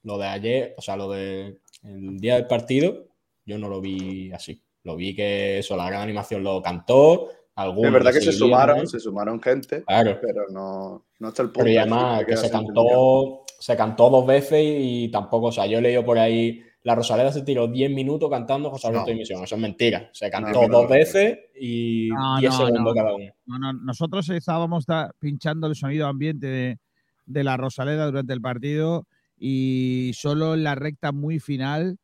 Lo 0.04 0.18
de 0.18 0.28
ayer, 0.28 0.76
o 0.78 0.82
sea, 0.82 0.96
lo 0.96 1.10
de 1.12 1.58
el 1.84 2.20
día 2.20 2.36
del 2.36 2.48
partido, 2.48 3.08
yo 3.46 3.58
no 3.58 3.68
lo 3.68 3.82
vi 3.82 4.32
así. 4.32 4.62
Lo 4.84 4.96
vi 4.96 5.14
que 5.14 5.60
eso, 5.60 5.76
la 5.76 5.88
gran 5.88 6.02
animación 6.04 6.44
lo 6.44 6.62
cantó, 6.62 7.30
es 7.58 7.92
verdad 7.92 8.14
que 8.14 8.22
se 8.22 8.32
sumaron, 8.32 8.88
se 8.88 9.00
sumaron 9.00 9.42
gente, 9.42 9.84
Claro. 9.84 10.20
pero 10.22 10.48
no, 10.50 11.06
no 11.20 11.28
está 11.30 11.42
el 11.42 11.50
punto. 11.50 11.60
Pero 11.62 11.70
y 11.70 11.74
de 11.74 11.80
además 11.80 12.26
que 12.26 12.38
se 12.38 12.52
cantó, 12.52 13.46
se 13.60 13.76
cantó 13.76 14.10
dos 14.12 14.28
veces 14.28 14.64
y 14.64 15.10
tampoco, 15.10 15.48
o 15.48 15.52
sea, 15.52 15.66
yo 15.66 15.80
he 15.80 15.82
leído 15.82 16.06
por 16.06 16.20
ahí, 16.20 16.62
la 16.84 16.96
Rosaleda 16.96 17.32
se 17.34 17.42
tiró 17.42 17.68
10 17.68 17.92
minutos 17.92 18.30
cantando 18.30 18.70
José 18.70 18.88
Alberto 18.88 19.08
No. 19.08 19.12
de 19.14 19.16
Misión. 19.20 19.44
Eso 19.44 19.56
es 19.56 19.62
mentira. 19.62 20.10
Se 20.14 20.30
cantó 20.30 20.62
no, 20.64 20.68
dos 20.70 20.84
no. 20.84 20.88
veces 20.90 21.38
y 21.60 22.10
No, 22.14 22.40
10 22.40 22.52
no, 22.52 22.58
segundos 22.58 22.84
no. 22.86 22.94
cada 22.94 23.16
uno. 23.16 23.34
No, 23.46 23.60
no, 23.60 23.74
nosotros 23.74 24.30
estábamos 24.30 24.86
pinchando 25.20 25.68
el 25.68 25.76
sonido 25.76 26.08
ambiente 26.08 26.48
de, 26.48 26.80
de 27.26 27.44
la 27.44 27.58
Rosaleda 27.58 28.06
durante 28.06 28.32
el 28.34 28.42
partido 28.42 29.06
y 29.38 30.12
solo 30.16 30.54
en 30.54 30.64
la 30.64 30.76
recta 30.76 31.12
muy 31.12 31.40
final 31.40 31.98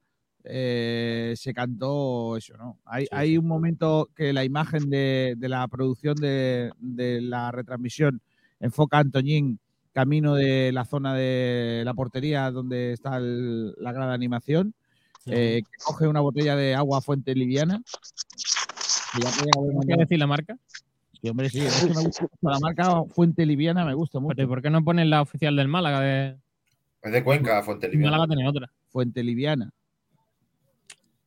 eh, 0.44 1.34
se 1.38 1.54
cantó 1.54 2.36
eso, 2.36 2.58
¿no? 2.58 2.78
Hay, 2.86 3.04
Sí, 3.04 3.10
hay 3.14 3.30
sí. 3.30 3.38
un 3.38 3.48
momento 3.48 4.10
que 4.16 4.34
la 4.34 4.44
imagen 4.44 4.90
de, 4.90 5.36
de 5.38 5.50
la 5.50 5.66
producción 5.70 6.16
de, 6.16 6.72
de 6.80 7.22
la 7.22 7.50
retransmisión 7.52 8.22
enfoca 8.60 8.98
a 8.98 9.02
Antoñín 9.02 9.60
camino 9.94 10.36
de 10.36 10.72
la 10.72 10.86
zona 10.86 11.14
de 11.14 11.84
la 11.86 11.94
portería 11.94 12.52
donde 12.52 12.94
está 12.94 13.18
el- 13.18 13.74
la 13.78 13.92
gran 13.92 14.10
animación, 14.10 14.74
eh, 15.28 15.62
que 15.64 15.84
coge 15.84 16.08
una 16.08 16.20
botella 16.20 16.56
de 16.56 16.76
agua 16.76 17.02
fuente 17.02 17.34
liviana. 17.36 17.82
¿Qué 19.88 19.96
decir 19.98 20.20
la 20.20 20.28
marca? 20.28 20.58
Sí, 21.22 21.30
hombre, 21.30 21.50
sí, 21.50 21.60
es 21.62 21.86
que 21.86 21.94
me 21.94 22.02
gusta 22.04 22.24
mucho. 22.24 22.32
La 22.42 22.60
marca 22.60 23.04
Fuente 23.14 23.46
Liviana 23.46 23.86
me 23.86 23.94
gusta 23.94 24.20
mucho. 24.20 24.36
Pero 24.36 24.46
¿y 24.46 24.50
¿por 24.50 24.62
qué 24.62 24.70
no 24.70 24.84
ponen 24.84 25.10
la 25.10 25.22
oficial 25.22 25.56
del 25.56 25.70
Málaga? 25.70 26.02
De... 26.02 26.38
Es 27.02 27.12
de 27.14 27.24
Cuenca, 27.24 27.64
Fuente 27.64 27.88
Liviana. 27.88 28.12
Málaga 28.18 28.28
tiene 28.36 28.50
otra. 28.50 28.70
Fuente 28.90 29.24
Liviana. 29.24 29.72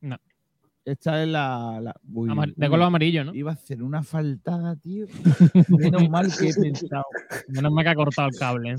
No. 0.02 0.18
Esta 0.86 1.22
es 1.22 1.28
la. 1.28 1.80
la- 1.82 1.96
uy, 2.14 2.30
Amar- 2.30 2.54
de 2.54 2.68
color 2.68 2.86
amarillo, 2.86 3.24
¿no? 3.24 3.34
Iba 3.34 3.50
a 3.50 3.54
hacer 3.54 3.82
una 3.82 4.02
faltada, 4.04 4.76
tío. 4.76 5.06
Menos 5.68 6.08
mal 6.08 6.28
que 6.38 6.48
he 6.50 6.54
pensado. 6.54 7.04
Menos 7.48 7.72
mal 7.72 7.84
que 7.84 7.90
ha 7.90 7.94
cortado 7.96 8.28
el 8.28 8.38
cable. 8.38 8.70
¿eh? 8.70 8.76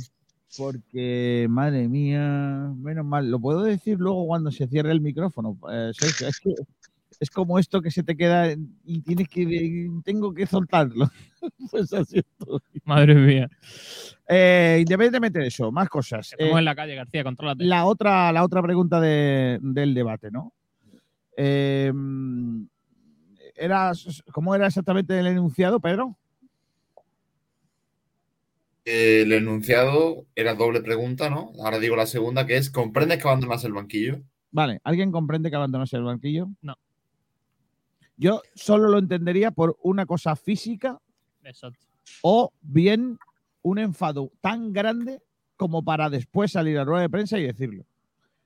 Porque, 0.58 1.46
madre 1.50 1.90
mía, 1.90 2.72
menos 2.78 3.06
mal. 3.06 3.30
Lo 3.30 3.40
puedo 3.40 3.64
decir 3.64 3.98
luego 4.00 4.26
cuando 4.26 4.50
se 4.52 4.66
cierre 4.68 4.92
el 4.94 5.02
micrófono. 5.02 5.58
eh, 5.70 5.92
Sergio, 5.94 6.28
es 6.30 6.40
que 6.40 6.54
es 7.20 7.30
como 7.30 7.60
esto 7.60 7.82
que 7.82 7.92
se 7.92 8.04
te 8.04 8.16
queda 8.16 8.54
y 8.86 9.02
tienes 9.02 9.28
que. 9.28 9.90
Tengo 10.06 10.34
que 10.34 10.46
soltarlo. 10.48 11.10
pues 11.72 11.92
así 11.92 12.20
estoy. 12.20 12.62
Madre 12.86 13.16
mía. 13.16 13.50
Eh, 14.30 14.78
independientemente 14.80 15.40
de 15.40 15.48
eso, 15.48 15.70
más 15.74 15.90
cosas. 15.90 16.32
Estamos 16.32 16.56
Eh, 16.56 16.60
en 16.60 16.66
la 16.66 16.76
calle, 16.76 16.96
García, 16.96 17.24
contrólate. 17.26 17.66
la 17.66 17.86
otra, 17.86 18.32
la 18.32 18.44
otra 18.46 18.62
pregunta 18.64 19.02
de- 19.02 19.60
del 19.62 19.94
debate, 19.94 20.32
¿no? 20.32 20.54
Eh, 21.38 21.94
era, 23.56 23.92
¿Cómo 24.32 24.54
era 24.56 24.68
exactamente 24.68 25.18
el 25.18 25.28
enunciado, 25.28 25.80
Pedro? 25.80 26.18
El 28.84 29.32
enunciado 29.34 30.26
era 30.36 30.56
doble 30.56 30.82
pregunta, 30.82 31.30
¿no? 31.30 31.52
Ahora 31.64 31.80
digo 31.80 31.96
la 31.96 32.06
segunda, 32.06 32.46
que 32.46 32.58
es, 32.58 32.70
¿comprendes 32.70 33.22
que 33.22 33.28
abandonas 33.28 33.64
el 33.64 33.74
banquillo? 33.74 34.22
Vale, 34.52 34.80
¿alguien 34.84 35.12
comprende 35.12 35.50
que 35.50 35.56
abandonase 35.56 35.98
el 35.98 36.04
banquillo? 36.04 36.48
No. 36.62 36.76
Yo 38.16 38.42
solo 38.56 38.90
lo 38.90 38.98
entendería 38.98 39.52
por 39.52 39.78
una 39.84 40.06
cosa 40.06 40.36
física 40.36 41.00
Exacto. 41.44 41.86
o 42.22 42.52
bien 42.62 43.20
un 43.62 43.78
enfado 43.78 44.32
tan 44.42 44.74
grande 44.74 45.22
como 45.56 45.84
para 45.84 46.10
después 46.10 46.52
salir 46.52 46.80
a 46.80 46.86
rueda 46.86 47.02
de 47.02 47.10
prensa 47.10 47.38
y 47.38 47.44
decirlo. 47.44 47.86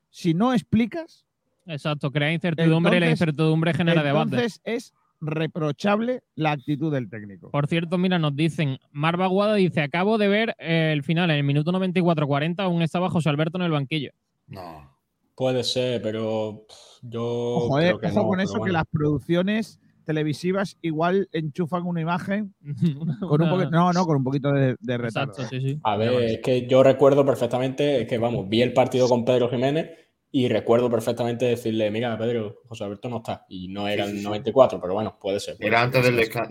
Si 0.10 0.34
no 0.34 0.54
explicas, 0.54 1.26
Exacto, 1.72 2.12
crea 2.12 2.32
incertidumbre 2.32 2.98
y 2.98 3.00
la 3.00 3.10
incertidumbre 3.10 3.74
genera 3.74 4.04
debate. 4.04 4.36
entonces 4.36 4.62
es 4.64 4.94
reprochable 5.22 6.24
la 6.36 6.52
actitud 6.52 6.92
del 6.92 7.10
técnico. 7.10 7.52
Por 7.52 7.68
cierto, 7.68 7.98
mira, 7.98 8.18
nos 8.20 8.36
dicen, 8.36 8.80
Marva 8.92 9.28
Guada 9.28 9.56
dice, 9.56 9.82
acabo 9.82 10.18
de 10.18 10.28
ver 10.28 10.56
el 10.58 11.04
final, 11.04 11.30
en 11.30 11.38
el 11.38 11.44
minuto 11.44 11.72
94-40 11.72 12.56
aún 12.60 12.82
estaba 12.82 13.10
José 13.10 13.30
Alberto 13.30 13.58
en 13.58 13.66
el 13.66 13.72
banquillo. 13.72 14.12
No. 14.48 14.92
Puede 15.36 15.64
ser, 15.64 16.02
pero 16.02 16.66
yo. 17.02 17.24
Ojo, 17.24 17.80
eh, 17.80 17.88
creo 17.88 18.00
que 18.00 18.08
ojo 18.08 18.22
no, 18.22 18.28
con 18.28 18.40
eso 18.42 18.62
que 18.62 18.72
las 18.72 18.84
producciones 18.92 19.80
televisivas 20.04 20.78
igual 20.82 21.30
enchufan 21.32 21.84
una 21.84 22.02
imagen 22.02 22.54
con 23.22 23.42
un 23.42 23.50
poquito, 23.50 23.72
no, 23.72 23.94
no, 23.94 24.06
con 24.06 24.18
un 24.18 24.24
poquito 24.24 24.52
de, 24.52 24.76
de 24.80 24.98
retardo. 24.98 25.32
Exacto, 25.32 25.50
sí, 25.50 25.62
sí. 25.62 25.80
A 25.84 25.96
ver, 25.96 26.24
es 26.24 26.40
que 26.42 26.68
yo 26.68 26.84
recuerdo 26.84 27.26
perfectamente, 27.26 28.06
que 28.08 28.18
vamos, 28.18 28.50
vi 28.50 28.62
el 28.62 28.74
partido 28.74 29.08
con 29.08 29.24
Pedro 29.24 29.50
Jiménez 29.50 29.90
y 30.34 30.48
recuerdo 30.48 30.90
perfectamente 30.90 31.46
decirle, 31.46 31.92
mira, 31.92 32.18
Pedro, 32.18 32.62
José 32.68 32.86
Alberto 32.86 33.10
no 33.10 33.18
está. 33.18 33.46
Y 33.50 33.68
no 33.68 33.88
era 33.90 34.06
Sí, 34.06 34.12
sí, 34.12 34.16
el 34.16 34.22
sí. 34.22 34.28
94, 34.28 34.80
pero 34.80 34.94
bueno, 34.94 35.18
puede 35.20 35.40
ser. 35.42 35.58
puede 35.58 35.68
Era 35.68 35.80
ser, 35.80 35.86
antes 35.86 36.04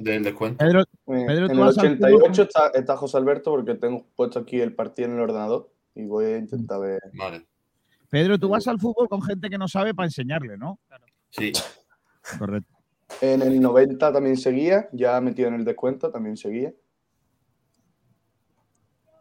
del, 0.05 0.23
descuento. 0.23 0.59
Pedro, 0.59 0.83
Eh, 0.83 0.87
Pedro, 1.27 1.47
en 1.47 1.51
el 1.53 1.59
vas 1.59 1.79
al 1.79 1.87
88 1.87 2.43
está, 2.43 2.69
está 2.75 2.97
José 2.97 3.17
Alberto 3.17 3.51
porque 3.51 3.75
tengo 3.77 4.07
puesto 4.15 4.39
aquí 4.41 4.61
el 4.61 4.75
partido 4.75 5.09
en 5.09 5.15
el 5.15 5.21
ordenador 5.21 5.73
y 5.95 6.05
voy 6.05 6.27
a 6.27 6.37
intentar 6.39 6.81
ver. 6.81 7.01
Vale. 7.15 7.47
Pedro, 8.11 8.39
tú 8.39 8.51
vas 8.51 8.69
al 8.69 8.79
fútbol 8.79 9.09
con 9.09 9.23
gente 9.23 9.49
que 9.49 9.57
no 9.57 9.67
sabe 9.67 9.95
para 9.95 10.07
enseñarle, 10.07 10.59
¿no? 10.59 10.79
Sí. 11.31 11.53
Correcto. 12.39 12.75
En 13.23 13.41
el 13.41 13.61
90 13.61 14.13
también 14.13 14.37
seguía, 14.37 14.89
ya 14.93 15.19
metido 15.21 15.49
en 15.49 15.55
el 15.55 15.65
descuento 15.65 16.11
también 16.11 16.37
seguía. 16.37 16.73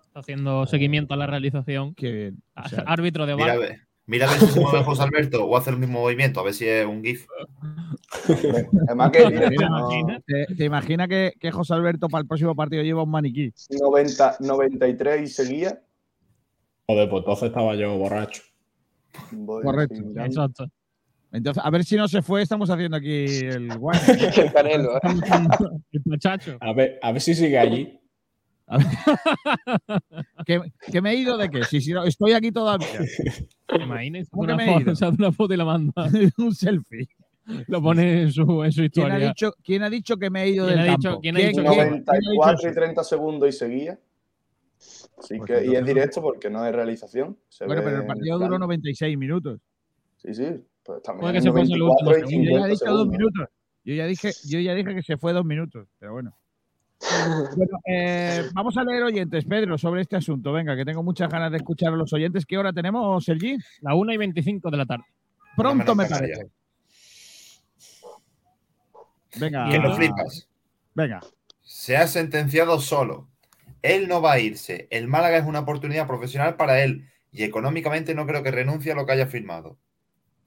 Está 0.07 0.19
haciendo 0.19 0.65
seguimiento 0.65 1.14
a 1.14 1.18
la 1.18 1.27
realización. 1.27 1.95
Qué 1.95 2.11
bien. 2.11 2.44
O 2.56 2.68
sea, 2.68 2.84
Árbitro 2.88 3.26
de 3.26 3.36
bar. 3.36 3.89
Mira 4.10 4.27
a 4.27 4.31
ver 4.31 4.40
si 4.40 4.48
se 4.48 4.60
mueve 4.60 4.84
José 4.84 5.03
Alberto 5.03 5.45
o 5.45 5.56
hace 5.56 5.69
el 5.69 5.77
mismo 5.77 6.02
movimiento, 6.02 6.40
a 6.40 6.44
ver 6.44 6.53
si 6.53 6.68
es 6.68 6.86
un 6.86 7.03
GIF. 7.03 7.27
Además 8.88 9.11
que 9.11 9.19
¿Te, 10.26 10.56
te 10.56 10.65
imaginas 10.65 11.07
que, 11.07 11.34
que 11.40 11.52
José 11.52 11.76
Alberto 11.76 12.10
para 12.10 12.23
el 12.23 12.27
próximo 12.27 12.56
partido 12.56 12.81
lleva 12.81 13.03
un 13.03 13.11
maniquí? 13.11 13.53
90, 13.69 14.38
93 14.40 15.22
y 15.22 15.27
seguía. 15.27 15.81
Joder, 16.88 17.07
pues 17.07 17.19
entonces 17.19 17.48
estaba 17.49 17.76
yo 17.76 17.95
borracho. 17.98 18.41
Voy 19.31 19.64
Correcto. 19.64 20.02
Exacto. 20.15 20.65
Entonces, 21.31 21.61
a 21.64 21.69
ver 21.69 21.86
si 21.86 21.95
no 21.95 22.07
se 22.07 22.23
fue, 22.23 22.41
estamos 22.41 22.68
haciendo 22.72 22.98
aquí 22.98 23.26
el 23.26 23.77
guay. 23.77 23.99
El 24.38 24.52
Canelo, 24.52 24.98
¿eh? 24.98 25.02
El 25.91 26.02
muchacho. 26.06 26.57
A 26.60 26.73
ver, 26.73 26.98
a 27.03 27.11
ver 27.11 27.22
si 27.22 27.36
sigue 27.36 27.60
allí. 27.60 27.99
¿Que, 30.46 30.62
que 30.91 31.02
me 31.02 31.12
he 31.12 31.16
ido 31.16 31.38
de 31.38 31.50
qué? 31.50 31.64
Si, 31.64 31.82
si 31.82 31.91
no, 31.94 32.04
estoy 32.06 32.34
aquí 32.34 32.52
todavía. 32.52 32.88
¿Te 33.68 33.82
imaginas? 33.82 34.28
¿Cómo 34.30 34.44
que 34.48 34.54
Una 34.54 34.58
me 34.58 34.66
foto, 34.66 34.76
una 35.48 35.54
y 35.54 35.58
la 35.58 35.66
manda. 35.66 35.94
un 36.38 36.54
selfie. 36.54 37.08
Lo 37.68 37.82
pone 37.82 38.24
en 38.24 38.32
su, 38.32 38.64
en 38.64 38.72
su 38.72 38.82
¿Quién 38.91 39.06
ha, 39.12 39.18
historia. 39.18 39.28
dicho, 39.30 39.54
¿Quién 39.64 39.84
ha 39.84 39.90
dicho 39.90 40.18
que 40.18 40.30
me 40.30 40.44
he 40.44 40.50
ido 40.50 40.68
¿Quién 40.68 40.78
del 40.80 40.88
ha 40.90 40.91
dicho- 40.96 41.10
campo? 41.10 41.22
quién 41.22 41.36
ha 41.36 41.40
dicho 41.40 41.62
quién 41.62 41.68
ha 41.68 41.72
dicho 41.72 42.04
94 42.04 42.60
y 42.62 42.66
eso? 42.72 42.80
30 42.80 43.04
segundos 43.04 43.50
y 43.50 43.52
seguía. 43.52 44.00
Así 45.18 45.38
Pues 45.38 45.48
que, 45.48 45.66
y 45.66 45.76
es 45.76 45.86
directo 45.86 46.22
porque 46.22 46.50
no 46.50 46.66
es 46.66 46.74
realización. 46.74 47.38
se 47.50 47.66
Bueno, 47.66 47.82
pero 47.84 47.98
el 47.98 48.06
partido 48.06 48.38
duró 48.40 48.60
96 48.60 49.18
minutos. 49.18 49.60
Sí, 50.18 50.34
sí. 50.34 50.46
Pues 50.84 51.02
también 51.02 51.34
que 51.34 51.41
se 51.41 51.52
fuese 51.52 51.74
el 51.74 51.80
94 51.80 52.20
y 52.20 52.24
último 52.24 52.44
Yo 52.44 52.50
ya 52.52 52.68
he 52.68 52.76
50 52.76 52.86
dicho 52.86 52.91
dos 52.98 53.08
minutos. 53.08 53.48
Yo 53.84 53.94
ya 53.96 54.06
dije, 54.06 54.32
yo 54.48 54.60
ya 54.60 54.74
dije 54.76 54.96
que 54.96 55.02
se 55.04 55.18
fue 55.18 55.34
dos 55.34 55.46
minutos, 55.46 55.88
pero 55.98 56.14
bueno. 56.14 56.36
Bueno, 57.56 57.80
eh, 57.86 58.50
vamos 58.54 58.76
a 58.78 58.84
leer 58.84 59.04
oyentes, 59.04 59.46
Pedro, 59.46 59.78
sobre 59.78 60.02
este 60.02 60.18
asunto. 60.18 60.52
Venga, 60.52 60.76
que 60.76 60.84
tengo 60.86 61.02
muchas 61.02 61.30
ganas 61.30 61.52
de 61.52 61.58
escuchar 61.58 61.94
a 61.94 61.96
los 61.96 62.12
oyentes. 62.14 62.46
¿Qué 62.46 62.58
hora 62.58 62.74
tenemos, 62.74 63.24
Sergi? 63.24 63.58
La 63.82 63.96
1 63.96 64.14
y 64.14 64.18
25 64.18 64.70
de 64.70 64.78
la 64.78 64.86
tarde. 64.86 65.06
Pronto 65.56 65.96
me 65.96 66.06
parece. 66.06 66.50
Venga, 69.40 69.70
Que 69.70 69.80
no 69.80 69.96
flipas. 69.96 70.48
venga. 70.94 71.22
Se 71.62 71.96
ha 71.98 72.08
sentenciado 72.08 72.80
solo. 72.80 73.28
Él 73.82 74.08
no 74.08 74.22
va 74.22 74.34
a 74.34 74.40
irse. 74.40 74.88
El 74.92 75.08
Málaga 75.08 75.38
es 75.38 75.46
una 75.46 75.60
oportunidad 75.60 76.08
profesional 76.08 76.56
para 76.58 76.84
él 76.84 77.08
y 77.32 77.44
económicamente 77.44 78.14
no 78.16 78.26
creo 78.26 78.44
que 78.44 78.52
renuncie 78.52 78.92
a 78.92 78.96
lo 78.96 79.06
que 79.06 79.14
haya 79.14 79.28
firmado. 79.28 79.78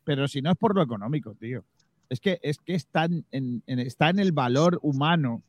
Pero 0.05 0.27
si 0.29 0.43
no 0.43 0.51
es 0.51 0.59
por 0.59 0.75
lo 0.75 0.83
económico, 0.83 1.35
tío. 1.35 1.65
Es 2.11 2.21
que, 2.21 2.39
es 2.43 2.59
que 2.59 2.75
está, 2.75 3.05
en, 3.05 3.25
en- 3.31 3.63
en- 3.67 3.79
está 3.79 4.11
en 4.11 4.19
el 4.19 4.33
valor 4.33 4.79
humano, 4.83 5.43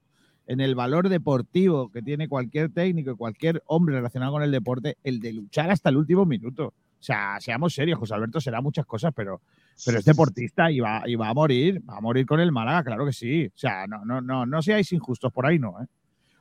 en 0.48 0.60
el 0.60 0.76
valor 0.76 1.10
deportivo 1.10 1.90
que 1.90 2.02
tiene 2.02 2.28
cualquier 2.28 2.70
técnico 2.72 3.11
y 3.11 3.15
cualquier 3.15 3.64
hombre 3.65 3.95
relacionado 3.95 4.34
con 4.34 4.44
el 4.44 4.52
deporte, 4.52 4.98
el 5.03 5.20
de 5.20 5.34
luchar 5.34 5.72
hasta 5.72 5.90
el 5.90 5.98
último 5.98 6.26
minuto. 6.26 6.68
O 6.68 7.06
sea, 7.06 7.38
seamos 7.40 7.74
serios, 7.74 7.99
José 7.99 8.14
Alberto 8.14 8.40
será 8.40 8.61
muchas 8.61 8.86
cosas, 8.86 9.11
pero, 9.14 9.41
pero 9.86 9.99
es 9.99 10.06
deportista 10.06 10.72
y 10.72 10.80
va, 10.80 11.03
y 11.06 11.15
va 11.15 11.30
a 11.30 11.34
morir, 11.34 11.82
va 11.88 11.98
a 11.98 12.02
morir 12.02 12.26
con 12.26 12.40
el 12.40 12.52
Málaga, 12.52 12.84
claro 12.84 13.06
que 13.06 13.11
sí. 13.11 13.45
O 13.48 13.57
sea, 13.57 13.88
no, 13.88 14.06
no, 14.06 14.22
no, 14.22 14.45
no 14.45 14.61
seáis 14.61 14.91
injustos 14.94 15.32
por 15.32 15.45
ahí, 15.45 15.60
no. 15.60 15.82
¿eh? 15.82 15.86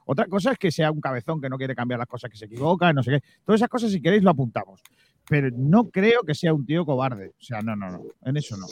Otra 0.05 0.27
cosa 0.27 0.53
es 0.53 0.59
que 0.59 0.71
sea 0.71 0.91
un 0.91 1.01
cabezón 1.01 1.41
que 1.41 1.49
no 1.49 1.57
quiere 1.57 1.75
cambiar 1.75 1.99
las 1.99 2.09
cosas, 2.09 2.31
que 2.31 2.37
se 2.37 2.47
equivoca, 2.47 2.93
no 2.93 3.03
sé 3.03 3.13
qué. 3.13 3.21
Todas 3.45 3.61
esas 3.61 3.69
cosas, 3.69 3.91
si 3.91 4.01
queréis, 4.01 4.23
lo 4.23 4.31
apuntamos. 4.31 4.81
Pero 5.29 5.51
no 5.53 5.91
creo 5.91 6.23
que 6.23 6.35
sea 6.35 6.53
un 6.53 6.67
tío 6.67 6.85
cobarde. 6.85 7.29
O 7.31 7.43
sea, 7.43 7.61
no, 7.61 7.77
no, 7.77 7.91
no. 7.91 8.03
En 8.25 8.37
eso 8.37 8.57
no. 8.57 8.67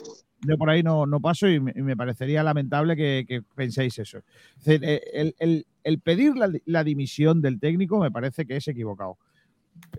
Yo 0.47 0.57
por 0.57 0.71
ahí 0.71 0.83
no, 0.83 1.07
no 1.07 1.21
paso 1.21 1.49
y 1.49 1.61
me, 1.61 1.97
parecería 1.97 2.43
lamentable 2.43 2.97
que, 2.97 3.43
penséis 3.55 3.99
eso. 3.99 4.19
Eh, 4.67 5.01
el, 5.13 5.35
el- 5.39 5.67
el 5.83 5.99
pedir 5.99 6.37
la, 6.37 6.51
la 6.67 6.85
dimisión 6.85 7.41
del 7.41 7.59
técnico 7.59 7.99
me 7.99 8.11
parece 8.11 8.45
que 8.45 8.57
es 8.57 8.69
equivocado. 8.69 9.17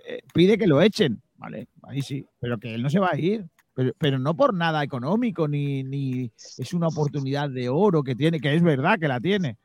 Eh, 0.08 0.22
Pide 0.34 0.58
que 0.58 0.68
lo 0.68 0.82
echen, 0.82 1.22
¿vale? 1.38 1.68
Ahí 1.84 2.02
sí, 2.04 2.24
pero 2.40 2.60
que 2.60 2.76
él 2.76 2.84
no 2.84 2.90
se 2.90 3.00
va 3.00 3.10
a 3.12 3.20
ir. 3.20 3.46
Pero, 3.74 3.94
pero 3.98 4.20
no 4.20 4.36
por 4.36 4.54
nada 4.54 4.84
económico, 4.84 5.48
ni, 5.48 5.82
ni 5.84 6.30
es 6.58 6.74
una 6.74 6.88
oportunidad 6.88 7.50
de 7.50 7.70
oro 7.70 8.04
que 8.04 8.16
tiene, 8.16 8.40
que 8.40 8.54
es 8.54 8.62
verdad 8.62 9.00
que 9.00 9.08
la 9.08 9.20
tiene. 9.20 9.58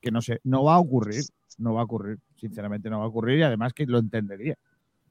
Que 0.00 0.10
no 0.10 0.22
sé, 0.22 0.40
no 0.44 0.64
va 0.64 0.76
a 0.76 0.78
ocurrir, 0.78 1.24
no 1.58 1.74
va 1.74 1.80
a 1.80 1.84
ocurrir, 1.84 2.18
sinceramente 2.36 2.88
no 2.88 3.00
va 3.00 3.06
a 3.06 3.08
ocurrir 3.08 3.40
y 3.40 3.42
además 3.42 3.72
que 3.72 3.86
lo 3.86 3.98
entendería, 3.98 4.56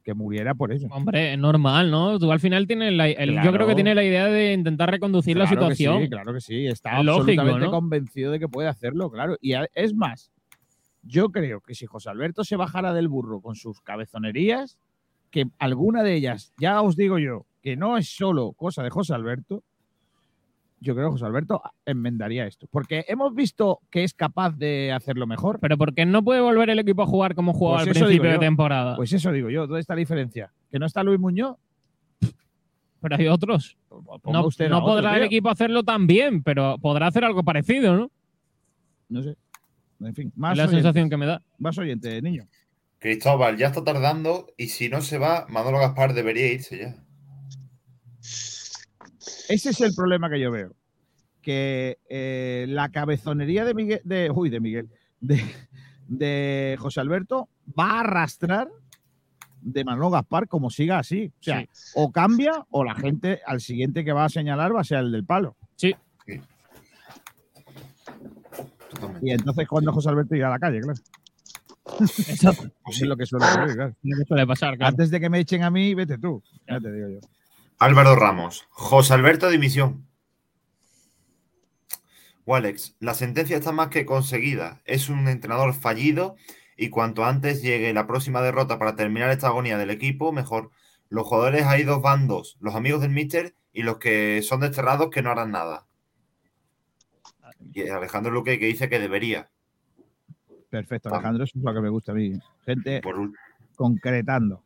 que 0.04 0.14
muriera 0.14 0.54
por 0.54 0.72
eso. 0.74 0.88
Hombre, 0.92 1.34
es 1.34 1.40
normal, 1.40 1.90
¿no? 1.90 2.20
Tú 2.20 2.32
al 2.32 2.40
final 2.40 2.68
tienes 2.68 2.92
la, 2.94 3.08
el- 3.10 3.42
yo 3.42 3.52
creo 3.54 3.66
que 3.68 3.76
tiene 3.76 3.96
la 3.96 4.04
idea 4.04 4.26
de 4.26 4.54
intentar 4.54 4.92
reconducir 4.92 5.38
la 5.38 5.46
Claro 5.48 5.70
que 5.70 5.76
situación. 5.76 6.04
sí, 6.04 6.10
claro 6.10 6.34
que 6.34 6.42
sí, 6.42 6.68
está 6.68 7.00
Es 7.00 7.06
lógico, 7.06 7.22
absolutamente 7.22 7.66
¿no? 7.66 7.72
convencido 7.72 8.32
de 8.32 8.40
que 8.40 8.48
puede 8.50 8.68
hacerlo, 8.68 9.10
claro. 9.10 9.38
Y 9.42 9.54
es 9.74 9.94
más, 9.94 10.32
yo 11.02 11.30
creo 11.30 11.62
que 11.62 11.74
si 11.76 11.86
José 11.86 12.10
Alberto 12.10 12.44
se 12.44 12.56
bajara 12.58 12.94
del 12.94 13.08
burro 13.08 13.40
con 13.42 13.56
sus 13.56 13.82
cabezonerías, 13.82 14.78
que 15.32 15.46
alguna 15.58 16.04
de 16.04 16.14
ellas, 16.16 16.54
ya 16.60 16.82
os 16.82 16.96
digo 16.96 17.18
yo, 17.18 17.46
que 17.62 17.76
no 17.78 17.98
es 17.98 18.10
solo 18.10 18.52
cosa 18.54 18.84
de 18.84 18.90
José 18.90 19.14
Alberto, 19.14 19.64
yo 20.84 20.94
creo 20.94 21.08
que 21.08 21.12
José 21.14 21.26
Alberto 21.26 21.62
enmendaría 21.86 22.46
esto. 22.46 22.68
Porque 22.70 23.06
hemos 23.08 23.34
visto 23.34 23.80
que 23.90 24.04
es 24.04 24.14
capaz 24.14 24.52
de 24.58 24.92
hacerlo 24.92 25.26
mejor. 25.26 25.60
Pero 25.60 25.78
porque 25.78 26.06
no 26.06 26.24
puede 26.24 26.42
volver 26.42 26.70
el 26.70 26.80
equipo 26.80 27.02
a 27.04 27.08
jugar 27.08 27.34
como 27.36 27.54
jugaba 27.54 27.84
Pues 27.84 27.88
al 27.98 28.04
principio 28.04 28.32
de 28.32 28.40
temporada. 28.40 28.96
Pues 28.96 29.14
eso 29.14 29.32
digo 29.32 29.50
yo, 29.50 29.66
¿dónde 29.66 29.80
está 29.82 29.94
la 29.96 30.00
diferencia? 30.00 30.52
¿Que 30.70 30.78
no 30.80 30.86
está 30.86 31.02
Luis 31.04 31.20
Muñoz? 31.20 31.58
pero 33.02 33.18
hay 33.18 33.28
otros. 33.28 33.78
Ponga 33.90 34.40
No, 34.40 34.46
usted 34.48 34.66
a 34.68 34.70
no 34.70 34.78
otro, 34.78 34.94
podrá 34.94 35.18
el 35.18 35.24
equipo 35.24 35.50
hacerlo 35.50 35.84
tan 35.84 36.08
bien, 36.08 36.42
pero 36.42 36.78
podrá 36.78 37.08
hacer 37.08 37.26
algo 37.26 37.44
parecido, 37.44 37.98
¿no? 37.98 38.12
No 39.10 39.22
sé. 39.24 39.36
En 40.00 40.16
fin, 40.16 40.28
Es 40.30 40.38
más 40.38 40.56
la 40.58 40.64
oyentes. 40.64 40.84
sensación 40.84 41.10
que 41.10 41.18
me 41.18 41.26
da. 41.26 41.42
Más 41.58 41.78
oyente, 41.78 42.22
niño. 42.22 42.48
Cristóbal 43.00 43.58
ya 43.58 43.68
está 43.68 43.84
tardando 43.84 44.48
y 44.56 44.68
si 44.70 44.88
no 44.88 45.02
se 45.02 45.18
va, 45.18 45.46
Manolo 45.50 45.80
Gaspar 45.80 46.14
debería 46.14 46.54
irse 46.54 46.78
ya. 46.78 47.03
Ese 49.50 49.70
es 49.72 49.82
el 49.82 49.94
problema 49.96 50.30
que 50.30 50.40
yo 50.40 50.52
veo. 50.52 50.76
Que 51.42 52.00
eh, 52.10 52.66
la 52.70 52.90
cabezonería 52.90 53.66
de 53.66 53.74
Miguel, 53.74 54.02
de, 54.04 54.32
uy, 54.34 54.50
de 54.50 54.60
Miguel, 54.60 54.90
de, 55.20 55.44
de 56.08 56.76
José 56.80 57.02
Alberto 57.02 57.50
va 57.78 57.92
a 57.92 58.00
arrastrar 58.02 58.70
de 59.62 59.84
Manolo 59.86 60.10
Gaspar 60.10 60.48
como 60.48 60.70
siga 60.70 61.00
así. 61.00 61.32
O 61.40 61.44
sea, 61.44 61.62
Sí. 61.62 61.68
o 61.96 62.12
cambia 62.12 62.66
o 62.70 62.84
la 62.84 62.96
gente 62.96 63.42
al 63.46 63.62
siguiente 63.62 64.04
que 64.04 64.12
va 64.14 64.26
a 64.26 64.30
señalar 64.30 64.76
va 64.76 64.82
a 64.82 64.86
ser 64.86 65.00
el 65.00 65.12
del 65.12 65.26
palo. 65.26 65.56
Sí. 65.76 65.96
Y 69.22 69.32
entonces 69.32 69.68
cuando 69.68 69.92
José 69.92 70.10
Alberto 70.10 70.36
irá 70.36 70.48
a 70.48 70.52
la 70.52 70.60
calle, 70.60 70.82
claro. 70.82 71.00
Exacto. 72.00 72.64
Eso 72.64 72.72
es 72.88 73.02
lo 73.02 73.18
que 73.18 73.26
suele 73.26 73.46
ocurrir, 73.46 73.76
claro. 73.76 73.96
Lo 74.04 74.18
que 74.18 74.26
suele 74.26 74.48
pasar, 74.48 74.78
claro. 74.78 74.90
Antes 74.90 75.10
de 75.12 75.20
que 75.20 75.30
me 75.30 75.40
echen 75.40 75.64
a 75.64 75.70
mí, 75.70 75.94
vete 75.94 76.18
tú. 76.18 76.42
Ya 76.68 76.80
te 76.80 76.92
digo 76.92 77.10
yo. 77.10 77.20
Álvaro 77.84 78.16
Ramos. 78.16 78.66
José 78.70 79.14
Alberto 79.14 79.50
dimisión. 79.50 80.08
Walex, 82.46 82.96
la 83.02 83.14
sentencia 83.14 83.58
está 83.58 83.74
más 83.74 83.90
que 83.90 84.06
conseguida. 84.06 84.82
Es 84.86 85.10
un 85.10 85.28
entrenador 85.28 85.74
fallido 85.74 86.38
y 86.78 86.88
cuanto 86.88 87.26
antes 87.26 87.62
llegue 87.62 87.94
la 87.94 88.08
próxima 88.08 88.42
derrota 88.42 88.80
para 88.80 88.96
terminar 88.96 89.32
esta 89.32 89.48
agonía 89.48 89.78
del 89.78 89.90
equipo, 89.90 90.32
mejor. 90.32 90.72
Los 91.10 91.28
jugadores 91.28 91.66
hay 91.66 91.84
dos 91.84 92.02
bandos, 92.02 92.56
los 92.62 92.74
amigos 92.74 93.02
del 93.02 93.12
míster 93.12 93.54
y 93.74 93.84
los 93.84 93.98
que 93.98 94.42
son 94.44 94.62
desterrados 94.62 95.10
que 95.10 95.22
no 95.22 95.32
harán 95.32 95.52
nada. 95.52 95.86
Y 97.74 97.90
Alejandro 97.90 98.32
Luque 98.32 98.60
que 98.60 98.68
dice 98.68 98.88
que 98.88 99.00
debería. 99.00 99.50
Perfecto. 100.70 101.10
Alejandro, 101.14 101.44
eso 101.44 101.60
es 101.60 101.64
lo 101.66 101.74
que 101.74 101.82
me 101.82 101.90
gusta 101.90 102.14
a 102.14 102.16
mí. 102.16 102.32
Gente 102.66 103.02
Por, 103.02 103.34
concretando. 103.76 104.64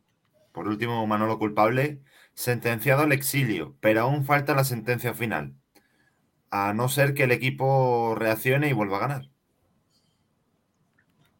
por 0.52 0.68
último, 0.68 1.04
Manolo 1.04 1.36
culpable, 1.36 1.98
sentenciado 2.38 3.02
al 3.02 3.10
exilio, 3.10 3.74
pero 3.80 4.02
aún 4.02 4.24
falta 4.24 4.54
la 4.54 4.62
sentencia 4.62 5.12
final. 5.12 5.54
A 6.52 6.72
no 6.72 6.88
ser 6.88 7.12
que 7.12 7.24
el 7.24 7.32
equipo 7.32 8.14
reaccione 8.16 8.68
y 8.68 8.72
vuelva 8.72 8.98
a 8.98 9.00
ganar. 9.00 9.28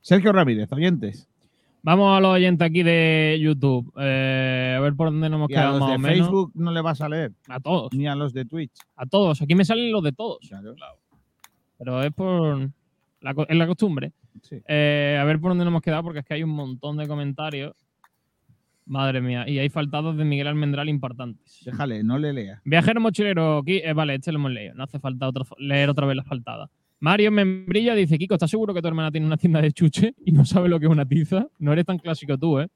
Sergio 0.00 0.32
Ramírez, 0.32 0.72
oyentes. 0.72 1.28
Vamos 1.82 2.18
a 2.18 2.20
los 2.20 2.32
oyentes 2.34 2.66
aquí 2.66 2.82
de 2.82 3.38
YouTube. 3.40 3.92
Eh, 3.96 4.74
a 4.76 4.80
ver 4.80 4.96
por 4.96 5.10
dónde 5.12 5.28
nos 5.28 5.38
hemos 5.38 5.50
Y 5.50 5.54
a 5.54 5.56
quedado 5.58 5.78
los 5.78 5.80
más 5.82 5.90
de 5.90 5.94
o 5.94 5.98
menos. 6.00 6.18
Facebook 6.18 6.50
no 6.56 6.72
le 6.72 6.80
vas 6.80 7.00
a 7.00 7.08
leer, 7.08 7.32
A 7.46 7.60
todos, 7.60 7.92
ni 7.92 8.08
a 8.08 8.16
los 8.16 8.32
de 8.32 8.44
Twitch. 8.44 8.72
a 8.96 9.06
todos. 9.06 9.40
Aquí 9.40 9.54
me 9.54 9.64
salen 9.64 9.92
los 9.92 10.02
de 10.02 10.10
todos. 10.10 10.40
Claro. 10.48 10.74
Pero 11.78 12.02
es 12.02 12.12
por 12.12 12.58
la, 13.20 13.34
es 13.48 13.56
la 13.56 13.66
costumbre. 13.68 14.12
Sí. 14.42 14.60
Eh, 14.66 15.16
a 15.20 15.22
ver 15.24 15.38
por 15.38 15.52
dónde 15.52 15.64
nos 15.64 15.70
hemos 15.70 15.82
quedado, 15.82 16.02
porque 16.02 16.18
es 16.18 16.24
que 16.26 16.34
hay 16.34 16.42
un 16.42 16.50
montón 16.50 16.96
de 16.96 17.06
comentarios. 17.06 17.76
Madre 18.88 19.20
mía. 19.20 19.48
Y 19.48 19.58
hay 19.58 19.68
faltados 19.68 20.16
de 20.16 20.24
Miguel 20.24 20.46
Almendral 20.46 20.88
importantes. 20.88 21.60
Déjale, 21.64 22.02
no 22.02 22.18
le 22.18 22.32
leas. 22.32 22.60
Viajero 22.64 23.00
mochilero, 23.00 23.58
aquí, 23.58 23.80
eh, 23.84 23.92
vale, 23.92 24.14
este 24.14 24.32
lo 24.32 24.38
hemos 24.38 24.50
leído. 24.50 24.74
No 24.74 24.84
hace 24.84 24.98
falta 24.98 25.28
otro- 25.28 25.44
leer 25.58 25.90
otra 25.90 26.06
vez 26.06 26.16
las 26.16 26.26
faltadas. 26.26 26.70
Mario 27.00 27.30
Membrilla 27.30 27.94
dice: 27.94 28.18
Kiko, 28.18 28.34
¿estás 28.34 28.50
seguro 28.50 28.72
que 28.74 28.80
tu 28.82 28.88
hermana 28.88 29.10
tiene 29.12 29.26
una 29.26 29.36
tienda 29.36 29.60
de 29.60 29.70
chuche 29.72 30.14
y 30.24 30.32
no 30.32 30.44
sabe 30.44 30.68
lo 30.68 30.80
que 30.80 30.86
es 30.86 30.90
una 30.92 31.06
tiza? 31.06 31.46
No 31.58 31.72
eres 31.72 31.84
tan 31.84 31.98
clásico 31.98 32.36
tú, 32.38 32.58
¿eh? 32.60 32.68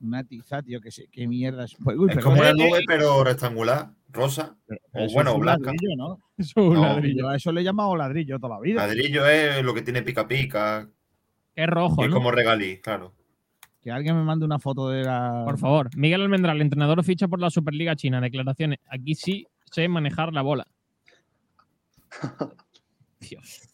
Una 0.00 0.22
tiza, 0.24 0.62
tío, 0.62 0.80
que 0.80 0.92
sé, 0.92 1.08
qué 1.10 1.26
mierda 1.26 1.64
es. 1.64 1.74
Pues, 1.82 1.96
uy, 1.98 2.08
Es 2.08 2.14
perdón, 2.14 2.32
como 2.36 2.42
una 2.42 2.52
nube, 2.52 2.80
pero 2.86 3.24
rectangular, 3.24 3.90
rosa. 4.10 4.56
pero 4.68 4.80
o 4.92 5.12
bueno, 5.12 5.30
es 5.30 5.36
un 5.36 5.42
blanca. 5.42 5.72
ladrillo, 5.72 5.96
¿no? 5.96 6.18
Eso 6.38 6.50
es 6.60 6.66
un 6.68 6.74
No, 6.74 6.82
ladrillo. 6.82 7.18
Yo 7.22 7.28
a 7.28 7.36
eso 7.36 7.50
le 7.50 7.60
he 7.62 7.64
llamado 7.64 7.96
ladrillo 7.96 8.38
toda 8.38 8.54
la 8.54 8.60
vida. 8.60 8.86
Ladrillo 8.86 9.26
es 9.26 9.62
lo 9.64 9.74
que 9.74 9.82
tiene 9.82 10.02
pica 10.02 10.28
pica. 10.28 10.88
Es 11.56 11.66
rojo, 11.66 12.00
y 12.02 12.04
es 12.04 12.10
¿no? 12.10 12.16
como 12.16 12.30
regalí, 12.30 12.78
claro. 12.80 13.12
Que 13.80 13.90
alguien 13.90 14.16
me 14.16 14.24
mande 14.24 14.44
una 14.44 14.58
foto 14.58 14.88
de 14.88 15.04
la. 15.04 15.42
Por 15.44 15.58
favor. 15.58 15.88
Miguel 15.96 16.22
Almendral, 16.22 16.60
entrenador 16.60 17.02
ficha 17.04 17.28
por 17.28 17.40
la 17.40 17.50
Superliga 17.50 17.94
China. 17.96 18.20
Declaraciones. 18.20 18.78
Aquí 18.88 19.14
sí 19.14 19.46
sé 19.70 19.88
manejar 19.88 20.32
la 20.32 20.42
bola. 20.42 20.66
Dios. 23.20 23.68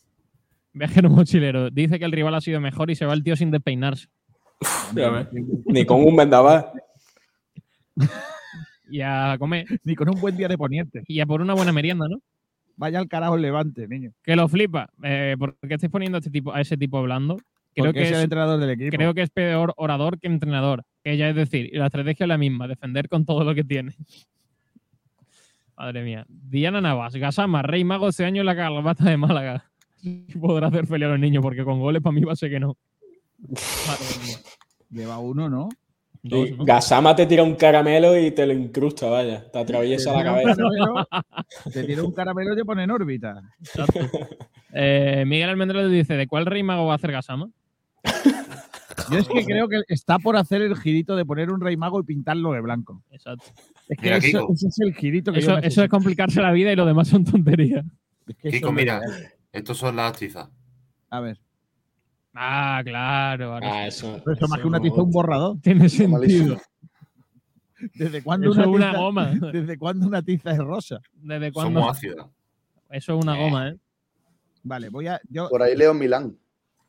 Viajero 0.72 1.08
mochilero. 1.08 1.70
Dice 1.70 1.98
que 1.98 2.04
el 2.04 2.12
rival 2.12 2.34
ha 2.34 2.40
sido 2.40 2.60
mejor 2.60 2.90
y 2.90 2.96
se 2.96 3.06
va 3.06 3.14
el 3.14 3.22
tío 3.22 3.36
sin 3.36 3.50
despeinarse. 3.50 4.08
Ni 5.66 5.84
con 5.84 6.04
un 6.04 6.16
vendaval. 6.16 6.66
Y 8.88 9.00
a 9.00 9.36
comer. 9.38 9.66
Ni 9.84 9.94
con 9.94 10.08
un 10.08 10.20
buen 10.20 10.36
día 10.36 10.48
de 10.48 10.58
poniente. 10.58 11.04
Y 11.06 11.20
a 11.20 11.26
por 11.26 11.40
una 11.40 11.54
buena 11.54 11.72
merienda, 11.72 12.06
¿no? 12.08 12.20
Vaya 12.76 12.98
al 12.98 13.08
carajo 13.08 13.36
el 13.36 13.42
levante, 13.42 13.86
niño. 13.86 14.12
Que 14.22 14.36
lo 14.36 14.48
flipa. 14.48 14.90
Eh, 15.02 15.36
¿Por 15.38 15.56
qué 15.58 15.74
estáis 15.74 15.92
poniendo 15.92 16.16
a, 16.16 16.20
este 16.20 16.30
tipo, 16.30 16.52
a 16.52 16.60
ese 16.60 16.76
tipo 16.76 16.98
hablando? 16.98 17.36
Creo 17.74 17.92
que, 17.92 18.02
es 18.02 18.08
el 18.10 18.14
es, 18.16 18.24
entrenador 18.24 18.60
del 18.60 18.70
equipo. 18.70 18.96
creo 18.96 19.14
que 19.14 19.22
es 19.22 19.30
peor 19.30 19.72
orador 19.76 20.18
que 20.20 20.26
entrenador. 20.28 20.84
Que 21.02 21.16
ya 21.16 21.28
es 21.28 21.34
decir, 21.36 21.68
y 21.72 21.76
la 21.76 21.86
estrategia 21.86 22.24
es 22.24 22.28
la 22.28 22.38
misma, 22.38 22.68
defender 22.68 23.08
con 23.08 23.24
todo 23.26 23.44
lo 23.44 23.54
que 23.54 23.64
tiene. 23.64 23.92
Madre 25.76 26.04
mía. 26.04 26.24
Diana 26.28 26.80
Navas, 26.80 27.16
Gasama, 27.16 27.62
Rey 27.62 27.82
Mago 27.84 28.08
este 28.08 28.24
año 28.24 28.40
en 28.42 28.46
la 28.46 28.54
Calabata 28.56 29.04
de 29.04 29.16
Málaga. 29.16 29.64
Podrá 30.40 30.68
hacer 30.68 30.86
feliz 30.86 31.06
a 31.06 31.10
los 31.10 31.18
niños, 31.18 31.42
porque 31.42 31.64
con 31.64 31.80
goles 31.80 32.00
para 32.02 32.14
mí 32.14 32.22
va 32.22 32.32
a 32.32 32.36
ser 32.36 32.50
que 32.50 32.60
no. 32.60 32.76
Madre 33.38 34.24
mía. 34.24 34.36
Lleva 34.90 35.18
uno, 35.18 35.50
¿no? 35.50 35.68
Dos, 36.22 36.48
Sí, 36.48 36.54
¿no? 36.56 36.64
Gasama 36.64 37.14
te 37.14 37.26
tira 37.26 37.42
un 37.42 37.54
caramelo 37.54 38.18
y 38.18 38.30
te 38.30 38.46
lo 38.46 38.54
incrusta, 38.54 39.08
vaya. 39.10 39.50
Te 39.50 39.58
atraviesa 39.58 40.12
la 40.12 40.18
Te 40.18 40.24
cabeza. 40.24 40.56
caramelo, 40.56 41.08
Te 41.72 41.84
tira 41.84 42.02
un 42.02 42.12
caramelo 42.12 42.54
y 42.54 42.56
te 42.56 42.64
pone 42.64 42.84
en 42.84 42.90
órbita. 42.90 43.42
Eh, 44.72 45.24
Miguel 45.26 45.50
Almendral 45.50 45.90
dice: 45.92 46.14
¿de 46.14 46.26
cuál 46.26 46.46
Rey 46.46 46.62
Mago 46.62 46.86
va 46.86 46.92
a 46.92 46.96
hacer 46.96 47.12
Gasama? 47.12 47.50
Yo 49.10 49.18
es 49.18 49.28
que 49.28 49.44
creo 49.44 49.68
que 49.68 49.82
está 49.88 50.18
por 50.18 50.36
hacer 50.36 50.62
el 50.62 50.76
girito 50.76 51.16
de 51.16 51.24
poner 51.24 51.50
un 51.50 51.60
rey 51.60 51.76
mago 51.76 52.00
y 52.00 52.04
pintarlo 52.04 52.52
de 52.52 52.60
blanco. 52.60 53.02
Exacto. 53.10 53.44
Es 53.88 53.98
que 53.98 54.04
Mira, 54.04 54.16
eso, 54.18 54.40
Kiko. 54.40 54.52
ese 54.54 54.68
es 54.68 54.78
el 54.80 54.94
girito 54.94 55.32
que 55.32 55.40
Eso, 55.40 55.52
yo 55.52 55.58
eso 55.58 55.82
es 55.82 55.88
complicarse 55.90 56.40
la 56.40 56.52
vida 56.52 56.72
y 56.72 56.76
lo 56.76 56.86
demás 56.86 57.08
son 57.08 57.24
tonterías. 57.24 57.84
Es 58.26 58.36
que 58.36 58.50
Kiko, 58.50 58.72
mira, 58.72 59.00
estos 59.52 59.76
son 59.78 59.96
las 59.96 60.16
tizas. 60.18 60.48
A 61.10 61.20
ver, 61.20 61.38
Ah, 62.34 62.80
claro. 62.84 63.52
ahora 63.54 63.70
Ah, 63.72 63.86
eso. 63.86 64.20
pero 64.24 64.36
eso 64.36 64.48
más 64.48 64.58
que 64.60 64.66
una 64.66 64.80
tiza, 64.80 65.02
un 65.02 65.10
borrador. 65.12 65.58
Tiene 65.60 65.88
sentido. 65.88 66.58
¿Desde 67.94 68.22
cuándo 68.22 68.50
una, 68.50 68.62
es 68.62 68.66
una 68.68 68.90
tiza, 68.90 68.98
goma. 68.98 69.26
¿Desde 69.52 69.78
cuándo 69.78 70.06
una 70.06 70.22
tiza 70.22 70.50
es 70.52 70.58
rosa? 70.58 71.00
¿Desde 71.14 71.52
cuándo? 71.52 71.80
muy 71.80 71.88
ácidas. 71.90 72.26
Eso 72.90 73.16
es 73.18 73.24
una 73.24 73.36
goma, 73.36 73.68
¿eh? 73.68 73.76
Vale, 74.62 74.88
voy 74.88 75.06
a, 75.08 75.20
yo 75.28 75.48
Por 75.50 75.62
ahí 75.62 75.76
leo 75.76 75.92
Milán. 75.92 76.38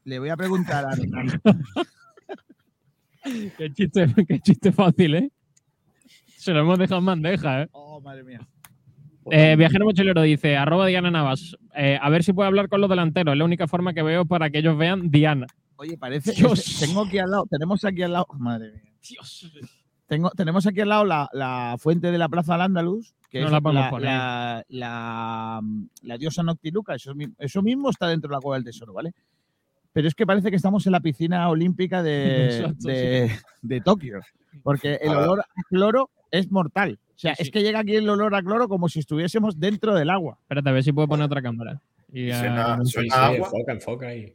le 0.05 0.19
voy 0.19 0.29
a 0.29 0.37
preguntar 0.37 0.85
a, 0.85 0.91
a- 0.91 0.95
Qué 3.57 3.71
chiste, 3.73 4.07
qué 4.27 4.39
chiste 4.39 4.71
fácil, 4.71 5.15
¿eh? 5.15 5.31
Se 6.37 6.51
lo 6.53 6.59
hemos 6.61 6.77
dejado 6.77 6.99
en 6.99 7.05
bandeja, 7.05 7.63
¿eh? 7.63 7.67
Oh, 7.71 7.99
madre 8.01 8.23
mía. 8.23 8.39
Eh, 9.31 9.55
Viajero 9.57 9.85
Mochilero 9.85 10.21
dice, 10.21 10.55
arroba 10.55 10.85
Diana 10.85 11.09
Navas, 11.09 11.57
eh, 11.75 11.97
a 11.99 12.09
ver 12.11 12.23
si 12.23 12.33
puede 12.33 12.47
hablar 12.47 12.69
con 12.69 12.79
los 12.81 12.89
delanteros. 12.89 13.33
Es 13.33 13.39
la 13.39 13.45
única 13.45 13.67
forma 13.67 13.93
que 13.93 14.03
veo 14.03 14.25
para 14.25 14.51
que 14.51 14.59
ellos 14.59 14.77
vean 14.77 15.09
Diana. 15.09 15.47
Oye, 15.77 15.97
parece 15.97 16.33
Dios. 16.33 16.77
que 16.79 16.85
tengo 16.85 17.01
aquí 17.03 17.17
al 17.17 17.31
lado, 17.31 17.47
tenemos 17.49 17.83
aquí 17.83 18.03
al 18.03 18.13
lado, 18.13 18.27
madre 18.37 18.71
mía. 18.73 18.93
Dios. 19.09 19.51
Tengo, 20.05 20.29
tenemos 20.31 20.67
aquí 20.67 20.81
al 20.81 20.89
lado 20.89 21.05
la, 21.05 21.27
la 21.33 21.75
fuente 21.79 22.11
de 22.11 22.17
la 22.19 22.29
Plaza 22.29 22.53
al 22.53 22.61
Andaluz, 22.61 23.15
que 23.31 23.39
No 23.39 23.47
es 23.47 23.51
la 23.51 23.61
podemos 23.61 23.83
la, 23.85 23.89
poner. 23.89 24.05
la- 24.69 25.61
diosa 26.19 26.43
Noctiluca, 26.43 26.93
eso, 26.93 27.13
eso 27.39 27.61
mismo 27.63 27.89
está 27.89 28.07
dentro 28.07 28.29
de 28.29 28.35
la 28.35 28.39
cueva 28.41 28.57
del 28.57 28.65
tesoro, 28.65 28.93
¿vale? 28.93 29.13
Pero 29.95 30.09
es 30.09 30.13
que 30.13 30.25
parece 30.27 30.49
que 30.49 30.57
estamos 30.57 30.85
en 30.87 30.91
la 30.91 30.99
piscina 30.99 31.47
olímpica 31.47 32.03
de, 32.03 32.45
Exacto, 32.59 32.87
de, 32.89 33.31
de 33.61 33.79
Tokio, 33.81 34.19
porque 34.61 34.99
el 35.01 35.09
olor 35.09 35.39
a 35.39 35.63
cloro 35.69 36.09
es 36.31 36.51
mortal. 36.51 36.99
O 37.15 37.17
sea, 37.17 37.33
Sí, 37.33 37.43
es 37.43 37.45
sí. 37.47 37.51
que 37.53 37.63
llega 37.63 37.79
aquí 37.79 37.95
el 37.95 38.09
olor 38.09 38.35
a 38.35 38.41
cloro 38.43 38.67
como 38.67 38.89
si 38.89 38.99
estuviésemos 38.99 39.57
dentro 39.57 39.95
del 39.95 40.09
agua. 40.09 40.37
Espérate, 40.41 40.67
a 40.67 40.73
ver 40.73 40.83
si 40.83 40.91
puedo 40.91 41.07
poner 41.07 41.27
otra 41.27 41.41
cámara. 41.41 41.81
Y, 42.11 42.29
Suena- 42.29 42.73
agua. 42.73 43.35
enfoca, 43.47 43.71
enfoca 43.71 44.07
ahí. 44.07 44.33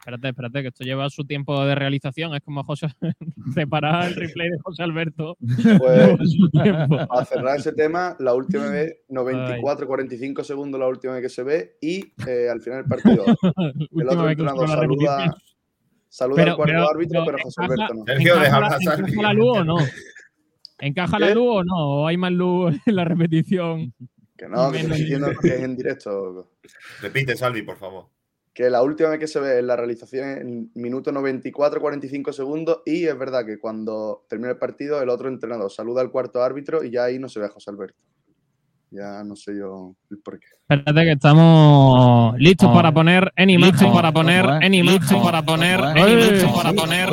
Espérate, 0.00 0.28
espérate, 0.30 0.62
que 0.62 0.68
esto 0.68 0.82
lleva 0.84 1.08
su 1.10 1.24
tiempo 1.24 1.62
de 1.64 1.74
realización. 1.74 2.34
Es 2.34 2.40
como 2.42 2.64
José 2.64 2.86
separar 3.54 4.08
el 4.08 4.14
replay 4.14 4.48
de 4.48 4.58
José 4.62 4.82
Alberto. 4.82 5.36
Pues 5.40 6.08
Lleva 6.08 6.24
su 6.24 6.50
tiempo. 6.50 6.96
a 7.12 7.24
cerrar 7.26 7.58
ese 7.58 7.72
tema, 7.72 8.16
la 8.18 8.32
última 8.34 8.66
vez, 8.70 8.94
94-45 9.10 10.42
segundos 10.42 10.80
la 10.80 10.88
última 10.88 11.12
vez 11.14 11.22
que 11.22 11.28
se 11.28 11.42
ve 11.42 11.76
y 11.82 12.12
eh, 12.26 12.48
al 12.50 12.60
final 12.62 12.80
del 12.82 12.88
partido. 12.88 13.24
El 13.92 14.08
otro 14.08 14.28
entrenador 14.30 14.68
saluda, 14.68 15.36
saluda 16.08 16.36
Pero- 16.36 16.50
al 16.52 16.56
cuarto 16.56 16.72
pero- 16.74 16.90
árbitro, 16.90 17.24
pero 17.26 17.36
pero 17.36 17.44
José 17.44 17.60
encaja- 17.62 17.74
Alberto 17.74 17.94
no. 17.94 18.04
Sergio, 18.06 18.32
¿Encaja, 18.32 18.44
deja 18.44 18.60
la, 18.60 18.68
pasar. 18.68 18.98
encaja 19.00 19.22
la 19.22 19.32
luz 19.34 19.58
o 19.58 19.64
no? 19.64 19.76
¿Encaja 20.78 21.18
la 21.18 21.28
¿Qué? 21.28 21.34
luz 21.34 21.46
o 21.56 21.64
no? 21.64 21.76
¿O 21.76 22.06
hay 22.06 22.16
más 22.16 22.32
luz 22.32 22.74
en 22.86 22.96
la 22.96 23.04
repetición? 23.04 23.92
Que 24.38 24.48
no, 24.48 24.72
que 24.72 24.78
estoy 24.78 24.98
diciendo 24.98 25.28
que 25.42 25.48
es 25.48 25.60
en 25.60 25.76
directo. 25.76 26.52
Repite, 27.02 27.36
Salvi, 27.36 27.60
por 27.62 27.76
favor. 27.76 28.06
Que 28.60 28.68
la 28.68 28.82
última 28.82 29.08
vez 29.08 29.18
que 29.18 29.26
se 29.26 29.40
ve 29.40 29.60
en 29.60 29.66
la 29.68 29.74
realización 29.74 30.28
es 30.28 30.36
en 30.42 30.70
minuto 30.74 31.10
94-45 31.12 32.30
segundos 32.30 32.80
y 32.84 33.06
es 33.06 33.18
verdad 33.18 33.46
que 33.46 33.58
cuando 33.58 34.26
termina 34.28 34.50
el 34.50 34.58
partido 34.58 35.00
el 35.00 35.08
otro 35.08 35.30
entrenador 35.30 35.70
saluda 35.72 36.02
al 36.02 36.10
cuarto 36.10 36.42
árbitro 36.42 36.84
y 36.84 36.90
ya 36.90 37.04
ahí 37.04 37.18
no 37.18 37.30
se 37.30 37.40
ve 37.40 37.46
a 37.46 37.48
José 37.48 37.70
Alberto. 37.70 37.96
Ya 38.90 39.24
no 39.24 39.34
sé 39.34 39.56
yo 39.56 39.94
el 40.10 40.18
por 40.18 40.38
qué. 40.38 40.48
Espérate 40.68 41.04
que 41.06 41.12
estamos 41.12 42.36
listos 42.38 42.68
Oh. 42.70 42.74
para 42.74 42.92
poner 42.92 43.32
en 43.34 43.48
imagen, 43.48 43.72
Listo. 43.78 43.94
para 43.94 44.12
poner 44.12 44.44
eh. 44.44 44.58
en 44.66 44.74
imagen, 44.74 45.00
Listo. 45.00 45.22
para 45.22 45.42
poner 45.42 45.80
en 45.80 45.96
eh. 45.96 46.12
imagen, 46.12 46.44
Ojo, 46.44 46.56
para 46.58 46.72
poner. 46.74 47.08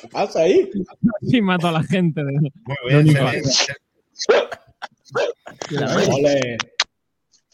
¿Qué 0.00 0.08
pasa 0.12 0.42
ahí? 0.42 0.70
Sí, 1.22 1.42
mato 1.42 1.66
a 1.66 1.72
la 1.72 1.82
gente. 1.82 2.22
de- 2.22 2.52
Muy 2.92 3.02
bien. 3.02 3.16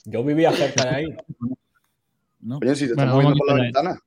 Yo 0.06 0.24
vivía 0.24 0.50
cerca 0.52 0.84
de 0.84 0.90
ahí. 0.96 1.06
¿no? 2.40 2.58
Oye, 2.58 2.74
si 2.74 2.86
te 2.88 2.94
Bueno, 2.94 3.02
estás 3.10 3.14
moviendo 3.14 3.36
por 3.38 3.48
la 3.56 3.62
ventana. 3.62 3.98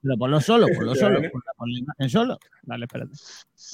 Pero 0.00 0.16
ponlo 0.16 0.40
solo, 0.40 0.66
ponlo 0.76 0.94
solo, 0.94 1.20
pon 1.56 1.72
la, 1.72 1.78
imagen 1.78 2.08
solo. 2.08 2.38
Dale, 2.62 2.84
espérate. 2.84 3.12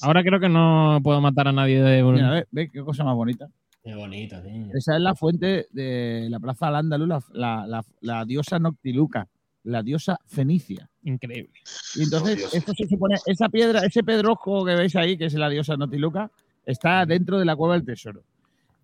Ahora 0.02 0.22
creo 0.22 0.40
que 0.40 0.48
no 0.48 0.98
puedo 1.02 1.20
matar 1.20 1.48
a 1.48 1.52
nadie 1.52 1.82
de 1.82 2.02
Mira, 2.02 2.30
ve, 2.30 2.46
ve 2.50 2.70
qué 2.70 2.80
cosa 2.82 3.04
más 3.04 3.14
bonita. 3.14 3.46
Qué 3.82 3.94
bonito, 3.94 4.40
tío. 4.42 4.68
Esa 4.74 4.94
es 4.96 5.02
la 5.02 5.14
fuente 5.14 5.66
de 5.70 6.26
la 6.30 6.40
Plaza 6.40 6.68
al 6.68 6.76
Andaluz, 6.76 7.08
la, 7.08 7.22
la- 7.34 7.66
la- 7.66 7.84
la 8.00 8.24
diosa 8.24 8.58
Noctiluca, 8.58 9.28
la 9.64 9.82
diosa 9.82 10.18
fenicia. 10.26 10.88
Increíble. 11.02 11.52
Y 11.96 12.04
entonces, 12.04 12.54
esto 12.54 12.72
se 12.72 12.88
supone, 12.88 13.16
esa 13.26 13.50
piedra, 13.50 13.80
ese 13.84 14.02
pedrojo 14.02 14.64
que 14.64 14.74
veis 14.74 14.96
ahí, 14.96 15.18
que 15.18 15.26
es 15.26 15.34
la 15.34 15.50
diosa 15.50 15.76
Noctiluca, 15.76 16.30
está 16.64 17.04
dentro 17.04 17.38
de 17.38 17.44
la 17.44 17.54
cueva 17.54 17.74
del 17.74 17.84
tesoro. 17.84 18.22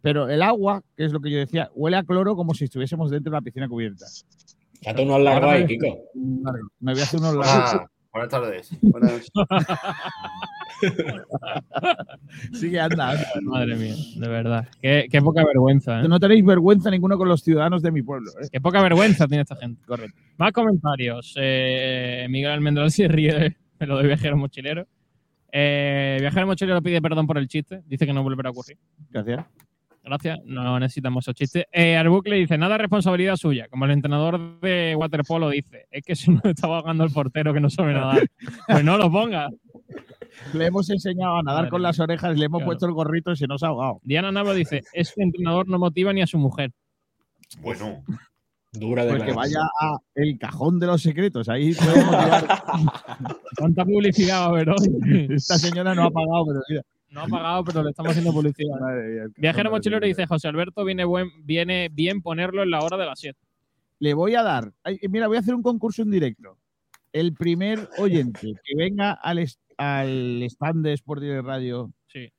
Pero 0.03 0.29
el 0.29 0.43
agua, 0.43 0.83
que 0.97 1.05
es 1.05 1.13
lo 1.13 1.21
que 1.21 1.31
yo 1.31 1.39
decía, 1.39 1.71
huele 1.75 1.97
a 1.99 2.03
cloro 2.03 2.35
como 2.37 2.55
si 2.55 2.65
estuviésemos 2.65 3.11
dentro 3.11 3.31
de 3.31 3.37
la 3.37 3.43
piscina 3.43 3.69
cubierta. 3.69 4.07
Date 4.83 5.03
unos 5.03 5.21
largos 5.21 5.51
ahí, 5.51 5.63
me- 5.63 5.69
Kiko. 5.69 5.99
Me 6.81 6.93
voy 6.93 7.01
a 7.01 7.05
hacer 7.05 7.21
unos 7.21 7.35
largos. 7.37 7.75
Ah, 7.75 7.87
buenas 8.13 8.31
tardes. 8.31 8.71
Buenas 8.81 9.13
noches. 9.13 9.31
Sigue, 12.53 12.81
anda, 12.81 13.11
anda. 13.11 13.27
Madre 13.43 13.77
mía, 13.77 13.95
de 14.17 14.29
verdad. 14.29 14.69
Qué, 14.81 15.07
qué 15.11 15.21
poca 15.21 15.45
vergüenza, 15.45 16.01
¿eh? 16.01 16.09
No 16.09 16.19
tenéis 16.19 16.45
vergüenza 16.45 16.91
ninguno 16.91 17.19
con 17.19 17.29
los 17.29 17.43
ciudadanos 17.43 17.83
de 17.83 17.91
mi 17.93 18.03
pueblo. 18.03 18.31
¿eh? 18.43 18.49
Qué 18.51 18.61
poca 18.61 18.83
vergüenza 18.83 19.27
tiene 19.27 19.43
esta 19.43 19.57
gente. 19.57 19.83
Correcto. 19.87 20.17
Más 20.39 20.53
comentarios. 20.53 21.35
Eh, 21.37 22.27
Miguel 22.31 22.53
Almendral 22.53 22.91
se 22.91 23.09
ríe 23.09 23.35
de, 23.35 23.57
de 23.79 23.87
lo 23.87 23.99
de 23.99 24.07
viajero 24.07 24.37
mochilero. 24.37 24.87
Eh, 25.53 26.17
viajero 26.21 26.47
mochilero 26.47 26.83
pide 26.83 27.03
perdón 27.03 27.27
por 27.27 27.39
el 27.39 27.49
chiste. 27.49 27.83
Dice 27.87 28.07
que 28.07 28.13
no 28.13 28.23
volverá 28.23 28.49
a 28.49 28.53
ocurrir. 28.53 28.79
Gracias. 29.11 29.45
Gracias, 30.03 30.39
no 30.45 30.79
necesitamos 30.81 31.25
esos 31.25 31.35
chistes. 31.35 31.65
Eh, 31.73 31.97
Arbucle 31.97 32.37
dice, 32.37 32.57
nada 32.57 32.77
es 32.77 32.81
responsabilidad 32.81 33.37
suya. 33.37 33.69
Como 33.69 33.85
el 33.85 33.91
entrenador 33.91 34.59
de 34.61 34.95
waterpolo 34.97 35.51
dice, 35.51 35.87
es 35.91 36.03
que 36.03 36.17
si 36.17 36.31
no 36.31 36.41
estaba 36.45 36.79
ahogando 36.79 37.05
el 37.05 37.11
portero 37.13 37.53
que 37.53 37.61
no 37.61 37.69
sabe 37.69 37.93
nadar. 37.93 38.27
Pues 38.67 38.83
no 38.85 38.97
lo 38.97 39.11
ponga. 39.11 39.49
Le 40.55 40.67
hemos 40.67 40.89
enseñado 40.89 41.37
a 41.39 41.43
nadar 41.43 41.63
Madre 41.63 41.71
con 41.71 41.83
las 41.83 41.99
orejas, 41.99 42.39
le 42.39 42.47
hemos 42.47 42.61
Claro. 42.61 42.67
puesto 42.69 42.87
el 42.87 42.93
gorrito 42.93 43.33
y 43.33 43.37
se 43.37 43.47
nos 43.49 43.63
ha 43.63 43.67
ahogado. 43.67 44.01
Diana 44.05 44.31
Nava 44.31 44.55
dice, 44.55 44.83
este 44.93 45.23
entrenador 45.23 45.69
no 45.69 45.79
motiva 45.79 46.13
ni 46.13 46.23
a 46.23 46.27
su 46.27 46.39
mujer. 46.39 46.71
Bueno, 47.61 48.03
Dura 48.73 49.05
de 49.05 49.11
Pues 49.11 49.25
que 49.25 49.33
vaya 49.33 49.63
a 49.81 49.99
el 50.15 50.39
cajón 50.39 50.79
de 50.79 50.87
los 50.87 51.03
secretos. 51.03 51.49
Ahí 51.49 51.75
puede 51.75 52.05
motivar. 52.05 52.63
¿Cuánta 53.59 53.85
publicidad 53.85 54.39
va 54.43 54.45
a 54.45 54.49
haber 54.49 54.71
hoy? 54.71 55.27
Esta 55.31 55.59
señora 55.59 55.95
no 55.97 56.05
ha 56.05 56.11
pagado, 56.11 56.47
pero 56.47 56.61
mira. 56.69 56.83
No 57.11 57.23
ha 57.23 57.27
pagado, 57.27 57.65
pero 57.65 57.83
le 57.83 57.91
estamos 57.91 58.11
haciendo 58.11 58.33
publicidad. 58.33 58.75
Mía, 58.81 59.25
Viajero 59.37 59.71
mochilero 59.71 60.07
dice, 60.07 60.27
José 60.27 60.49
Alberto, 60.49 60.85
viene, 60.85 61.05
buen, 61.05 61.29
viene 61.45 61.89
bien 61.91 62.23
ponerlo 62.23 62.63
en 62.63 62.71
la 62.71 62.81
hora 62.81 62.97
de 62.97 63.07
las 63.07 63.19
7. 63.19 63.39
Le 63.99 64.15
voy 64.15 64.35
a 64.35 64.43
dar. 64.43 64.73
mira, 65.09 65.27
voy 65.27 65.37
a 65.37 65.41
hacer 65.41 65.55
un 65.55 65.63
concurso 65.63 66.03
en 66.03 66.11
directo. 66.11 66.57
El 67.13 67.35
primer 67.35 67.89
oyente 67.99 68.55
que 68.65 68.77
venga 68.77 69.13
al, 69.13 69.45
al 69.77 70.43
stand 70.45 70.85
de 70.85 70.93
Sport 70.95 71.21
Direct 71.21 71.45
Radio, 71.45 71.93
Sí, 72.07 72.33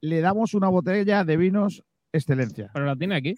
le 0.00 0.20
damos 0.20 0.54
una 0.54 0.68
botella 0.68 1.22
de 1.24 1.36
vinos 1.36 1.82
excelencia. 2.12 2.70
pero 2.72 2.86
la 2.86 2.96
tiene 2.96 3.16
aquí. 3.16 3.34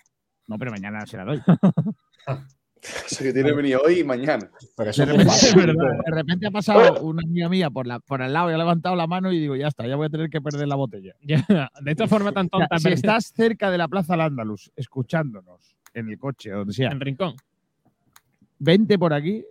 No, 0.48 0.58
pero 0.58 0.70
mañana 0.70 1.04
se 1.06 1.16
la 1.16 1.24
doy. 1.24 1.42
Eso 2.82 3.22
que 3.22 3.32
tiene 3.32 3.50
que 3.50 3.54
venir 3.54 3.76
hoy 3.76 4.00
y 4.00 4.04
mañana. 4.04 4.50
Pero 4.76 4.90
eso 4.90 5.06
De 5.06 5.12
repente, 5.12 5.30
fácil. 5.30 5.66
de 5.66 6.10
repente 6.10 6.46
ha 6.48 6.50
pasado 6.50 7.00
una 7.02 7.22
amiga 7.22 7.48
mía 7.48 7.70
por, 7.70 7.86
la, 7.86 8.00
por 8.00 8.22
al 8.22 8.32
lado 8.32 8.50
y 8.50 8.54
ha 8.54 8.58
levantado 8.58 8.96
la 8.96 9.06
mano 9.06 9.32
y 9.32 9.38
digo, 9.38 9.54
ya 9.54 9.68
está, 9.68 9.86
ya 9.86 9.94
voy 9.94 10.06
a 10.06 10.10
tener 10.10 10.28
que 10.30 10.40
perder 10.40 10.66
la 10.66 10.74
botella. 10.74 11.14
De 11.20 11.90
esta 11.90 12.08
forma 12.08 12.32
tan 12.32 12.48
tonta, 12.48 12.78
si 12.78 12.88
estás 12.88 13.32
cerca 13.34 13.70
de 13.70 13.78
la 13.78 13.86
Plaza 13.86 14.16
Lándalus, 14.16 14.72
escuchándonos 14.74 15.76
en 15.94 16.10
el 16.10 16.18
coche 16.18 16.52
o 16.52 16.58
donde 16.58 16.72
sea, 16.72 16.90
en 16.90 17.00
Rincón. 17.00 17.36
vente 18.58 18.98
por 18.98 19.12
aquí 19.12 19.44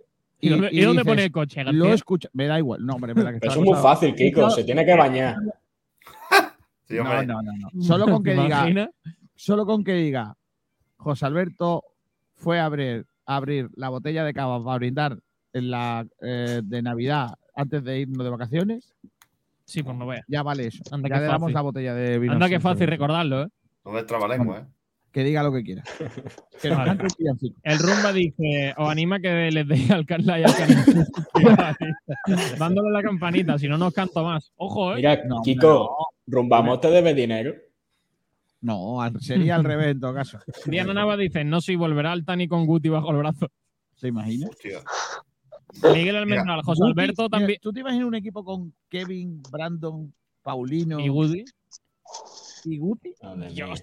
¿Y, 0.44 0.48
dónde, 0.48 0.68
y 0.72 0.80
dónde 0.80 1.02
dices, 1.02 1.04
pone 1.04 1.24
el 1.24 1.32
coche, 1.32 1.62
García? 1.62 1.78
Lo 1.78 1.92
escucha. 1.94 2.28
Me 2.32 2.48
da 2.48 2.58
igual. 2.58 2.84
No, 2.84 2.94
hombre, 2.94 3.14
que 3.14 3.38
Pero 3.38 3.52
es 3.52 3.58
muy 3.58 3.78
fácil, 3.78 4.12
Kiko. 4.12 4.50
Se 4.50 4.64
tiene 4.64 4.84
que 4.84 4.96
bañar. 4.96 5.36
sí, 6.88 6.96
No, 6.96 7.22
no, 7.22 7.42
no, 7.42 7.52
no. 7.72 7.82
Solo 7.82 8.06
con 8.06 8.24
que 8.24 8.34
¿Te 8.34 8.42
diga, 8.42 8.90
solo 9.36 9.64
con 9.64 9.84
que 9.84 9.94
diga, 9.94 10.36
José 10.96 11.26
Alberto 11.26 11.84
fue 12.34 12.58
a 12.58 12.64
abrir, 12.64 13.06
abrir 13.26 13.68
la 13.76 13.88
botella 13.88 14.24
de 14.24 14.32
cava 14.34 14.62
para 14.64 14.78
brindar 14.78 15.18
en 15.52 15.70
la 15.70 16.06
eh, 16.22 16.60
de 16.64 16.82
Navidad 16.82 17.34
antes 17.54 17.84
de 17.84 18.00
irnos 18.00 18.24
de 18.24 18.30
vacaciones, 18.30 18.92
Sí, 19.64 19.82
pues 19.82 19.96
no 19.96 20.06
veas. 20.06 20.24
ya 20.28 20.42
vale 20.42 20.66
eso. 20.66 20.82
Anda, 20.90 21.08
ya 21.08 21.16
le 21.20 21.26
damos 21.26 21.40
fácil. 21.42 21.54
la 21.54 21.60
botella 21.62 21.94
de 21.94 22.18
vino. 22.18 22.32
Anda 22.32 22.48
que 22.48 22.60
fácil 22.60 22.86
recordarlo, 22.88 23.42
¿eh? 23.44 23.48
No 23.84 23.92
me 23.92 24.02
traba 24.04 24.28
lengua, 24.28 24.58
¿eh? 24.60 24.64
Que 25.12 25.24
diga 25.24 25.42
lo 25.42 25.52
que 25.52 25.62
quiera. 25.62 25.82
Que 26.62 26.68
nos 26.70 26.78
Vale. 26.78 26.98
El 27.62 27.78
Rumba 27.78 28.12
dice, 28.12 28.74
os 28.76 28.88
anima 28.90 29.20
que 29.20 29.50
les 29.50 29.66
deis 29.68 29.90
al 29.90 30.06
Carla 30.06 30.40
y 30.40 30.44
al 30.44 30.54
Carla. 30.54 30.84
Dándole 32.58 32.90
la 32.90 33.02
campanita, 33.02 33.58
si 33.58 33.68
no, 33.68 33.76
no 33.78 33.88
os 33.88 33.94
canto 33.94 34.22
más. 34.24 34.52
Ojo, 34.56 34.92
¿eh? 34.92 34.96
Mira, 34.96 35.20
No, 35.26 35.40
Kiko, 35.42 35.96
Rumbamos 36.26 36.80
te 36.80 36.90
debe 36.90 37.14
dinero. 37.14 37.52
No, 38.62 39.02
al- 39.02 39.20
sería 39.20 39.56
al 39.56 39.64
revés 39.64 39.88
en 39.88 40.00
todo 40.00 40.14
caso. 40.14 40.38
Diana 40.66 40.94
Nava 40.94 41.16
dice, 41.16 41.44
no, 41.44 41.60
si 41.60 41.76
volverá 41.76 42.12
al 42.12 42.24
Tani 42.24 42.48
con 42.48 42.64
Guti 42.64 42.88
bajo 42.88 43.10
el 43.10 43.18
brazo. 43.18 43.48
¿Se 43.96 44.08
imagina? 44.08 44.46
Hostia. 44.48 44.80
Miguel 45.94 46.16
Almendral, 46.16 46.62
José 46.62 46.80
Guti, 46.82 46.90
Alberto 47.00 47.22
mira, 47.24 47.38
también. 47.38 47.58
¿Tú 47.62 47.72
te 47.72 47.80
imaginas 47.80 48.06
un 48.06 48.14
equipo 48.14 48.44
con 48.44 48.72
Kevin, 48.88 49.42
Brandon, 49.50 50.12
Paulino 50.42 51.00
Y 51.00 51.08
Guti. 51.08 51.44
y 52.64 52.78
Guti? 52.78 53.14
Dios. 53.54 53.82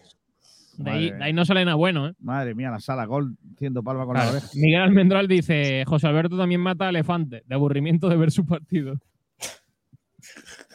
De 0.77 0.91
ahí, 0.91 1.11
de 1.11 1.23
ahí 1.23 1.34
no 1.34 1.43
sale 1.43 1.65
nada 1.65 1.76
bueno, 1.76 2.07
¿eh? 2.07 2.14
Madre 2.19 2.56
mía, 2.56 2.69
la 2.72 2.80
sala 2.80 3.06
gol 3.06 3.35
haciendo 3.56 3.84
palma 3.84 4.06
con 4.06 4.15
la 4.15 4.30
oreja. 4.30 4.47
Miguel 4.56 4.81
Almendral 4.81 5.27
dice, 5.27 5.84
José 5.85 6.07
Alberto 6.07 6.38
también 6.38 6.61
mata 6.61 6.85
a 6.85 6.89
Elefante, 6.89 7.43
de 7.45 7.56
aburrimiento 7.56 8.07
de 8.07 8.15
ver 8.15 8.31
su 8.31 8.45
partido. 8.45 8.93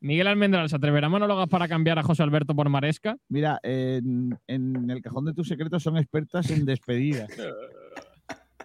Miguel 0.00 0.26
Almendral, 0.26 0.68
¿se 0.68 0.76
atreverá 0.76 1.08
monólogas 1.08 1.48
para 1.48 1.68
cambiar 1.68 1.98
a 1.98 2.02
José 2.02 2.22
Alberto 2.22 2.54
por 2.54 2.68
Maresca? 2.68 3.16
Mira, 3.28 3.58
en, 3.62 4.38
en 4.46 4.90
el 4.90 5.02
cajón 5.02 5.24
de 5.24 5.32
tus 5.32 5.48
secretos 5.48 5.82
son 5.82 5.96
expertas 5.96 6.50
en 6.50 6.64
despedidas, 6.64 7.28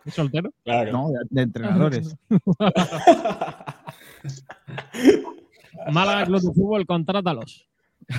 ¿Es 0.03 0.15
soltero? 0.15 0.51
Claro. 0.63 0.91
¿no? 0.91 1.09
De, 1.09 1.19
de 1.29 1.41
entrenadores. 1.43 2.17
Málaga 5.91 6.25
Club 6.25 6.41
de 6.41 6.53
Fútbol, 6.53 6.87
contrátalos. 6.87 7.67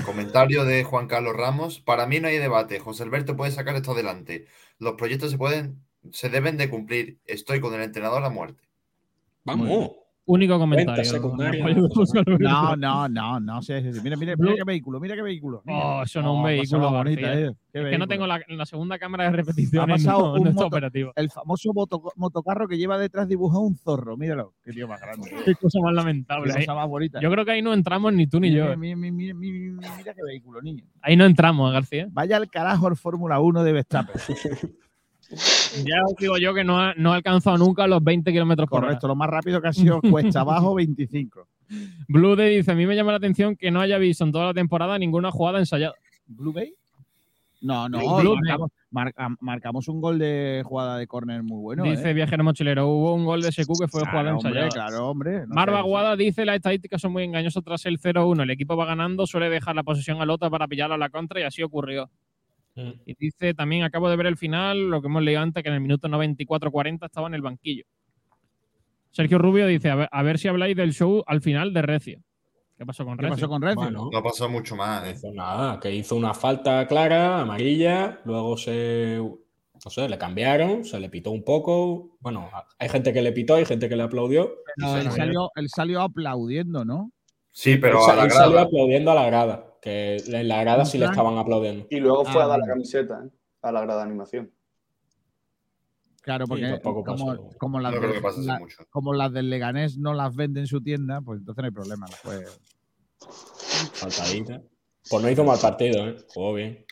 Comentario 0.06 0.64
de 0.64 0.84
Juan 0.84 1.09
Carlos 1.09 1.34
Ramos. 1.36 1.80
Para 1.80 2.06
mí 2.06 2.20
no 2.20 2.28
hay 2.28 2.39
debate. 2.39 2.78
José 2.78 3.02
Alberto 3.02 3.36
puede 3.36 3.51
sacar 3.51 3.74
esto 3.74 3.93
adelante. 3.93 4.47
Los 4.78 4.94
proyectos 4.94 5.32
se 5.32 5.39
pueden, 5.39 5.82
se 6.12 6.28
deben 6.28 6.56
de 6.56 6.70
cumplir. 6.70 7.18
Estoy 7.26 7.60
con 7.60 7.74
el 7.74 7.82
entrenador 7.82 8.24
a 8.24 8.30
muerte. 8.30 8.62
Vamos. 9.44 9.90
Único 10.24 10.56
comentario. 10.56 11.02
No, 12.38 12.76
no, 12.76 13.08
no, 13.08 13.40
no 13.40 13.60
sé. 13.62 13.82
sí, 13.82 13.92
sí. 13.92 14.00
Mira, 14.04 14.16
mira, 14.16 14.36
mira 14.36 14.54
qué 14.54 14.64
vehículo, 14.64 15.00
mira 15.00 15.16
qué 15.16 15.22
vehículo. 15.22 15.62
Mira. 15.64 15.78
Oh, 15.84 16.02
eso 16.04 16.22
no 16.22 16.28
es 16.28 16.34
un 16.34 16.40
Oh, 16.40 16.44
vehículo, 16.44 16.90
bonita, 16.92 17.34
eh. 17.40 17.52
Qué 17.72 17.80
Es 17.82 17.90
que 17.90 17.98
no 17.98 18.06
tengo 18.06 18.26
la, 18.26 18.40
la 18.48 18.64
segunda 18.66 18.98
cámara 19.00 19.24
de 19.24 19.30
repetición. 19.32 19.82
Ha 19.90 19.94
pasado 19.94 20.18
no, 20.36 20.40
un 20.40 20.44
no 20.44 20.52
moto- 20.52 20.66
operativo. 20.66 21.12
El 21.16 21.28
famoso 21.30 21.72
moto- 21.72 22.12
motocarro 22.16 22.68
que 22.68 22.78
lleva 22.78 22.98
detrás 22.98 23.26
dibujado 23.26 23.62
un 23.62 23.76
zorro. 23.76 24.16
Míralo. 24.16 24.54
Qué 24.64 24.72
tío 24.72 24.86
más 24.86 25.00
grande. 25.00 25.28
Qué 25.44 25.54
cosa 25.56 25.80
más 25.80 25.90
Qué 25.90 25.96
lamentable. 25.96 26.52
Ahí- 26.52 26.66
cosa 26.66 26.74
más 26.76 26.88
bonita. 26.88 27.20
Yo 27.20 27.30
creo 27.30 27.44
que 27.44 27.50
ahí 27.50 27.62
no 27.62 27.74
entramos 27.74 28.12
ni 28.12 28.26
tú 28.28 28.38
ni 28.38 28.52
yo. 28.52 28.76
Mira, 28.76 28.96
mira, 28.96 28.96
mira, 28.96 29.34
mira, 29.34 29.34
mira, 29.74 29.96
mira 29.96 30.14
qué 30.14 30.22
vehículo, 30.22 30.62
niño. 30.62 30.84
Ahí 31.00 31.16
no 31.16 31.24
entramos, 31.24 31.72
García. 31.72 32.06
Vaya 32.12 32.36
al 32.36 32.48
carajo 32.48 32.86
el 32.88 32.96
Fórmula 32.96 33.40
1 33.40 33.64
de 33.64 33.72
Verstappen. 33.72 34.14
Ya 35.84 36.02
os 36.06 36.14
digo 36.18 36.36
yo 36.38 36.52
que 36.54 36.64
no 36.64 36.78
ha, 36.78 36.94
no 36.96 37.12
ha 37.12 37.16
alcanzado 37.16 37.56
nunca 37.59 37.86
los 37.86 38.02
20 38.04 38.30
kilómetros 38.32 38.68
por 38.68 38.78
hora. 38.80 38.88
Correcto, 38.88 39.09
lo 39.09 39.16
más 39.16 39.30
rápido 39.30 39.60
que 39.60 39.68
ha 39.68 39.72
sido 39.72 40.00
cuesta 40.36 40.40
abajo 40.40 40.74
25. 40.74 41.48
Blue 42.09 42.36
Day 42.36 42.56
dice: 42.56 42.72
A 42.72 42.74
mí 42.74 42.86
me 42.86 42.94
llama 42.94 43.12
la 43.12 43.16
atención 43.18 43.56
que 43.56 43.70
no 43.70 43.80
haya 43.80 43.96
visto 43.98 44.24
en 44.24 44.32
toda 44.32 44.46
la 44.46 44.54
temporada 44.54 44.98
ninguna 44.98 45.30
jugada 45.30 45.59
ensayada. 45.59 45.94
¿Blue 46.26 46.52
Bay? 46.52 46.74
No, 47.62 47.88
no, 47.88 47.98
Blue 48.18 48.34
marcamos, 48.34 48.70
marca- 48.90 49.36
marcamos 49.40 49.88
un 49.88 50.00
gol 50.00 50.18
de 50.18 50.62
jugada 50.64 50.98
de 50.98 51.06
córner 51.06 51.44
muy 51.44 51.60
bueno. 51.60 51.84
dice 51.84 52.10
¿eh? 52.10 52.12
Viajero 52.14 52.44
Mochilero: 52.44 52.88
Hubo 52.88 53.14
un 53.14 53.24
gol 53.24 53.40
de 53.40 53.52
SQ 53.52 53.68
que 53.80 53.88
fue 53.88 54.00
jugada 54.00 54.34
hombre, 54.34 54.48
ensayada. 54.50 54.68
claro, 54.68 55.09
hombre. 55.09 55.46
no 55.46 55.54
Marva. 55.54 55.80
Guada 55.82 56.16
dice: 56.16 56.44
Las 56.44 56.56
estadísticas 56.56 57.00
son 57.00 57.12
muy 57.12 57.22
engañosas 57.22 57.62
tras 57.64 57.86
el 57.86 57.98
0-1. 57.98 58.42
El 58.42 58.50
equipo 58.50 58.76
va 58.76 58.84
ganando, 58.84 59.26
suele 59.26 59.48
dejar 59.48 59.76
la 59.76 59.84
posesión 59.84 60.20
al 60.20 60.28
otro 60.28 60.50
para 60.50 60.66
pillarlo 60.68 60.96
a 60.96 60.98
la 60.98 61.09
contra 61.09 61.40
y 61.40 61.44
así 61.44 61.62
ocurrió. 61.62 62.10
Mm. 62.74 62.90
Y 63.04 63.14
dice 63.18 63.54
también, 63.54 63.82
acabo 63.84 64.08
de 64.08 64.16
ver 64.16 64.26
el 64.26 64.36
final, 64.36 64.88
lo 64.90 65.00
que 65.02 65.08
hemos 65.08 65.22
leído 65.22 65.40
antes, 65.40 65.62
que 65.62 65.68
en 65.68 65.74
el 65.74 65.80
minuto 65.80 66.08
94-40 66.08 67.04
estaba 67.06 67.28
en 67.28 67.34
el 67.34 67.42
banquillo. 67.42 67.84
Sergio 69.10 69.38
Rubio 69.38 69.66
dice, 69.66 69.90
a 69.90 69.94
ver, 69.94 70.08
a 70.10 70.22
ver 70.22 70.38
si 70.38 70.48
habláis 70.48 70.76
del 70.76 70.92
show 70.94 71.22
al 71.26 71.42
final 71.42 71.74
de 71.74 71.82
Recio. 71.82 72.20
¿Qué 72.78 72.86
pasó 72.86 73.04
con 73.04 73.16
¿Qué 73.16 73.22
Recio? 73.22 73.36
pasó 73.36 73.48
con 73.48 73.62
Recio? 73.62 73.76
Bueno, 73.82 74.08
No 74.10 74.18
ha 74.18 74.22
pasado 74.22 74.48
mucho 74.50 74.74
más, 74.74 75.04
¿eh? 75.06 75.12
hizo 75.14 75.30
nada. 75.32 75.78
Que 75.78 75.94
hizo 75.94 76.16
una 76.16 76.32
falta 76.34 76.86
clara, 76.88 77.40
amarilla. 77.42 78.20
Luego 78.24 78.56
se. 78.56 79.18
No 79.84 79.90
sé, 79.90 80.08
le 80.08 80.16
cambiaron, 80.16 80.84
se 80.84 80.98
le 80.98 81.10
pitó 81.10 81.30
un 81.32 81.44
poco. 81.44 82.16
Bueno, 82.20 82.48
hay 82.78 82.88
gente 82.88 83.12
que 83.12 83.20
le 83.20 83.32
pitó, 83.32 83.56
hay 83.56 83.64
gente 83.66 83.88
que 83.88 83.96
le 83.96 84.04
aplaudió. 84.04 84.50
No, 84.76 84.96
él, 84.96 85.10
salió, 85.10 85.50
él 85.56 85.68
salió 85.68 86.00
aplaudiendo, 86.00 86.84
¿no? 86.84 87.10
Sí, 87.50 87.76
pero 87.76 87.98
él, 87.98 88.04
sa- 88.06 88.12
a 88.12 88.16
la 88.16 88.24
él 88.24 88.30
salió 88.30 88.58
aplaudiendo 88.60 89.10
a 89.10 89.14
la 89.14 89.26
grada. 89.26 89.66
Que 89.82 90.16
en 90.16 90.48
la 90.48 90.60
grada 90.62 90.84
sí 90.86 90.96
le 90.96 91.04
estaban 91.06 91.36
aplaudiendo. 91.36 91.86
Y 91.90 91.98
luego 92.00 92.24
fue 92.24 92.40
Ah, 92.40 92.44
a 92.44 92.48
dar 92.48 92.60
la 92.60 92.66
camiseta, 92.68 93.20
¿eh? 93.26 93.30
A 93.62 93.72
la 93.72 93.80
grada 93.82 93.98
de 94.04 94.06
animación. 94.09 94.50
Claro, 96.22 96.46
porque 96.46 96.80
como, 96.82 97.50
como 97.59 97.80
las 97.80 97.92
la- 98.38 98.59
mucho. 98.60 98.76
como 98.90 99.12
las 99.12 99.32
del 99.32 99.50
Leganés 99.50 99.98
no 99.98 100.14
las 100.14 100.36
venden 100.36 100.62
en 100.62 100.66
su 100.68 100.80
tienda, 100.80 101.20
pues 101.20 101.40
entonces 101.40 101.62
no 101.62 101.66
hay 101.66 101.72
problema. 101.72 102.06
Pues, 102.22 102.60
Faltadita. 103.92 104.62
Pues 105.10 105.22
no 105.22 105.28
hizo 105.30 105.42
mal 105.44 105.59
partido, 105.60 106.06
¿eh? 106.06 106.16
Jugó 106.32 106.54
bien. 106.54 106.84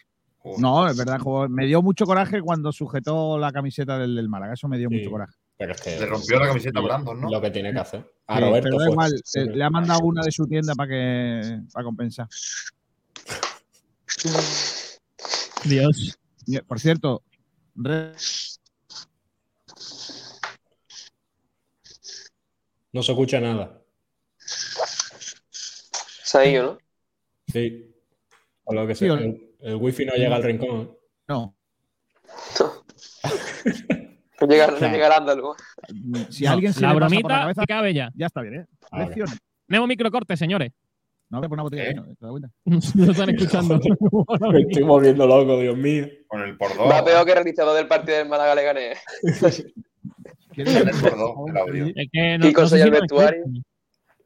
No, 0.59 0.89
es 0.89 0.97
verdad, 0.97 1.21
jugó- 1.21 1.49
me 1.49 1.67
dio 1.67 1.83
mucho 1.83 2.07
coraje 2.07 2.41
cuando 2.43 2.73
sujetó 2.73 3.39
la 3.39 3.53
camiseta 3.53 3.99
del, 3.99 4.17
del 4.17 4.29
Málaga. 4.29 4.55
Eso 4.55 4.67
me 4.69 4.79
dio 4.79 4.89
Sí. 4.89 4.97
mucho 4.97 5.11
coraje. 5.11 5.35
Pero 5.59 5.73
es 5.75 5.81
que. 5.81 6.01
Le 6.01 6.07
rompió 6.07 6.39
la 6.41 6.49
camiseta 6.49 6.81
a 6.81 6.83
Brandon, 6.83 7.21
¿no? 7.21 7.31
Lo 7.31 7.41
que 7.41 7.51
tiene 7.51 7.73
que 7.73 7.79
hacer. 7.79 8.11
A 8.27 8.37
Sí, 8.39 8.43
Roberto 8.45 8.65
pero 8.65 8.79
da 8.79 8.85
fue. 8.87 8.93
igual, 8.93 9.13
Sí. 9.25 9.39
eh, 9.41 9.45
le 9.47 9.63
ha 9.65 9.71
mandado 9.71 10.01
una 10.03 10.23
de 10.23 10.33
su 10.33 10.47
tienda 10.47 10.75
para 10.75 10.89
que 10.89 11.61
para 11.73 11.85
compensar. 11.85 12.27
Dios. 15.65 16.19
Por 16.67 16.81
cierto, 16.81 17.23
re- 17.75 18.13
No 22.93 23.03
se 23.03 23.13
escucha 23.13 23.41
nada. 23.41 23.81
Se 24.39 26.39
ha 26.39 26.47
ido, 26.47 26.63
¿no? 26.65 26.79
Sí. 27.53 27.95
O 28.65 28.75
lo 28.75 28.87
que 28.87 28.95
sea. 28.95 29.15
El, 29.15 29.55
el 29.61 29.75
wifi 29.77 30.05
no 30.05 30.15
llega 30.15 30.37
al 30.37 30.43
rincón. 30.43 30.81
¿eh? 30.83 30.99
no. 31.29 31.57
No 34.41 34.47
llega, 34.47 34.69
no 34.69 35.15
andaluz. 35.15 35.57
Si 36.31 36.45
No, 36.45 36.53
alguien 36.53 36.73
se 36.73 36.81
la 36.81 36.95
le 36.95 37.01
pasa 37.01 37.15
por 37.15 37.23
bromita 37.23 37.29
la 37.29 37.37
cabeza, 37.67 37.91
ya. 37.95 38.11
ya 38.15 38.27
está 38.27 38.41
bien, 38.41 38.55
¿eh? 38.55 38.67
Lecciones. 38.93 39.39
Nemo 39.69 39.87
microcorte, 39.87 40.37
señores. 40.37 40.73
No, 41.31 41.39
hombre, 41.39 41.49
por 41.49 41.57
una 41.57 41.63
botella 41.63 41.83
de 41.85 41.91
¿Eh? 41.91 41.93
vino, 41.95 42.05
¿te 42.07 42.17
das 42.21 42.31
cuenta? 42.31 42.51
No 43.05 43.11
están 43.13 43.31
escuchando. 43.35 43.81
Me 44.53 44.61
estoy 44.63 44.83
volviendo 44.83 45.27
loco, 45.27 45.59
Dios 45.61 45.77
mío. 45.77 46.07
Con 46.27 46.43
el 46.43 46.57
por 46.57 46.77
dos. 46.77 46.91
Va 46.91 47.05
peor 47.05 47.25
que 47.25 47.31
el 47.33 47.37
realizador 47.37 47.77
del 47.77 47.87
partido 47.89 48.19
del 48.19 48.29
Málaga 48.29 48.55
le 48.57 48.65
gané. 48.65 48.93
¿Quieres 50.53 50.79
Con 50.79 50.89
el 50.89 51.01
por 51.01 51.17
dos, 51.19 51.35
el 51.51 51.57
audio. 51.57 51.87
Es 51.95 52.09
que 52.13 52.39
no, 52.39 52.47
Kiko, 52.47 52.61
no 52.63 52.67
sé 52.69 52.71
soy 52.79 52.81
el 52.81 52.91
vestuario. 52.91 53.43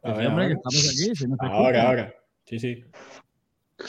hombre, 0.02 0.22
que 0.24 0.28
ahora, 0.28 0.46
estamos 0.46 0.88
aquí. 0.88 1.14
si 1.14 1.26
no 1.28 1.36
se 1.36 1.46
ahora, 1.46 1.68
escucha. 1.68 1.88
ahora. 1.88 2.14
Sí, 2.46 2.58
sí. 2.58 2.84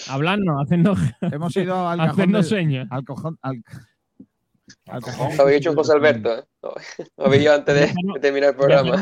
Hablarnos, 0.09 0.61
hacernos, 0.65 0.99
Hemos 1.21 1.55
ido 1.55 1.87
al 1.87 1.99
hacernos 2.01 2.49
del- 2.49 2.59
señas. 2.59 2.87
al 2.91 3.05
cojón. 3.05 3.37
Al. 3.41 3.63
Lo 4.87 5.41
habéis 5.43 5.57
hecho 5.59 5.73
José 5.73 5.93
Alberto, 5.93 6.39
¿eh? 6.39 6.43
Lo 7.17 7.25
habéis 7.25 7.43
hecho 7.43 7.53
antes 7.53 7.75
de, 7.75 7.81
de 8.13 8.19
terminar 8.19 8.49
el 8.49 8.55
programa. 8.55 9.01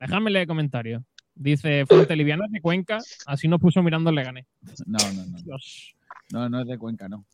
déjame 0.00 0.30
leer 0.30 0.46
comentarios. 0.46 1.02
Dice 1.36 1.84
Fuente 1.84 2.16
Liviana 2.16 2.46
de 2.48 2.62
Cuenca, 2.62 2.98
así 3.26 3.46
nos 3.46 3.60
puso 3.60 3.82
mirando 3.82 4.08
el 4.08 4.16
Leganés. 4.16 4.46
No, 4.86 4.98
no, 5.14 5.26
no. 5.26 5.38
Dios. 5.42 5.94
No, 6.32 6.48
no 6.48 6.62
es 6.62 6.66
de 6.66 6.78
Cuenca, 6.78 7.08
no. 7.08 7.26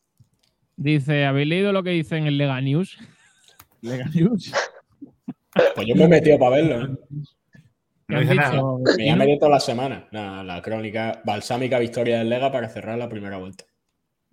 Dice, 0.77 1.24
¿habéis 1.24 1.47
leído 1.47 1.73
lo 1.73 1.85
que 1.85 1.91
dice 1.91 2.16
en 2.16 2.27
el 2.27 2.37
Lega 2.37 2.61
News? 2.61 2.99
Lega 3.81 4.07
News. 4.07 4.53
Pues 5.77 5.87
yo 5.87 5.95
me 5.95 6.05
he 6.05 6.09
metido 6.09 6.39
para 6.39 6.57
verlo. 6.57 6.85
¿eh? 6.85 6.99
¿Qué 8.09 8.15
No 8.15 8.16
han 8.16 8.23
dice 8.23 8.35
nada. 8.35 8.62
Me 8.97 9.11
ha 9.11 9.16
metido 9.16 9.39
toda 9.39 9.51
la 9.53 9.61
semana. 9.61 10.09
Nada, 10.11 10.43
la 10.43 10.61
crónica 10.61 11.23
balsámica 11.24 11.79
victoria 11.79 12.19
del 12.19 12.29
Lega 12.29 12.51
para 12.51 12.69
cerrar 12.69 12.99
la 12.99 13.09
primera 13.09 13.37
vuelta. 13.37 13.65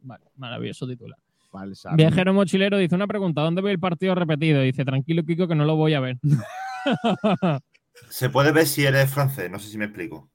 Vale, 0.02 0.26
maravilloso 0.36 0.88
titular. 0.88 1.20
Balsam. 1.52 1.96
Viajero 1.96 2.34
mochilero 2.34 2.78
dice 2.78 2.96
una 2.96 3.08
pregunta, 3.08 3.42
¿dónde 3.42 3.62
ve 3.62 3.72
el 3.72 3.80
partido 3.80 4.16
repetido? 4.16 4.62
Dice, 4.62 4.86
tranquilo 4.86 5.24
Kiko 5.24 5.48
que 5.48 5.56
no 5.56 5.66
lo 5.66 5.76
voy 5.76 5.94
a 5.94 6.00
ver. 6.00 6.18
Se 8.10 8.30
puede 8.30 8.52
ver 8.52 8.66
si 8.66 8.86
eres 8.86 9.12
francés, 9.12 9.50
no 9.52 9.60
sé 9.60 9.70
si 9.70 9.78
me 9.78 9.86
explico. 9.86 10.30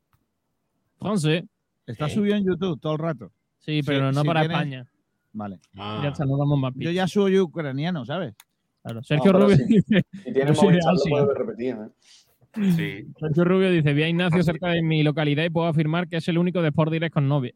Francés. 0.99 1.45
Está 1.87 2.09
subido 2.09 2.37
en 2.37 2.45
YouTube 2.45 2.81
todo 2.81 2.93
el 2.95 2.99
rato. 2.99 3.31
Sí, 3.59 3.81
pero 3.85 4.11
Sí, 4.11 4.15
no 4.17 4.21
sí 4.23 4.27
para 4.27 4.41
tienes- 4.43 4.57
España. 4.57 4.87
Vale. 5.33 5.59
Ah, 5.77 6.01
Ya 6.03 6.11
está, 6.11 6.25
no 6.25 6.37
damos 6.39 6.59
más 6.59 6.73
Yo 6.77 6.91
ya 6.91 7.09
soy 7.09 7.39
ucraniano, 7.41 8.05
¿sabes? 8.05 8.35
Claro. 8.83 9.03
Sergio 9.03 9.33
pero 9.33 9.45
Rubio 9.45 9.57
sí. 9.57 9.65
dice, 9.67 10.05
Si 10.13 10.33
tiene 10.33 10.47
Yo 10.47 10.55
soy 10.55 10.75
de 10.75 10.81
Movistar, 10.83 10.93
lo 10.95 11.01
Asia. 11.01 11.11
puede 11.11 11.27
ver 11.27 11.37
repetido. 11.39 11.85
¿eh? 11.85 11.91
Sí. 12.77 13.13
Sergio 13.19 13.45
Rubio 13.45 13.71
dice, 13.71 13.93
vi 13.95 14.03
a 14.05 14.09
Ignacio 14.09 14.43
cerca 14.45 14.69
de 14.69 14.83
mi 14.83 15.03
localidad 15.03 15.43
y 15.45 15.51
puedo 15.51 15.67
afirmar 15.67 16.07
que 16.09 16.19
es 16.19 16.29
el 16.29 16.39
único 16.39 16.63
de 16.63 16.69
Sport 16.69 16.93
Direct 16.93 17.13
con 17.15 17.27
novia. 17.27 17.53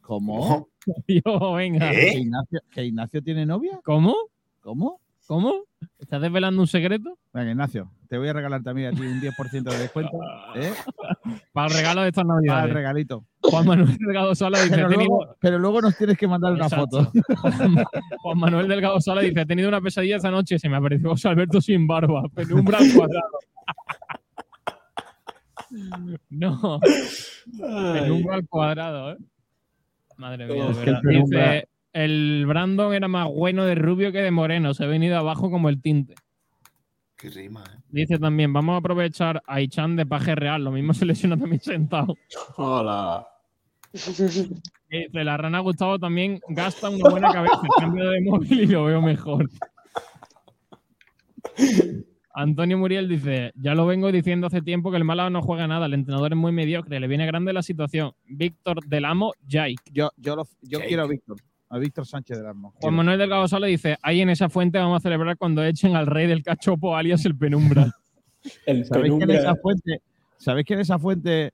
¿Cómo? 0.00 0.68
Yo, 1.06 1.52
venga. 1.54 1.90
¿Qué? 1.90 1.96
¿Que 2.12 2.18
Ignacio, 2.20 2.60
que 2.70 2.84
Ignacio 2.84 3.22
tiene 3.22 3.44
novia? 3.46 3.78
¿Cómo? 3.84 4.14
¿Cómo? 4.60 5.00
¿Cómo? 5.26 5.54
¿Estás 5.98 6.20
desvelando 6.20 6.60
un 6.60 6.66
secreto? 6.66 7.16
Venga, 7.32 7.50
Ignacio, 7.52 7.90
te 8.08 8.18
voy 8.18 8.28
a 8.28 8.32
regalar 8.32 8.62
también 8.62 8.88
a 8.88 8.90
ti 8.96 9.00
un 9.06 9.20
10% 9.20 9.62
de 9.62 9.78
descuento. 9.78 10.18
¿eh? 10.56 10.72
Para 11.52 11.68
el 11.68 11.74
regalo 11.74 12.02
de 12.02 12.08
estas 12.08 12.24
Para 12.24 12.38
el 12.38 12.44
navidades. 12.46 12.74
regalito. 12.74 13.24
Juan 13.40 13.66
Manuel 13.66 13.96
Delgado 13.96 14.34
Sala 14.34 14.60
dice, 14.60 14.74
Pero 14.74 14.88
luego, 14.88 15.36
pero 15.40 15.58
luego 15.58 15.80
nos 15.80 15.96
tienes 15.96 16.18
que 16.18 16.28
mandar 16.28 16.52
una 16.52 16.64
Exacto. 16.66 17.04
foto. 17.04 17.12
Juan 18.22 18.38
Manuel 18.38 18.68
Delgado 18.68 19.00
Sala 19.00 19.22
dice, 19.22 19.40
he 19.40 19.46
tenido 19.46 19.68
una 19.68 19.80
pesadilla 19.80 20.16
esta 20.16 20.30
noche, 20.30 20.58
se 20.58 20.68
me 20.68 20.76
apareció 20.76 21.10
José 21.10 21.28
Alberto 21.28 21.60
sin 21.60 21.86
barba, 21.86 22.22
penumbra 22.34 22.78
al 22.78 22.92
cuadrado. 22.92 23.38
no, 26.30 26.80
penumbra 27.94 28.34
al 28.36 28.46
cuadrado, 28.48 29.12
¿eh? 29.12 29.16
Madre 30.16 30.46
mía, 30.46 30.66
de 30.66 30.72
verdad. 30.74 31.00
Dice, 31.02 31.68
el 31.92 32.44
Brandon 32.46 32.94
era 32.94 33.08
más 33.08 33.28
bueno 33.28 33.64
de 33.64 33.74
rubio 33.74 34.12
que 34.12 34.18
de 34.22 34.30
moreno, 34.30 34.74
se 34.74 34.84
ha 34.84 34.86
venido 34.86 35.16
abajo 35.18 35.50
como 35.50 35.68
el 35.68 35.80
tinte. 35.80 36.14
Qué 37.16 37.30
rima, 37.30 37.62
¿eh? 37.64 37.78
Dice 37.88 38.18
también, 38.18 38.52
vamos 38.52 38.74
a 38.74 38.78
aprovechar 38.78 39.42
a 39.46 39.60
Ichan 39.60 39.94
de 39.96 40.06
paje 40.06 40.34
real, 40.34 40.64
lo 40.64 40.72
mismo 40.72 40.92
se 40.94 41.04
lesiona 41.06 41.36
también 41.36 41.60
sentado. 41.60 42.16
Hola. 42.56 43.26
Dice, 43.92 45.24
la 45.24 45.36
rana 45.38 45.60
Gustavo 45.60 45.98
también 45.98 46.40
gasta 46.48 46.90
una 46.90 47.08
buena 47.10 47.32
cabeza, 47.32 47.60
cambio 47.78 48.10
de 48.10 48.20
móvil 48.22 48.60
y 48.60 48.66
lo 48.66 48.84
veo 48.84 49.00
mejor. 49.00 49.48
Antonio 52.34 52.78
Muriel 52.78 53.08
dice, 53.08 53.52
ya 53.56 53.74
lo 53.74 53.86
vengo 53.86 54.10
diciendo 54.10 54.46
hace 54.46 54.62
tiempo 54.62 54.90
que 54.90 54.96
el 54.96 55.04
Málaga 55.04 55.28
no 55.30 55.42
juega 55.42 55.66
nada, 55.66 55.86
el 55.86 55.94
entrenador 55.94 56.32
es 56.32 56.38
muy 56.38 56.52
mediocre, 56.52 56.98
le 56.98 57.06
viene 57.06 57.26
grande 57.26 57.52
la 57.52 57.62
situación. 57.62 58.12
Víctor 58.26 58.84
del 58.86 59.04
Amo, 59.04 59.32
Jake. 59.46 59.76
Yo, 59.92 60.10
yo, 60.16 60.36
lo- 60.36 60.44
yo 60.62 60.78
Jake. 60.78 60.88
quiero 60.88 61.02
a 61.04 61.06
Víctor. 61.06 61.36
A 61.74 61.78
Víctor 61.78 62.04
Sánchez 62.06 62.36
del 62.36 62.46
Armo. 62.46 62.74
Juan 62.80 62.94
Manuel 62.94 63.18
Delgado 63.18 63.48
Sala 63.48 63.66
dice, 63.66 63.96
ahí 64.02 64.20
en 64.20 64.28
esa 64.28 64.50
fuente 64.50 64.76
vamos 64.78 64.98
a 64.98 65.00
celebrar 65.00 65.38
cuando 65.38 65.64
echen 65.64 65.96
al 65.96 66.06
rey 66.06 66.26
del 66.26 66.42
cachopo 66.42 66.94
alias 66.94 67.24
el 67.24 67.34
penumbra. 67.36 67.90
El 68.66 68.84
¿Sabéis 68.84 68.90
que 68.90 68.96
en 69.14 69.18
penumbra- 69.20 69.38
esa 69.38 69.54
fuente, 69.56 70.02
¿sabéis 70.36 70.66
que 70.66 70.74
en 70.74 70.80
esa 70.80 70.98
fuente 70.98 71.52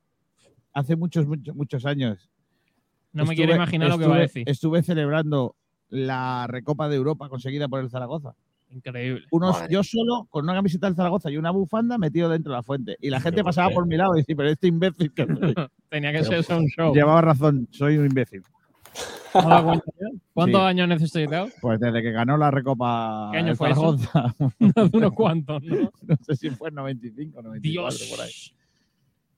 hace 0.72 0.96
muchos, 0.96 1.26
muchos, 1.26 1.54
muchos 1.54 1.84
años 1.86 2.28
No 3.12 3.24
me 3.24 3.34
estuve- 3.34 3.36
quiero 3.36 3.54
imaginar 3.54 3.90
lo 3.90 3.98
que 3.98 4.06
va 4.06 4.16
a 4.16 4.20
decir. 4.20 4.42
Estuve 4.48 4.82
celebrando 4.82 5.54
la 5.90 6.46
Recopa 6.48 6.88
de 6.88 6.96
Europa 6.96 7.28
conseguida 7.28 7.68
por 7.68 7.80
el 7.80 7.90
Zaragoza. 7.90 8.34
Increíble. 8.70 9.24
Unos, 9.30 9.56
yo 9.70 9.82
solo, 9.84 10.26
con 10.30 10.44
una 10.44 10.54
camiseta 10.54 10.86
del 10.88 10.96
Zaragoza 10.96 11.30
y 11.30 11.36
una 11.36 11.50
bufanda, 11.50 11.96
metido 11.96 12.28
dentro 12.28 12.52
de 12.52 12.58
la 12.58 12.62
fuente. 12.62 12.96
Y 13.00 13.08
la 13.10 13.20
gente 13.20 13.38
¿por 13.42 13.50
pasaba 13.50 13.70
por 13.70 13.86
mi 13.86 13.96
lado 13.96 14.14
y 14.16 14.20
decía, 14.20 14.34
pero 14.36 14.48
este 14.50 14.66
imbécil 14.66 15.12
que 15.12 15.24
soy". 15.26 15.54
Tenía 15.90 16.10
que 16.12 16.18
Pero, 16.18 16.24
ser 16.30 16.38
eso 16.40 16.56
un 16.58 16.66
show. 16.68 16.92
Llevaba 16.94 17.20
razón, 17.20 17.68
soy 17.70 17.98
un 17.98 18.06
imbécil. 18.06 18.42
¿Cuántos 19.32 20.60
Sí. 20.60 20.66
años 20.66 20.88
necesitado? 20.88 21.48
Pues 21.60 21.80
desde 21.80 22.02
que 22.02 22.12
ganó 22.12 22.36
la 22.36 22.50
Recopa 22.50 23.28
¿Qué 23.32 23.38
año 23.38 23.50
el 23.52 23.56
fue 23.56 23.70
eso? 23.70 23.96
Zaragoza, 23.98 24.34
unos 24.92 25.12
cuantos, 25.12 25.62
¿no? 25.62 25.90
no 26.02 26.16
sé 26.22 26.36
si 26.36 26.50
fue 26.50 26.68
en 26.70 26.76
95 26.76 27.38
o 27.38 27.42
94, 27.42 27.98
por 28.10 28.20
ahí. 28.20 28.26
Dios. 28.26 28.54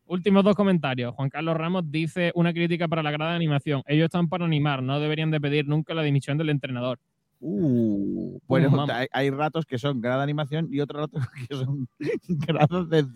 Últimos 0.06 0.42
dos 0.42 0.56
comentarios. 0.56 1.14
Juan 1.14 1.30
Carlos 1.30 1.56
Ramos 1.56 1.84
dice 1.90 2.32
una 2.34 2.52
crítica 2.52 2.88
para 2.88 3.02
la 3.02 3.12
grada 3.12 3.30
de 3.30 3.36
animación. 3.36 3.82
Ellos 3.86 4.06
están 4.06 4.28
para 4.28 4.44
animar, 4.44 4.82
no 4.82 4.98
deberían 4.98 5.30
de 5.30 5.40
pedir 5.40 5.68
nunca 5.68 5.94
la 5.94 6.02
dimisión 6.02 6.36
del 6.36 6.50
entrenador. 6.50 6.98
Uh, 7.42 8.38
bueno, 8.46 8.68
Uh, 8.84 8.90
hay, 8.92 9.06
hay 9.12 9.30
ratos 9.30 9.64
que 9.64 9.78
son 9.78 10.00
grada 10.00 10.18
de 10.18 10.24
animación 10.24 10.68
y 10.70 10.80
otros 10.80 11.02
ratos 11.02 11.22
que 11.48 11.54
son 11.56 11.88
grados 12.28 12.90
de. 12.90 13.06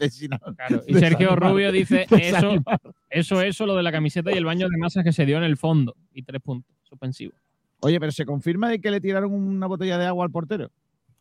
Claro. 0.56 0.82
Y 0.86 0.94
Sergio. 0.98 1.36
Rubio 1.36 1.70
dice 1.70 2.06
eso, 2.10 2.56
eso, 3.10 3.42
eso, 3.42 3.66
lo 3.66 3.76
de 3.76 3.82
la 3.82 3.92
camiseta 3.92 4.32
y 4.32 4.36
el 4.36 4.46
baño 4.46 4.68
de 4.68 4.78
masas 4.78 5.04
que 5.04 5.12
se 5.12 5.26
dio 5.26 5.36
en 5.36 5.44
el 5.44 5.56
fondo. 5.58 5.94
Y 6.12 6.22
tres 6.22 6.40
puntos, 6.40 6.74
suspensivo. 6.84 7.34
Oye, 7.80 8.00
pero 8.00 8.12
¿se 8.12 8.24
confirma 8.24 8.70
de 8.70 8.80
que 8.80 8.90
le 8.90 9.00
tiraron 9.00 9.32
una 9.32 9.66
botella 9.66 9.98
de 9.98 10.06
agua 10.06 10.24
al 10.24 10.30
portero? 10.30 10.70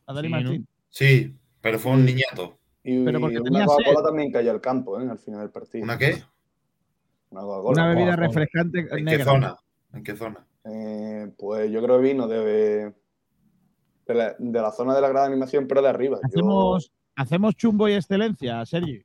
A 0.06 0.14
Dani 0.14 0.28
Sí, 0.28 0.32
¿no? 0.32 0.40
Martín. 0.40 0.66
Sí, 0.88 1.34
pero 1.60 1.78
fue 1.78 1.92
un 1.92 2.04
niñato. 2.06 2.58
Y, 2.82 3.04
Pero 3.04 3.20
porque 3.20 3.36
y 3.38 3.42
tenía 3.42 3.64
una 3.64 3.66
Coca-Cola 3.66 4.02
también 4.02 4.30
cayó 4.30 4.50
al 4.50 4.60
campo 4.60 5.00
¿eh? 5.00 5.08
al 5.08 5.18
final 5.18 5.40
del 5.40 5.50
partido. 5.50 5.84
¿Una 5.84 5.98
qué? 5.98 6.22
Una. 7.30 7.42
Una 7.42 7.88
bebida 7.88 8.16
refrescante 8.16 8.80
¿En 8.80 8.88
qué 8.88 9.02
negra. 9.02 9.24
zona? 9.24 9.56
¿En 9.92 10.04
qué 10.04 10.14
zona? 10.16 10.46
Eh, 10.64 11.30
pues 11.38 11.70
yo 11.70 11.82
creo 11.82 11.98
que 12.00 12.04
vino 12.08 12.26
de, 12.26 12.92
de, 14.06 14.14
la, 14.14 14.34
de 14.38 14.60
la 14.62 14.70
zona 14.72 14.94
de 14.94 15.00
la 15.00 15.08
gran 15.08 15.26
animación, 15.30 15.66
pero 15.68 15.82
de 15.82 15.88
arriba. 15.88 16.18
Yo- 16.22 16.26
Hacemos, 16.28 16.92
hacemos 17.16 17.54
chumbo 17.56 17.88
y 17.88 17.92
excelencia, 17.92 18.64
Sergi. 18.64 19.02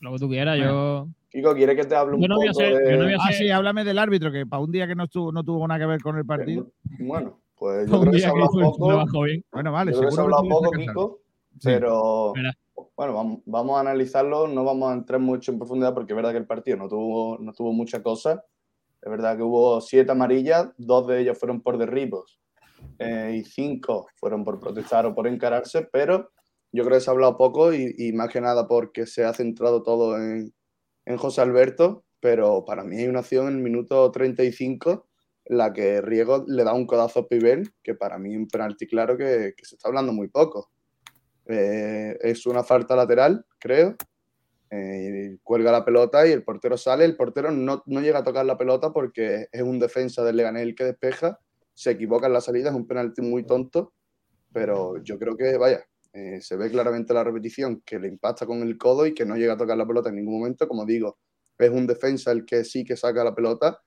Lo 0.00 0.12
que 0.12 0.18
tú 0.18 0.28
quieras, 0.28 0.58
yo. 0.58 1.08
Kiko, 1.30 1.54
¿quiere 1.54 1.76
que 1.76 1.84
te 1.84 1.94
hable 1.94 2.16
un 2.16 2.22
Yo 2.22 2.28
no 2.28 2.36
voy 2.36 2.48
a 2.48 2.50
poco 2.52 2.60
ser- 2.64 2.76
de- 2.78 2.90
yo 2.92 2.96
no 2.98 3.04
voy 3.04 3.12
a 3.12 3.16
Ah, 3.20 3.26
ser- 3.28 3.36
sí, 3.36 3.50
háblame 3.50 3.84
del 3.84 3.98
árbitro, 3.98 4.32
que 4.32 4.46
para 4.46 4.62
un 4.62 4.72
día 4.72 4.86
que 4.88 4.94
no, 4.96 5.04
estuvo, 5.04 5.30
no 5.30 5.44
tuvo 5.44 5.66
nada 5.68 5.78
que 5.78 5.86
ver 5.86 6.00
con 6.00 6.16
el 6.18 6.26
partido. 6.26 6.66
Bueno, 6.98 7.40
pues 7.54 7.88
yo 7.90 8.00
creo 8.00 8.12
que 8.12 8.18
se 8.18 8.24
día 8.26 8.26
que 8.26 8.30
habla 8.32 8.44
hizo 8.46 8.58
un 8.58 8.64
poco. 8.64 8.86
trabajo 8.88 9.22
bien. 9.22 9.44
Bueno, 9.52 9.70
vale, 9.72 9.92
yo 9.92 9.98
creo 9.98 10.08
que 10.08 10.14
se 10.14 10.16
seguro 10.16 10.36
habla 10.38 10.48
que 10.48 10.54
poco, 10.54 10.70
Kiko, 10.72 11.20
Sí. 11.58 11.68
pero 11.68 12.32
bueno, 12.96 13.14
vamos, 13.14 13.38
vamos 13.44 13.76
a 13.76 13.80
analizarlo. 13.80 14.48
No 14.48 14.64
vamos 14.64 14.90
a 14.90 14.94
entrar 14.94 15.20
mucho 15.20 15.52
en 15.52 15.58
profundidad 15.58 15.94
porque 15.94 16.12
es 16.12 16.16
verdad 16.16 16.32
que 16.32 16.38
el 16.38 16.46
partido 16.46 16.76
no 16.78 16.88
tuvo, 16.88 17.38
no 17.38 17.52
tuvo 17.52 17.72
mucha 17.72 18.02
cosa. 18.02 18.42
Es 19.02 19.10
verdad 19.10 19.36
que 19.36 19.42
hubo 19.42 19.80
siete 19.80 20.12
amarillas, 20.12 20.68
dos 20.76 21.06
de 21.06 21.20
ellas 21.20 21.38
fueron 21.38 21.62
por 21.62 21.78
derribos 21.78 22.40
eh, 22.98 23.36
y 23.38 23.44
cinco 23.44 24.08
fueron 24.16 24.44
por 24.44 24.60
protestar 24.60 25.06
o 25.06 25.14
por 25.14 25.26
encararse, 25.26 25.88
pero 25.90 26.30
yo 26.72 26.84
creo 26.84 26.98
que 26.98 27.04
se 27.04 27.10
ha 27.10 27.12
hablado 27.12 27.36
poco 27.36 27.72
y, 27.72 27.94
y 27.96 28.12
más 28.12 28.30
que 28.30 28.40
nada 28.40 28.68
porque 28.68 29.06
se 29.06 29.24
ha 29.24 29.32
centrado 29.32 29.82
todo 29.82 30.16
en, 30.16 30.52
en 31.06 31.16
José 31.16 31.40
Alberto, 31.40 32.04
pero 32.20 32.64
para 32.64 32.84
mí 32.84 32.98
hay 32.98 33.08
una 33.08 33.20
acción 33.20 33.48
en 33.48 33.54
el 33.54 33.62
minuto 33.62 34.10
35 34.10 35.08
en 35.46 35.56
la 35.56 35.72
que 35.72 36.00
Riego 36.00 36.44
le 36.46 36.62
da 36.64 36.74
un 36.74 36.86
codazo 36.86 37.20
a 37.20 37.28
Pivel, 37.28 37.72
que 37.82 37.94
para 37.94 38.18
mí 38.18 38.36
un 38.36 38.46
penalti 38.46 38.86
claro 38.86 39.16
que, 39.16 39.54
que 39.56 39.64
se 39.64 39.74
está 39.76 39.88
hablando 39.88 40.12
muy 40.12 40.28
poco. 40.28 40.70
Eh, 41.46 42.16
es 42.20 42.46
una 42.46 42.62
falta 42.62 42.94
lateral, 42.94 43.44
creo, 43.58 43.96
Eh, 44.70 45.38
cuelga 45.42 45.72
la 45.72 45.84
pelota 45.84 46.26
y 46.26 46.32
el 46.32 46.44
portero 46.44 46.76
sale. 46.76 47.04
El 47.04 47.16
portero 47.16 47.50
no, 47.50 47.82
no 47.86 48.00
llega 48.00 48.20
a 48.20 48.24
tocar 48.24 48.46
la 48.46 48.56
pelota 48.56 48.92
porque 48.92 49.48
es 49.50 49.62
un 49.62 49.78
defensa 49.78 50.24
del 50.24 50.36
Leganés 50.36 50.74
que 50.76 50.84
despeja. 50.84 51.38
Se 51.74 51.90
equivoca 51.92 52.26
en 52.26 52.32
la 52.34 52.40
salida, 52.40 52.70
es 52.70 52.76
un 52.76 52.86
penalti 52.86 53.22
muy 53.22 53.44
tonto. 53.44 53.92
Pero 54.52 55.02
yo 55.02 55.18
creo 55.18 55.36
que, 55.36 55.56
vaya, 55.56 55.84
eh, 56.12 56.40
se 56.40 56.56
ve 56.56 56.70
claramente 56.70 57.14
la 57.14 57.24
repetición 57.24 57.82
que 57.84 57.98
le 57.98 58.08
impacta 58.08 58.46
con 58.46 58.62
el 58.62 58.76
codo 58.78 59.06
y 59.06 59.14
que 59.14 59.24
no 59.24 59.36
llega 59.36 59.54
a 59.54 59.56
tocar 59.56 59.76
la 59.76 59.86
pelota 59.86 60.08
en 60.10 60.16
ningún 60.16 60.40
momento. 60.40 60.68
Como 60.68 60.84
digo, 60.84 61.18
es 61.58 61.70
un 61.70 61.86
defensa 61.86 62.32
el 62.32 62.44
que 62.44 62.64
sí 62.64 62.84
que 62.84 62.96
saca 62.96 63.24
la 63.24 63.34
pelota 63.34 63.80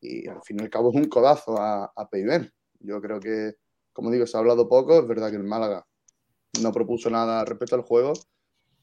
y 0.00 0.28
al 0.28 0.42
fin 0.42 0.58
y 0.60 0.62
al 0.62 0.70
cabo 0.70 0.90
es 0.90 0.96
un 0.96 1.08
codazo 1.08 1.58
a, 1.58 1.84
a. 1.84 2.08
Yo 2.80 3.00
creo 3.00 3.20
que, 3.20 3.54
como 3.92 4.10
digo, 4.10 4.26
se 4.26 4.36
ha 4.36 4.40
hablado 4.40 4.68
poco. 4.68 5.00
Es 5.00 5.06
verdad 5.06 5.30
que 5.30 5.36
el 5.36 5.44
Málaga 5.44 5.86
no 6.62 6.72
propuso 6.72 7.10
nada 7.10 7.44
respecto 7.44 7.76
al 7.76 7.82
juego, 7.82 8.12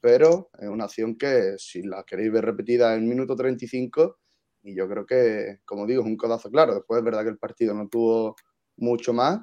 pero 0.01 0.49
es 0.59 0.67
una 0.67 0.85
acción 0.85 1.17
que 1.17 1.55
si 1.57 1.81
la 1.83 2.03
queréis 2.03 2.31
ver 2.31 2.45
repetida 2.45 2.95
en 2.95 3.07
minuto 3.07 3.35
35, 3.35 4.19
y 4.63 4.75
yo 4.75 4.87
creo 4.89 5.05
que, 5.05 5.59
como 5.65 5.85
digo, 5.85 6.01
es 6.01 6.07
un 6.07 6.17
codazo 6.17 6.49
claro. 6.49 6.75
Después 6.75 6.99
es 6.99 7.05
verdad 7.05 7.23
que 7.23 7.29
el 7.29 7.37
partido 7.37 7.73
no 7.73 7.87
tuvo 7.87 8.35
mucho 8.75 9.13
más. 9.13 9.39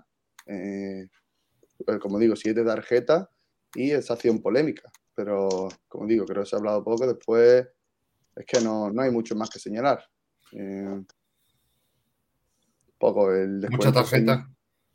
Eh, 0.46 1.08
pues, 1.84 1.98
como 1.98 2.18
digo, 2.18 2.36
siete 2.36 2.62
tarjetas 2.62 3.26
y 3.74 3.90
esa 3.92 4.14
acción 4.14 4.42
polémica. 4.42 4.90
Pero, 5.14 5.68
como 5.88 6.06
digo, 6.06 6.26
creo 6.26 6.42
que 6.42 6.48
se 6.50 6.56
ha 6.56 6.58
hablado 6.58 6.84
poco. 6.84 7.06
Después 7.06 7.66
es 8.36 8.46
que 8.46 8.60
no, 8.60 8.90
no 8.90 9.00
hay 9.02 9.10
mucho 9.10 9.34
más 9.34 9.48
que 9.48 9.58
señalar. 9.58 10.04
Eh, 10.52 11.02
poco 12.98 13.32
el 13.32 13.60
Mucha 13.70 13.90
descuento. 13.90 13.92
tarjeta. 13.92 14.50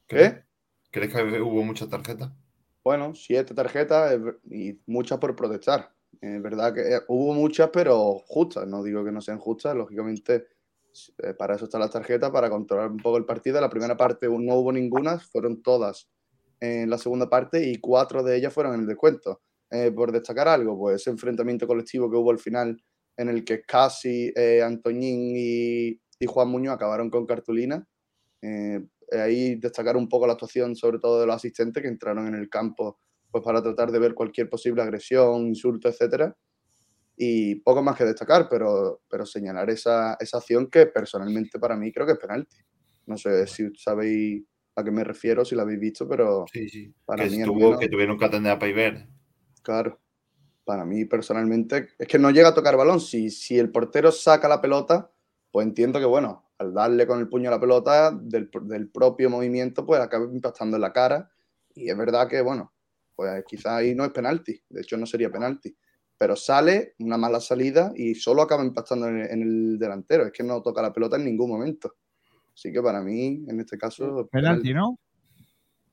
¿Qué? 0.08 0.44
¿Crees 0.92 1.14
que 1.14 1.42
hubo 1.42 1.64
muchas 1.64 1.90
tarjetas? 1.90 2.32
Bueno, 2.84 3.14
siete 3.14 3.54
tarjetas 3.54 4.20
y 4.50 4.80
muchas 4.86 5.20
por 5.20 5.36
protestar. 5.36 5.94
Es 6.22 6.42
verdad 6.42 6.74
que 6.74 6.82
eh, 6.82 7.00
hubo 7.08 7.34
muchas, 7.34 7.70
pero 7.72 8.20
justas. 8.28 8.68
No 8.68 8.84
digo 8.84 9.04
que 9.04 9.12
no 9.12 9.22
sean 9.22 9.40
justas, 9.40 9.76
lógicamente 9.76 10.48
eh, 11.20 11.34
para 11.34 11.56
eso 11.56 11.66
están 11.66 11.82
las 11.82 11.92
tarjetas, 11.92 12.32
para 12.32 12.50
controlar 12.50 12.90
un 12.90 12.98
poco 12.98 13.18
el 13.18 13.26
partido. 13.26 13.60
La 13.62 13.70
primera 13.70 13.96
parte 13.96 14.28
no 14.28 14.56
hubo 14.56 14.72
ninguna, 14.72 15.20
fueron 15.20 15.62
todas 15.62 16.10
en 16.60 16.90
la 16.90 16.98
segunda 16.98 17.30
parte 17.30 17.64
y 17.70 17.78
cuatro 17.78 18.24
de 18.24 18.36
ellas 18.36 18.54
fueron 18.54 18.74
en 18.74 18.82
el 18.82 18.88
descuento. 18.88 19.42
Eh, 19.72 19.92
por 19.92 20.12
destacar 20.12 20.48
algo, 20.48 20.78
pues 20.78 21.02
ese 21.02 21.12
enfrentamiento 21.12 21.68
colectivo 21.68 22.10
que 22.10 22.18
hubo 22.18 22.32
al 22.32 22.40
final 22.40 22.82
en 23.16 23.30
el 23.30 23.46
que 23.46 23.62
Casi, 23.62 24.34
eh, 24.36 24.64
Antoñín 24.64 25.34
y, 25.36 25.90
y 26.20 26.26
Juan 26.26 26.50
Muñoz 26.50 26.74
acabaron 26.74 27.10
con 27.10 27.28
cartulina. 27.28 27.88
Eh, 28.42 28.84
ahí 29.12 29.56
destacar 29.56 29.96
un 29.98 30.08
poco 30.10 30.28
la 30.28 30.34
actuación, 30.34 30.76
sobre 30.76 31.00
todo 31.00 31.20
de 31.22 31.26
los 31.28 31.36
asistentes 31.36 31.82
que 31.82 31.90
entraron 31.90 32.28
en 32.28 32.36
el 32.36 32.50
campo 32.50 33.00
pues, 33.32 33.44
para 33.44 33.62
tratar 33.62 33.92
de 33.92 34.00
ver 34.00 34.14
cualquier 34.14 34.50
posible 34.50 34.82
agresión, 34.82 35.48
insulto, 35.48 35.88
etcétera. 35.90 36.36
Y 37.18 37.56
poco 37.56 37.84
más 37.84 37.98
que 37.98 38.06
destacar, 38.06 38.48
pero, 38.50 39.02
pero 39.10 39.26
señalar 39.26 39.70
esa, 39.70 40.16
esa 40.20 40.38
acción 40.38 40.68
que 40.70 40.86
personalmente 40.86 41.60
para 41.60 41.76
mí 41.76 41.92
creo 41.92 42.06
que 42.06 42.14
es 42.14 42.18
penalti. 42.20 42.58
No 43.08 43.18
sé 43.18 43.46
si 43.48 43.70
sabéis 43.76 44.44
a 44.76 44.84
qué 44.84 44.92
me 44.92 45.04
refiero, 45.04 45.44
si 45.44 45.56
la 45.56 45.64
habéis 45.64 45.80
visto, 45.82 46.08
pero 46.08 46.46
Sí, 46.52 46.70
sí. 46.70 46.94
Para 47.06 47.26
que, 47.26 47.30
mí, 47.32 47.38
estuvo- 47.40 47.56
menos- 47.60 47.80
que 47.80 47.90
tuvieron 47.90 48.18
que 48.18 48.26
atender 48.26 48.52
a 48.54 48.60
Paiver. 48.60 49.08
Claro. 49.62 50.00
Para 50.64 50.86
mí, 50.86 51.04
personalmente, 51.06 51.90
es 51.98 52.08
que 52.08 52.20
no 52.20 52.30
llega 52.32 52.50
a 52.50 52.54
tocar 52.54 52.78
balón. 52.78 53.02
Si, 53.02 53.30
si 53.32 53.58
el 53.60 53.72
portero 53.72 54.12
saca 54.12 54.48
la 54.48 54.62
pelota, 54.62 55.12
pues 55.52 55.66
entiendo 55.68 56.00
que, 56.00 56.06
bueno, 56.06 56.49
al 56.60 56.74
darle 56.74 57.08
con 57.08 57.20
el 57.20 57.28
puño 57.28 57.48
a 57.50 57.52
la 57.54 57.60
pelota 57.60 58.12
del, 58.12 58.50
del 58.64 58.90
propio 58.90 59.30
movimiento, 59.30 59.86
pues 59.86 60.00
acaba 60.02 60.26
impactando 60.26 60.76
en 60.78 60.82
la 60.82 60.94
cara. 60.94 61.32
Y 61.74 61.90
es 61.90 61.98
verdad 61.98 62.28
que, 62.28 62.42
bueno, 62.42 62.74
pues 63.16 63.44
quizá 63.48 63.78
ahí 63.78 63.96
no 63.96 64.04
es 64.06 64.12
penalti. 64.12 64.62
De 64.70 64.82
hecho, 64.82 64.98
no 64.98 65.06
sería 65.06 65.32
penalti. 65.32 65.76
Pero 66.18 66.36
sale 66.36 66.96
una 67.00 67.18
mala 67.18 67.40
salida 67.40 67.94
y 67.96 68.14
solo 68.14 68.42
acaba 68.42 68.64
impactando 68.66 69.08
en 69.08 69.20
el, 69.22 69.32
en 69.32 69.42
el 69.42 69.80
delantero. 69.80 70.26
Es 70.26 70.34
que 70.34 70.44
no 70.44 70.62
toca 70.62 70.82
la 70.82 70.92
pelota 70.92 71.16
en 71.16 71.24
ningún 71.26 71.50
momento. 71.50 71.96
Así 72.54 72.74
que 72.74 72.82
para 72.82 73.02
mí, 73.02 73.46
en 73.48 73.60
este 73.62 73.78
caso, 73.78 74.28
Penalti, 74.30 74.74
¿no? 74.74 75.00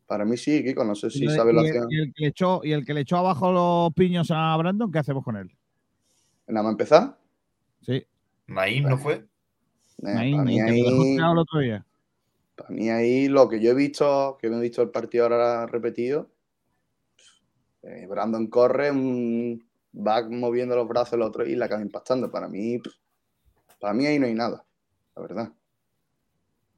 Para 0.05 0.25
mí 0.25 0.37
sí, 0.37 0.65
Kiko. 0.65 0.85
No 0.85 0.97
sé 0.97 1.11
si 1.11 1.27
Y- 1.27 1.31
sabe 1.31 1.53
la 1.53 1.63
y, 1.63 1.67
acción. 1.67 1.87
y 1.91 2.01
el 2.01 2.13
que 2.13 2.23
le 2.23 2.29
echó, 2.29 2.61
y 2.65 2.73
el 2.73 2.85
que 2.85 2.93
le 2.95 3.01
echó 3.03 3.19
abajo 3.19 3.53
los 3.53 3.95
piños 3.95 4.33
a 4.33 4.57
Brandon, 4.57 4.91
¿qué 4.91 4.99
hacemos 4.99 5.23
con 5.23 5.37
él? 5.37 5.49
Nada 6.49 6.65
más 6.65 6.73
empezar. 6.73 7.19
Sí, 7.83 8.05
Naim 8.49 8.85
no 8.89 8.99
fue. 8.99 9.25
Eh, 9.99 10.31
para 10.31 10.45
mí 10.45 10.61
ahí- 10.61 11.15
tirado 11.15 11.33
el 11.33 11.39
otro 11.39 11.61
día. 11.61 11.87
Para 12.55 12.71
mí 12.71 12.91
ahí 12.91 13.29
lo 13.29 13.49
que 13.49 13.61
yo 13.61 13.71
he 13.71 13.75
visto, 13.75 14.39
que 14.41 14.49
me 14.49 14.57
he 14.57 14.61
visto 14.61 14.83
el 14.83 14.91
partido 14.91 15.25
ahora 15.25 15.67
repetido, 15.67 16.31
eh, 17.83 18.07
Brandon 18.09 18.47
corre, 18.49 18.91
un- 18.91 19.63
va 19.95 20.27
moviendo 20.29 20.75
los 20.77 20.89
brazos 20.89 21.15
el 21.15 21.23
otro 21.23 21.47
y 21.47 21.55
la 21.55 21.67
acaba 21.67 21.83
impactando. 21.83 22.31
Para 22.31 22.49
mí, 22.49 22.81
para 23.81 23.95
mí 23.95 24.07
ahí 24.07 24.19
no 24.19 24.27
hay 24.27 24.35
nada, 24.35 24.65
la 25.15 25.23
verdad. 25.23 25.53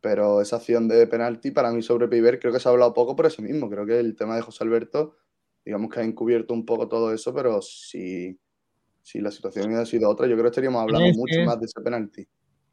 Pero 0.01 0.41
esa 0.41 0.57
acción 0.57 0.87
de 0.87 1.07
penalti, 1.07 1.51
para 1.51 1.73
mí 1.73 1.83
sobre 1.83 2.07
Piver, 2.07 2.39
creo 2.39 2.53
que 2.53 2.61
se 2.61 2.69
ha 2.69 2.73
hablado 2.73 2.95
poco 2.95 3.17
por 3.17 3.27
eso 3.27 3.43
mismo. 3.43 3.69
Creo 3.69 3.85
que 3.85 3.99
el 3.99 4.15
tema 4.15 4.37
de 4.37 4.43
José 4.43 4.63
Alberto, 4.63 5.17
digamos 5.65 5.91
que 5.93 6.01
ha 6.01 6.05
encubierto 6.05 6.55
un 6.55 6.65
poco 6.65 6.89
todo 6.89 7.13
eso, 7.13 7.35
pero 7.35 7.61
si, 7.63 8.39
si 9.03 9.21
la 9.21 9.31
situación 9.33 9.67
hubiera 9.67 9.85
sido 9.87 10.09
otra, 10.09 10.27
yo 10.27 10.35
creo 10.35 10.45
que 10.45 10.51
estaríamos 10.51 10.83
hablando 10.83 11.07
¿Crees 11.07 11.17
mucho 11.17 11.41
que 11.41 11.45
más 11.45 11.59
de 11.59 11.67
ese 11.67 11.81
penalti. 11.81 12.29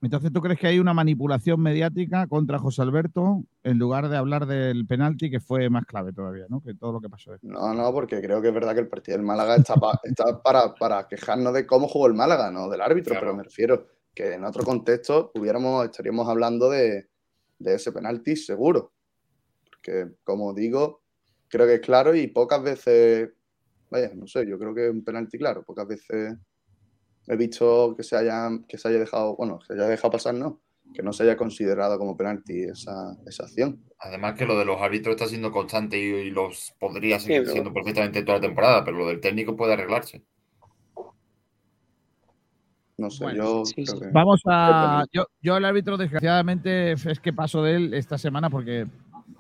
Entonces, 0.06 0.32
¿tú 0.32 0.40
crees 0.42 0.60
que 0.60 0.68
hay 0.68 0.80
una 0.80 0.94
manipulación 0.94 1.60
mediática 1.60 2.28
contra 2.28 2.60
José 2.60 2.82
Alberto 2.84 3.44
en 3.64 3.78
lugar 3.80 4.08
de 4.08 4.18
hablar 4.18 4.46
del 4.46 4.86
penalti, 4.86 5.30
que 5.32 5.40
fue 5.40 5.70
más 5.70 5.86
clave 5.86 6.14
todavía, 6.14 6.46
¿no? 6.48 6.62
Que 6.62 6.74
todo 6.76 6.94
lo 6.94 7.02
que 7.02 7.10
pasó. 7.10 7.32
No, 7.42 7.74
no, 7.74 7.92
porque 7.92 8.22
creo 8.22 8.42
que 8.42 8.50
es 8.50 8.54
verdad 8.54 8.74
que 8.76 8.82
el 8.82 8.88
partido 8.88 9.18
del 9.18 9.26
Málaga 9.26 9.56
está, 9.56 9.76
pa- 9.76 10.00
está 10.04 10.42
para, 10.42 10.76
para 10.76 11.08
quejarnos 11.08 11.54
de 11.54 11.66
cómo 11.66 11.88
jugó 11.88 12.08
el 12.08 12.14
Málaga, 12.14 12.52
no 12.52 12.70
del 12.70 12.82
árbitro, 12.82 13.12
Claro. 13.14 13.26
pero 13.26 13.36
me 13.36 13.44
refiero 13.44 13.88
que 14.14 14.34
en 14.34 14.46
otro 14.46 14.64
contexto 14.64 15.32
hubiéramos, 15.36 15.86
estaríamos 15.86 16.30
hablando 16.30 16.70
de, 16.70 17.10
de 17.60 17.74
ese 17.76 17.92
penalti 17.92 18.36
seguro. 18.36 18.94
Porque, 19.70 20.14
como 20.24 20.54
digo, 20.54 21.02
creo 21.48 21.66
que 21.68 21.76
es 21.76 21.82
claro 21.82 22.16
y 22.16 22.28
pocas 22.28 22.62
veces, 22.64 23.32
vaya, 23.90 24.12
no 24.16 24.28
sé, 24.28 24.48
yo 24.48 24.58
creo 24.60 24.74
que 24.74 24.86
es 24.88 24.92
un 24.92 25.04
penalti 25.04 25.38
claro, 25.38 25.64
pocas 25.64 25.88
veces 25.88 26.36
he 27.28 27.36
visto 27.36 27.96
que 27.96 28.04
se 28.04 28.16
haya, 28.16 28.50
que 28.68 28.78
se 28.78 28.88
haya 28.88 29.00
dejado, 29.00 29.36
bueno, 29.36 29.60
que 29.60 29.68
se 29.68 29.74
haya 29.74 29.88
dejado 29.88 30.12
pasar, 30.12 30.34
no, 30.36 30.60
que 30.94 31.02
no 31.04 31.12
se 31.14 31.24
haya 31.24 31.36
considerado 31.38 31.98
como 31.98 32.16
penalti 32.16 32.64
esa, 32.64 33.16
esa 33.26 33.44
acción. 33.44 33.82
Además 34.00 34.36
que 34.38 34.46
lo 34.46 34.58
de 34.60 34.66
los 34.66 34.80
árbitros 34.82 35.16
está 35.16 35.28
siendo 35.28 35.52
constante 35.52 35.98
y, 35.98 36.04
y 36.28 36.30
los 36.30 36.74
podría 36.80 37.20
seguir 37.20 37.42
pero- 37.42 37.52
siendo 37.52 37.74
perfectamente 37.74 38.24
toda 38.24 38.38
la 38.38 38.48
temporada, 38.48 38.84
pero 38.84 38.98
lo 38.98 39.08
del 39.08 39.20
técnico 39.20 39.56
puede 39.56 39.74
arreglarse. 39.74 40.24
No 42.98 43.10
sé, 43.10 43.26
Bueno, 43.26 43.44
yo 43.44 43.66
sí, 43.66 43.84
creo 43.84 43.96
sí. 43.98 44.02
que... 44.06 44.12
Vamos 44.12 44.42
a. 44.46 45.04
Yo, 45.12 45.26
yo 45.42 45.58
el 45.58 45.66
árbitro, 45.66 45.98
desgraciadamente, 45.98 46.94
es 46.94 47.20
que 47.20 47.34
paso 47.34 47.62
de 47.62 47.76
él 47.76 47.94
esta 47.94 48.18
semana 48.18 48.50
porque 48.50 48.88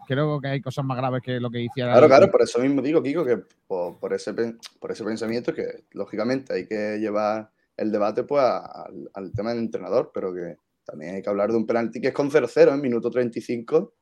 creo 0.08 0.42
que 0.42 0.50
hay 0.50 0.62
cosas 0.62 0.84
más 0.84 0.98
graves 0.98 1.22
que 1.24 1.40
lo 1.40 1.50
que 1.50 1.62
hiciera. 1.62 1.94
Claro, 1.94 2.08
claro, 2.08 2.32
por 2.32 2.42
eso 2.42 2.60
mismo 2.60 2.82
digo, 2.82 3.02
Kiko, 3.02 3.24
que 3.24 3.38
por, 3.66 3.98
por 3.98 4.14
ese, 4.14 4.34
por 4.80 4.92
ese 4.92 5.06
pensamiento 5.06 5.54
que 5.54 5.86
lógicamente 5.92 6.54
hay 6.54 6.68
que 6.68 6.98
llevar 7.00 7.50
el 7.78 7.92
debate 7.92 8.24
pues 8.24 8.42
a- 8.44 8.84
al, 8.86 9.10
al 9.14 9.32
tema 9.34 9.50
del 9.52 9.60
entrenador, 9.60 10.12
pero 10.14 10.34
que 10.34 10.58
también 10.86 11.16
hay 11.16 11.22
que 11.22 11.30
hablar 11.30 11.52
de 11.52 11.58
un 11.58 11.66
penalti 11.66 12.00
que 12.02 12.08
es 12.10 12.14
con 12.14 12.30
0-0 12.30 12.74
en 12.74 12.82
minuto 12.82 13.10
35 13.10 13.94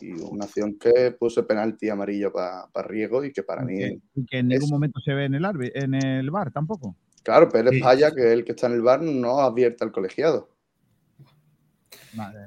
y 0.00 0.12
una 0.12 0.44
acción 0.44 0.78
que 0.78 1.12
puso 1.18 1.46
penalti 1.46 1.88
amarillo 1.88 2.32
para 2.32 2.66
Riego 2.86 3.24
y 3.24 3.32
que 3.32 3.42
para 3.42 3.62
mí, 3.62 3.78
que, 3.78 3.98
y 4.14 4.26
que 4.26 4.38
en 4.38 4.48
ningún 4.48 4.64
es- 4.64 4.70
momento 4.70 5.00
se 5.00 5.12
ve 5.14 5.24
en 5.26 5.34
el, 5.34 5.44
arbi- 5.44 5.72
en 5.74 5.94
el 5.94 6.30
bar 6.30 6.50
tampoco. 6.52 6.96
claro, 7.22 7.48
Pérez 7.48 7.72
Sí. 7.74 7.80
Paya, 7.80 8.10
que 8.12 8.20
es 8.20 8.32
el 8.32 8.44
que 8.44 8.52
está 8.52 8.66
en 8.68 8.74
el 8.74 8.82
bar, 8.82 9.02
no 9.02 9.40
advierte 9.40 9.84
al 9.84 9.92
colegiado. 9.92 10.48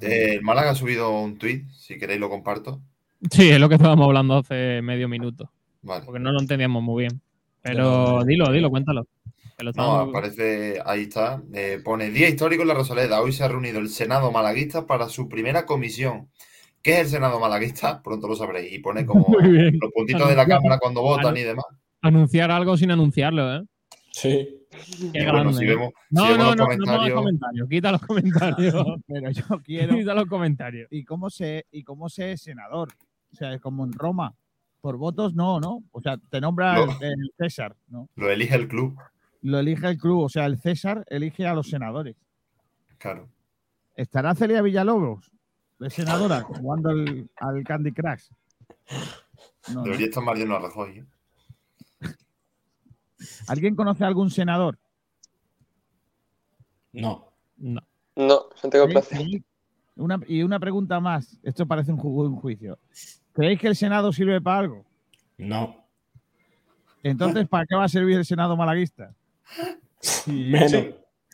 Eh, 0.01 0.35
el 0.35 0.41
Málaga 0.43 0.71
ha 0.71 0.75
subido 0.75 1.19
un 1.21 1.37
tuit, 1.37 1.67
si 1.71 1.97
queréis 1.97 2.19
lo 2.19 2.29
comparto. 2.29 2.81
Sí, 3.31 3.49
es 3.49 3.59
lo 3.59 3.67
que 3.69 3.75
estábamos 3.75 4.05
hablando 4.07 4.37
hace 4.37 4.81
medio 4.83 5.07
minuto. 5.09 5.51
Vale. 5.81 6.05
Porque 6.05 6.19
no 6.19 6.31
lo 6.31 6.39
entendíamos 6.39 6.83
muy 6.83 7.03
bien. 7.03 7.21
Pero 7.61 8.23
dilo, 8.23 8.51
dilo, 8.51 8.69
cuéntalo. 8.69 9.07
Que 9.57 9.63
lo 9.63 9.71
No, 9.73 9.99
aparece, 10.01 10.81
ahí 10.85 11.03
está. 11.03 11.41
eh, 11.53 11.79
pone 11.83 12.09
Día 12.09 12.27
histórico 12.29 12.63
en 12.63 12.67
la 12.69 12.73
Rosaleda. 12.73 13.21
Hoy 13.21 13.31
se 13.31 13.43
ha 13.43 13.47
reunido 13.47 13.79
el 13.79 13.89
Senado 13.89 14.31
malaguista 14.31 14.85
para 14.85 15.07
su 15.09 15.29
primera 15.29 15.65
comisión. 15.65 16.29
¿Qué 16.81 16.93
es 16.95 16.99
el 17.01 17.07
Senado 17.07 17.39
malaguista? 17.39 18.01
Pronto 18.03 18.27
lo 18.27 18.35
sabréis. 18.35 18.73
Y 18.73 18.79
pone 18.79 19.05
como 19.05 19.25
los 19.39 19.91
puntitos 19.93 20.27
de 20.29 20.35
la 20.35 20.45
cámara 20.45 20.77
cuando 20.79 21.01
votan 21.01 21.35
y 21.37 21.41
demás. 21.41 21.65
Anunciar 22.01 22.51
algo 22.51 22.77
sin 22.77 22.91
anunciarlo, 22.91 23.55
¿eh? 23.55 23.63
Sí. 24.11 24.49
Qué 25.13 25.19
Y 25.21 25.23
bueno, 25.23 25.31
grande, 25.33 25.53
si 25.53 25.65
vemos, 25.65 25.89
si 26.09 26.15
No, 26.15 26.23
vemos 26.23 26.37
no, 26.37 26.45
los 26.45 26.55
no, 26.55 26.63
no 26.63 26.67
pongas 26.67 26.77
comentarios, 26.77 27.15
comentarios. 27.17 27.69
Quita 27.69 27.91
los 27.93 28.01
comentarios. 28.05 28.85
Pero 29.07 29.31
yo 29.31 29.43
quiero. 29.63 29.95
Quita 29.95 30.13
los 30.13 30.25
comentarios. 30.25 30.87
¿Y 30.91 31.03
cómo 31.05 31.29
se 31.29 31.65
y 31.71 31.83
cómo 31.83 32.09
se 32.09 32.33
es 32.33 32.41
senador? 32.41 32.89
O 33.31 33.35
sea, 33.35 33.53
es 33.53 33.61
como 33.61 33.85
en 33.85 33.93
Roma. 33.93 34.35
Por 34.81 34.97
votos 34.97 35.33
no, 35.33 35.59
¿no? 35.59 35.83
O 35.91 36.01
sea, 36.01 36.17
te 36.29 36.39
nombra 36.39 36.75
No. 36.75 36.83
el, 37.01 37.07
el 37.07 37.31
César, 37.37 37.75
¿no? 37.87 38.07
lo 38.15 38.29
elige 38.29 38.53
el 38.55 38.67
club. 38.67 38.95
Lo 39.41 39.59
elige 39.59 39.87
el 39.87 39.97
club, 39.97 40.23
o 40.23 40.29
sea, 40.29 40.45
el 40.45 40.57
César 40.57 41.05
elige 41.09 41.45
a 41.45 41.53
los 41.53 41.69
senadores. 41.69 42.15
Claro. 42.97 43.29
¿Estará 43.95 44.33
Celia 44.35 44.61
Villalobos 44.61 45.31
de 45.79 45.89
senadora 45.89 46.41
jugando 46.41 46.89
al, 46.89 47.29
al 47.37 47.63
Candy 47.63 47.91
Crush? 47.91 48.29
No, 49.69 49.75
no. 49.75 49.83
Debería 49.83 50.07
estar 50.07 50.23
Mariano 50.23 50.59
Rajoy. 50.59 50.99
¿eh? 50.99 51.05
¿Alguien 53.47 53.75
conoce 53.75 54.03
a 54.03 54.07
algún 54.07 54.29
senador 54.29 54.77
No. 56.91 57.31
No. 57.57 57.81
No, 58.15 58.45
no 58.63 58.69
tengo 58.69 58.87
placer. 58.87 59.17
¿Creéis- 59.19 59.43
Una, 59.97 60.19
y 60.27 60.41
una 60.43 60.59
pregunta 60.59 60.99
más. 60.99 61.37
Esto 61.43 61.65
parece 61.65 61.91
un, 61.91 61.97
ju- 61.99 62.25
un 62.27 62.35
juicio. 62.37 62.79
¿Creéis 63.33 63.59
que 63.59 63.67
el 63.67 63.75
Senado 63.75 64.11
sirve 64.13 64.39
para 64.41 64.59
algo? 64.59 64.85
No. 65.37 65.85
Entonces, 67.03 67.47
¿para 67.47 67.65
qué 67.65 67.75
va 67.75 67.83
a 67.85 67.89
servir 67.89 68.17
el 68.17 68.25
Senado 68.25 68.55
malaguista? 68.57 69.13
Si 69.99 70.51
no, 70.51 70.59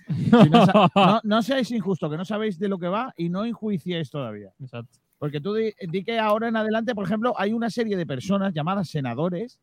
no- 0.95 1.21
no 1.23 1.41
seáis 1.41 1.71
injustos, 1.71 2.09
que 2.11 2.17
no 2.17 2.25
sabéis 2.25 2.59
de 2.59 2.67
lo 2.67 2.77
que 2.79 2.87
va 2.87 3.13
y 3.17 3.29
no 3.29 3.45
enjuiciéis 3.45 4.09
todavía. 4.09 4.51
Exacto. 4.59 4.99
Porque 5.17 5.39
tú 5.39 5.53
di, 5.53 5.71
di 5.87 6.03
que 6.03 6.17
ahora 6.19 6.47
en 6.47 6.55
adelante, 6.55 6.95
por 6.95 7.05
ejemplo, 7.05 7.33
hay 7.37 7.53
una 7.53 7.69
serie 7.69 7.95
de 7.95 8.05
personas 8.07 8.53
llamadas 8.53 8.89
senadores 8.89 9.59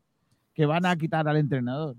que 0.54 0.66
van 0.66 0.86
a 0.86 0.96
quitar 0.96 1.28
al 1.28 1.36
entrenador. 1.36 1.96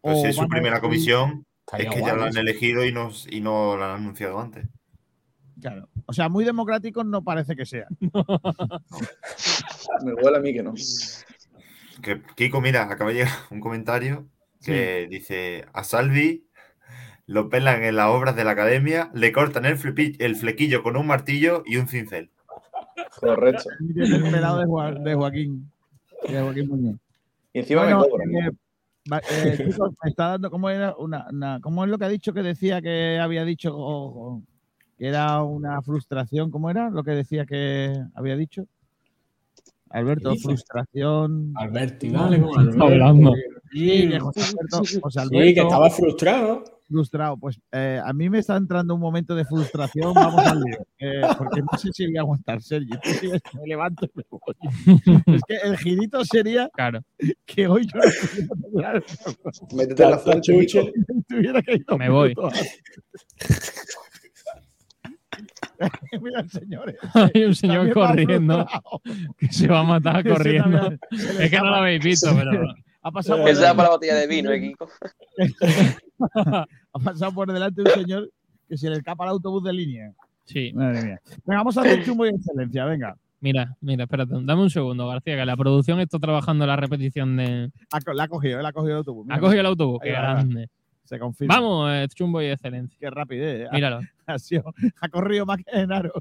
Pues 0.00 0.18
O 0.18 0.22
si 0.22 0.26
es 0.28 0.36
su 0.36 0.42
a 0.42 0.46
primera 0.46 0.80
comisión, 0.80 1.44
es 1.76 1.90
que 1.90 2.00
ya 2.00 2.14
lo 2.14 2.24
han 2.24 2.36
elegido 2.36 2.84
y 2.84 2.92
no, 2.92 3.10
y 3.30 3.40
no 3.40 3.76
lo 3.76 3.84
han 3.84 4.00
anunciado 4.02 4.38
antes. 4.38 4.68
Claro. 5.60 5.88
O 6.06 6.12
sea, 6.12 6.28
muy 6.28 6.44
democráticos 6.44 7.04
no 7.04 7.22
parece 7.24 7.56
que 7.56 7.66
sea. 7.66 7.86
Me 8.00 8.10
huele 10.14 10.36
a 10.36 10.40
mí 10.40 10.52
que 10.52 10.62
no. 10.62 10.72
Que, 12.02 12.22
Kiko, 12.36 12.60
mira, 12.60 12.82
acaba 12.84 13.10
de 13.10 13.16
llegar 13.16 13.32
un 13.50 13.58
comentario 13.60 14.28
que 14.64 15.06
dice: 15.08 15.64
A 15.72 15.84
Salvi 15.84 16.44
lo 17.26 17.48
pelan 17.48 17.82
en 17.84 17.96
las 17.96 18.08
obras 18.08 18.34
de 18.36 18.44
la 18.44 18.52
academia, 18.52 19.10
le 19.14 19.32
cortan 19.32 19.64
el, 19.66 19.76
flequillo 19.76 20.82
con 20.82 20.96
un 20.96 21.06
martillo 21.06 21.62
y 21.66 21.76
un 21.76 21.86
cincel. 21.88 22.30
Correcto. 23.20 23.64
El 23.96 24.22
pelado 24.30 24.58
de, 24.60 24.66
Joa- 24.66 24.94
de 24.94 25.14
Joaquín. 25.14 25.70
De 26.28 26.40
Joaquín 26.40 26.68
Muñoz. 26.68 26.96
Y 27.52 27.60
encima 27.60 27.82
Bueno, 27.82 28.00
me 28.00 28.08
cobran. 28.08 28.32
¿no? 28.32 28.38
eh, 28.38 28.50
va- 29.12 29.22
eh, 29.30 29.56
chicos, 29.56 29.94
me 30.02 30.10
está 30.10 30.28
dando, 30.30 30.50
¿cómo, 30.50 30.70
era 30.70 30.94
una, 30.96 31.26
una- 31.30 31.60
¿cómo 31.60 31.84
es 31.84 31.90
lo 31.90 31.98
que 31.98 32.04
ha 32.06 32.08
dicho 32.08 32.32
que 32.32 32.42
decía 32.42 32.80
que 32.82 33.18
había 33.20 33.44
dicho 33.44 33.76
o- 33.76 34.36
o- 34.36 34.42
que 34.98 35.08
era 35.08 35.42
una 35.42 35.80
frustración? 35.82 36.50
¿Cómo 36.50 36.70
era 36.70 36.90
lo 36.90 37.04
que 37.04 37.12
decía 37.12 37.46
que 37.46 37.92
había 38.14 38.36
dicho? 38.36 38.66
Alberto, 39.90 40.34
frustración. 40.36 41.52
Alberti, 41.56 42.08
Está 42.08 42.26
Alberto. 42.26 42.84
hablando. 42.84 43.32
Sí, 43.72 44.08
que 44.08 44.18
José 44.20 44.40
Alberto, 44.40 44.78
José 44.78 44.98
Sí, 44.98 45.00
que 45.10 45.20
Alberto, 45.20 45.62
estaba 45.62 45.90
frustrado. 45.90 46.64
frustrado. 46.88 47.36
Pues 47.36 47.60
eh, 47.72 48.00
a 48.04 48.12
mí 48.12 48.28
me 48.30 48.38
está 48.38 48.56
entrando 48.56 48.94
un 48.94 49.00
momento 49.00 49.34
de 49.34 49.44
frustración. 49.44 50.14
Vamos 50.14 50.44
al 50.46 50.60
lío. 50.60 50.78
Eh, 50.98 51.20
porque 51.36 51.60
no 51.60 51.78
sé 51.78 51.90
si 51.92 52.06
voy 52.06 52.16
a 52.16 52.20
aguantar, 52.20 52.62
Sergio. 52.62 52.98
Me 53.54 53.66
levanto 53.66 54.06
y 54.06 54.10
me 54.14 54.24
voy. 54.30 54.40
Es 55.34 55.42
que 55.46 55.54
el 55.64 55.76
girito 55.78 56.24
sería 56.24 56.68
Claro. 56.72 57.02
que 57.46 57.66
hoy 57.68 57.86
yo 57.86 57.98
no 57.98 58.02
pudiera 58.70 58.94
lograr 58.94 59.04
Métete 59.74 60.02
en 60.04 60.10
la 60.10 60.16
dos 60.16 61.98
Me 61.98 62.08
voy. 62.08 62.34
Mira 66.20 66.40
el 66.40 66.50
señor. 66.50 66.90
ese. 66.90 66.98
Hay 67.34 67.44
un 67.44 67.54
señor 67.54 67.92
corriendo 67.92 68.66
que 69.38 69.52
se 69.52 69.68
va 69.68 69.80
a 69.80 69.84
matar 69.84 70.26
corriendo. 70.28 70.92
Es 71.38 71.50
que 71.50 71.58
no 71.58 71.66
lo 71.70 71.74
habéis 71.76 72.02
visto, 72.02 72.30
pero. 72.34 72.74
Ha 73.02 73.10
pasado, 73.12 73.38
por 73.38 73.46
delante, 73.54 73.76
para 73.76 73.88
la 73.88 73.94
botella 73.94 74.14
de 74.16 74.26
vino, 74.26 74.50
eh, 74.50 74.60
Kiko. 74.60 74.88
ha 76.92 76.98
pasado 77.02 77.32
por 77.32 77.52
delante 77.52 77.80
un 77.82 77.86
señor 77.88 78.30
que 78.68 78.76
se 78.76 78.90
le 78.90 78.96
escapa 78.96 79.24
el 79.24 79.30
autobús 79.30 79.62
de 79.64 79.72
línea. 79.72 80.12
Sí. 80.44 80.72
Madre 80.74 81.02
mía. 81.04 81.20
Venga, 81.46 81.58
vamos 81.60 81.76
a 81.78 81.82
hacer 81.82 82.04
chumbo 82.04 82.26
y 82.26 82.30
excelencia. 82.30 82.84
Venga. 82.86 83.16
Mira, 83.40 83.76
mira, 83.80 84.04
espérate, 84.04 84.32
dame 84.42 84.62
un 84.62 84.70
segundo, 84.70 85.06
García, 85.06 85.36
que 85.36 85.44
la 85.46 85.56
producción 85.56 86.00
está 86.00 86.18
trabajando 86.18 86.66
la 86.66 86.74
repetición 86.76 87.36
de. 87.36 87.70
Ha 87.92 88.12
La 88.14 88.24
ha 88.24 88.28
cogido, 88.28 88.58
él 88.58 88.66
ha 88.66 88.72
cogido 88.72 88.92
el 88.92 88.98
autobús. 88.98 89.26
Mira, 89.26 89.36
Ha 89.36 89.40
cogido 89.40 89.60
el 89.60 89.66
autobús, 89.66 90.00
Ahí 90.02 90.08
qué 90.08 90.12
va, 90.14 90.18
ahí 90.18 90.24
va. 90.26 90.32
grande. 90.34 90.68
Se 91.04 91.18
confirma. 91.18 91.54
Vamos, 91.54 91.90
eh, 91.92 92.06
chumbo 92.12 92.42
y 92.42 92.46
excelencia. 92.46 92.96
Qué 93.00 93.10
rapidez. 93.10 93.66
eh. 93.66 93.68
Míralo. 93.72 94.00
Ha, 94.26 94.38
sido- 94.38 94.74
ha 95.00 95.08
corrido 95.08 95.46
más 95.46 95.56
que 95.58 95.70
Genaro. 95.70 96.12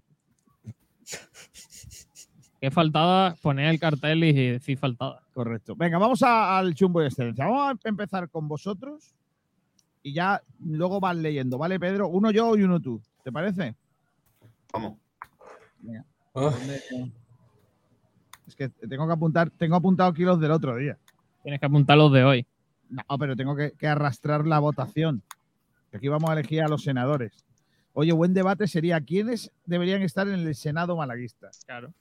Que 2.60 2.72
faltaba 2.72 3.36
poner 3.42 3.68
el 3.70 3.80
cartel 3.80 4.24
y 4.24 4.34
decir 4.34 4.78
faltaba. 4.78 5.22
Correcto. 5.34 5.76
Venga, 5.76 5.98
vamos 6.00 6.24
a- 6.24 6.58
al 6.58 6.74
chumbo 6.74 7.02
de 7.02 7.08
excelencia. 7.08 7.46
Vamos 7.46 7.78
a 7.84 7.88
empezar 7.90 8.30
con 8.30 8.48
vosotros 8.48 9.14
y 10.02 10.14
ya 10.14 10.42
luego 10.60 11.00
van 11.00 11.22
leyendo, 11.22 11.58
¿vale, 11.58 11.80
Pedro? 11.80 12.08
Uno 12.08 12.32
yo 12.32 12.56
y 12.58 12.64
uno 12.64 12.80
tú. 12.80 13.00
¿Te 13.24 13.32
parece? 13.32 13.76
Vamos. 14.74 14.98
Ah, 16.34 16.52
Es 18.48 18.56
que 18.56 18.70
tengo 18.70 19.06
que 19.08 19.14
apuntar, 19.14 19.50
tengo 19.52 19.76
apuntado 19.76 20.10
aquí 20.10 20.24
los 20.24 20.40
del 20.40 20.52
otro 20.52 20.76
día. 20.78 20.98
Tienes 21.44 21.60
que 21.60 21.66
apuntar 21.66 21.98
los 21.98 22.12
de 22.14 22.24
hoy. 22.24 22.46
No, 22.90 23.04
pero 23.20 23.36
tengo 23.36 23.56
que, 23.56 23.72
que 23.74 23.88
arrastrar 23.88 24.48
la 24.48 24.60
votación. 24.60 25.22
Aquí 25.94 26.08
vamos 26.08 26.30
a 26.30 26.34
elegir 26.34 26.62
a 26.64 26.68
los 26.68 26.84
senadores. 26.84 27.46
Oye, 27.94 28.14
buen 28.14 28.34
debate 28.34 28.68
sería 28.68 29.02
quiénes 29.02 29.52
deberían 29.66 30.02
estar 30.02 30.28
en 30.28 30.36
el 30.36 30.56
Senado 30.56 30.96
malaguista. 30.96 31.50
Claro. 31.66 31.92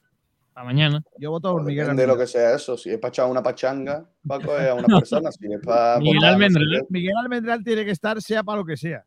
Para 0.57 0.65
mañana. 0.65 1.05
Yo 1.19 1.33
voto 1.33 1.53
por 1.53 1.65
Miguel 1.65 1.85
Depende 1.85 2.05
de 2.05 2.09
lo 2.09 2.17
que 2.17 2.27
sea 2.27 2.55
eso. 2.55 2.79
Si 2.79 2.89
es 2.89 2.99
para 2.99 3.11
echar 3.11 3.31
una 3.31 3.43
pachanga, 3.43 4.09
para 4.27 4.43
coger 4.43 4.69
a 4.71 4.75
una 4.75 4.87
persona. 5.01 5.31
Si 5.31 5.53
es 5.53 5.61
para. 5.61 5.99
Miguel 5.99 6.15
votar, 6.15 6.33
no 6.33 6.39
sé 6.39 6.47
Almendral. 6.47 6.87
Miguel 6.89 7.15
Almendral 7.19 7.63
tiene 7.63 7.85
que 7.85 7.91
estar, 7.91 8.23
sea 8.23 8.43
para 8.43 8.61
lo 8.61 8.65
que 8.65 8.75
sea. 8.79 9.05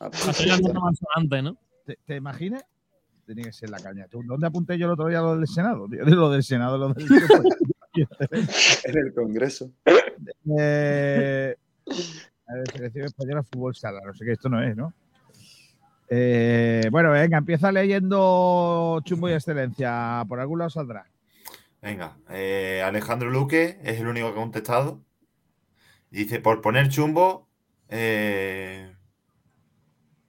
Ah, 0.00 0.08
pues, 0.08 1.42
¿no? 1.42 1.58
¿Te, 1.84 1.98
te 2.02 2.16
imaginas? 2.16 2.64
Tiene 3.26 3.42
que 3.42 3.52
ser 3.52 3.68
la 3.68 3.78
caña. 3.78 4.06
¿Tú, 4.08 4.22
¿Dónde 4.24 4.46
apunté 4.46 4.78
yo 4.78 4.86
el 4.86 4.92
otro 4.92 5.08
día 5.08 5.20
lo 5.20 5.36
del 5.36 5.46
Senado? 5.46 5.86
tío? 5.86 6.02
Lo 6.06 6.30
del 6.30 6.42
Senado, 6.42 6.78
lo 6.78 6.94
del. 6.94 7.06
En 8.84 8.96
el 8.96 9.12
Congreso. 9.12 9.70
Eh, 10.58 11.54
a 12.46 12.54
ver, 12.54 12.70
selección 12.72 13.04
española, 13.04 13.42
fútbol 13.42 13.74
sala. 13.74 14.00
No 14.02 14.14
sé 14.14 14.24
qué, 14.24 14.32
esto 14.32 14.48
no 14.48 14.62
es, 14.62 14.74
¿no? 14.74 14.94
Eh, 16.10 16.88
bueno, 16.90 17.10
venga, 17.10 17.38
empieza 17.38 17.70
leyendo 17.70 19.00
Chumbo 19.04 19.28
y 19.28 19.32
Excelencia. 19.32 20.24
Por 20.28 20.40
algún 20.40 20.58
lado 20.58 20.70
saldrá. 20.70 21.06
Venga, 21.82 22.16
eh, 22.30 22.82
Alejandro 22.84 23.30
Luque 23.30 23.78
es 23.84 24.00
el 24.00 24.08
único 24.08 24.32
que 24.32 24.38
ha 24.38 24.42
contestado. 24.42 25.00
Dice, 26.10 26.40
por 26.40 26.60
poner 26.60 26.88
chumbo, 26.88 27.48
eh, 27.88 28.94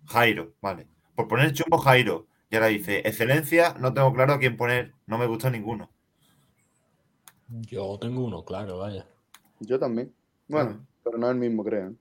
Jairo, 0.08 0.54
vale. 0.62 0.88
Por 1.16 1.28
poner 1.28 1.54
chumbo, 1.54 1.78
Jairo. 1.78 2.28
Y 2.50 2.56
ahora 2.56 2.68
dice, 2.68 3.00
excelencia, 3.00 3.76
no 3.80 3.94
tengo 3.94 4.14
claro 4.14 4.34
a 4.34 4.40
quién 4.40 4.58
poner, 4.58 4.94
no 5.06 5.18
me 5.18 5.28
gusta 5.28 5.50
ninguno. 5.50 5.90
yo 7.48 7.98
tengo 8.00 8.26
uno, 8.26 8.44
claro, 8.44 8.80
vaya. 8.80 9.06
Yo 9.60 9.80
también. 9.80 10.14
Bueno, 10.48 10.86
pero 11.04 11.18
no 11.18 11.28
es 11.28 11.34
el 11.34 11.40
mismo, 11.40 11.64
creo. 11.64 11.94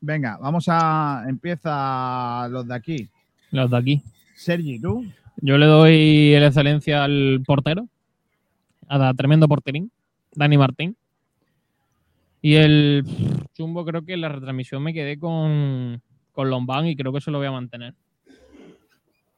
Venga, 0.00 0.38
vamos 0.38 0.66
a. 0.68 1.24
Empieza 1.28 2.48
los 2.48 2.66
de 2.66 2.74
aquí. 2.74 3.08
Los 3.50 3.70
de 3.70 3.76
aquí. 3.76 4.02
Sergi, 4.34 4.78
¿tú? 4.78 5.04
Yo 5.38 5.58
le 5.58 5.66
doy 5.66 6.38
la 6.38 6.46
excelencia 6.46 7.04
al 7.04 7.42
portero. 7.46 7.88
A 8.88 8.98
la 8.98 9.14
tremendo 9.14 9.48
porterín. 9.48 9.90
Dani 10.34 10.58
Martín. 10.58 10.96
Y 12.42 12.54
el 12.54 13.04
chumbo 13.54 13.84
creo 13.84 14.04
que 14.04 14.14
en 14.14 14.20
la 14.20 14.28
retransmisión 14.28 14.82
me 14.82 14.94
quedé 14.94 15.18
con, 15.18 16.00
con 16.32 16.50
Lombán 16.50 16.86
y 16.86 16.94
creo 16.94 17.10
que 17.10 17.18
eso 17.18 17.30
lo 17.30 17.38
voy 17.38 17.48
a 17.48 17.52
mantener. 17.52 17.94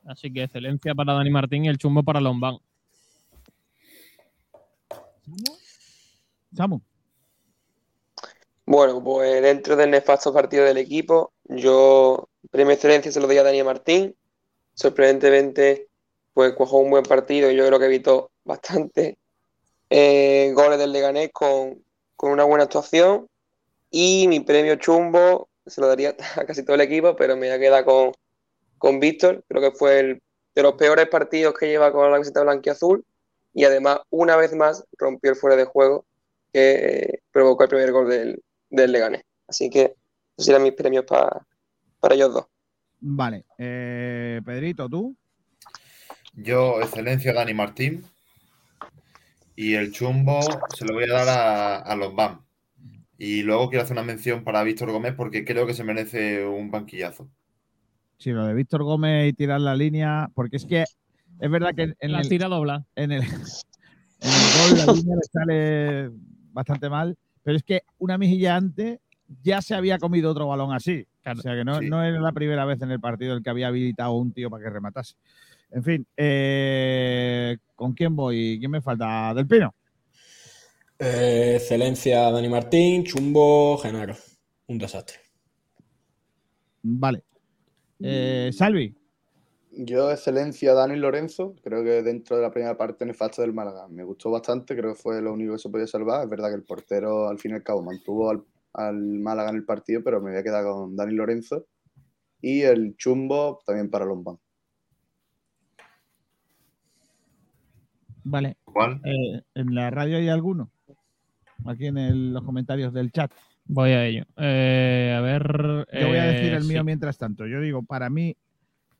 Así 0.05 0.33
que 0.33 0.43
excelencia 0.43 0.95
para 0.95 1.15
Dani 1.15 1.31
Martín 1.31 1.65
y 1.65 1.69
el 1.69 1.79
chumbo 1.79 2.03
para 2.03 2.21
Lombán. 2.21 2.59
Samu. 6.53 6.81
Bueno, 8.71 9.03
pues 9.03 9.41
dentro 9.41 9.77
del 9.77 9.91
nefasto 9.91 10.31
partido 10.31 10.63
del 10.63 10.77
equipo, 10.77 11.33
yo 11.45 12.29
premio 12.51 12.75
excelencia 12.75 13.11
se 13.11 13.19
lo 13.19 13.27
doy 13.27 13.39
a 13.39 13.43
Daniel 13.43 13.65
Martín. 13.65 14.15
Sorprendentemente, 14.75 15.89
pues 16.35 16.53
cuajó 16.53 16.77
un 16.81 16.91
buen 16.91 17.05
partido 17.05 17.51
y 17.51 17.57
yo 17.57 17.67
creo 17.67 17.79
que 17.79 17.87
evitó 17.87 18.31
bastante 18.45 19.17
eh, 19.89 20.53
goles 20.55 20.79
del 20.79 20.93
Leganés 20.93 21.31
con, 21.33 21.83
con 22.15 22.31
una 22.31 22.45
buena 22.45 22.65
actuación. 22.65 23.27
Y 23.91 24.29
mi 24.29 24.41
premio 24.41 24.77
chumbo 24.77 25.49
se 25.65 25.81
lo 25.81 25.89
daría 25.89 26.15
a 26.37 26.45
casi 26.45 26.63
todo 26.63 26.75
el 26.75 26.83
equipo, 26.83 27.17
pero 27.17 27.39
me 27.39 27.49
voy 27.57 27.67
a 27.69 27.85
con, 27.87 28.13
con 28.77 29.01
Víctor. 29.01 29.45
Creo 29.49 29.63
que 29.63 29.79
fue 29.79 30.01
el 30.01 30.23
de 30.55 30.63
los 30.63 30.75
peores 30.75 31.09
partidos 31.09 31.55
que 31.55 31.69
lleva 31.69 31.91
con 31.91 32.05
la 32.05 32.17
camiseta 32.17 32.43
blanquiazul 32.43 33.03
y 33.55 33.65
además 33.65 34.01
una 34.11 34.37
vez 34.37 34.53
más 34.55 34.85
rompió 34.99 35.31
el 35.31 35.37
fuera 35.39 35.57
de 35.57 35.65
juego 35.65 36.05
que 36.53 36.73
eh, 36.73 37.23
provocó 37.33 37.63
el 37.63 37.71
primer 37.71 37.93
gol 37.93 38.09
del, 38.11 38.43
del 38.71 38.93
Leganés. 38.93 39.23
Así 39.47 39.71
que 39.71 39.95
esos 40.37 40.47
serán 40.47 40.63
mis 40.63 40.73
premios 40.73 41.05
pa- 41.05 41.47
para 42.01 42.15
ellos 42.15 42.33
dos. 42.35 42.47
Vale. 43.01 43.45
Eh, 43.59 44.41
Pedrito, 44.45 44.89
¿tú? 44.89 45.17
Yo, 46.35 46.81
excelencia, 46.81 47.33
Dani 47.33 47.55
Martín. 47.55 48.05
Y 49.57 49.75
el 49.75 49.93
chumbo 49.93 50.41
se 50.77 50.85
lo 50.85 50.95
voy 50.95 51.05
a 51.05 51.13
dar 51.13 51.29
a, 51.29 51.77
a 51.79 51.97
los 51.97 52.15
BAM. 52.15 52.45
Y 53.17 53.43
luego 53.43 53.69
quiero 53.69 53.83
hacer 53.83 53.95
una 53.97 54.05
mención 54.05 54.45
para 54.45 54.63
Víctor 54.63 54.93
Gómez 54.93 55.15
porque 55.17 55.45
creo 55.45 55.67
que 55.67 55.75
se 55.75 55.83
merece 55.83 56.47
un 56.47 56.71
banquillazo. 56.71 57.29
Sí, 58.19 58.31
lo 58.31 58.45
de 58.47 58.55
Víctor 58.55 58.85
Gómez 58.85 59.29
y 59.29 59.33
tirar 59.33 59.61
la 59.61 59.75
línea. 59.75 60.29
Porque 60.35 60.57
es 60.59 60.65
que 60.65 60.85
es 61.41 61.51
verdad 61.51 61.75
que 61.75 61.95
en 61.99 62.13
La 62.13 62.21
el, 62.21 62.29
tira 62.29 62.47
dobla. 62.47 62.85
en 62.95 63.11
el, 63.13 63.23
en 63.23 63.29
el 64.23 64.77
gol 64.77 64.87
la 64.87 64.93
línea 64.93 65.17
le 65.17 65.23
sale 65.33 66.11
bastante 66.53 66.89
mal, 66.89 67.17
pero 67.43 67.57
es 67.57 67.63
que 67.63 67.83
una 67.99 68.19
mejilla 68.19 68.57
antes 68.57 68.99
ya 69.43 69.61
se 69.63 69.75
había 69.75 69.99
comido 69.99 70.31
otro 70.31 70.47
balón 70.49 70.73
así. 70.73 71.07
Claro. 71.23 71.39
O 71.41 71.43
sea 71.43 71.55
que 71.55 71.65
no, 71.65 71.81
Sí. 71.81 71.89
no 71.91 72.03
era 72.03 72.21
la 72.21 72.33
primera 72.33 72.65
vez 72.65 72.81
en 72.83 72.91
el 72.91 73.01
partido 73.01 73.35
el 73.35 73.43
que 73.43 73.51
había 73.51 73.69
habilitado 73.69 74.11
a 74.13 74.17
un 74.17 74.33
tío 74.33 74.49
para 74.51 74.65
que 74.65 74.71
rematase. 74.71 75.15
En 75.71 75.85
fin, 75.85 76.07
eh, 76.17 77.59
¿con 77.75 77.93
quién 77.93 78.17
voy? 78.17 78.57
¿Quién 78.59 78.71
me 78.71 78.81
falta? 78.81 79.35
Del 79.35 79.47
Pino. 79.47 79.75
Eh, 80.99 81.55
excelencia 81.61 82.31
Dani 82.31 82.49
Martín, 82.49 83.05
Chumbo, 83.05 83.77
Genaro. 83.79 84.17
Un 84.67 84.79
desastre. 84.79 85.19
Vale. 86.83 87.23
Eh, 88.01 88.51
Salvi. 88.53 88.95
Yo, 89.71 90.11
excelencia, 90.11 90.75
Dani 90.75 90.97
Lorenzo. 90.97 91.55
Creo 91.63 91.85
que 91.85 92.03
dentro 92.03 92.37
de 92.37 92.43
la 92.43 92.51
primera 92.51 92.77
parte 92.77 93.05
nefasta 93.07 93.43
del 93.43 93.53
Málaga 93.53 93.87
me 93.89 94.03
gustó 94.03 94.31
bastante. 94.31 94.77
Creo 94.77 94.95
que 94.95 95.01
fue 95.01 95.21
lo 95.23 95.33
único 95.33 95.53
que 95.53 95.59
se 95.59 95.69
podía 95.69 95.87
salvar. 95.87 96.25
Es 96.25 96.31
verdad 96.31 96.49
que 96.49 96.57
el 96.57 96.65
portero, 96.65 97.29
al 97.29 97.39
fin 97.39 97.53
y 97.53 97.55
al 97.55 97.63
cabo, 97.63 97.83
mantuvo 97.83 98.31
al, 98.31 98.43
al 98.73 98.97
Málaga 98.97 99.51
en 99.51 99.57
el 99.57 99.65
partido, 99.65 100.03
pero 100.03 100.21
me 100.21 100.31
voy 100.31 100.41
a 100.41 100.43
quedar 100.43 100.65
con 100.65 100.97
Dani 100.97 101.15
Lorenzo. 101.15 101.67
Y 102.41 102.63
el 102.63 102.97
chumbo 102.97 103.61
también 103.67 103.91
para 103.91 104.05
Lombán. 104.05 104.39
Vale. 108.25 108.57
¿Cuál? 108.65 109.01
Eh, 109.05 109.43
¿En 109.55 109.75
la 109.75 109.91
radio 109.91 110.19
hay 110.19 110.29
alguno? 110.29 110.71
Aquí 111.67 111.87
en 111.87 111.99
el- 111.99 112.33
los 112.33 112.45
comentarios 112.45 112.93
del 112.93 113.11
chat. 113.11 113.33
Voy 113.65 113.91
a 113.91 114.05
ello. 114.07 114.25
Eh, 114.37 115.15
a 115.17 115.21
ver. 115.21 115.87
Yo 115.93 116.09
voy 116.09 116.17
a 116.17 116.25
decir 116.25 116.53
eh, 116.53 116.57
el 116.57 116.65
mío 116.65 116.81
sí. 116.81 116.85
mientras 116.85 117.19
tanto. 117.19 117.47
Yo 117.47 117.61
digo, 117.61 117.83
para 117.83 118.09
mí, 118.11 118.37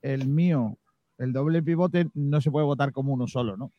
el 0.03 0.29
mío, 0.29 0.77
el 1.19 1.33
doble 1.33 1.63
pivote, 1.63 2.09
no 2.15 2.41
se 2.41 2.51
puede 2.51 2.67
votar 2.67 2.93
como 2.93 3.13
uno 3.13 3.27
solo, 3.27 3.57
¿no? 3.57 3.73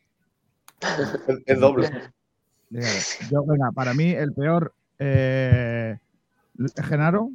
Es 1.45 1.59
doble. 1.59 1.89
Dígame. 2.69 2.93
Yo, 3.31 3.45
venga, 3.45 3.71
para 3.73 3.93
mí 3.93 4.09
el 4.11 4.33
peor 4.33 4.73
eh, 4.99 5.97
Genaro 6.83 7.31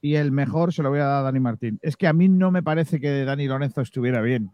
y 0.00 0.14
el 0.14 0.32
mejor 0.32 0.72
se 0.72 0.82
lo 0.82 0.90
voy 0.90 1.00
a 1.00 1.04
dar 1.04 1.20
a 1.20 1.22
Dani 1.22 1.40
Martín. 1.40 1.78
Es 1.82 1.96
que 1.96 2.06
a 2.06 2.12
mí 2.12 2.28
no 2.28 2.50
me 2.50 2.62
parece 2.62 3.00
que 3.00 3.24
Dani 3.24 3.46
Lorenzo 3.46 3.80
estuviera 3.80 4.20
bien. 4.20 4.50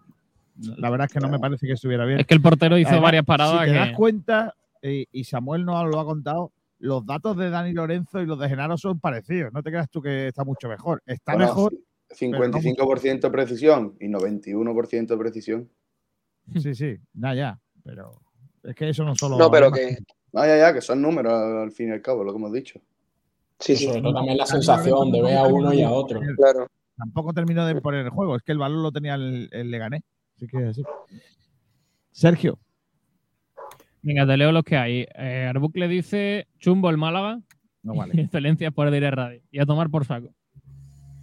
La 0.56 0.88
verdad 0.90 1.06
es 1.06 1.12
que 1.12 1.20
no 1.20 1.28
me 1.28 1.38
parece 1.38 1.66
que 1.66 1.72
estuviera 1.72 2.04
bien. 2.04 2.20
Es 2.20 2.26
que 2.26 2.34
el 2.34 2.40
portero 2.40 2.78
hizo 2.78 2.88
Además, 2.90 3.04
varias 3.08 3.24
paradas 3.24 3.60
Si 3.60 3.66
te 3.66 3.72
que. 3.72 3.78
das 3.78 3.92
cuenta, 3.92 4.54
eh, 4.82 5.06
y 5.10 5.24
Samuel 5.24 5.64
no 5.64 5.84
lo 5.86 6.00
ha 6.00 6.04
contado, 6.04 6.52
los 6.78 7.04
datos 7.04 7.36
de 7.36 7.50
Dani 7.50 7.72
Lorenzo 7.72 8.20
y 8.20 8.26
los 8.26 8.38
de 8.38 8.48
Genaro 8.48 8.76
son 8.76 9.00
parecidos. 9.00 9.52
No 9.52 9.62
te 9.62 9.70
creas 9.70 9.90
tú 9.90 10.00
que 10.00 10.28
está 10.28 10.44
mucho 10.44 10.68
mejor. 10.68 11.02
Está 11.06 11.32
Bueno, 11.32 11.48
mejor, 11.48 11.74
55% 12.14 13.20
de 13.20 13.30
precisión 13.30 13.96
y 14.00 14.08
91% 14.08 15.06
de 15.06 15.16
precisión. 15.16 15.70
sí, 16.60 16.74
sí, 16.74 16.96
nada 17.12 17.34
ya. 17.34 17.60
Pero 17.82 18.20
es 18.62 18.74
que 18.74 18.88
eso 18.88 19.04
no 19.04 19.14
solo. 19.14 19.36
No, 19.36 19.50
pero 19.50 19.70
que. 19.70 19.98
Ah, 20.32 20.46
ya, 20.46 20.56
ya, 20.56 20.74
que 20.74 20.80
son 20.80 21.00
números 21.00 21.32
al 21.32 21.70
fin 21.70 21.88
y 21.88 21.92
al 21.92 22.02
cabo, 22.02 22.24
lo 22.24 22.32
que 22.32 22.38
hemos 22.38 22.52
dicho. 22.52 22.80
Sí, 23.60 23.76
sí, 23.76 23.86
Sobre 23.86 24.02
todo 24.02 24.14
también 24.14 24.36
la 24.36 24.46
sensación 24.46 25.12
de 25.12 25.22
ver 25.22 25.36
a 25.36 25.44
uno 25.44 25.72
y 25.72 25.82
a 25.82 25.90
otro. 25.90 26.20
claro. 26.36 26.66
Tampoco 26.96 27.32
terminó 27.32 27.66
de 27.66 27.80
poner 27.80 28.04
el 28.04 28.10
juego. 28.10 28.36
Es 28.36 28.42
que 28.42 28.52
el 28.52 28.58
balón 28.58 28.82
lo 28.82 28.92
tenía 28.92 29.14
el, 29.14 29.48
el 29.52 29.70
Leganés. 29.70 30.02
Así 30.36 30.46
que 30.46 30.58
así. 30.58 30.82
Sergio. 32.12 32.58
Venga, 34.02 34.26
te 34.26 34.36
leo 34.36 34.52
los 34.52 34.64
que 34.64 34.76
hay. 34.76 35.06
Eh, 35.14 35.46
Arbucle 35.48 35.88
dice 35.88 36.46
Chumbo 36.58 36.90
el 36.90 36.98
Málaga. 36.98 37.40
No 37.82 37.94
vale. 37.94 38.12
excelencia 38.20 38.70
por 38.70 38.90
Dire 38.90 39.10
Radio. 39.10 39.42
Y 39.50 39.60
a 39.60 39.66
tomar 39.66 39.90
por 39.90 40.04
saco. 40.04 40.32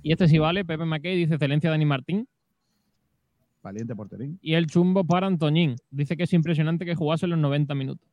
Y 0.04 0.12
este 0.12 0.28
sí 0.28 0.38
vale. 0.38 0.66
Pepe 0.66 0.86
McKay 0.86 1.16
dice 1.16 1.36
excelencia 1.36 1.70
Dani 1.70 1.86
Martín. 1.86 2.28
Valiente 3.62 3.96
porterín. 3.96 4.40
Y 4.42 4.56
el 4.56 4.68
chumbo 4.68 5.04
para 5.04 5.28
Antoñín. 5.28 5.76
Dice 5.92 6.18
que 6.18 6.24
es 6.24 6.34
impresionante 6.34 6.86
que 6.86 6.96
jugase 6.96 7.28
los 7.28 7.38
90 7.38 7.76
minutos. 7.76 8.08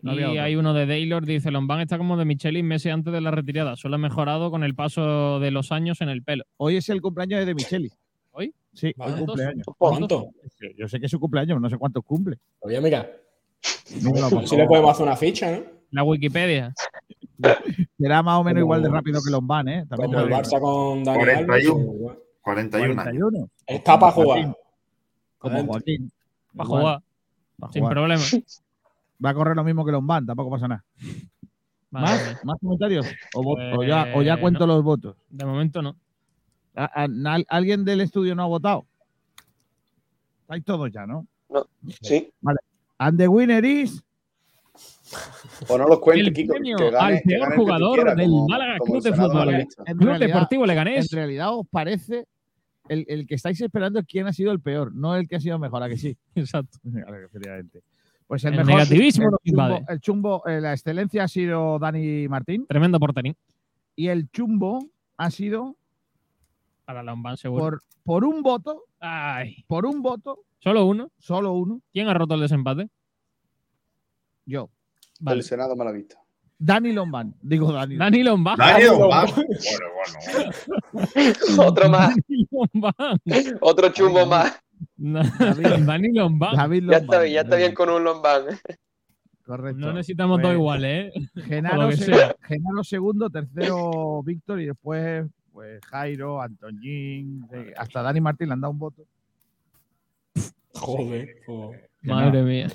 No 0.00 0.18
y 0.18 0.38
hay 0.38 0.56
uno 0.56 0.74
de 0.74 0.84
Taylor, 0.84 1.24
dice, 1.24 1.52
Lombán 1.52 1.78
está 1.78 1.96
como 1.96 2.16
de 2.16 2.24
Michelis 2.24 2.64
meses 2.64 2.92
antes 2.92 3.12
de 3.12 3.20
la 3.20 3.30
retirada. 3.30 3.76
Solo 3.76 3.94
ha 3.94 3.98
mejorado 3.98 4.50
con 4.50 4.64
el 4.64 4.74
paso 4.74 5.38
de 5.38 5.52
los 5.52 5.70
años 5.70 6.00
en 6.00 6.08
el 6.08 6.24
pelo. 6.24 6.42
Hoy 6.56 6.76
es 6.76 6.88
el 6.88 7.00
cumpleaños 7.00 7.38
de 7.38 7.46
De 7.46 7.54
Micheli. 7.54 7.88
¿Hoy? 8.32 8.52
Sí, 8.72 8.92
Vale. 8.96 9.12
hoy 9.12 9.26
cumpleaños. 9.26 9.66
¿Cuánto? 9.78 10.30
Yo 10.76 10.88
sé 10.88 10.98
que 10.98 11.06
es 11.06 11.10
su 11.10 11.20
cumpleaños, 11.20 11.60
no 11.60 11.70
sé 11.70 11.78
cuántos 11.78 12.04
cumple. 12.04 12.38
Oye, 12.58 12.80
mira, 12.80 13.08
Dímelo, 14.00 14.30
por 14.30 14.48
si 14.48 14.56
le 14.56 14.66
podemos 14.66 14.90
hacer 14.90 15.04
una 15.06 15.16
ficha, 15.16 15.52
¿no? 15.52 15.62
La 15.90 16.02
Wikipedia. 16.04 16.74
Será 17.98 18.22
más 18.22 18.38
o 18.40 18.44
menos 18.44 18.60
Como- 18.62 18.64
igual 18.76 18.82
de 18.82 18.88
rápido 18.88 19.20
que 19.24 19.30
Lombán, 19.30 19.68
¿eh? 19.68 19.86
También 19.88 20.10
Como 20.12 20.24
el. 20.24 20.30
Barça 20.32 20.60
con 20.60 21.04
Dani 21.04 21.18
41. 21.18 21.38
Alves. 21.38 21.46
pues, 21.46 21.64
igual. 21.64 22.18
41 22.42 22.84
años. 22.84 22.94
41. 23.04 23.48
Está 23.66 23.98
para 23.98 24.12
jugar. 24.12 24.56
Como. 25.38 25.66
Joaquín. 25.66 26.12
Para 26.56 26.68
jugar, 26.68 27.02
sin 27.72 27.88
problema. 27.88 28.22
Va 29.24 29.30
a 29.30 29.34
correr 29.34 29.56
lo 29.56 29.64
mismo 29.64 29.84
que 29.84 29.92
Lombán, 29.92 30.26
tampoco 30.26 30.50
pasa 30.50 30.68
nada. 30.68 30.84
¿Más? 31.90 32.38
¿Más 32.44 32.58
comentarios? 32.60 33.06
¿O, 33.34 33.42
Pues, 33.76 33.88
ya, 33.88 34.08
o 34.14 34.22
ya 34.22 34.40
cuento 34.40 34.66
los 34.66 34.82
votos? 34.82 35.14
De 35.30 35.44
momento 35.44 35.82
no. 35.82 35.94
¿A- 36.74 36.84
a- 37.02 37.04
al- 37.04 37.46
¿Alguien 37.48 37.84
del 37.84 38.00
estudio 38.00 38.34
no 38.34 38.42
ha 38.42 38.46
votado? 38.46 38.86
Estáis 40.42 40.64
todos 40.64 40.90
ya, 40.90 41.06
¿no? 41.06 41.26
Sí. 42.00 42.32
And 42.98 43.18
the 43.18 43.28
winner 43.28 43.64
is 43.64 44.02
O 45.68 45.78
no 45.78 45.86
los 45.86 46.00
cuente, 46.00 46.22
El 46.28 46.32
Kiko. 46.32 46.52
premio 46.54 46.76
que 46.76 46.90
gane- 46.90 47.16
al 47.16 47.22
peor 47.22 47.52
el 47.52 47.58
jugador 47.58 47.94
quieras, 47.94 48.16
del 48.16 48.26
como- 48.30 48.48
Málaga 48.48 48.78
como 48.78 48.92
Club 48.92 49.06
el 49.06 49.12
de 49.12 49.18
Fútbol. 49.18 49.48
En 49.54 49.66
Club 49.96 50.08
realidad- 50.08 50.26
Deportivo 50.26 50.62
En 50.64 50.68
Leganés. 50.68 51.10
realidad 51.12 51.54
os 51.56 51.66
parece 51.70 52.26
el, 52.88 53.04
el 53.08 53.26
que 53.26 53.34
estáis 53.36 53.60
esperando 53.60 54.00
es 54.00 54.06
quién 54.06 54.26
ha 54.26 54.32
sido 54.32 54.50
el 54.52 54.60
peor, 54.60 54.94
no 54.94 55.14
el 55.16 55.28
que 55.28 55.36
ha 55.36 55.40
sido 55.40 55.58
mejor, 55.58 55.82
¿a 55.82 55.88
que 55.88 55.96
sí? 55.96 56.16
Exacto. 56.34 56.78
Pues 58.26 58.44
el, 58.44 58.54
El 58.54 58.64
mejor, 58.64 58.72
negativismo 58.80 59.28
el 59.88 60.00
chumbo, 60.00 60.42
el 60.46 60.54
eh, 60.54 60.60
la 60.62 60.72
excelencia 60.72 61.24
ha 61.24 61.28
sido 61.28 61.78
Dani 61.78 62.28
Martín 62.28 62.64
Tremendo 62.66 62.98
porterín. 62.98 63.36
y 63.94 64.08
el 64.08 64.30
chumbo 64.30 64.88
ha 65.18 65.30
sido 65.30 65.76
Para 66.86 67.02
Lombán, 67.02 67.36
seguro. 67.36 67.62
por, 67.62 67.82
por 68.04 68.24
un 68.24 68.42
voto, 68.42 68.84
Ay, 69.00 69.64
por 69.66 69.84
un 69.84 70.00
voto, 70.00 70.38
solo 70.60 70.86
uno. 70.86 71.10
solo 71.18 71.52
uno, 71.52 71.82
¿Quién 71.92 72.08
ha 72.08 72.14
roto 72.14 72.34
el 72.34 72.40
desempate? 72.40 72.88
yo. 74.46 74.70
Vale. 75.22 75.38
El 75.38 75.44
Senado 75.44 75.76
Malaguista. 75.76 76.16
Dani 76.58 76.92
Lombán, 76.92 77.34
digo 77.42 77.72
Dani. 77.72 77.96
Dani 77.96 78.22
Lombán. 78.22 78.56
Dani 78.56 78.84
Lombán. 78.84 79.26
Bueno, 79.34 79.86
bueno. 80.94 81.68
Otro 81.68 81.88
más. 81.88 82.14
Otro 83.60 83.88
chumbo 83.90 84.26
más. 84.26 84.60
Dani 84.96 86.12
Lombán. 86.12 86.56
David 86.56 86.80
Ya 86.82 86.86
Lombán. 86.86 87.02
está 87.02 87.20
bien, 87.22 87.34
ya 87.34 87.40
está 87.42 87.56
bien 87.56 87.74
con 87.74 87.88
un 87.90 88.04
lombán. 88.04 88.42
Correcto. 89.44 89.78
No 89.80 89.92
necesitamos 89.92 90.36
Pues, 90.40 90.42
dos 90.44 90.54
iguales, 90.54 91.12
¿eh? 91.14 91.42
Genaro, 91.42 91.90
se-. 91.92 92.36
Genaro 92.42 92.84
segundo, 92.84 93.28
tercero 93.30 94.22
Víctor 94.22 94.60
y 94.60 94.66
después 94.66 95.26
pues 95.52 95.80
Jairo, 95.86 96.40
Antoñín, 96.40 97.46
eh, 97.52 97.74
hasta 97.76 98.02
Dani 98.02 98.20
Martín 98.20 98.48
le 98.48 98.54
han 98.54 98.60
dado 98.60 98.72
un 98.72 98.78
voto. 98.78 99.04
Joder. 100.74 101.28
joder. 101.44 101.90
Madre 102.02 102.42
mía. 102.42 102.68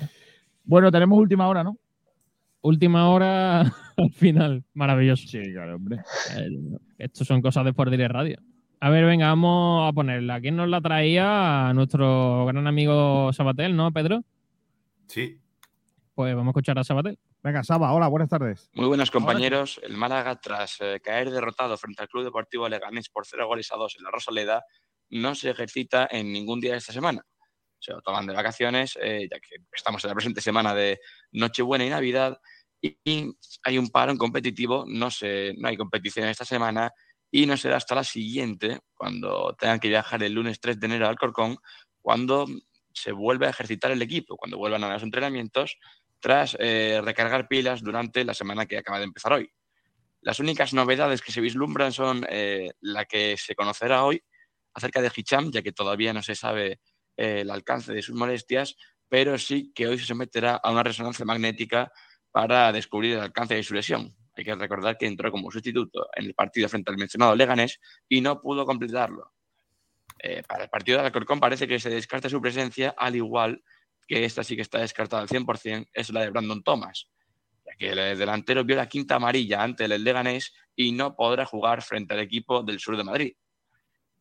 Bueno, 0.64 0.90
tenemos 0.92 1.18
última 1.18 1.48
hora, 1.48 1.64
¿no? 1.64 1.76
Última 2.60 3.08
hora 3.10 3.60
al 3.96 4.12
final. 4.12 4.64
Maravilloso. 4.74 5.26
Sí, 5.26 5.40
claro, 5.52 5.76
hombre. 5.76 5.98
Estos 6.98 7.26
son 7.26 7.40
cosas 7.40 7.64
de 7.64 7.70
Sport 7.70 7.90
Direct 7.90 8.12
Radio. 8.12 8.38
A 8.80 8.90
ver, 8.90 9.04
venga, 9.04 9.28
vamos 9.28 9.88
a 9.88 9.92
ponerla. 9.92 10.40
¿Quién 10.40 10.56
nos 10.56 10.68
la 10.68 10.80
traía? 10.80 11.72
Nuestro 11.74 12.46
gran 12.46 12.66
amigo 12.66 13.32
Sabatel, 13.32 13.74
¿no, 13.74 13.92
Pedro? 13.92 14.22
Sí. 15.08 15.40
Pues 16.14 16.34
vamos 16.34 16.48
a 16.48 16.52
escuchar 16.52 16.78
a 16.78 16.84
Sabatel. 16.84 17.18
Venga, 17.42 17.62
Saba, 17.62 17.92
hola, 17.92 18.08
buenas 18.08 18.28
tardes. 18.28 18.70
Muy 18.74 18.86
buenas 18.86 19.10
compañeros. 19.10 19.80
El 19.82 19.96
Málaga, 19.96 20.40
tras 20.40 20.76
eh, 20.80 21.00
caer 21.02 21.30
derrotado 21.30 21.76
frente 21.76 22.02
al 22.02 22.08
Club 22.08 22.24
Deportivo 22.24 22.68
Leganés 22.68 23.08
por 23.08 23.26
0 23.26 23.46
goles 23.46 23.72
a 23.72 23.76
2 23.76 23.96
en 23.98 24.04
la 24.04 24.10
Rosaleda, 24.10 24.64
no 25.10 25.34
se 25.34 25.50
ejercita 25.50 26.08
en 26.10 26.32
ningún 26.32 26.60
día 26.60 26.72
de 26.72 26.78
esta 26.78 26.92
semana. 26.92 27.24
Se 27.78 27.92
lo 27.92 28.00
toman 28.00 28.26
de 28.26 28.34
vacaciones, 28.34 28.98
eh, 29.00 29.28
ya 29.30 29.38
que 29.38 29.56
estamos 29.72 30.04
en 30.04 30.08
la 30.08 30.14
presente 30.14 30.40
semana 30.40 30.74
de 30.74 31.00
Nochebuena 31.32 31.84
y 31.84 31.90
Navidad, 31.90 32.38
y, 32.80 32.96
hay 33.64 33.78
un 33.78 33.88
parón 33.88 34.16
competitivo, 34.16 34.84
no, 34.86 35.10
se, 35.10 35.54
no 35.58 35.68
hay 35.68 35.76
competición 35.76 36.28
esta 36.28 36.44
semana, 36.44 36.92
y 37.30 37.46
no 37.46 37.56
será 37.56 37.76
hasta 37.76 37.94
la 37.94 38.04
siguiente, 38.04 38.80
cuando 38.94 39.54
tengan 39.58 39.80
que 39.80 39.88
viajar 39.88 40.22
el 40.22 40.32
lunes 40.32 40.60
3 40.60 40.80
de 40.80 40.86
enero 40.86 41.08
al 41.08 41.16
Corcón, 41.16 41.58
cuando 42.00 42.46
se 42.92 43.12
vuelve 43.12 43.46
a 43.46 43.50
ejercitar 43.50 43.90
el 43.90 44.02
equipo, 44.02 44.36
cuando 44.36 44.58
vuelvan 44.58 44.84
a 44.84 44.92
los 44.92 45.02
entrenamientos 45.02 45.76
tras 46.20 46.56
eh, 46.58 47.00
recargar 47.04 47.46
pilas 47.46 47.82
durante 47.82 48.24
la 48.24 48.34
semana 48.34 48.66
que 48.66 48.78
acaba 48.78 48.98
de 48.98 49.04
empezar 49.04 49.32
hoy. 49.32 49.50
Las 50.20 50.40
únicas 50.40 50.74
novedades 50.74 51.22
que 51.22 51.32
se 51.32 51.40
vislumbran 51.40 51.92
son 51.92 52.26
eh, 52.28 52.70
la 52.80 53.04
que 53.04 53.36
se 53.36 53.54
conocerá 53.54 54.04
hoy 54.04 54.20
acerca 54.74 55.00
de 55.00 55.12
Hicham, 55.14 55.50
ya 55.52 55.62
que 55.62 55.72
todavía 55.72 56.12
no 56.12 56.22
se 56.22 56.34
sabe 56.34 56.80
eh, 57.18 57.40
el 57.40 57.50
alcance 57.50 57.92
de 57.92 58.00
sus 58.00 58.14
molestias, 58.14 58.76
pero 59.08 59.36
sí 59.38 59.72
que 59.74 59.88
hoy 59.88 59.98
se 59.98 60.06
someterá 60.06 60.54
a 60.54 60.70
una 60.70 60.84
resonancia 60.84 61.24
magnética 61.24 61.90
para 62.30 62.70
descubrir 62.72 63.14
el 63.14 63.20
alcance 63.20 63.56
de 63.56 63.62
su 63.64 63.74
lesión. 63.74 64.14
Hay 64.36 64.44
que 64.44 64.54
recordar 64.54 64.96
que 64.96 65.06
entró 65.06 65.32
como 65.32 65.50
sustituto 65.50 66.08
en 66.14 66.26
el 66.26 66.34
partido 66.34 66.68
frente 66.68 66.92
al 66.92 66.96
mencionado 66.96 67.34
Leganés 67.34 67.80
y 68.08 68.20
no 68.20 68.40
pudo 68.40 68.64
completarlo. 68.64 69.32
Eh, 70.20 70.44
para 70.46 70.64
el 70.64 70.70
partido 70.70 71.00
de 71.00 71.06
Alcorcón 71.06 71.40
parece 71.40 71.66
que 71.66 71.80
se 71.80 71.90
descarta 71.90 72.28
su 72.28 72.40
presencia, 72.40 72.94
al 72.96 73.16
igual 73.16 73.64
que 74.06 74.24
esta 74.24 74.44
sí 74.44 74.54
que 74.54 74.62
está 74.62 74.78
descartada 74.78 75.22
al 75.22 75.28
100%, 75.28 75.88
es 75.92 76.10
la 76.10 76.20
de 76.20 76.30
Brandon 76.30 76.62
Thomas. 76.62 77.10
ya 77.66 77.74
que 77.76 77.90
el 77.90 78.16
delantero 78.16 78.64
vio 78.64 78.76
la 78.76 78.88
quinta 78.88 79.16
amarilla 79.16 79.60
ante 79.60 79.86
el 79.86 80.04
Leganés 80.04 80.54
y 80.76 80.92
no 80.92 81.16
podrá 81.16 81.44
jugar 81.44 81.82
frente 81.82 82.14
al 82.14 82.20
equipo 82.20 82.62
del 82.62 82.78
sur 82.78 82.96
de 82.96 83.02
Madrid. 83.02 83.36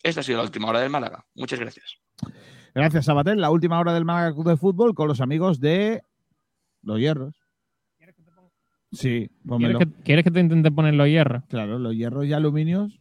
Esta 0.03 0.21
ha 0.21 0.23
sido 0.23 0.37
la 0.37 0.43
última 0.43 0.69
hora 0.69 0.79
del 0.79 0.89
Málaga. 0.89 1.25
Muchas 1.35 1.59
gracias. 1.59 1.97
Gracias, 2.73 3.05
Sabatel. 3.05 3.41
La 3.41 3.49
última 3.49 3.79
hora 3.79 3.93
del 3.93 4.05
Málaga 4.05 4.33
Club 4.33 4.47
de 4.47 4.57
Fútbol 4.57 4.93
con 4.93 5.07
los 5.07 5.21
amigos 5.21 5.59
de 5.59 6.01
Los 6.81 6.99
Hierros. 6.99 7.35
Sí. 8.91 9.29
¿Quieres 9.57 9.77
que, 9.77 9.87
quieres 10.03 10.23
que 10.23 10.31
te 10.31 10.39
intente 10.39 10.71
poner 10.71 10.93
los 10.93 11.07
hierros? 11.07 11.43
Claro, 11.49 11.77
los 11.77 11.93
hierros 11.93 12.25
y 12.25 12.31
aluminios 12.31 12.97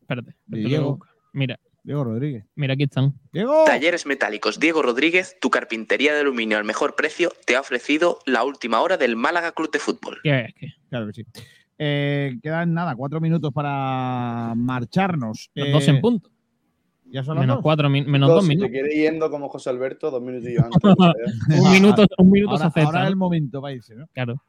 Espérate. 0.00 0.34
Diego. 0.46 0.98
Mira, 1.32 1.58
Diego 1.84 2.04
Rodríguez. 2.04 2.44
mira, 2.54 2.74
aquí 2.74 2.84
están. 2.84 3.14
¡Diego! 3.32 3.64
Talleres 3.64 4.04
Metálicos 4.04 4.58
Diego 4.60 4.82
Rodríguez, 4.82 5.36
tu 5.40 5.50
carpintería 5.50 6.12
de 6.12 6.20
aluminio 6.20 6.58
al 6.58 6.64
mejor 6.64 6.96
precio, 6.96 7.32
te 7.46 7.56
ha 7.56 7.60
ofrecido 7.60 8.18
la 8.26 8.44
última 8.44 8.80
hora 8.82 8.96
del 8.96 9.16
Málaga 9.16 9.52
Club 9.52 9.70
de 9.70 9.78
Fútbol. 9.78 10.20
¿Qué 10.22 10.40
es? 10.40 10.54
¿Qué? 10.54 10.74
Claro 10.90 11.06
que 11.06 11.12
sí. 11.12 11.24
Eh, 11.78 12.38
quedan 12.42 12.74
nada, 12.74 12.94
cuatro 12.94 13.20
minutos 13.20 13.52
para 13.52 14.52
marcharnos. 14.56 15.50
Los 15.54 15.68
Eh, 15.68 15.72
dos 15.72 15.88
en 15.88 16.00
punto. 16.00 16.30
¿Ya 17.06 17.22
son 17.22 17.34
las 17.34 17.42
Menos 17.42 17.56
dos? 17.56 17.62
cuatro, 17.62 17.90
menos 17.90 18.28
dos 18.28 18.42
si 18.44 18.48
te 18.48 18.54
minutos. 18.54 18.70
quiere 18.70 18.94
yendo 18.94 19.30
como 19.30 19.48
José 19.50 19.68
Alberto, 19.68 20.10
dos 20.10 20.22
minutillos 20.22 20.64
antes. 20.64 20.80
¿eh? 20.82 21.60
Un 21.60 21.72
minuto, 21.72 22.06
un 22.16 22.30
minuto 22.30 22.56
se 22.56 22.62
Ahora, 22.62 22.68
acepta. 22.68 22.86
ahora 22.88 23.02
es 23.02 23.08
el 23.08 23.16
momento 23.16 23.60
para 23.60 23.74
irse, 23.74 23.94
¿no? 23.94 24.06
Claro. 24.14 24.42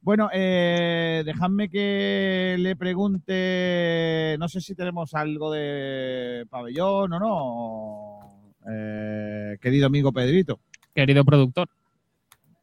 Bueno, 0.00 0.30
eh, 0.32 1.22
dejadme 1.26 1.68
que 1.68 2.56
le 2.58 2.74
pregunte, 2.76 4.36
no 4.38 4.48
sé 4.48 4.60
si 4.62 4.74
tenemos 4.74 5.12
algo 5.14 5.50
de 5.52 6.46
pabellón 6.48 7.12
o 7.12 7.18
no, 7.18 8.52
eh, 8.72 9.58
querido 9.60 9.86
amigo 9.88 10.10
Pedrito. 10.12 10.60
Querido 10.94 11.22
productor. 11.24 11.68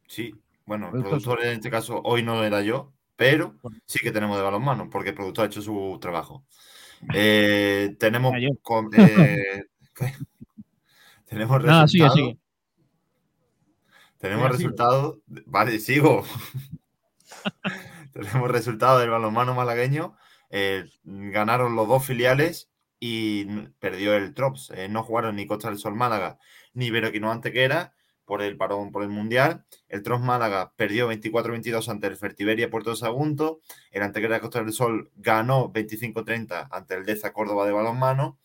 Sí, 0.08 0.34
bueno, 0.66 0.86
el 0.86 0.92
Productor 1.02 1.10
productor 1.20 1.44
en 1.44 1.52
este 1.52 1.70
caso 1.70 2.00
hoy 2.02 2.22
no 2.24 2.42
era 2.42 2.62
yo, 2.62 2.92
pero 3.16 3.54
sí 3.86 3.98
que 4.00 4.10
tenemos 4.12 4.36
de 4.36 4.42
balonmano, 4.42 4.88
porque 4.90 5.10
el 5.10 5.14
productor 5.14 5.44
ha 5.44 5.46
hecho 5.48 5.62
su 5.62 5.98
trabajo. 6.00 6.44
Eh, 7.14 7.96
tenemos 7.98 8.32
con- 8.62 8.88
eh, 8.96 9.64
tenemos 11.26 11.62
Nada, 11.62 11.86
sigue, 11.86 12.04
resultados. 12.04 12.14
sigue. 12.14 12.38
Tenemos 14.18 14.44
sigue. 14.44 14.56
resultados. 14.56 15.18
Vale, 15.26 15.78
sigo. 15.80 16.24
Tenemos 18.12 18.50
resultados 18.50 19.00
del 19.00 19.10
balonmano 19.10 19.54
malagueño. 19.54 20.16
Eh, 20.48 20.84
ganaron 21.02 21.76
los 21.76 21.88
dos 21.88 22.06
filiales 22.06 22.70
y 23.00 23.44
perdió 23.80 24.14
el 24.14 24.32
Trops. 24.32 24.70
Eh, 24.70 24.88
no 24.88 25.02
jugaron 25.02 25.36
ni 25.36 25.46
Costa 25.46 25.68
del 25.68 25.78
Sol 25.78 25.94
Málaga 25.96 26.38
ni 26.72 26.90
Veroquino 26.90 27.30
Antequera 27.30 27.92
por 28.24 28.42
el 28.42 28.56
parón 28.56 28.90
por 28.90 29.02
el 29.02 29.08
Mundial. 29.08 29.64
El 29.88 30.02
Trops 30.02 30.24
Málaga 30.24 30.72
perdió 30.76 31.10
24-22 31.10 31.88
ante 31.88 32.06
el 32.06 32.16
Fertiberia 32.16 32.70
Puerto 32.70 32.96
Sagunto. 32.96 33.60
El 33.90 34.02
Antequera 34.02 34.40
Costa 34.40 34.62
del 34.62 34.72
Sol 34.72 35.10
ganó 35.16 35.72
25-30 35.72 36.68
ante 36.70 36.94
el 36.94 37.04
Deza 37.04 37.32
Córdoba 37.32 37.66
de 37.66 37.72
balonmano. 37.72 38.38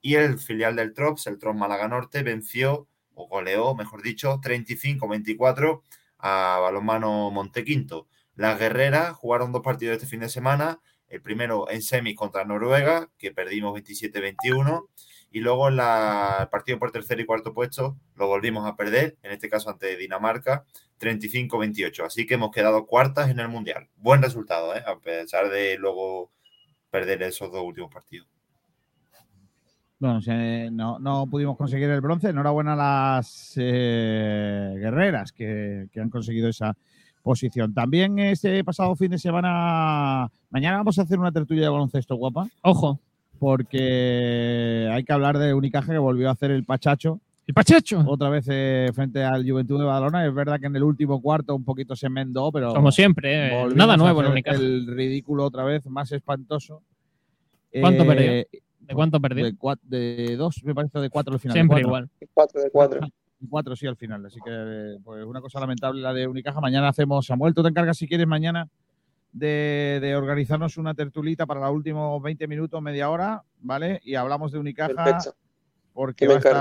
Y 0.00 0.16
el 0.16 0.38
filial 0.38 0.76
del 0.76 0.92
Trops, 0.92 1.26
el 1.26 1.38
Trops 1.38 1.58
Málaga 1.58 1.88
Norte, 1.88 2.22
venció 2.22 2.88
o 3.14 3.28
goleó, 3.28 3.74
mejor 3.74 4.02
dicho, 4.02 4.40
35-24 4.40 5.82
a 6.18 6.58
balonmano 6.60 7.30
Montequinto. 7.30 8.08
Las 8.36 8.58
guerreras 8.58 9.12
jugaron 9.12 9.52
dos 9.52 9.62
partidos 9.62 9.94
este 9.94 10.06
fin 10.06 10.20
de 10.20 10.28
semana. 10.28 10.80
El 11.08 11.20
primero 11.20 11.70
en 11.70 11.82
semis 11.82 12.16
contra 12.16 12.44
Noruega, 12.44 13.10
que 13.18 13.30
perdimos 13.30 13.78
27-21. 13.78 14.88
Y 15.34 15.40
luego 15.40 15.68
en 15.68 15.76
la- 15.76 16.36
el 16.42 16.48
partido 16.48 16.78
por 16.78 16.92
tercer 16.92 17.18
y 17.18 17.26
cuarto 17.26 17.52
puesto 17.52 17.96
lo 18.14 18.28
volvimos 18.28 18.64
a 18.66 18.76
perder, 18.76 19.16
en 19.22 19.32
este 19.32 19.48
caso 19.48 19.68
ante 19.68 19.96
Dinamarca, 19.96 20.64
35-28. 20.98 22.04
Así 22.04 22.24
que 22.24 22.34
hemos 22.34 22.52
quedado 22.52 22.86
cuartas 22.86 23.28
en 23.30 23.40
el 23.40 23.48
Mundial. 23.48 23.88
Buen 23.96 24.22
resultado, 24.22 24.74
¿eh? 24.76 24.82
a 24.86 24.96
pesar 25.00 25.50
de 25.50 25.76
luego 25.76 26.30
perder 26.88 27.22
esos 27.24 27.50
dos 27.50 27.62
últimos 27.64 27.92
partidos. 27.92 28.28
Bueno, 29.98 30.20
se- 30.20 30.70
no, 30.70 30.98
no 30.98 31.26
pudimos 31.26 31.56
conseguir 31.56 31.88
el 31.90 32.00
bronce. 32.00 32.28
Enhorabuena 32.28 32.74
a 32.74 32.76
las 33.16 33.54
eh, 33.56 34.74
guerreras 34.78 35.32
que, 35.32 35.88
que 35.92 36.00
han 36.00 36.10
conseguido 36.10 36.48
esa 36.48 36.76
posición. 37.22 37.72
También 37.74 38.18
este 38.18 38.62
pasado 38.64 38.94
fin 38.96 39.10
de 39.10 39.18
semana, 39.18 40.30
mañana 40.50 40.76
vamos 40.78 40.98
a 40.98 41.02
hacer 41.02 41.18
una 41.18 41.32
tertulia 41.32 41.64
de 41.64 41.70
baloncesto 41.70 42.16
guapa, 42.16 42.46
Ojo, 42.62 43.00
porque 43.38 44.88
hay 44.90 45.04
que 45.04 45.12
hablar 45.12 45.38
de 45.38 45.54
Unicaja 45.54 45.92
que 45.92 45.98
volvió 45.98 46.28
a 46.28 46.32
hacer 46.32 46.50
el 46.50 46.64
pachacho 46.64 47.20
el 47.46 47.52
Pachecho. 47.52 48.02
otra 48.06 48.30
vez 48.30 48.46
eh, 48.50 48.90
frente 48.94 49.22
al 49.22 49.46
Juventud 49.46 49.78
de 49.78 49.84
Badalona. 49.84 50.24
Es 50.26 50.32
verdad 50.34 50.58
que 50.58 50.64
en 50.66 50.76
el 50.76 50.82
último 50.82 51.20
cuarto 51.20 51.54
un 51.54 51.62
poquito 51.62 51.94
se 51.94 52.06
enmendó, 52.06 52.50
pero 52.50 52.72
Como 52.72 52.90
siempre, 52.90 53.48
eh, 53.64 53.66
nada 53.74 53.98
nuevo 53.98 54.22
en 54.22 54.30
Unicaja. 54.30 54.56
El 54.56 54.86
ridículo 54.86 55.44
otra 55.44 55.62
vez, 55.62 55.84
más 55.86 56.10
espantoso. 56.12 56.80
¿Cuánto 57.82 58.04
Eh, 58.04 58.06
perdió? 58.06 58.60
¿De 58.80 58.94
cuánto 58.94 59.20
perdió? 59.20 59.44
De, 59.44 59.52
cua- 59.54 59.78
de 59.82 60.36
dos, 60.36 60.64
me 60.64 60.74
parece, 60.74 60.98
de 61.00 61.10
cuatro 61.10 61.34
al 61.34 61.38
final. 61.40 61.52
de 61.54 61.58
Siempre 61.60 61.82
cuatro. 61.82 61.88
igual. 61.88 62.08
4 62.32 62.60
de 62.62 62.70
4. 62.70 63.00
Cuatro 63.50 63.76
sí 63.76 63.86
al 63.86 63.96
final, 63.96 64.24
así 64.24 64.38
que 64.42 64.96
pues 65.04 65.22
una 65.26 65.42
cosa 65.42 65.60
lamentable 65.60 66.00
la 66.00 66.14
de 66.14 66.26
Unicaja. 66.26 66.62
Mañana 66.62 66.88
hacemos, 66.88 67.26
Samuel, 67.26 67.52
tú 67.52 67.62
te 67.62 67.68
encargas 67.68 67.98
si 67.98 68.08
quieres 68.08 68.26
mañana 68.26 68.68
de, 69.34 69.98
de 70.00 70.14
organizarnos 70.16 70.76
una 70.78 70.94
tertulita 70.94 71.44
para 71.44 71.60
los 71.60 71.72
últimos 71.72 72.22
20 72.22 72.46
minutos, 72.48 72.80
media 72.80 73.10
hora, 73.10 73.42
¿vale? 73.60 74.00
Y 74.04 74.14
hablamos 74.14 74.52
de 74.52 74.58
Unicaja 74.60 74.94
Perfecto. 74.94 75.34
porque 75.92 76.28
va 76.28 76.34
a, 76.34 76.38
estar, 76.38 76.54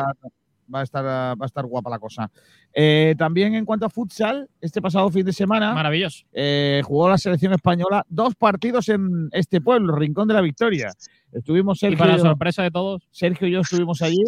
va, 0.73 0.79
a 0.79 0.83
estar, 0.83 1.05
va 1.05 1.35
a 1.39 1.45
estar 1.45 1.65
guapa 1.67 1.89
la 1.91 1.99
cosa. 1.99 2.31
Eh, 2.73 3.13
también 3.17 3.53
en 3.53 3.63
cuanto 3.63 3.85
a 3.85 3.89
futsal, 3.89 4.49
este 4.59 4.81
pasado 4.81 5.09
fin 5.11 5.23
de 5.23 5.33
semana 5.33 5.71
Maravilloso. 5.73 6.25
eh, 6.33 6.81
jugó 6.83 7.07
la 7.09 7.17
selección 7.19 7.53
española 7.53 8.03
dos 8.09 8.33
partidos 8.33 8.89
en 8.89 9.29
este 9.31 9.61
pueblo, 9.61 9.95
Rincón 9.95 10.27
de 10.27 10.33
la 10.33 10.41
Victoria. 10.41 10.91
Estuvimos 11.31 11.77
Y 11.77 11.79
Sergio 11.81 11.99
para 11.99 12.13
y 12.13 12.17
yo- 12.17 12.23
sorpresa 12.23 12.63
de 12.63 12.71
todos, 12.71 13.07
Sergio 13.11 13.47
y 13.47 13.51
yo 13.51 13.59
estuvimos 13.61 14.01
allí 14.01 14.23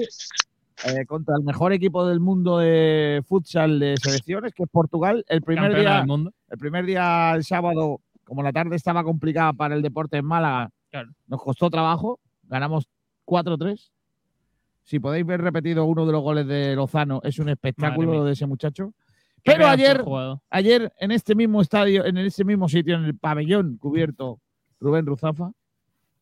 eh, 0.86 1.06
contra 1.08 1.36
el 1.38 1.44
mejor 1.44 1.74
equipo 1.74 2.06
del 2.08 2.20
mundo 2.20 2.60
de 2.60 3.24
futsal 3.28 3.80
de 3.80 3.96
selecciones, 3.98 4.54
que 4.54 4.64
es 4.64 4.70
Portugal. 4.70 5.26
El 5.30 5.42
primer, 5.42 5.64
campeona 5.72 5.90
día, 5.90 5.98
del 6.00 6.08
mundo. 6.08 6.32
el 6.50 6.58
primer 6.60 6.86
día, 6.86 7.34
el 7.34 7.44
sábado, 7.44 8.02
como 8.26 8.44
la 8.44 8.52
tarde 8.52 8.76
estaba 8.76 9.04
complicada 9.04 9.54
para 9.54 9.76
el 9.76 9.82
deporte 9.82 10.18
en 10.18 10.26
Málaga, 10.26 10.70
Claro. 10.92 11.12
nos 11.28 11.42
costó 11.42 11.70
trabajo. 11.70 12.20
Ganamos 12.44 12.88
4-3. 13.26 13.92
Si 14.84 15.00
podéis 15.00 15.26
ver 15.26 15.42
repetido 15.42 15.86
uno 15.86 16.06
de 16.06 16.12
los 16.12 16.22
goles 16.22 16.46
de 16.48 16.76
Lozano, 16.76 17.20
es 17.24 17.40
un 17.40 17.50
espectáculo 17.50 18.24
de 18.24 18.34
ese 18.34 18.46
muchacho. 18.46 18.94
Pero 19.44 19.68
ayer, 19.68 20.04
ayer 20.50 20.92
en 21.00 21.12
este 21.12 21.36
mismo 21.36 21.62
estadio, 21.62 22.06
en 22.06 22.18
este 22.18 22.44
mismo 22.44 22.68
sitio, 22.68 22.96
en 22.96 23.06
el 23.06 23.18
pabellón 23.18 23.78
cubierto 23.78 24.40
Rubén 24.80 25.06
Ruzafa, 25.06 25.52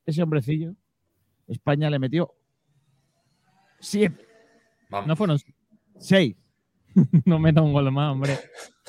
ese 0.05 0.23
hombrecillo, 0.23 0.73
España 1.47 1.89
le 1.89 1.99
metió 1.99 2.33
siete, 3.79 4.25
Vamos. 4.89 5.07
No 5.07 5.15
fueron. 5.15 5.37
seis. 5.97 6.35
No 7.25 7.39
meta 7.39 7.61
un 7.61 7.73
gol 7.73 7.91
más, 7.91 8.11
hombre. 8.11 8.37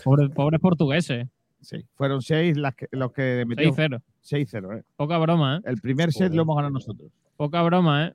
Pobre- 0.04 0.28
Pobres 0.28 0.60
portugueses. 0.60 1.26
Sí, 1.64 1.84
fueron 1.94 2.22
seis 2.22 2.56
las 2.56 2.74
que, 2.74 2.86
los 2.92 3.12
que 3.12 3.44
metió 3.46 3.72
6-0. 3.74 4.00
6-0. 4.22 4.78
¿eh? 4.78 4.82
Poca 4.96 5.18
broma, 5.18 5.56
¿eh? 5.56 5.60
El 5.64 5.80
primer 5.80 6.12
set 6.12 6.24
Joder. 6.28 6.36
lo 6.36 6.42
hemos 6.42 6.56
ganado 6.56 6.72
nosotros. 6.74 7.10
Poca 7.36 7.62
broma, 7.62 8.06
¿eh? 8.06 8.14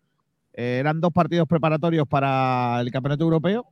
Eh, 0.54 0.78
eran 0.80 1.00
dos 1.02 1.12
partidos 1.12 1.48
preparatorios 1.48 2.08
para 2.08 2.80
el 2.82 2.92
Campeonato 2.92 3.24
Europeo 3.24 3.66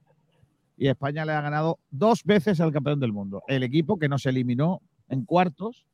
y 0.78 0.88
España 0.88 1.26
le 1.26 1.32
ha 1.32 1.42
ganado 1.42 1.80
dos 1.90 2.24
veces 2.24 2.60
al 2.62 2.72
campeón 2.72 3.00
del 3.00 3.12
mundo. 3.14 3.42
El 3.48 3.64
equipo 3.64 3.98
que 3.98 4.08
nos 4.10 4.26
eliminó 4.26 4.82
en 5.10 5.26
cuartos 5.26 5.86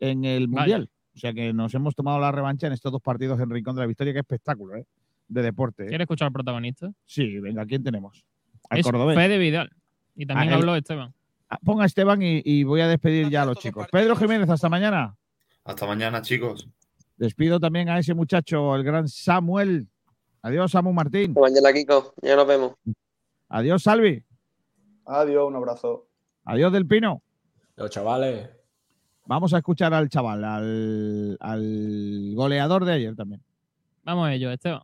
en 0.00 0.24
el 0.24 0.48
Vaya. 0.48 0.60
Mundial. 0.78 0.90
O 1.14 1.18
sea 1.18 1.32
que 1.32 1.52
nos 1.52 1.74
hemos 1.74 1.94
tomado 1.96 2.20
la 2.20 2.30
revancha 2.30 2.66
en 2.66 2.72
estos 2.72 2.92
dos 2.92 3.00
partidos 3.02 3.40
en 3.40 3.50
Rincón 3.50 3.74
de 3.74 3.80
la 3.80 3.86
Victoria. 3.86 4.12
Qué 4.12 4.20
espectáculo, 4.20 4.76
¿eh? 4.76 4.86
De 5.28 5.42
deporte. 5.42 5.84
¿eh? 5.84 5.88
¿Quieres 5.88 6.04
escuchar 6.04 6.26
al 6.26 6.32
protagonista? 6.32 6.92
Sí, 7.04 7.38
venga, 7.40 7.64
¿quién 7.66 7.82
tenemos? 7.82 8.24
Al 8.70 8.78
Es 8.78 8.86
cordobés. 8.86 9.16
Fede 9.16 9.38
Vidal. 9.38 9.70
Y 10.14 10.26
también 10.26 10.52
Ah, 10.52 10.56
habló 10.56 10.76
Esteban. 10.76 11.12
Ah, 11.50 11.58
Ponga 11.64 11.84
a 11.84 11.86
Esteban 11.86 12.20
y, 12.22 12.42
y 12.44 12.64
voy 12.64 12.80
a 12.82 12.88
despedir 12.88 13.30
ya 13.30 13.42
a 13.42 13.46
los 13.46 13.58
chicos. 13.58 13.86
Pedro 13.90 14.16
Jiménez, 14.16 14.48
hasta 14.50 14.68
mañana. 14.68 15.16
Hasta 15.64 15.86
mañana, 15.86 16.20
chicos. 16.22 16.68
Despido 17.16 17.58
también 17.58 17.88
a 17.88 17.98
ese 17.98 18.14
muchacho, 18.14 18.74
el 18.76 18.84
gran 18.84 19.08
Samuel. 19.08 19.88
Adiós, 20.42 20.70
Samu 20.70 20.92
Martín. 20.92 21.34
Mañana, 21.34 21.72
Kiko. 21.72 22.14
Ya 22.22 22.36
nos 22.36 22.46
vemos. 22.46 22.72
Adiós, 23.48 23.82
Salvi. 23.82 24.22
Adiós, 25.04 25.48
un 25.48 25.56
abrazo. 25.56 26.06
Adiós, 26.44 26.72
Del 26.72 26.86
Pino. 26.86 27.22
Los 27.76 27.90
chavales. 27.90 28.50
Vamos 29.26 29.52
a 29.52 29.58
escuchar 29.58 29.92
al 29.92 30.08
chaval, 30.08 30.44
al, 30.44 31.36
al 31.40 32.32
goleador 32.34 32.84
de 32.84 32.92
ayer 32.92 33.14
también. 33.16 33.42
Vamos 34.04 34.28
a 34.28 34.32
ello, 34.34 34.50
Esteban. 34.50 34.82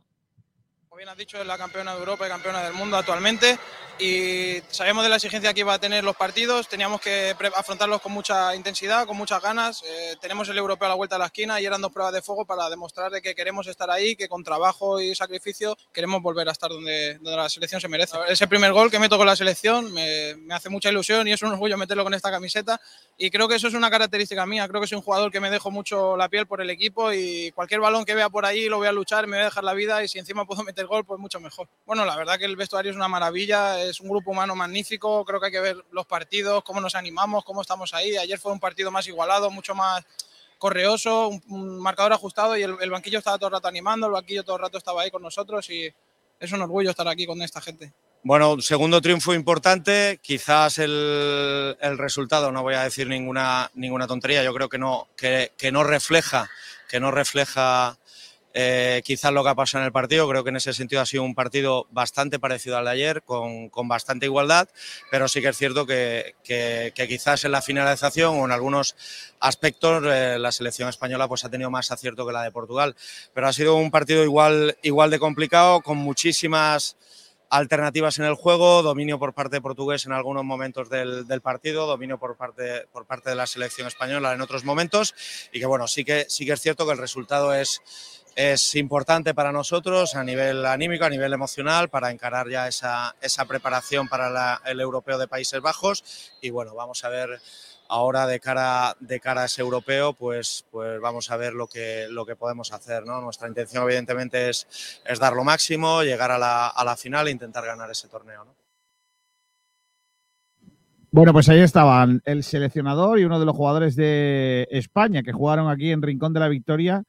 Como 0.95 1.01
bien 1.01 1.09
has 1.09 1.19
dicho, 1.19 1.41
es 1.41 1.47
la 1.49 1.59
campeona 1.59 1.93
de 1.93 1.99
Europa 1.99 2.25
y 2.25 2.31
campeona 2.31 2.63
del 2.63 2.73
mundo 2.73 2.97
actualmente. 2.97 3.59
y 3.99 4.61
sabíamos 4.71 5.05
de 5.05 5.09
la 5.09 5.17
exigencia 5.17 5.55
que 5.55 5.61
iba 5.61 5.73
a 5.75 5.79
tener 5.79 6.03
los 6.03 6.17
partidos, 6.17 6.69
teníamos 6.69 7.01
que 7.01 7.35
afrontarlos 7.55 8.01
con 8.01 8.11
mucha 8.11 8.55
intensidad, 8.57 9.07
con 9.07 9.17
muchas 9.17 9.41
ganas. 9.41 9.85
Eh, 9.85 10.17
tenemos 10.21 10.49
el 10.49 10.59
europeo 10.59 10.87
a 10.87 10.89
la 10.89 10.95
vuelta 10.97 11.15
de 11.15 11.21
la 11.21 11.27
esquina 11.27 11.61
y 11.61 11.67
eran 11.67 11.81
dos 11.81 11.93
pruebas 11.93 12.13
de 12.13 12.21
fuego 12.21 12.45
para 12.45 12.69
demostrar 12.69 13.13
de 13.13 13.23
que 13.23 13.37
queremos 13.37 13.69
estar 13.69 13.91
ahí, 13.91 14.17
que 14.17 14.29
con 14.29 14.43
trabajo 14.43 15.01
y 15.01 15.15
sacrificio 15.15 15.77
queremos 15.93 16.23
volver 16.23 16.49
a 16.49 16.53
estar 16.53 16.71
donde, 16.71 17.15
donde 17.15 17.37
la 17.37 17.49
selección 17.49 17.81
se 17.81 17.89
merece. 17.89 18.17
Ese 18.29 18.49
primer 18.49 18.73
gol 18.73 18.91
que 18.91 18.99
meto 18.99 19.17
con 19.17 19.27
la 19.27 19.37
selección 19.37 19.93
me, 19.93 20.35
me 20.37 20.55
hace 20.55 20.71
mucha 20.71 20.91
ilusión 20.91 21.29
y 21.29 21.33
es 21.33 21.43
un 21.43 21.53
orgullo 21.53 21.77
meterlo 21.77 22.03
con 22.03 22.15
esta 22.15 22.33
camiseta 22.33 22.81
y 23.17 23.31
creo 23.31 23.47
que 23.47 23.55
eso 23.55 23.69
es 23.69 23.75
una 23.75 23.91
característica 23.91 24.45
mía, 24.45 24.67
creo 24.67 24.81
que 24.81 24.89
soy 24.89 24.97
un 24.97 25.03
jugador 25.03 25.31
que 25.31 25.39
me 25.39 25.51
dejo 25.51 25.71
mucho 25.71 26.17
la 26.17 26.29
piel 26.29 26.49
por 26.49 26.61
el 26.61 26.71
equipo 26.71 27.13
y 27.13 27.53
cualquier 27.53 27.81
balón 27.81 28.05
que 28.05 28.17
vea 28.17 28.29
por 28.29 28.45
ahí 28.45 28.69
lo 28.69 28.79
voy 28.79 28.89
a 28.89 28.93
luchar, 28.93 29.29
me 29.29 29.37
voy 29.37 29.43
a 29.43 29.45
dejar 29.47 29.63
la 29.63 29.75
vida 29.75 30.03
y 30.03 30.09
si 30.09 30.19
encima 30.19 30.45
puedo 30.47 30.65
meter 30.65 30.84
gol, 30.87 31.05
pues 31.05 31.21
mucho 31.21 31.41
mejor. 31.41 31.69
Bueno, 31.87 32.05
la 32.05 32.17
verdad 32.17 32.39
que 32.39 32.45
el 32.45 32.57
vestuario 32.57 32.91
es 32.91 32.97
una 32.97 33.09
maravilla, 33.09 33.83
es 33.83 34.01
un 34.01 34.09
grupo 34.09 34.31
humano 34.31 34.55
magnífico, 34.55 35.25
creo 35.25 35.41
que 35.41 35.47
hay 35.47 35.53
que 35.53 35.61
ver 35.61 35.85
los 35.91 36.07
partidos, 36.07 36.63
cómo 36.65 36.81
nos 36.81 36.95
animamos, 36.95 37.45
cómo 37.45 37.63
estamos 37.63 37.95
ahí. 37.95 38.17
Ayer 38.17 38.39
fue 38.39 38.53
un 38.53 38.61
partido 38.61 38.91
más 38.91 39.07
igualado, 39.07 39.51
mucho 39.51 39.75
más 39.75 40.05
correoso, 40.59 41.29
un, 41.29 41.43
un 41.49 41.79
marcador 41.79 42.13
ajustado 42.13 42.57
y 42.57 42.63
el, 42.63 42.77
el 42.81 42.91
banquillo 42.91 43.19
estaba 43.19 43.39
todo 43.39 43.49
el 43.49 43.55
rato 43.55 43.69
animando, 43.69 44.07
el 44.07 44.13
banquillo 44.13 44.45
todo 44.45 44.57
el 44.57 44.63
rato 44.63 44.79
estaba 44.79 45.03
ahí 45.03 45.11
con 45.11 45.23
nosotros 45.23 45.69
y 45.69 45.93
es 46.41 46.53
un 46.53 46.63
orgullo 46.63 46.91
estar 46.91 47.07
aquí 47.09 47.27
con 47.27 47.41
esta 47.43 47.61
gente. 47.61 47.93
Bueno, 48.23 48.59
segundo 48.63 49.03
triunfo 49.03 49.35
importante, 49.35 50.19
quizás 50.23 50.79
el, 50.79 51.77
el 51.79 51.99
resultado, 51.99 52.51
no 52.51 52.63
voy 52.63 52.75
a 52.75 52.85
decir 52.85 53.07
ninguna, 53.07 53.71
ninguna 53.75 54.07
tontería, 54.07 54.43
yo 54.43 54.55
creo 54.55 54.71
que 54.71 54.79
no, 54.79 55.09
que, 55.15 55.53
que 55.59 55.71
no 55.71 55.85
refleja, 55.85 56.49
que 56.89 57.01
no 57.01 57.11
refleja 57.11 57.99
eh, 58.55 59.03
quizás 59.05 59.33
lo 59.33 59.43
que 59.43 59.51
ha 59.51 59.55
pasado 59.55 59.83
en 59.83 59.87
el 59.87 59.93
partido. 59.93 60.29
Creo 60.29 60.45
que 60.45 60.51
en 60.51 60.57
ese 60.57 60.73
sentido 60.73 61.03
ha 61.03 61.07
sido 61.07 61.25
un 61.25 61.35
partido 61.35 61.87
bastante 61.91 62.39
parecido 62.39 62.79
al 62.79 62.85
de 62.87 62.91
ayer, 62.93 63.23
con, 63.23 63.69
con 63.69 63.89
bastante 63.89 64.27
igualdad, 64.27 64.69
pero 65.11 65.29
sí 65.29 65.43
que 65.43 65.49
es 65.49 65.59
cierto 65.59 65.87
que, 65.87 66.35
que- 66.45 66.93
quizás 67.09 67.45
en 67.45 67.53
la 67.53 67.61
finalización 67.63 68.39
o 68.41 68.45
en 68.45 68.53
algunos 68.53 68.97
aspectos 69.41 70.03
eh, 70.07 70.39
la 70.39 70.53
selección 70.53 70.89
española 70.89 71.29
pues, 71.29 71.45
ha 71.45 71.51
tenido 71.51 71.71
más 71.71 71.91
acierto 71.91 72.27
que 72.27 72.33
la 72.33 72.43
de 72.43 72.51
Portugal. 72.53 72.97
Pero 73.35 73.49
ha 73.49 73.53
sido 73.53 73.75
un 73.77 73.91
partido 73.91 74.25
igual, 74.25 74.79
igual 74.83 75.11
de 75.11 75.19
complicado, 75.19 75.81
con 75.83 75.99
muchísimas 75.99 76.97
alternativas 77.51 78.19
en 78.19 78.25
el 78.25 78.35
juego, 78.35 78.83
dominio 78.83 79.19
por 79.19 79.33
parte 79.33 79.57
de 79.57 79.61
portugués 79.61 80.07
en 80.07 80.13
algunos 80.13 80.45
momentos 80.45 80.89
del, 80.89 81.27
del 81.29 81.41
partido, 81.41 81.87
dominio 81.87 82.19
por 82.19 82.37
parte, 82.37 82.87
por 82.93 83.07
parte 83.07 83.31
de 83.31 83.37
la 83.37 83.47
selección 83.47 83.87
española 83.87 84.33
en 84.33 84.41
otros 84.41 84.65
momentos 84.65 85.15
y 85.53 85.61
que 85.61 85.67
bueno, 85.67 85.87
sí 85.87 86.05
que, 86.05 86.27
sí 86.29 86.47
que 86.47 86.53
es 86.55 86.61
cierto 86.61 86.85
que 86.85 86.93
el 86.93 86.99
resultado 86.99 87.55
es, 87.55 87.81
es 88.37 88.75
importante 88.75 89.35
para 89.35 89.53
nosotros 89.53 90.15
a 90.15 90.25
nivel 90.25 90.67
anímico, 90.67 91.05
a 91.05 91.11
nivel 91.11 91.33
emocional, 91.33 91.89
para 91.89 92.11
encarar 92.11 92.49
ya 92.49 92.69
esa, 92.69 93.15
esa 93.21 93.45
preparación 93.45 94.09
para 94.09 94.61
el 94.65 94.81
europeo 94.81 95.19
de 95.19 95.29
Países 95.29 95.61
Bajos 95.61 96.33
y 96.41 96.51
bueno, 96.51 96.75
vamos 96.75 97.05
a 97.05 97.09
ver 97.09 97.41
ahora 97.89 98.27
de 98.27 98.41
cara, 98.41 98.97
de 99.01 99.21
cara 99.21 99.43
a 99.43 99.45
ese 99.47 99.61
europeo, 99.61 100.15
pues, 100.15 100.65
pues 100.71 101.01
vamos 101.01 101.31
a 101.31 101.37
ver 101.37 101.53
lo 101.53 101.67
que, 101.67 102.07
lo 102.11 102.27
que 102.27 102.37
podemos 102.37 102.73
hacer. 102.73 103.05
Nuestra 103.05 103.49
intención, 103.49 103.85
evidentemente, 103.85 104.49
es, 104.49 105.01
es 105.05 105.19
dar 105.19 105.35
lo 105.35 105.45
máximo, 105.45 106.03
llegar 106.03 106.31
a 106.31 106.39
la, 106.39 106.69
a 106.69 106.85
la 106.85 106.97
final 106.97 107.29
e 107.29 107.31
intentar 107.31 107.65
ganar 107.65 107.91
ese 107.91 108.09
torneo. 108.09 108.45
¿no? 108.45 108.55
Bueno, 111.11 111.33
pues 111.33 111.49
ahí 111.49 111.61
estaban 111.61 112.23
el 112.25 112.43
seleccionador 112.43 113.21
y 113.21 113.25
uno 113.25 113.39
de 113.39 113.47
los 113.47 113.55
jugadores 113.55 113.95
de 113.95 114.67
España 114.73 115.23
que 115.23 115.33
jugaron 115.33 115.71
aquí 115.71 115.93
en 115.93 116.03
Rincón 116.03 116.33
de 116.33 116.41
la 116.41 116.49
Victoria 116.49 117.05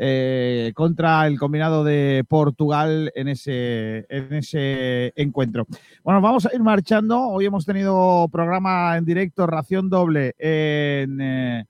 eh, 0.00 0.72
contra 0.74 1.26
el 1.26 1.38
combinado 1.38 1.82
de 1.82 2.24
Portugal 2.28 3.10
en 3.16 3.28
ese, 3.28 4.06
en 4.08 4.32
ese 4.32 5.12
encuentro. 5.16 5.66
Bueno, 6.04 6.20
vamos 6.20 6.46
a 6.46 6.54
ir 6.54 6.62
marchando. 6.62 7.20
Hoy 7.20 7.46
hemos 7.46 7.66
tenido 7.66 8.28
programa 8.30 8.96
en 8.96 9.04
directo, 9.04 9.46
ración 9.46 9.90
doble 9.90 10.34
en 10.38 11.20
eh, 11.20 11.64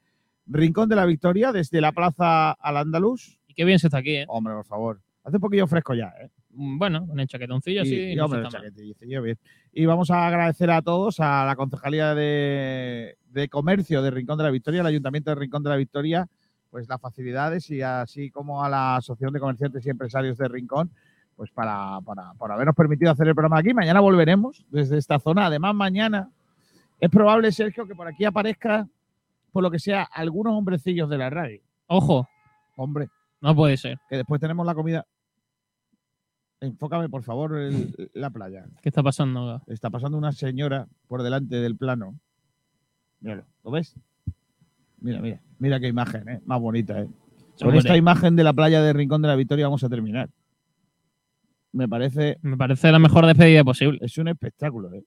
Rincón 0.47 0.91
de 0.91 0.97
la 0.97 1.07
Victoria, 1.07 1.53
desde 1.53 1.81
la 1.81 1.93
Plaza 1.93 2.53
al 2.53 2.77
Andaluz. 2.77 3.39
Y 3.47 3.55
qué 3.55 3.65
bien 3.65 3.79
se 3.79 3.87
está 3.87 3.99
aquí, 3.99 4.17
¿eh? 4.17 4.25
Hombre, 4.29 4.55
por 4.55 4.67
favor. 4.67 5.01
Hace 5.25 5.37
un 5.37 5.41
poquillo 5.41 5.67
fresco 5.67 5.95
ya, 5.95 6.13
¿eh? 6.21 6.29
Mm, 6.51 6.79
Bueno, 6.79 7.07
con 7.07 7.19
el 7.19 7.29
chaquetoncillo 7.29 7.83
así. 7.83 8.13
Y, 8.13 8.17
no 8.17 8.29
bien. 8.29 9.39
Y 9.73 9.87
vamos 9.87 10.11
a 10.11 10.27
agradecer 10.27 10.71
a 10.71 10.83
todos, 10.83 11.21
a 11.21 11.47
la 11.47 11.57
Concejalía 11.57 12.15
de, 12.15 13.17
de 13.31 13.49
Comercio 13.49 14.03
de 14.03 14.11
Rincón 14.11 14.37
de 14.37 14.45
la 14.45 14.51
Victoria, 14.51 14.81
al 14.81 14.87
Ayuntamiento 14.87 15.31
de 15.31 15.37
Rincón 15.37 15.63
de 15.63 15.71
la 15.71 15.77
Victoria, 15.77 16.29
pues 16.71 16.89
las 16.89 17.01
facilidades 17.01 17.71
y 17.71 17.83
así 17.83 18.31
como 18.31 18.63
a 18.63 18.69
la 18.69 18.97
Asociación 18.97 19.33
de 19.33 19.41
Comerciantes 19.41 19.85
y 19.87 19.91
Empresarios 19.91 20.37
de 20.39 20.49
Rincón, 20.49 20.91
pues 21.37 21.51
para, 21.51 22.01
para, 22.03 22.33
por 22.35 22.51
habernos 22.53 22.75
permitido 22.75 23.11
hacer 23.11 23.29
el 23.29 23.35
programa 23.35 23.59
aquí. 23.61 23.73
Mañana 23.73 24.01
volveremos 24.01 24.65
desde 24.71 24.99
esta 24.99 25.19
zona. 25.19 25.47
Además, 25.47 25.75
mañana 25.75 26.31
es 27.01 27.09
probable, 27.11 27.53
Sergio, 27.53 27.87
que 27.87 27.95
por 27.95 28.07
aquí 28.09 28.25
aparezca, 28.25 28.89
por 29.53 29.63
lo 29.63 29.71
que 29.71 29.79
sea, 29.79 30.03
algunos 30.03 30.55
hombrecillos 30.55 31.09
de 31.09 31.19
la 31.19 31.31
radio. 31.31 31.61
Ojo, 31.87 32.29
Hombre, 32.77 33.09
no 33.41 33.55
puede 33.57 33.77
ser. 33.77 33.99
que 34.09 34.17
después 34.17 34.41
tenemos 34.41 34.65
la 34.67 34.75
comida. 34.75 35.07
Enfócame, 36.61 37.09
por 37.09 37.23
favor, 37.23 37.57
el- 37.57 38.11
la 38.15 38.31
playa. 38.31 38.67
¿Qué 38.83 38.89
está 38.89 39.03
pasando? 39.03 39.63
Está 39.69 39.91
pasando 39.91 40.19
una 40.19 40.33
señora 40.33 40.87
por 41.07 41.23
delante 41.23 41.57
del 41.57 41.77
plano. 41.77 42.19
Míralo, 43.21 43.45
¿lo 43.65 43.71
ves? 43.71 43.95
Mira, 45.01 45.21
mira, 45.21 45.41
mira 45.59 45.81
qué 45.81 45.89
imagen, 45.89 46.29
¿eh? 46.29 46.41
Más 46.45 46.61
bonita, 46.61 47.01
¿eh? 47.01 47.09
Con 47.61 47.75
esta 47.75 47.97
imagen 47.97 48.37
de 48.37 48.45
la 48.45 48.53
playa 48.53 48.81
de 48.83 48.93
Rincón 48.93 49.21
de 49.23 49.29
la 49.29 49.37
Victoria 49.37 49.67
vamos 49.67 49.83
a 49.85 49.89
terminar. 49.89 50.29
Me 51.73 51.89
parece, 51.89 52.39
Me 52.43 52.57
parece 52.57 52.91
la 52.91 52.99
mejor 52.99 53.27
despedida 53.27 53.63
posible. 53.65 53.99
es 54.03 54.17
un 54.19 54.29
espectáculo, 54.29 54.93
¿eh? 54.95 55.05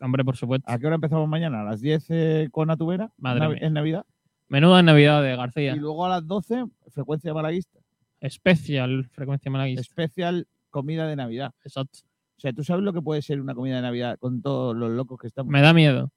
Hombre, 0.00 0.24
por 0.24 0.36
supuesto. 0.36 0.68
¿A 0.70 0.78
qué 0.78 0.86
hora 0.86 0.96
empezamos 0.96 1.28
mañana? 1.28 1.60
¿A 1.60 1.64
las 1.64 1.80
10 1.80 2.06
eh, 2.08 2.48
con 2.50 2.70
Atubera? 2.70 3.12
Madre 3.18 3.40
Nav- 3.40 3.50
mía. 3.52 3.58
En 3.62 3.72
Navidad. 3.74 4.04
Menuda 4.48 4.82
Navidad 4.82 5.22
de 5.22 5.36
García. 5.36 5.76
Y 5.76 5.78
luego 5.78 6.04
a 6.04 6.08
las 6.08 6.26
12, 6.26 6.64
frecuencia 6.90 7.32
malaguista. 7.32 7.78
Especial 8.20 9.08
frecuencia 9.12 9.50
malaguista. 9.50 9.80
Especial 9.80 10.46
comida 10.70 11.06
de 11.06 11.16
Navidad. 11.16 11.52
Exacto. 11.64 12.00
O 12.36 12.40
sea, 12.40 12.52
¿tú 12.52 12.64
sabes 12.64 12.82
lo 12.84 12.92
que 12.92 13.00
puede 13.00 13.22
ser 13.22 13.40
una 13.40 13.54
comida 13.54 13.76
de 13.76 13.82
Navidad 13.82 14.18
con 14.18 14.42
todos 14.42 14.76
los 14.76 14.90
locos 14.90 15.20
que 15.20 15.28
estamos? 15.28 15.50
Me 15.52 15.60
da 15.62 15.72
miedo. 15.72 16.10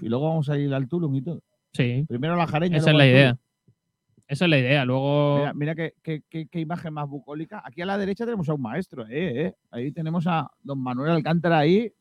Y 0.00 0.08
luego 0.08 0.28
vamos 0.28 0.48
a 0.48 0.56
ir 0.56 0.72
al 0.72 0.86
Tulum 0.88 1.14
y 1.16 1.22
todo. 1.22 1.40
Sí. 1.74 2.04
Primero 2.08 2.36
la 2.36 2.46
jareña. 2.46 2.78
Esa 2.78 2.90
es 2.92 2.96
la 2.96 3.06
idea. 3.06 3.36
Esa 4.26 4.44
es 4.46 4.50
la 4.50 4.58
idea. 4.58 4.84
Luego. 4.86 5.36
Mira, 5.38 5.52
mira 5.54 5.74
qué, 5.74 5.94
qué- 6.02 6.22
qué- 6.30 6.46
qué 6.46 6.60
imagen 6.60 6.94
más 6.94 7.06
bucólica. 7.08 7.62
Aquí 7.64 7.82
a 7.82 7.86
la 7.86 7.98
derecha 7.98 8.24
tenemos 8.24 8.48
a 8.48 8.54
un 8.54 8.62
maestro, 8.62 9.06
¿eh? 9.06 9.46
¿eh? 9.46 9.54
Ahí 9.70 9.92
tenemos 9.92 10.26
a 10.26 10.50
don 10.62 10.80
Manuel 10.82 11.10
Alcántara 11.10 11.58
ahí, 11.58 11.92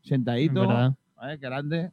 sentadito. 0.00 0.64
¿eh? 0.64 0.92
Qué 1.32 1.36
grande. 1.36 1.90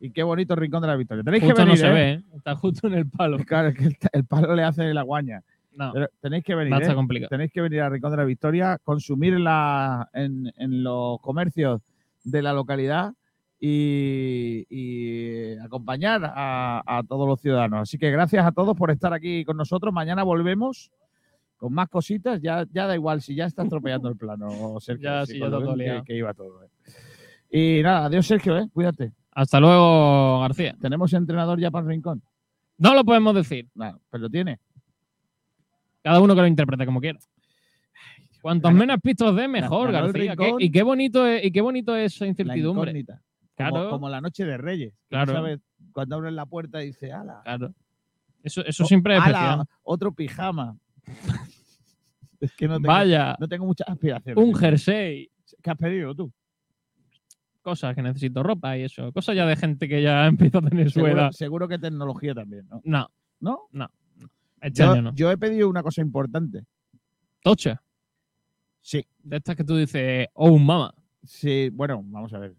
Y 0.00 0.10
qué 0.10 0.22
bonito 0.22 0.56
rincón 0.56 0.80
de 0.82 0.88
la 0.88 0.96
victoria. 0.96 1.22
Tenéis 1.22 1.42
Justo 1.44 1.56
que 1.56 1.62
venir, 1.62 1.74
no 1.78 1.86
se 1.86 1.90
¿eh? 1.90 1.94
ve, 1.94 2.10
¿eh? 2.12 2.22
Está 2.36 2.56
justo 2.56 2.86
en 2.88 2.94
el 2.94 3.08
palo. 3.08 3.36
Claro, 3.46 3.68
es 3.68 3.76
que 3.76 3.84
el, 3.84 3.96
el 4.12 4.24
palo 4.24 4.54
le 4.56 4.64
hace 4.64 4.92
la 4.94 5.02
guaña. 5.02 5.42
No, 5.72 5.92
Pero 5.92 6.08
tenéis 6.20 6.42
que 6.42 6.54
venir, 6.54 6.72
¿eh? 6.82 6.94
complicado. 6.94 7.28
Tenéis 7.28 7.52
que 7.52 7.60
venir 7.60 7.80
a 7.82 7.88
Rincón 7.88 8.10
de 8.10 8.16
la 8.16 8.24
Victoria, 8.24 8.78
consumir 8.82 9.34
en, 9.34 9.44
la- 9.44 10.08
en, 10.12 10.52
en 10.56 10.82
los 10.82 11.20
comercios 11.20 11.80
de 12.24 12.42
la 12.42 12.52
localidad 12.52 13.12
y, 13.60 14.64
y 14.70 15.58
acompañar 15.58 16.22
a, 16.24 16.82
a 16.86 17.02
todos 17.02 17.28
los 17.28 17.40
ciudadanos. 17.40 17.82
Así 17.82 17.98
que 17.98 18.10
gracias 18.10 18.46
a 18.46 18.52
todos 18.52 18.76
por 18.76 18.90
estar 18.90 19.12
aquí 19.12 19.44
con 19.44 19.56
nosotros. 19.56 19.92
Mañana 19.92 20.22
volvemos 20.22 20.90
con 21.56 21.74
más 21.74 21.88
cositas. 21.88 22.40
Ya, 22.40 22.64
ya 22.72 22.86
da 22.86 22.94
igual 22.94 23.20
si 23.20 23.34
ya 23.34 23.44
está 23.44 23.62
estropeando 23.64 24.08
el 24.08 24.16
plano, 24.16 24.48
Sergio. 24.80 25.10
Ya, 25.10 25.26
sí, 25.26 25.38
ya 25.38 25.44
está 25.46 25.58
todo 25.58 25.76
que, 25.76 26.02
que 26.06 26.16
iba 26.16 26.32
todo. 26.34 26.64
¿eh? 26.64 26.68
Y 27.50 27.82
nada, 27.82 28.06
adiós 28.06 28.26
Sergio, 28.26 28.56
¿eh? 28.58 28.66
cuídate. 28.72 29.12
Hasta 29.32 29.60
luego, 29.60 30.40
García. 30.40 30.76
¿Tenemos 30.80 31.12
entrenador 31.12 31.60
ya 31.60 31.70
para 31.70 31.82
el 31.84 31.88
Rincón? 31.90 32.22
No 32.78 32.94
lo 32.94 33.04
podemos 33.04 33.34
decir. 33.34 33.68
No, 33.74 34.00
pero 34.10 34.22
lo 34.22 34.30
tiene. 34.30 34.58
Cada 36.02 36.18
uno 36.20 36.34
que 36.34 36.40
lo 36.40 36.46
interprete 36.46 36.86
como 36.86 37.00
quiera. 37.00 37.18
Cuantos 38.40 38.72
menos 38.72 38.98
pistos 39.02 39.36
dé, 39.36 39.46
mejor, 39.48 39.92
García. 39.92 40.34
¿Qué- 40.34 40.44
Rincón. 40.44 40.62
y 40.62 40.70
qué 40.70 40.82
bonito 40.82 41.26
es, 41.26 41.44
y 41.44 41.50
qué 41.52 41.60
bonito 41.60 41.94
es 41.94 42.14
esa 42.16 42.26
incertidumbre. 42.26 43.04
Como, 43.68 44.08
la 44.08 44.20
noche 44.20 44.44
de 44.44 44.56
Reyes. 44.56 44.94
Claro. 45.08 45.32
Sabes, 45.34 45.60
cuando 45.92 46.16
abren 46.16 46.36
la 46.36 46.46
puerta 46.46 46.78
dice, 46.78 47.12
ala. 47.12 47.40
Claro. 47.44 47.74
Eso, 48.42 48.64
eso 48.64 48.84
O- 48.84 48.86
siempre 48.86 49.16
es 49.16 49.22
ala, 49.22 49.64
otro 49.82 50.12
pijama. 50.14 50.78
es 52.40 52.52
que 52.54 52.66
no 52.68 52.76
tengo, 52.76 52.88
Vaya, 52.88 53.36
no 53.38 53.48
tengo 53.48 53.66
muchas 53.66 53.88
aspiraciones. 53.88 54.42
un 54.42 54.54
jersey. 54.54 55.30
¿Qué 55.62 55.70
has 55.70 55.76
pedido 55.76 56.14
tú? 56.14 56.32
Cosas 57.62 57.94
que 57.94 58.02
necesito 58.02 58.42
ropa 58.42 58.78
y 58.78 58.82
eso. 58.84 59.12
Cosas 59.12 59.36
ya 59.36 59.44
de 59.44 59.56
gente 59.56 59.86
que 59.88 60.02
ya 60.02 60.26
empieza 60.26 60.58
a 60.58 60.62
tener 60.62 60.90
su 60.90 61.00
Seguro, 61.00 61.12
edad. 61.12 61.30
seguro 61.32 61.68
que 61.68 61.78
tecnología 61.78 62.34
también, 62.34 62.66
¿no? 62.68 62.80
No, 62.84 63.10
¿No? 63.40 63.58
no. 63.72 63.90
Este 64.60 64.82
Yo, 64.82 64.92
año 64.92 65.02
no. 65.02 65.14
yo 65.14 65.30
he 65.30 65.36
pedido 65.38 65.68
una 65.68 65.82
cosa 65.82 66.00
importante. 66.02 66.64
Tocha. 67.42 67.82
Sí, 68.82 69.04
De 69.22 69.36
estas 69.38 69.56
que 69.56 69.64
tú 69.64 69.76
dices, 69.76 70.28
oh, 70.34 70.58
mama. 70.58 70.94
sí, 71.22 71.68
bueno, 71.70 72.00
vamos 72.04 72.32
a 72.32 72.38
ver. 72.38 72.54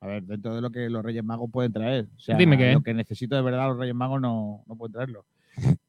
A 0.00 0.06
ver, 0.06 0.22
dentro 0.24 0.54
de 0.54 0.60
lo 0.60 0.70
que 0.70 0.88
los 0.88 1.04
Reyes 1.04 1.24
Magos 1.24 1.50
pueden 1.50 1.72
traer. 1.72 2.06
O 2.16 2.20
sea, 2.20 2.36
Dime 2.36 2.56
qué. 2.56 2.72
lo 2.72 2.82
que 2.82 2.94
necesito 2.94 3.34
de 3.36 3.42
verdad 3.42 3.68
los 3.68 3.78
Reyes 3.78 3.94
Magos 3.94 4.20
no, 4.20 4.62
no 4.66 4.76
pueden 4.76 4.92
traerlo. 4.92 5.24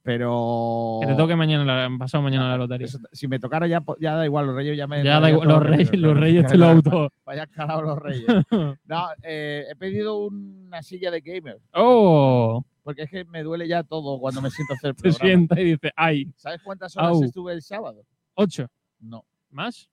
Pero. 0.01 0.97
Que 1.01 1.07
te 1.07 1.15
toque 1.15 1.35
mañana, 1.35 1.87
pasado 1.99 2.23
mañana 2.23 2.49
la 2.49 2.57
lotería. 2.57 2.85
Eso- 2.85 2.97
si 3.11 3.27
me 3.27 3.39
tocara 3.39 3.67
ya, 3.67 3.83
ya 3.99 4.15
da 4.15 4.25
igual, 4.25 4.47
los 4.47 4.55
reyes 4.55 4.75
ya 4.75 4.87
me. 4.87 5.03
Ya 5.03 5.19
da 5.19 5.29
igual, 5.29 5.47
los 5.47 5.61
reyes, 5.63 5.95
los 5.99 6.17
reyes 6.17 6.45
te 6.51 6.57
lo 6.57 6.65
auto. 6.67 7.11
Vaya 7.25 7.45
carajo 7.47 7.81
los 7.83 7.99
reyes. 7.99 8.25
No, 8.85 9.07
eh, 9.21 9.65
he 9.69 9.75
pedido 9.75 10.17
una 10.25 10.81
silla 10.81 11.11
de 11.11 11.21
gamer. 11.21 11.59
¡Oh! 11.73 12.63
Porque 12.81 13.03
es 13.03 13.11
que 13.11 13.25
me 13.25 13.43
duele 13.43 13.67
ya 13.67 13.83
todo 13.83 14.19
cuando 14.19 14.41
me 14.41 14.49
siento 14.49 14.73
a 14.73 14.77
hacer 14.77 14.89
el 14.89 14.95
Te 14.95 15.01
programa. 15.03 15.25
sienta 15.29 15.61
y 15.61 15.65
dice, 15.65 15.91
¡ay! 15.95 16.33
¿Sabes 16.35 16.61
cuántas 16.63 16.97
horas 16.97 17.09
Au. 17.11 17.23
estuve 17.23 17.53
el 17.53 17.61
sábado? 17.61 18.03
¿Ocho? 18.33 18.65
No, 18.99 19.23
¿Más? 19.51 19.91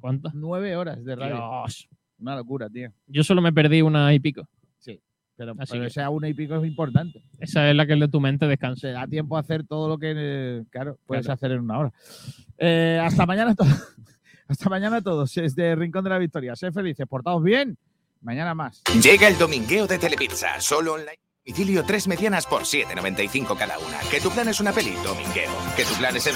¿Cuántas? 0.00 0.34
nueve 0.34 0.76
horas 0.76 1.04
de 1.04 1.16
radio. 1.16 1.34
Dios. 1.36 1.88
Una 2.18 2.36
locura, 2.36 2.68
tío. 2.70 2.90
Yo 3.06 3.22
solo 3.22 3.42
me 3.42 3.52
perdí 3.52 3.82
una 3.82 4.12
y 4.14 4.20
pico. 4.20 4.48
Sí. 4.78 5.00
Pero, 5.36 5.52
Así 5.58 5.72
pero 5.72 5.82
que- 5.82 5.88
esa 5.88 6.08
una 6.10 6.28
y 6.28 6.34
pico 6.34 6.56
es 6.56 6.66
importante. 6.66 7.22
Esa 7.38 7.68
es 7.70 7.76
la 7.76 7.86
que 7.86 7.92
es 7.94 8.00
de 8.00 8.08
tu 8.08 8.20
mente 8.20 8.46
descansa. 8.46 8.80
Se 8.80 8.92
da 8.92 9.06
tiempo 9.06 9.36
a 9.36 9.40
hacer 9.40 9.64
todo 9.66 9.88
lo 9.88 9.98
que, 9.98 10.12
eh, 10.16 10.64
claro, 10.70 10.98
puedes 11.06 11.26
Claro. 11.26 11.34
hacer 11.34 11.52
en 11.52 11.60
una 11.60 11.78
hora. 11.78 11.92
Eh, 12.58 12.98
hasta 13.02 13.26
mañana 13.26 13.50
a 13.50 13.54
todos. 13.54 13.68
hasta 14.48 14.70
mañana 14.70 14.96
a 14.96 15.02
todos. 15.02 15.34
Desde 15.34 15.74
Rincón 15.76 16.04
de 16.04 16.10
la 16.10 16.18
Victoria. 16.18 16.56
Sed 16.56 16.72
felices, 16.72 17.06
portaos 17.06 17.42
bien. 17.42 17.76
Mañana 18.22 18.54
más. 18.54 18.82
Llega 19.02 19.28
el 19.28 19.36
domingueo 19.38 19.86
de 19.86 19.98
Telepizza, 19.98 20.58
solo 20.60 20.94
online. 20.94 21.18
Domicilio 21.44 21.84
tres 21.84 22.08
medianas 22.08 22.44
por 22.46 22.62
7,95 22.64 23.56
cada 23.56 23.78
una. 23.78 23.98
Que 24.10 24.20
tu 24.20 24.30
plan 24.30 24.48
es 24.48 24.58
una 24.58 24.72
peli, 24.72 24.94
domingueo. 25.04 25.52
Que 25.76 25.84
tu 25.84 25.94
plan 25.94 26.16
es 26.16 26.26
el 26.26 26.34